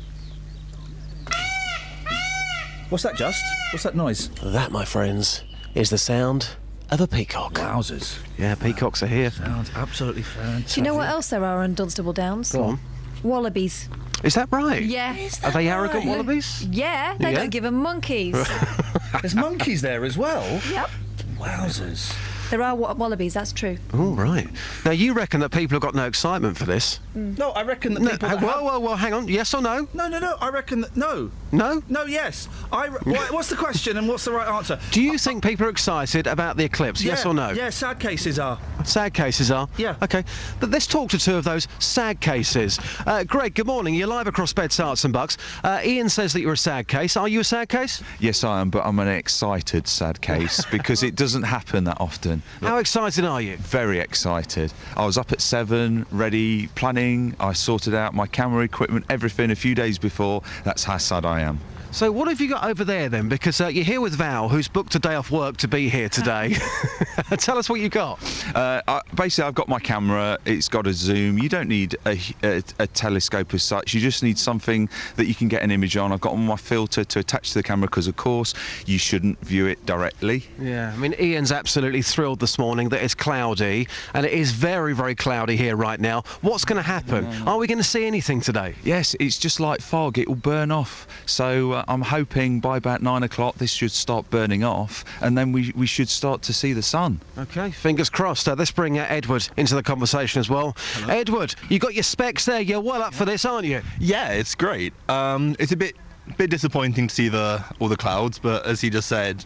[2.90, 3.44] What's that, Just?
[3.70, 4.30] What's that noise?
[4.42, 6.56] That, my friends, is the sound
[6.90, 7.54] of a peacock.
[7.54, 8.18] Wowzers.
[8.38, 9.30] Yeah, peacocks are here.
[9.30, 10.74] Sounds absolutely fantastic.
[10.74, 12.52] Do you know what else there are on Dunstable Downs?
[12.52, 12.80] Go on.
[13.22, 13.88] Wallabies.
[14.22, 14.82] Is that right?
[14.82, 15.16] Yeah.
[15.44, 16.64] Are they arrogant wallabies?
[16.64, 17.38] Yeah, they Yeah?
[17.38, 18.34] don't give 'em monkeys.
[19.20, 20.44] There's monkeys there as well.
[20.70, 20.90] Yep.
[21.38, 22.12] Wowzers.
[22.50, 23.76] There are wa- wallabies, that's true.
[23.92, 24.48] All right.
[24.84, 26.98] Now, you reckon that people have got no excitement for this?
[27.14, 28.28] No, I reckon that No, people.
[28.28, 29.28] uh, that whoa, have- whoa, whoa, hang on.
[29.28, 29.86] Yes or no?
[29.92, 30.36] No, no, no.
[30.40, 31.30] I reckon that no.
[31.52, 31.82] No?
[31.88, 32.48] No, yes.
[32.72, 32.86] I.
[32.86, 34.78] Re- why- what's the question and what's the right answer?
[34.92, 37.02] Do you think people are excited about the eclipse?
[37.02, 37.50] Yes Yeah, or no?
[37.50, 38.58] Yeah, sad cases are.
[38.84, 39.68] Sad cases are?
[39.76, 39.96] Yeah.
[40.02, 40.24] Okay.
[40.60, 42.78] But let's talk to two of those sad cases.
[43.06, 43.94] Uh, Greg, good morning.
[43.94, 45.36] You're live across Beds, Herts and Bucks.
[45.64, 47.16] Uh, Iain says that you're a sad case.
[47.16, 48.02] Are you a sad case?
[48.20, 52.37] Yes, I am, but I'm an excited sad case because it doesn't happen that often.
[52.60, 53.56] How excited are you?
[53.56, 54.72] Very excited.
[54.96, 57.34] I was up at seven, ready, planning.
[57.40, 60.42] I sorted out my camera equipment, everything a few days before.
[60.64, 61.60] That's how sad I am.
[61.90, 63.28] So what have you got over there then?
[63.28, 66.08] Because uh, you're here with Val, who's booked a day off work to be here
[66.08, 66.54] today.
[67.38, 68.22] Tell us what you got.
[68.54, 70.38] Uh, I, basically, I've got my camera.
[70.44, 71.38] It's got a zoom.
[71.38, 73.94] You don't need a, a, a telescope as such.
[73.94, 76.12] You just need something that you can get an image on.
[76.12, 78.54] I've got my filter to attach to the camera because, of course,
[78.86, 80.44] you shouldn't view it directly.
[80.60, 84.94] Yeah, I mean, Iain's absolutely thrilled this morning that it's cloudy, and it is very,
[84.94, 86.22] very cloudy here right now.
[86.42, 87.26] What's going to happen?
[87.46, 88.74] Are we going to see anything today?
[88.84, 90.18] Yes, it's just like fog.
[90.18, 91.06] It will burn off.
[91.26, 95.52] So uh, I'm hoping by about nine o'clock this should start burning off, and then
[95.52, 97.20] we, we should start to see the sun.
[97.36, 98.48] Okay, fingers crossed.
[98.48, 100.76] Uh, let's bring uh, Edward into the conversation as well.
[101.08, 102.60] Edward, you got your specs there.
[102.60, 103.82] You're well up for this, aren't you?
[103.98, 104.92] Yeah, it's great.
[105.08, 105.96] Um, it's a bit
[106.36, 109.44] bit disappointing to see the all the clouds, but as he just said,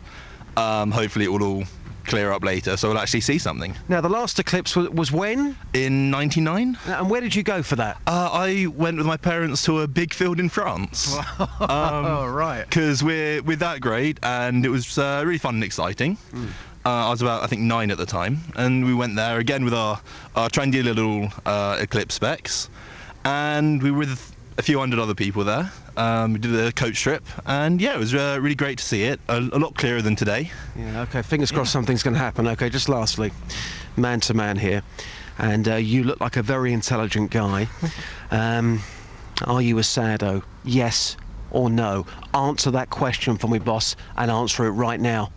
[0.57, 1.65] um, hopefully it will all
[2.05, 3.75] clear up later, so we'll actually see something.
[3.89, 5.57] Now, the last eclipse was, was when?
[5.75, 6.79] In '99.
[6.87, 8.01] And where did you go for that?
[8.07, 11.17] Uh, I went with my parents to a big field in France.
[11.61, 12.65] Oh, right.
[12.65, 16.17] Because we're we're that great, and it was uh, really fun and exciting.
[16.31, 16.47] Hmm.
[16.85, 19.65] Uh, I was about, I think, nine at the time, and we went there again
[19.65, 20.01] with our,
[20.35, 22.69] our trendy little uh, Eclipse specs,
[23.25, 25.73] and we were with a few hundred other people there.
[25.97, 29.03] Um, we did a coach trip, and yeah, it was uh, really great to see
[29.03, 29.19] it.
[29.29, 30.53] A, a lot clearer than today.
[30.77, 32.47] Yeah, okay, fingers crossed something's going to happen.
[32.47, 33.33] Okay, just lastly,
[33.97, 34.85] man to man here,
[35.39, 37.69] and uh, you look like a very intelligent guy.
[38.31, 38.81] Um,
[39.47, 40.43] are you a sado?
[40.65, 41.19] Yes
[41.51, 42.07] or no?
[42.33, 45.31] Answer that question for me, boss, and answer it right now.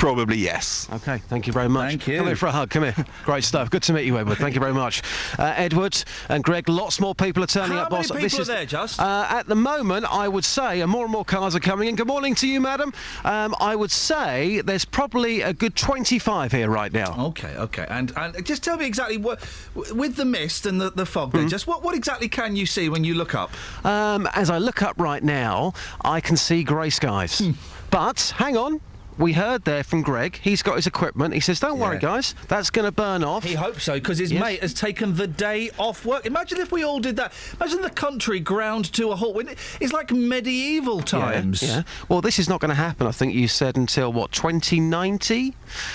[0.00, 0.88] Probably yes.
[0.90, 1.90] Okay, thank you very much.
[1.90, 2.16] Thank you.
[2.16, 2.70] Come in for a hug.
[2.70, 2.94] Come here.
[3.26, 3.68] Great stuff.
[3.68, 4.38] Good to meet you, Edward.
[4.38, 5.02] Thank you very much.
[5.38, 8.06] Uh, Edward and Greg, lots more people are turning How up, many boss.
[8.06, 8.98] people this are is, there, Just?
[8.98, 11.96] Uh, at the moment, I would say, and more and more cars are coming in.
[11.96, 12.94] Good morning to you, madam.
[13.24, 17.26] Um, I would say there's probably a good 25 here right now.
[17.26, 17.84] Okay, okay.
[17.90, 19.40] And and just tell me exactly what,
[19.74, 22.88] with the mist and the, the fog, then, just what, what exactly can you see
[22.88, 23.50] when you look up?
[23.84, 27.42] Um, as I look up right now, I can see grey skies.
[27.90, 28.80] But hang on.
[29.20, 30.38] We heard there from Greg.
[30.42, 31.34] He's got his equipment.
[31.34, 32.34] He says, "Don't worry, guys.
[32.48, 34.42] That's going to burn off." He hopes so because his Yes.
[34.42, 36.24] mate has taken the day off work.
[36.24, 37.32] Imagine if we all did that.
[37.60, 39.44] Imagine the country ground to a halt.
[39.78, 41.62] It's like medieval times.
[41.62, 41.82] Yeah, yeah.
[42.08, 43.06] Well, this is not going to happen.
[43.06, 45.54] I think you said until what 2090.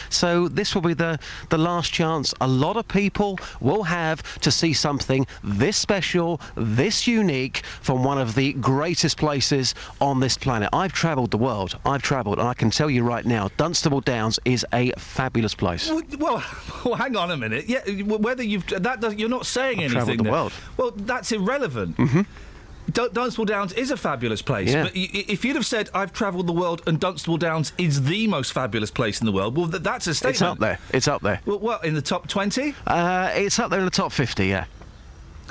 [0.10, 1.18] So this will be the
[1.50, 7.08] the last chance a lot of people will have to see something this special, this
[7.08, 10.70] unique from one of the greatest places on this planet.
[10.74, 11.78] I've travelled the world.
[11.86, 15.88] I've travelled, and I can tell you right now, Dunstable Downs is a fabulous place.
[16.18, 16.44] Well,
[16.84, 17.66] well, hang on a minute.
[17.70, 20.18] Yeah, whether you've that does, you're not saying I've anything.
[20.18, 20.32] the there.
[20.32, 20.54] world.
[20.76, 21.96] Well, that's irrelevant.
[21.98, 22.22] hmm
[22.92, 24.84] Dun- Dunstable Downs is a fabulous place, Yeah.
[24.84, 28.28] but y- if you'd have said I've travelled the world and Dunstable Downs is the
[28.28, 30.36] most fabulous place in the world, well, th- that's a statement.
[30.36, 30.80] It's up there.
[30.94, 31.42] It's up there.
[31.46, 32.76] Well, well, in the top twenty.
[32.86, 34.46] Uh, it's up there in the top 50.
[34.46, 34.66] Yeah.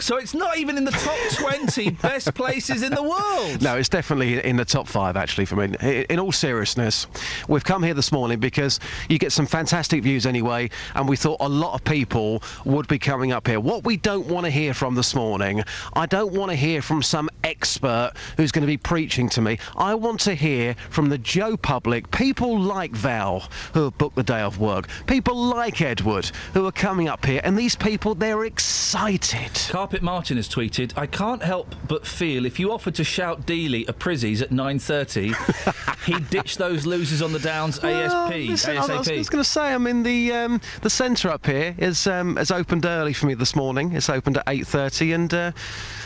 [0.01, 3.63] So it's not even in the top 20 best places in the world.
[3.63, 6.05] No, it's definitely in the top five, actually, for me.
[6.11, 7.07] In all seriousness,
[7.49, 11.39] we've come here this morning because you get some fantastic views anyway, and we thought
[11.41, 13.61] a lot of people would be coming up here.
[13.61, 15.63] What we don't want to hear from this morning,
[15.95, 19.59] I don't want to hear from some expert who's going to be preaching to me.
[19.77, 24.23] I want to hear from the Joe public, people like Val, who have booked the
[24.23, 28.45] day off work, people like Edward, who are coming up here, and these people, they're
[28.45, 29.51] excited.
[29.85, 33.87] Carpet Martin has tweeted, I can't help but feel if you offered to shout Dealey
[33.87, 38.97] at Prizzies at 9.30, he'd ditch those losers on the downs Well, ASP, listen, I
[38.97, 42.37] was, was going to say, I mean, the um, the centre up here is um,
[42.37, 43.93] has opened early for me this morning.
[43.93, 45.53] It's opened at eight thirty, and uh,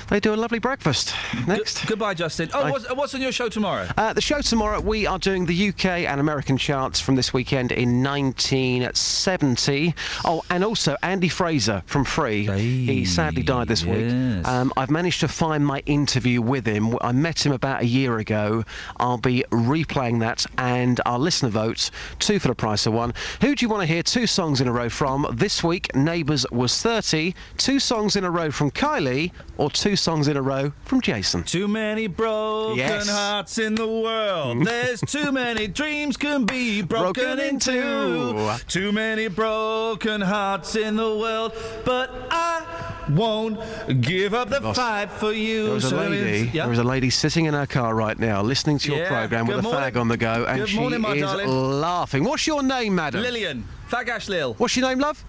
[0.09, 1.15] they do a lovely breakfast.
[1.47, 1.87] Next.
[1.87, 2.51] Goodbye, Justin.
[2.55, 3.87] Oh, what's, what's on your show tomorrow?
[3.97, 7.73] Uh, the show tomorrow, we are doing the UK and American charts from this weekend
[7.73, 9.95] in 1970.
[10.25, 12.47] Oh, and also Andy Fraser from Free.
[12.87, 14.12] he sadly died this week.
[14.47, 16.97] Um, I've managed to find my interview with him.
[17.01, 18.65] I met him about a year ago.
[18.99, 23.12] I'll be replaying that and our listener votes, two for the price of one.
[23.41, 25.27] Who do you want to hear two songs in a row from?
[25.33, 27.35] This week, Neighbours was 30.
[27.57, 31.43] Two songs in a row from Kylie, or two songs in a row from Jason?
[31.43, 33.09] Too many broken Yes.
[33.09, 34.65] hearts in the world.
[34.67, 37.73] There's too many dreams can be broken, Broken into.
[37.73, 38.65] into.
[38.67, 41.52] Too many broken hearts in the world,
[41.85, 42.65] but I
[43.10, 43.59] won't
[44.02, 45.65] give up the fight for you.
[45.65, 46.51] There was a lady.
[46.52, 46.62] Yeah?
[46.62, 49.47] There was a lady sitting in her car right now, listening to your Yeah, program
[49.47, 49.81] with good a morning.
[49.94, 51.81] fag on the go, and Good she morning, my is darling.
[51.81, 52.25] laughing.
[52.25, 53.23] What's your name, madam?
[53.23, 53.65] Lillian.
[53.91, 54.55] Fagash Lil.
[54.55, 55.25] What's your name, love?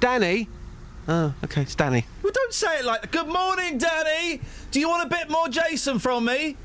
[0.00, 0.48] Danny.
[1.08, 2.04] Oh, okay, it's Danny.
[2.22, 3.00] Well, don't say it like.
[3.02, 3.10] that.
[3.10, 4.40] Good morning, Danny.
[4.70, 6.56] Do you want a bit more Jason from me?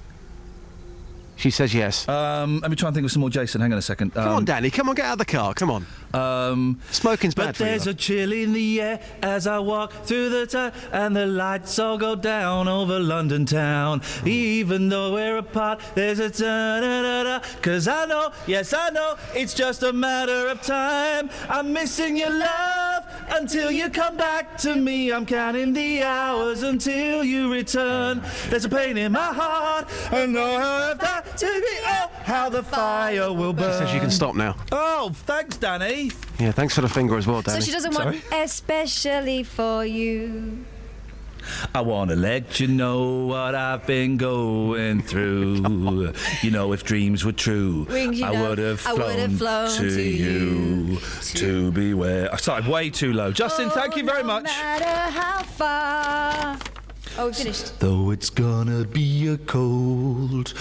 [1.37, 2.07] She says yes.
[2.07, 3.59] Um, let me try and think of some more Jason.
[3.61, 4.13] Hang on a second.
[4.13, 4.69] Come on, Danny.
[4.69, 5.53] Come on, get out of the car.
[5.53, 5.85] Come on.
[6.15, 7.69] Um, Smoking's bad but for you.
[7.69, 11.77] there's a chill in the air as I walk through the town, and the lights
[11.79, 14.01] all go down over London town.
[14.25, 17.39] Even though we're apart, there's a da da da.
[17.61, 21.29] Cause I know, yes, I know, it's just a matter of time.
[21.49, 25.11] I'm missing your love until you come back to me.
[25.11, 28.21] I'm counting the hours until you return.
[28.49, 31.75] There's a pain in my heart, and I have that to be.
[31.87, 33.73] Oh, how the fire will She burn.
[33.79, 34.55] says you can stop now.
[34.71, 36.04] Oh, thanks, Danny.
[36.39, 37.61] Yeah, thanks for the finger as well, Danny.
[37.61, 40.65] So she doesn't want especially for you.
[41.73, 46.13] I want to let you know what I've been going through.
[46.41, 50.99] you know, if dreams were true, Rings, I would have flown, flown to, to you
[51.35, 52.29] to be where.
[52.29, 53.31] I oh, started way too low.
[53.31, 54.45] Justin, thank you very oh, no much.
[54.45, 56.57] matter how far.
[57.17, 57.79] Oh, we finished.
[57.79, 60.53] Though it's gonna be a cold,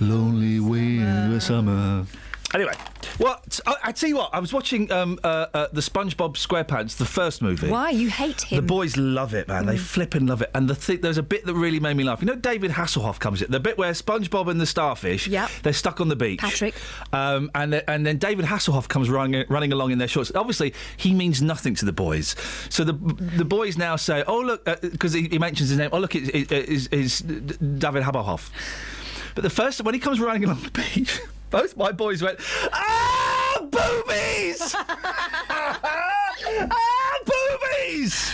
[0.00, 2.06] lonely winter summer.
[2.52, 2.72] Anyway,
[3.18, 6.96] what I, I tell you what, I was watching um, uh, uh, the SpongeBob SquarePants,
[6.96, 7.68] the first movie.
[7.68, 8.56] Why you hate him?
[8.56, 9.66] The boys love it, man.
[9.66, 10.50] They flip and love it.
[10.52, 12.20] And the thi- there's a bit that really made me laugh.
[12.20, 13.52] You know, David Hasselhoff comes in.
[13.52, 15.48] The bit where SpongeBob and the starfish, Yep.
[15.62, 16.40] they're stuck on the beach.
[16.40, 16.74] Patrick.
[17.12, 20.32] Um, and, the- and then David Hasselhoff comes running, running along in their shorts.
[20.34, 22.34] Obviously, he means nothing to the boys.
[22.68, 25.90] So the the boys now say, oh, look, because he, he mentions his name.
[25.92, 28.50] Oh, look, it's, it's, it's David Hasselhoff.
[29.36, 31.20] But the first, when he comes running along the beach,
[31.50, 32.38] both my boys went,
[32.72, 34.74] ah, boobies!
[36.70, 38.30] ah, boobies!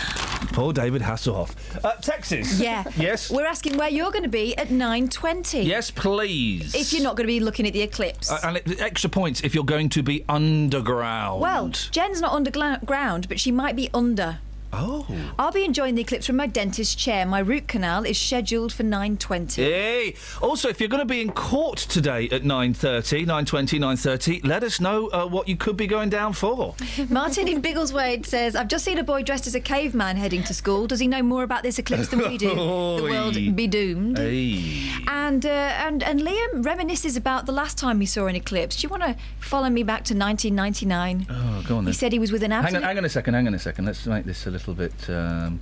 [0.53, 1.55] Poor David Hasselhoff.
[1.85, 2.59] Uh, Texas.
[2.59, 2.83] Yeah.
[2.97, 3.29] Yes.
[3.29, 5.63] We're asking where you're going to be at 9.20.
[5.63, 6.73] Yes, please.
[6.73, 8.31] If you're not going to be looking at the eclipse.
[8.31, 11.41] Uh, and it, extra points if you're going to be underground.
[11.41, 14.39] well, Jen's not underground, but she might be under.
[14.73, 15.05] Oh.
[15.39, 17.25] I'll be enjoying the eclipse from my dentist's chair.
[17.25, 19.55] My root canal is scheduled for 9.20.
[19.55, 20.15] Hey!
[20.41, 24.79] Also, if you're going to be in court today at 9.30, 9.20, 9.30, let us
[24.79, 26.75] know uh, what you could be going down for.
[27.09, 30.53] Martin in Biggleswade says, I've just seen a boy dressed as a caveman heading to
[30.53, 30.87] school.
[30.87, 32.49] Does he know more about this eclipse than we do?
[32.55, 34.17] the world be doomed.
[34.17, 34.89] Hey.
[35.07, 38.77] And, uh, and and Liam reminisces about the last time he saw an eclipse.
[38.77, 41.27] Do you want to follow me back to 1999?
[41.29, 41.91] Oh, go on then.
[41.91, 42.83] He said he was with an Hang absolute...
[42.83, 43.85] on, hang on a second, hang on a second.
[43.85, 45.09] Let's make this a little bit.
[45.09, 45.59] Um,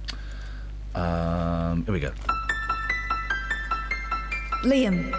[0.95, 2.11] um, here we go.
[4.63, 5.13] Liam,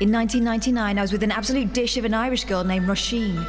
[0.00, 3.46] in 1999, I was with an absolute dish of an Irish girl named Roisin.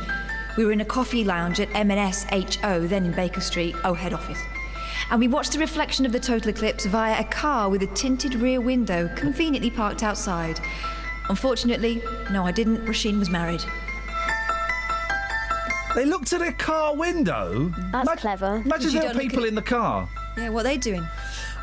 [0.58, 4.14] We were in a coffee lounge at M&S HO, then in Baker Street, O head
[4.14, 4.40] office.
[5.11, 8.35] And we watched the reflection of the total eclipse via a car with a tinted
[8.35, 10.60] rear window conveniently parked outside.
[11.30, 12.85] Unfortunately, no, I didn't.
[12.85, 13.64] Roisin was married.
[15.96, 17.72] They looked at a car window.
[17.92, 18.62] That's clever.
[18.66, 20.08] Imagine You there are people at- in the car.
[20.38, 21.08] Yeah, what are they doing?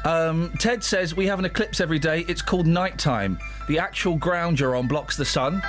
[0.05, 2.25] Um, Ted says we have an eclipse every day.
[2.27, 3.39] It's called nighttime.
[3.69, 5.63] The actual ground you're on blocks the sun.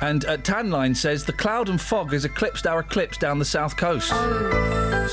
[0.00, 3.76] And uh, Tanline says the cloud and fog has eclipsed our eclipse down the south
[3.76, 4.08] coast.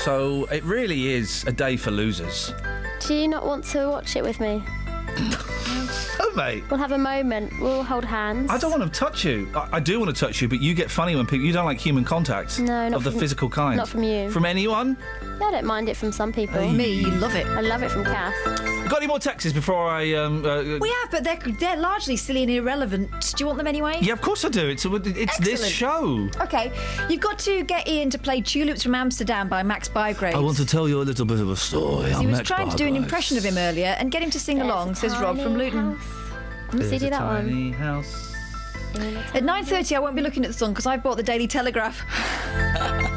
[0.02, 2.52] So it really is a day for losers.
[3.06, 4.64] Do you not want to watch it with me?
[6.40, 6.64] Mate.
[6.70, 7.52] We'll have a moment.
[7.60, 8.50] We'll hold hands.
[8.50, 9.48] I don't want to touch you.
[9.54, 11.44] I, I do want to touch you, but you get funny when people.
[11.44, 12.58] You don't like human contact.
[12.58, 13.76] No, not of the from- physical kind.
[13.76, 14.30] not from you.
[14.30, 14.96] From anyone.
[15.22, 16.66] Yeah, I don't mind it from some people.
[16.70, 17.46] Me, you love it.
[17.46, 18.34] I love it from Kath.
[18.88, 20.14] Got any more texts before I?
[20.14, 23.10] Um, uh, We have, but they're, they're largely silly and irrelevant.
[23.36, 23.98] Do you want them anyway?
[24.00, 24.68] yeah, of course I do.
[24.68, 25.72] It's it's this Excellent.
[25.72, 26.28] show.
[26.42, 26.72] Okay,
[27.08, 30.34] you've got to get Iain to play Tulips from Amsterdam by Max Bygrave.
[30.34, 32.08] I want to tell you a little bit of a story.
[32.08, 34.30] he I'm was Max trying to do an impression of him earlier and get him
[34.30, 35.98] to sing along, says Rob from Luton.
[36.72, 37.46] Let's see, There's do that one.
[37.46, 38.34] tiny house.
[39.34, 42.04] At 9.30 I won't be looking at the sun because I've bought the Daily Telegraph.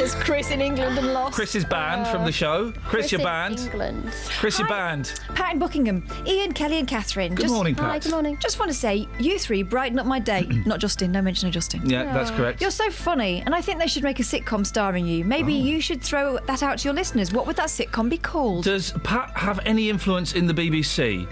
[0.00, 1.34] says Chris in England and lost.
[1.34, 2.72] Chris is banned from the show.
[2.84, 3.58] Chris, you're in banned.
[3.60, 4.10] England.
[4.38, 5.20] Chris, you're banned.
[5.34, 7.34] Pat in Buckingham, Iain, Kelly, and Catherine.
[7.34, 7.90] Good morning, Pat.
[7.90, 8.38] Hi, good morning.
[8.40, 10.46] Just want to say, you three brighten up my day.
[10.66, 11.88] Not Justin, no mention of Justin.
[11.88, 12.60] Yeah, that's correct.
[12.60, 15.24] You're so funny, and I think they should make a sitcom starring you.
[15.24, 15.64] Maybe oh.
[15.64, 17.32] you should throw that out to your listeners.
[17.32, 18.64] What would that sitcom be called?
[18.64, 21.28] Does Pat have any influence in the BBC?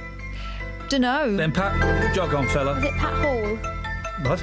[0.89, 1.37] Dunno.
[1.37, 2.79] Then Pat, jog on, fella.
[2.79, 3.57] Is it Pat Hall?
[4.29, 4.43] What?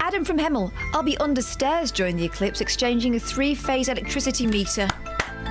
[0.00, 4.88] Adam from Hemel, I'll be understairs during the eclipse exchanging a three phase electricity meter.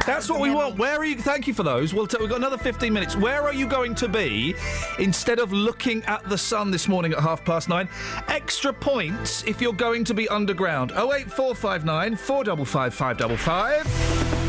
[0.05, 0.77] That's what we want.
[0.77, 1.17] Where are you?
[1.17, 1.93] Thank you for those.
[1.93, 3.15] We'll t- we've got another 15 minutes.
[3.15, 4.55] Where are you going to be
[4.97, 7.87] instead of looking at the sun this morning at half past nine?
[8.27, 10.91] Extra points if you're going to be underground.
[10.91, 14.48] 08459 455 555.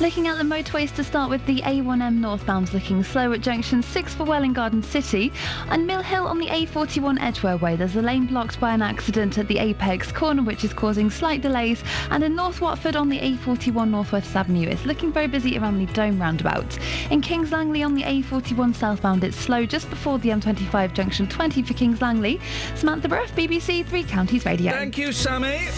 [0.00, 4.14] Looking at the motorways to start with, the A1M northbound's looking slow at junction 6
[4.14, 5.32] for Welwyn Garden City.
[5.70, 9.38] And Mill Hill on the A41 Edgware Way, there's a lane blocked by an accident
[9.38, 11.84] at the Apex corner, which is causing slight delays.
[12.10, 15.92] And in North Watford on the A41 Northwest Avenue, it's looking very busy around the
[15.92, 16.76] Dome roundabout.
[17.12, 21.62] In Kings Langley on the A41 southbound, it's slow just before the M25 junction 20
[21.62, 22.40] for Kings Langley.
[22.74, 24.72] Samantha Bruff, BBC Three Counties Radio.
[24.72, 25.68] Thank you, Sammy.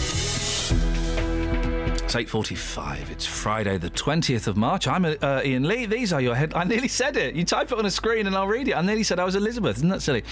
[2.07, 3.11] It's 8.45.
[3.11, 4.87] It's Friday, the 20th of March.
[4.87, 5.85] I'm uh, Iain Lee.
[5.85, 6.53] These are your head...
[6.53, 7.35] I nearly said it.
[7.35, 8.77] You type it on a screen and I'll read it.
[8.77, 9.75] I nearly said I was Elizabeth.
[9.75, 10.23] Isn't that silly?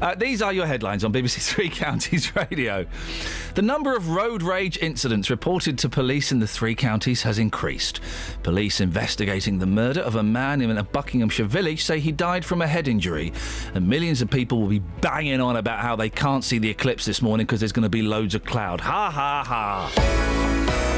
[0.00, 2.86] Uh, these are your headlines on BBC Three Counties Radio.
[3.56, 8.00] The number of road rage incidents reported to police in the three counties has increased.
[8.44, 12.62] Police investigating the murder of a man in a Buckinghamshire village say he died from
[12.62, 13.32] a head injury.
[13.74, 17.04] And millions of people will be banging on about how they can't see the eclipse
[17.04, 18.80] this morning because there's going to be loads of cloud.
[18.82, 20.97] Ha ha ha.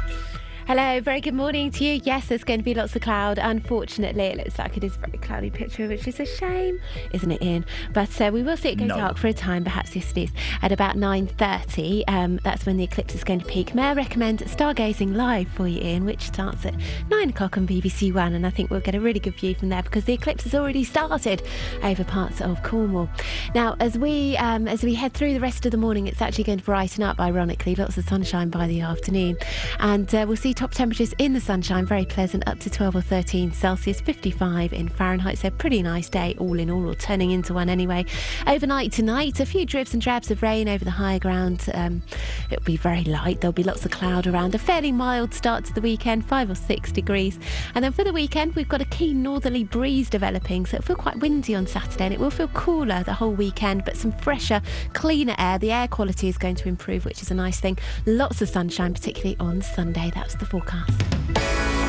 [0.71, 1.99] Hello, very good morning to you.
[2.05, 3.37] Yes, there's going to be lots of cloud.
[3.37, 6.79] Unfortunately, it looks like it is a very cloudy picture, which is a shame,
[7.11, 7.65] isn't it, Iain?
[7.93, 8.95] But uh, we will see it go No.
[8.95, 10.29] dark for a time, perhaps this is,
[10.61, 12.05] at about 9.30.
[12.07, 13.75] Um, that's when the eclipse is going to peak.
[13.75, 16.75] May I recommend Stargazing Live for you, Iain, which starts at
[17.09, 19.67] 9 o'clock on BBC One, and I think we'll get a really good view from
[19.67, 21.43] there because the eclipse has already started
[21.83, 23.09] over parts of Cornwall.
[23.53, 26.45] Now, as we um, as we head through the rest of the morning, it's actually
[26.45, 27.75] going to brighten up, ironically.
[27.75, 29.35] Lots of sunshine by the afternoon.
[29.81, 33.01] And uh, we'll see top temperatures in the sunshine, very pleasant, up to 12 or
[33.01, 35.39] 13 Celsius, 55 in Fahrenheit.
[35.39, 38.05] So, pretty nice day, all in all, or turning into one anyway.
[38.45, 41.67] Overnight tonight, a few drips and drabs of rain over the higher ground.
[41.73, 42.03] Um,
[42.51, 43.41] it'll be very light.
[43.41, 44.53] There'll be lots of cloud around.
[44.53, 47.39] A fairly mild start to the weekend, 5 or 6 degrees.
[47.73, 50.67] And then for the weekend, we've got a keen northerly breeze developing.
[50.67, 53.83] So, it'll feel quite windy on Saturday and it will feel cooler the whole weekend,
[53.83, 54.61] but some fresher,
[54.93, 55.57] cleaner air.
[55.57, 57.79] The air quality is going to improve, which is a nice thing.
[58.05, 60.11] Lots of sunshine, particularly on Sunday.
[60.13, 61.80] That's the forecast.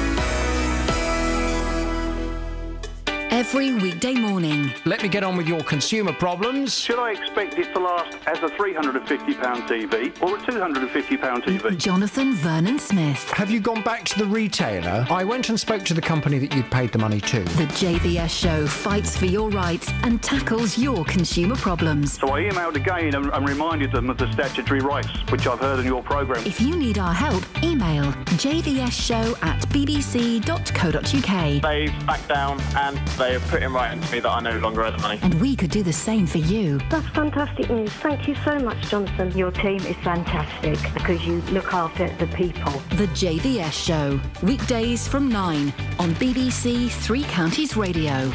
[3.32, 4.70] Every weekday morning.
[4.84, 6.78] Let me get on with your consumer problems.
[6.78, 11.78] Should I expect it to last as a £350 TV or a £250 TV?
[11.78, 13.30] Jonathan Vernon Smith.
[13.30, 15.06] Have you gone back to the retailer?
[15.08, 17.40] I went and spoke to the company that you'd paid the money to.
[17.40, 22.18] The JVS show fights for your rights and tackles your consumer problems.
[22.18, 25.80] So I emailed again and, and reminded them of the statutory rights, which I've heard
[25.80, 26.44] in your programme.
[26.44, 31.62] If you need our help, email jvsshow at bbc.co.uk.
[31.62, 34.83] They've backed down and they have put in writing to me that I no longer
[34.83, 35.20] owe the money.
[35.23, 36.81] And we could do the same for you.
[36.91, 37.92] That's fantastic news.
[37.92, 39.31] Thank you so much, Jonathan.
[39.39, 42.73] Your team is fantastic because you look after the people.
[42.97, 44.20] The JVS show.
[44.42, 48.33] Weekdays from 9 on BBC Three Counties Radio.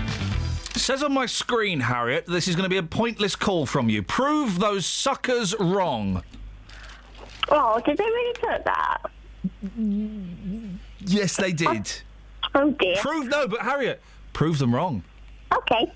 [0.76, 4.02] Says on my screen, Harriet, this is going to be a pointless call from you.
[4.04, 6.24] Prove those suckers wrong.
[7.50, 9.00] Oh, did they really put that?
[11.00, 11.92] Yes, they did.
[12.56, 12.96] Oh dear.
[12.98, 14.02] Prove no, but Harriet,
[14.38, 15.04] prove them wrong.
[15.52, 15.92] Okay.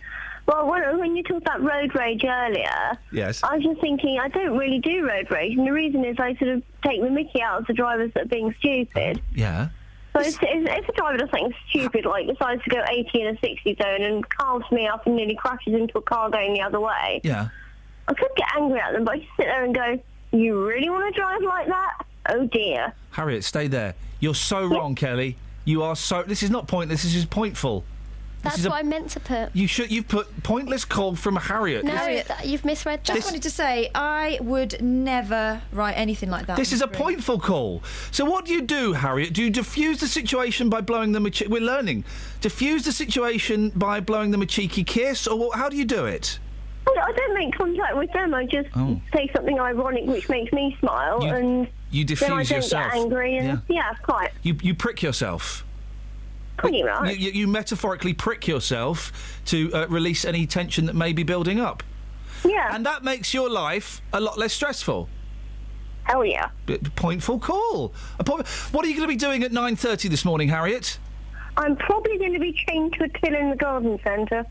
[0.47, 3.43] Well, when, when you talked about road rage earlier, Yes.
[3.43, 6.33] I was just thinking I don't really do road rage, and the reason is I
[6.37, 9.21] sort of take the mickey out of the drivers that are being stupid.
[9.35, 9.69] Yeah.
[10.13, 13.27] So if, if, if a driver does something stupid, like decides to go 80 in
[13.27, 16.61] a 60 zone and calms me up and nearly crashes into a car going the
[16.61, 17.49] other way, Yeah.
[18.07, 19.99] I could get angry at them, but I just sit there and go,
[20.31, 22.03] "You really want to drive like that?
[22.29, 23.93] Oh dear." Harriet, stay there.
[24.19, 25.37] You're so wrong, Kelly.
[25.63, 26.23] You are so.
[26.23, 27.03] This is not pointless.
[27.03, 27.83] This is pointful.
[28.43, 29.55] This That's is what I meant to put.
[29.55, 29.91] You should.
[29.91, 31.85] You've put pointless call from Harriet.
[31.85, 33.13] No, This- that- you've misread that.
[33.15, 36.57] Just wanted to say, I would never write anything like that.
[36.57, 37.83] This is a pointful call.
[38.09, 39.33] So what do you do, Harriet?
[39.33, 42.03] Do you diffuse the situation by blowing them a che- We're learning.
[42.41, 46.05] Diffuse the situation by blowing them a cheeky kiss, or what, how do you do
[46.05, 46.39] it?
[46.87, 48.33] I I don't make contact with them.
[48.33, 48.99] I just Oh.
[49.13, 52.91] say something ironic which makes me smile, You- and you then I don't yourself.
[52.91, 53.37] get angry.
[53.37, 54.31] And yeah, quite.
[54.41, 55.63] You you prick yourself.
[56.57, 57.17] Pretty much.
[57.17, 61.81] You, you, metaphorically prick yourself to uh, release any tension that may be building up.
[62.45, 62.75] Yeah.
[62.75, 65.09] And that makes your life a lot less stressful.
[66.03, 66.49] Hell yeah.
[66.65, 67.93] B- Pointful call.
[68.19, 70.97] A point, what are you going to be doing at 9.30 this morning, Harriet?
[71.57, 74.45] I'm probably going to be chained to a till in the garden centre.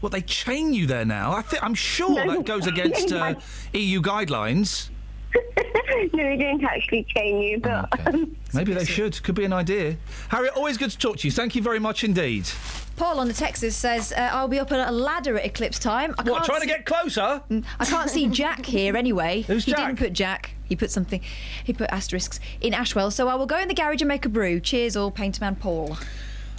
[0.00, 1.32] What, they chain you there now?
[1.32, 2.34] I think I'm sure No.
[2.36, 3.34] that goes against uh,
[3.74, 4.88] EU guidelines.
[5.34, 9.22] No, they don't actually chain you, but um, Maybe they should.
[9.22, 9.96] Could be an idea.
[10.28, 11.32] Harriet, always good to talk to you.
[11.32, 12.48] Thank you very much indeed.
[12.96, 16.14] Paul on the Texas says, uh, I'll be up on a ladder at eclipse time.
[16.18, 17.42] I What, can't trying to get closer?
[17.50, 19.42] Mm, I can't see Jack here anyway.
[19.42, 19.86] Who's he Jack?
[19.86, 20.54] didn't put Jack.
[20.64, 21.20] He put something.
[21.64, 23.10] He put asterisks in Ashwell.
[23.10, 24.60] So I will go in the garage and make a brew.
[24.60, 25.96] Cheers, all Painterman Paul.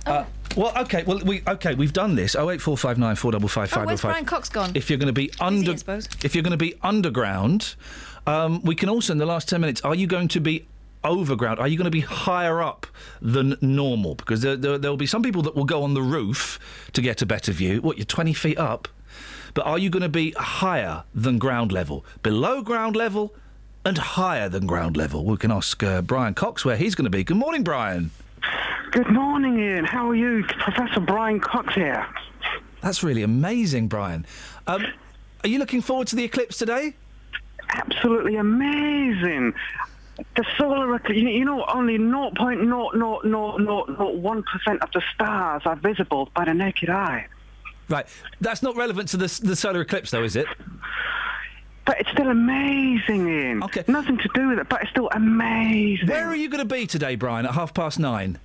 [0.06, 0.25] Uh,
[0.58, 1.03] well, okay.
[1.03, 1.75] Well, we okay.
[1.75, 2.35] We've done this.
[2.35, 4.30] Oh eight four five nine four double five Oh, five where's double Brian five.
[4.32, 4.72] Cox gone?
[4.74, 6.09] If you're going to be under, I suppose.
[6.24, 7.75] if you're going to be underground,
[8.27, 10.67] Um, we can also, in the last 10 minutes, are you going to be
[11.03, 11.59] overground?
[11.59, 12.85] Are you going to be higher up
[13.22, 14.16] than normal?
[14.16, 16.59] Because there, there, will be some people that will go on the roof
[16.93, 17.82] to get a better view.
[17.82, 18.88] What, you're 20 feet up?
[19.53, 22.06] But are you going to be higher than ground level?
[22.24, 23.33] Below ground level?
[23.83, 25.25] And higher than ground level?
[25.25, 27.24] We can ask uh, Brian Cox where he's going to be.
[27.24, 28.11] Good morning, Brian.
[28.91, 29.85] Good morning, Iain.
[29.85, 30.43] How are you?
[30.43, 32.06] Professor Brian Cox here.
[32.82, 34.25] That's really amazing, Brian.
[34.67, 34.85] Um,
[35.43, 36.93] are you looking forward to the eclipse today?
[37.72, 39.53] Absolutely amazing.
[40.35, 46.90] The solar eclipse, you know, only 0.00001% of the stars are visible by the naked
[46.90, 47.27] eye.
[47.90, 48.06] Right.
[48.40, 50.45] That's not relevant to the, the solar eclipse, though, is it?
[51.85, 53.64] But it's still amazing, Iain.
[53.64, 53.83] Okay.
[53.88, 56.08] Nothing to do with it, but it's still amazing.
[56.08, 58.38] Where are you going to be today, Brian, at half past nine?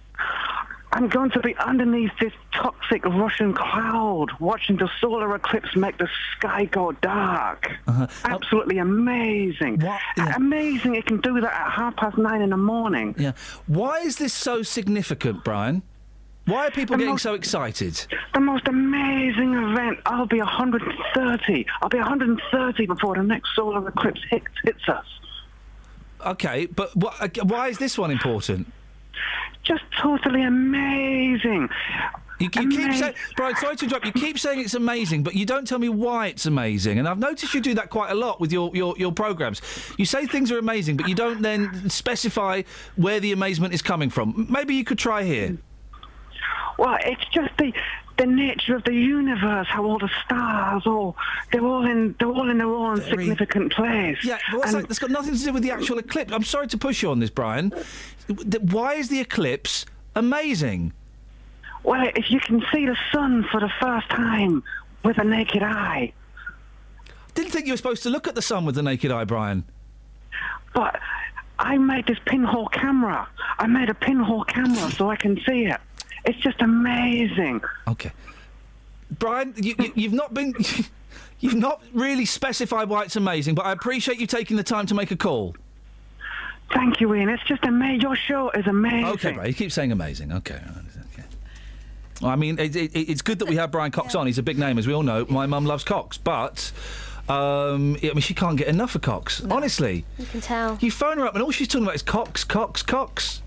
[0.97, 6.09] I'm going to be underneath this toxic Russian cloud, watching the solar eclipse make the
[6.33, 7.71] sky go dark.
[7.87, 8.07] Uh-huh.
[8.25, 9.83] Absolutely amazing.
[10.35, 13.15] Amazing it can do that at half past nine in the morning.
[13.19, 13.33] Yeah.
[13.67, 15.83] Why is this so significant, Brian?
[16.47, 18.07] Why are people getting so excited?
[18.33, 19.99] The most amazing event.
[20.07, 21.67] I'll be 130.
[21.83, 25.05] I'll be 130 before the next solar eclipse hits, hits us.
[26.25, 28.73] Okay, but wh- why is this one important?
[29.67, 31.69] Just totally amazing.
[32.39, 34.05] You, you keep saying, Brian, sorry to interrupt.
[34.05, 36.99] You keep saying it's amazing, but you don't tell me why it's amazing.
[36.99, 39.63] And I've noticed you do that quite a lot with your, your, your programs.
[39.97, 42.63] You say things are amazing, but you don't then specify
[42.97, 44.47] where the amazement is coming from.
[44.51, 45.57] Maybe you could try here.
[46.79, 47.73] Well, it's just the
[48.19, 51.17] the nature of the universe, how all the stars, all
[51.53, 54.19] they're all in they're all in their own significant place.
[54.25, 56.33] Yeah, but that's got nothing to do with the actual eclipse.
[56.33, 57.73] I'm sorry to push you on this, Brian.
[58.29, 60.93] Why is the eclipse amazing?
[61.85, 64.63] Well, if you can see the sun for the first time
[65.05, 66.13] with a naked eye,
[67.35, 69.65] Didn't think you were supposed to look at the sun with the naked eye, Brian.
[70.75, 70.99] but
[71.59, 73.29] I made this pinhole camera.
[73.59, 75.81] I made a pinhole camera so I can see it.
[76.25, 77.61] It's just amazing.
[77.87, 78.11] Okay.
[79.19, 80.55] Brian, you, you, you've not been.
[81.39, 84.95] You've not really specified why it's amazing, but I appreciate you taking the time to
[84.95, 85.55] make a call.
[86.73, 87.29] Thank you, Iain.
[87.29, 88.01] It's just amazing.
[88.01, 89.07] Your show is amazing.
[89.07, 90.33] Okay, Brian, you keep saying amazing.
[90.33, 90.61] Okay.
[91.13, 91.25] okay.
[92.21, 94.27] Well, I mean, it, it, it's good that we have Brian Cox on.
[94.27, 95.27] He's a big name, as we all know.
[95.29, 96.73] My mum loves Cox, but
[97.29, 99.45] um, I mean, she can't get enough of Cox.
[99.45, 100.79] Honestly, You can tell.
[100.81, 103.43] you phone her up, and all she's talking about is Cox, Cox, Cox.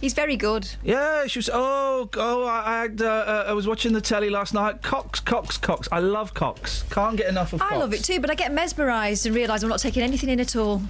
[0.00, 0.68] He's very good.
[0.82, 1.48] Yeah, she was.
[1.52, 2.44] Oh, oh!
[2.44, 4.82] I, I, had, uh, uh, I was watching the telly last night.
[4.82, 5.88] Cox, Cox, Cox.
[5.92, 6.82] I love Cox.
[6.90, 7.60] Can't get enough of.
[7.60, 7.72] Cox.
[7.72, 10.40] I love it too, but I get mesmerised and realise I'm not taking anything in
[10.40, 10.82] at all.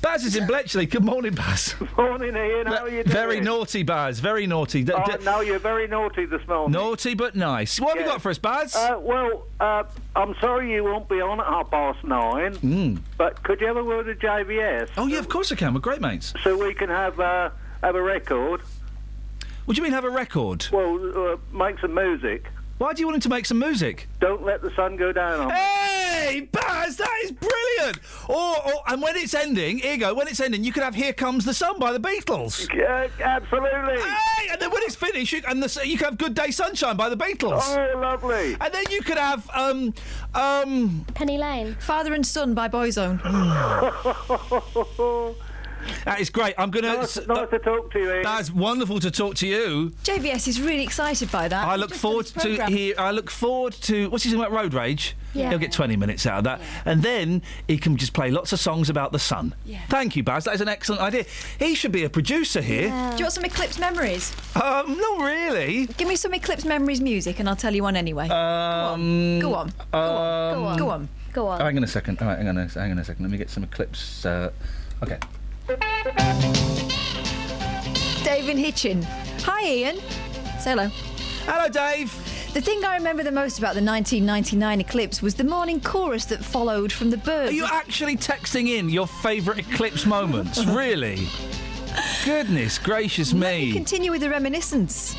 [0.00, 0.86] Baz is in Bletchley.
[0.86, 1.74] Good morning, Baz.
[1.98, 2.66] Morning, Iain.
[2.66, 3.08] How are you doing?
[3.12, 4.20] Very naughty, Baz.
[4.20, 4.84] Very naughty.
[4.84, 6.72] D- Oh, d- no, you're very naughty this morning.
[6.72, 7.80] naughty but nice.
[7.80, 8.74] What have you got for us, Baz?
[8.74, 9.82] Uh, well, uh,
[10.16, 13.00] I'm sorry you won't be on at half past nine, Mm.
[13.16, 14.90] but could you have a word with JVS?
[14.96, 15.74] Oh yeah, of course I can.
[15.74, 16.32] We're great mates.
[16.44, 17.50] So we can have uh,
[17.82, 18.60] have a record.
[19.64, 20.66] What do you mean have a record?
[20.72, 22.46] Well, uh, make some music.
[22.78, 24.08] Why do you want him to make some music?
[24.20, 25.54] Don't let the sun go down on me.
[25.54, 27.98] Hey, Baz, that is brilliant.
[28.28, 30.14] Or, or and when it's ending, here you go.
[30.14, 32.72] When it's ending, you could have "Here Comes the Sun" by the Beatles.
[32.72, 34.00] Yeah, absolutely.
[34.00, 36.96] Hey, and then when it's finished, you, and the, you could have "Good Day Sunshine"
[36.96, 37.62] by the Beatles.
[37.64, 38.56] Oh, lovely.
[38.60, 39.92] And then you could have um
[40.34, 41.76] um Penny Lane.
[41.80, 43.18] Father and Son by Boyzone.
[46.04, 46.54] That is great.
[46.58, 46.94] I'm gonna.
[46.96, 48.22] Nice- nice to talk to you, Iain.
[48.22, 49.92] Baz, wonderful to talk to you.
[50.04, 51.66] JVS is really excited by that.
[51.66, 52.72] I look just forward to programme.
[52.72, 52.94] hear.
[52.98, 54.52] I look forward to what's he talking about?
[54.52, 55.16] Road rage.
[55.34, 55.50] Yeah.
[55.50, 58.58] He'll get 20 minutes out of that, and then he can just play lots of
[58.58, 59.54] songs about the sun.
[59.66, 59.80] Yeah.
[59.88, 60.44] Thank you, Baz.
[60.44, 61.26] That is an excellent idea.
[61.58, 62.88] He should be a producer here.
[62.88, 64.32] Do you want some Eclipse memories?
[64.56, 65.86] Um, not really.
[65.98, 68.28] Give me some Eclipse memories music and I'll tell you one anyway.
[68.28, 69.72] Um, Go on.
[69.92, 70.54] Go on.
[70.54, 70.78] Go on.
[70.78, 71.08] Go on.
[71.32, 71.60] Go on.
[71.60, 72.20] Hang on a second.
[72.20, 73.22] All right, hang on, a, hang on a second.
[73.24, 74.24] Let me get some Eclipse.
[74.24, 74.50] Uh,
[75.02, 75.18] okay.
[78.24, 79.02] David Hitchin.
[79.42, 79.96] Hi, Iain.
[80.58, 80.88] Say hello.
[81.44, 82.10] Hello, Dave.
[82.54, 86.42] The thing I remember the most about the 1999 eclipse was the morning chorus that
[86.42, 87.50] followed from the birds.
[87.50, 90.64] Are you actually texting in your favourite Eclipse moments?
[90.66, 91.28] really?
[92.24, 93.70] Goodness gracious me.
[93.72, 95.14] Continue with the reminiscence.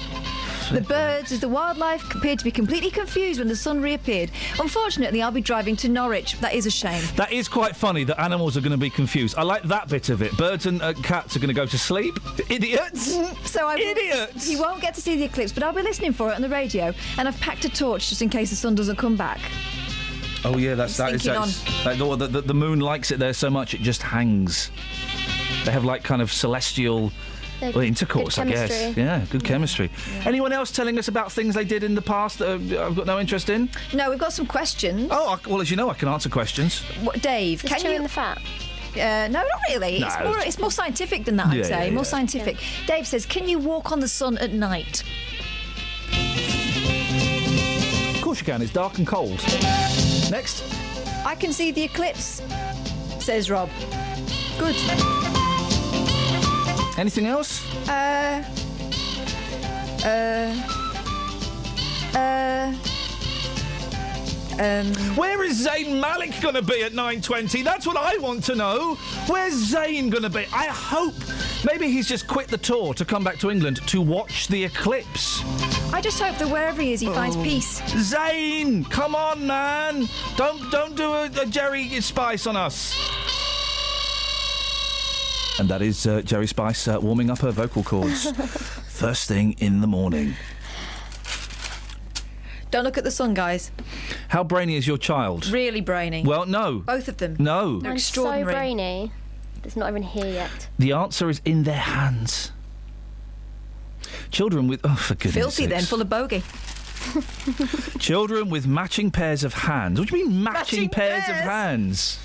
[0.71, 4.29] The birds, as the wildlife, appeared to be completely confused when the sun reappeared.
[4.59, 6.39] Unfortunately, I'll be driving to Norwich.
[6.41, 7.03] That is a shame.
[7.15, 9.35] That is quite funny that animals are going to be confused.
[9.37, 10.35] I like that bit of it.
[10.37, 12.19] Birds and uh, cats are going to go to sleep.
[12.49, 13.17] Idiots!
[13.49, 14.47] So I idiots.
[14.47, 16.49] He won't get to see the eclipse, but I'll be listening for it on the
[16.49, 19.39] radio, and I've packed a torch just in case the sun doesn't come back.
[20.45, 23.49] Oh yeah, that's that is that's, like, the, the, the moon likes it there so
[23.49, 24.71] much it just hangs.
[25.65, 27.11] They have like kind of celestial
[27.59, 28.95] They're Well, intercourse, I guess.
[28.95, 29.89] Yeah, good chemistry.
[30.25, 33.05] Anyone else telling us about things they did in the past that uh, I've got
[33.05, 33.69] no interest in?
[33.93, 35.09] No, we've got some questions.
[35.11, 36.79] Oh, I, well, as you know, I can answer questions.
[37.03, 38.03] What, Dave, Just can chewing you?
[38.03, 38.37] the fat.
[38.95, 39.99] Uh, no, not really.
[39.99, 41.85] No, it's, it's more, it's more scientific than that, I'd Yeah, say.
[41.85, 42.09] yeah, more yeah.
[42.09, 42.57] scientific.
[42.87, 45.03] Dave says, can you walk on the sun at night?
[48.15, 48.61] Of course you can.
[48.61, 49.39] It's dark and cold.
[50.31, 50.63] Next.
[51.25, 52.41] I can see the eclipse,
[53.19, 53.69] says Rob.
[54.57, 54.75] Good.
[56.99, 57.63] Anything else?
[57.87, 58.43] Uh.
[60.03, 60.53] Uh.
[62.13, 62.73] Uh.
[64.61, 64.93] Um.
[65.15, 67.63] Where is Zayn Malik going to be at 9.20?
[67.63, 68.95] That's what I want to know.
[69.27, 70.45] Where's Zayn going to be?
[70.53, 71.13] I hope.
[71.63, 75.41] Maybe he's just quit the tour to come back to England to watch the eclipse.
[75.93, 77.43] I just hope that wherever he is, he finds Oh.
[77.43, 77.79] peace.
[78.11, 80.05] Zayn, come on, man.
[80.35, 82.93] Don't don't do a, a Geri Spice on us.
[85.59, 88.31] And that is uh, Geri Spice uh, warming up her vocal cords.
[88.87, 90.35] First thing in the morning.
[92.71, 93.69] Don't look at the sun, guys.
[94.29, 95.47] How brainy is your child?
[95.47, 96.23] Really brainy.
[96.25, 96.79] Well, no.
[96.79, 97.35] Both of them.
[97.39, 97.79] No.
[97.81, 99.11] They're I'm so brainy.
[99.65, 100.69] It's not even here yet.
[100.77, 102.53] The answer is in their hands.
[104.31, 106.41] Children with oh for goodness Filthy then, full of bogey.
[107.99, 109.99] Children with matching pairs of hands.
[109.99, 111.43] What do you mean matching, Matching pairs, of pairs?
[111.43, 112.19] hands?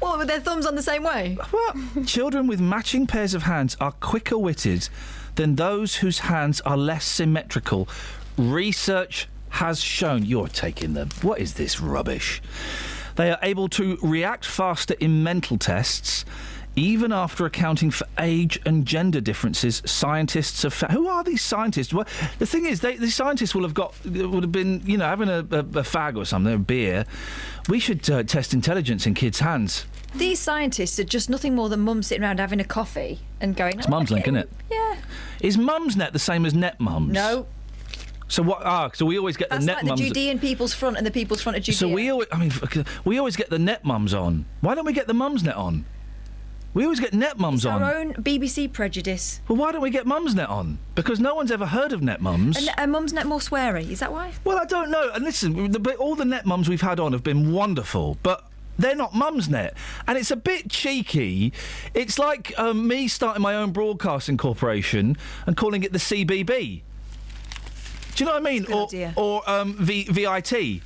[0.00, 1.36] What, with their thumbs on the same way?
[1.50, 2.06] What?
[2.06, 4.88] Children with matching pairs of hands are quicker witted
[5.34, 7.88] than those whose hands are less symmetrical.
[8.36, 10.24] Research has shown.
[10.24, 11.10] You're taking them.
[11.22, 12.42] What is this rubbish?
[13.16, 16.24] They are able to react faster in mental tests.
[16.78, 20.92] Even after accounting for age and gender differences, scientists have found.
[20.92, 21.92] Who are these scientists?
[21.92, 22.06] Well,
[22.38, 25.28] the thing is, they, the scientists will have got would have been, you know, having
[25.28, 27.04] a, a, a fag or something, a beer.
[27.68, 29.86] We should uh, test intelligence in kids' hands.
[30.14, 33.76] These scientists are just nothing more than mums sitting around having a coffee and going.
[33.76, 34.48] It's mum's link, isn't it?
[34.70, 34.98] Yeah.
[35.40, 37.12] Is mum's net the same as net mums?
[37.12, 37.48] No.
[38.28, 38.62] So what?
[38.64, 40.04] Ah, so we always get That's the net like the.
[40.06, 41.76] Judean people's front and the people's front of Judea.
[41.76, 42.52] so we always, I mean,
[43.04, 44.44] we always get the net mums on.
[44.60, 45.84] Why don't we get the mums net on?
[46.74, 47.82] We always get net mums on.
[47.82, 49.40] Our own BBC prejudice.
[49.48, 50.78] Well, why don't we get mums net on?
[50.94, 52.56] Because no one's ever heard of net mums.
[52.56, 53.90] And, and mum's net more sweary.
[53.90, 54.32] Is that why?
[54.44, 55.10] Well, I don't know.
[55.12, 58.44] And listen, the, all the net mums we've had on have been wonderful, but
[58.78, 59.72] they're not Mumsnet,
[60.06, 61.52] and it's a bit cheeky.
[61.94, 65.16] It's like um, me starting my own broadcasting corporation
[65.46, 66.82] and calling it the CBB.
[68.14, 68.72] Do you know what I mean?
[68.72, 69.12] or idea.
[69.16, 70.82] or um, v, VIT.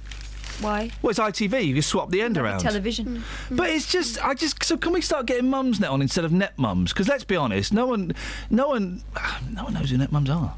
[0.63, 0.91] Why?
[1.03, 1.67] Well, it's ITV.
[1.67, 2.61] You just swap the end around.
[2.61, 3.23] Television.
[3.51, 3.57] Mm.
[3.57, 4.63] But it's just, I just.
[4.65, 6.93] So can we start getting Mumsnet on instead of net mums?
[6.93, 8.15] Because let's be honest, no one,
[8.51, 9.03] no one,
[9.51, 10.55] no one knows who net mums are.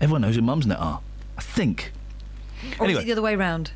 [0.00, 1.00] Everyone knows who Mumsnet are.
[1.38, 1.92] I think.
[2.78, 2.92] Or Anyway.
[2.92, 3.72] is it the other way round?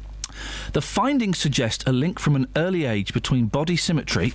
[0.72, 4.32] The findings suggest a link from an early age between body symmetry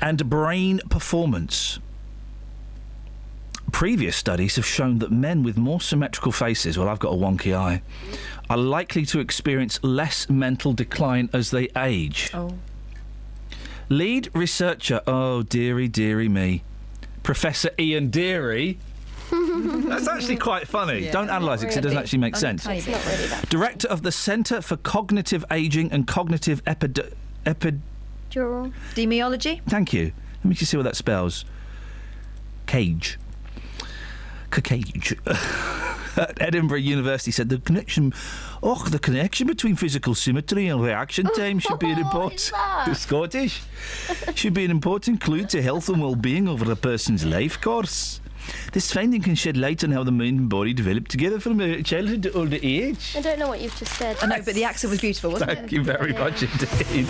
[0.00, 1.78] and brain performance.
[3.72, 7.56] Previous studies have shown that men with more symmetrical faces, well, I've got a wonky
[7.56, 7.82] eye,
[8.48, 12.30] are likely to experience less mental decline as they age.
[12.34, 12.54] Oh.
[13.88, 16.62] Lead researcher, oh, dearie, dearie me,
[17.22, 18.78] Professor Ian Deary.
[19.30, 21.00] That's actually quite funny.
[21.04, 21.12] Yeah.
[21.12, 22.64] Don't analyse it because it doesn't actually make Only sense.
[22.64, 22.88] tiny bit.
[22.96, 23.46] It's not really.
[23.48, 27.14] Director of the Centre for Cognitive Aging and Cognitive Epid.
[27.46, 27.80] Epid.
[28.30, 29.60] Demiology?
[29.68, 30.12] Thank you.
[30.38, 31.44] Let me just see what that spells.
[32.66, 33.18] Cage.
[34.50, 35.16] Cage.
[36.16, 38.12] At Edinburgh University said the connection,
[38.62, 42.50] oh, the connection between physical symmetry and reaction time should be an important.
[42.52, 42.92] that?
[42.96, 43.62] Scottish
[44.34, 48.20] should be an important clue to health and well-being over a person's life course.
[48.72, 51.82] This finding can shed light on how the mind and body develop together from uh,
[51.82, 53.14] childhood to older age.
[53.16, 54.16] I don't know what you've just said.
[54.20, 55.72] I know, but the accent was beautiful, wasn't Thank it?
[55.72, 57.06] you very much indeed.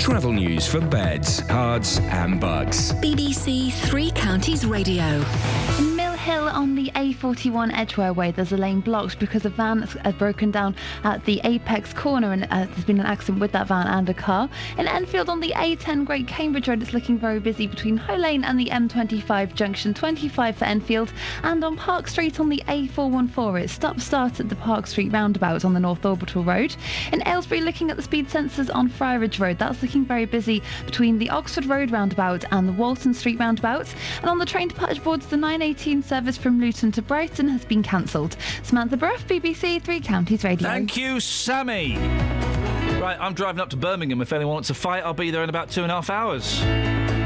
[0.00, 2.92] Travel news for beds, cards, and Bucks.
[2.94, 5.22] BBC Three Counties Radio.
[6.22, 10.52] Hill on the A41 Edgware Way, there's a lane blocked because a van has broken
[10.52, 14.08] down at the Apex corner and uh, there's been an accident with that van and
[14.08, 14.48] a car.
[14.78, 18.44] In Enfield on the A10 Great Cambridge Road, it's looking very busy between Hoe Lane
[18.44, 21.12] and the M25 junction, 25 for Enfield.
[21.42, 25.64] And on Park Street on the A414, it's stop start at the Park Street roundabout
[25.64, 26.76] on the North Orbital Road.
[27.12, 31.18] In Aylesbury, looking at the speed sensors on Friarage Road, that's looking very busy between
[31.18, 33.92] the Oxford Road roundabout and the Walton Street roundabout.
[34.20, 37.82] And on the train departure boards, the 918 service from Luton to Brighton has been
[37.82, 38.36] cancelled.
[38.64, 40.68] Samantha Bruff, BBC Three Counties Radio.
[40.68, 41.96] Thank you, Sammy.
[43.00, 44.20] Right, I'm driving up to Birmingham.
[44.20, 46.60] If anyone wants a fight, I'll be there in about two and a half hours.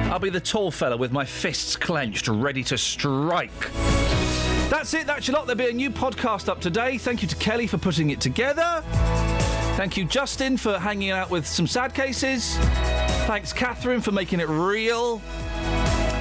[0.08, 3.72] I'll be the tall fella with my fists clenched, ready to strike.
[4.70, 5.48] That's it, that's your lot.
[5.48, 6.96] There'll be a new podcast up today.
[6.96, 8.84] Thank you to Kelly for putting it together.
[9.74, 12.56] Thank you, Justin, for hanging out with some sad cases.
[13.26, 15.20] Thanks, Catherine, for making it real.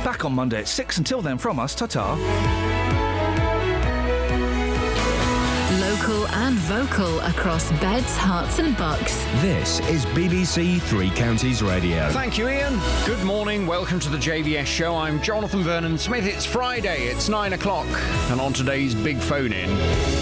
[0.06, 1.00] Back on Monday at 6.
[1.00, 2.14] Until then, from us, ta ta.
[5.82, 9.24] Local and vocal across beds, Herts, and bucks.
[9.42, 12.08] This is BBC Three Counties Radio.
[12.12, 12.80] Thank you, Iain.
[13.08, 13.66] Good morning.
[13.66, 14.96] Welcome to the JVS show.
[14.96, 16.28] I'm Jonathan Vernon Smith.
[16.28, 17.08] It's Friday.
[17.08, 17.88] It's nine o'clock.
[18.30, 19.70] And on today's big phone in,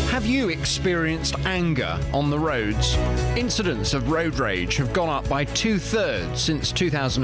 [0.07, 2.95] have you experienced anger on the roads?
[3.35, 7.23] Incidents of road rage have gone up by two thirds since 2012.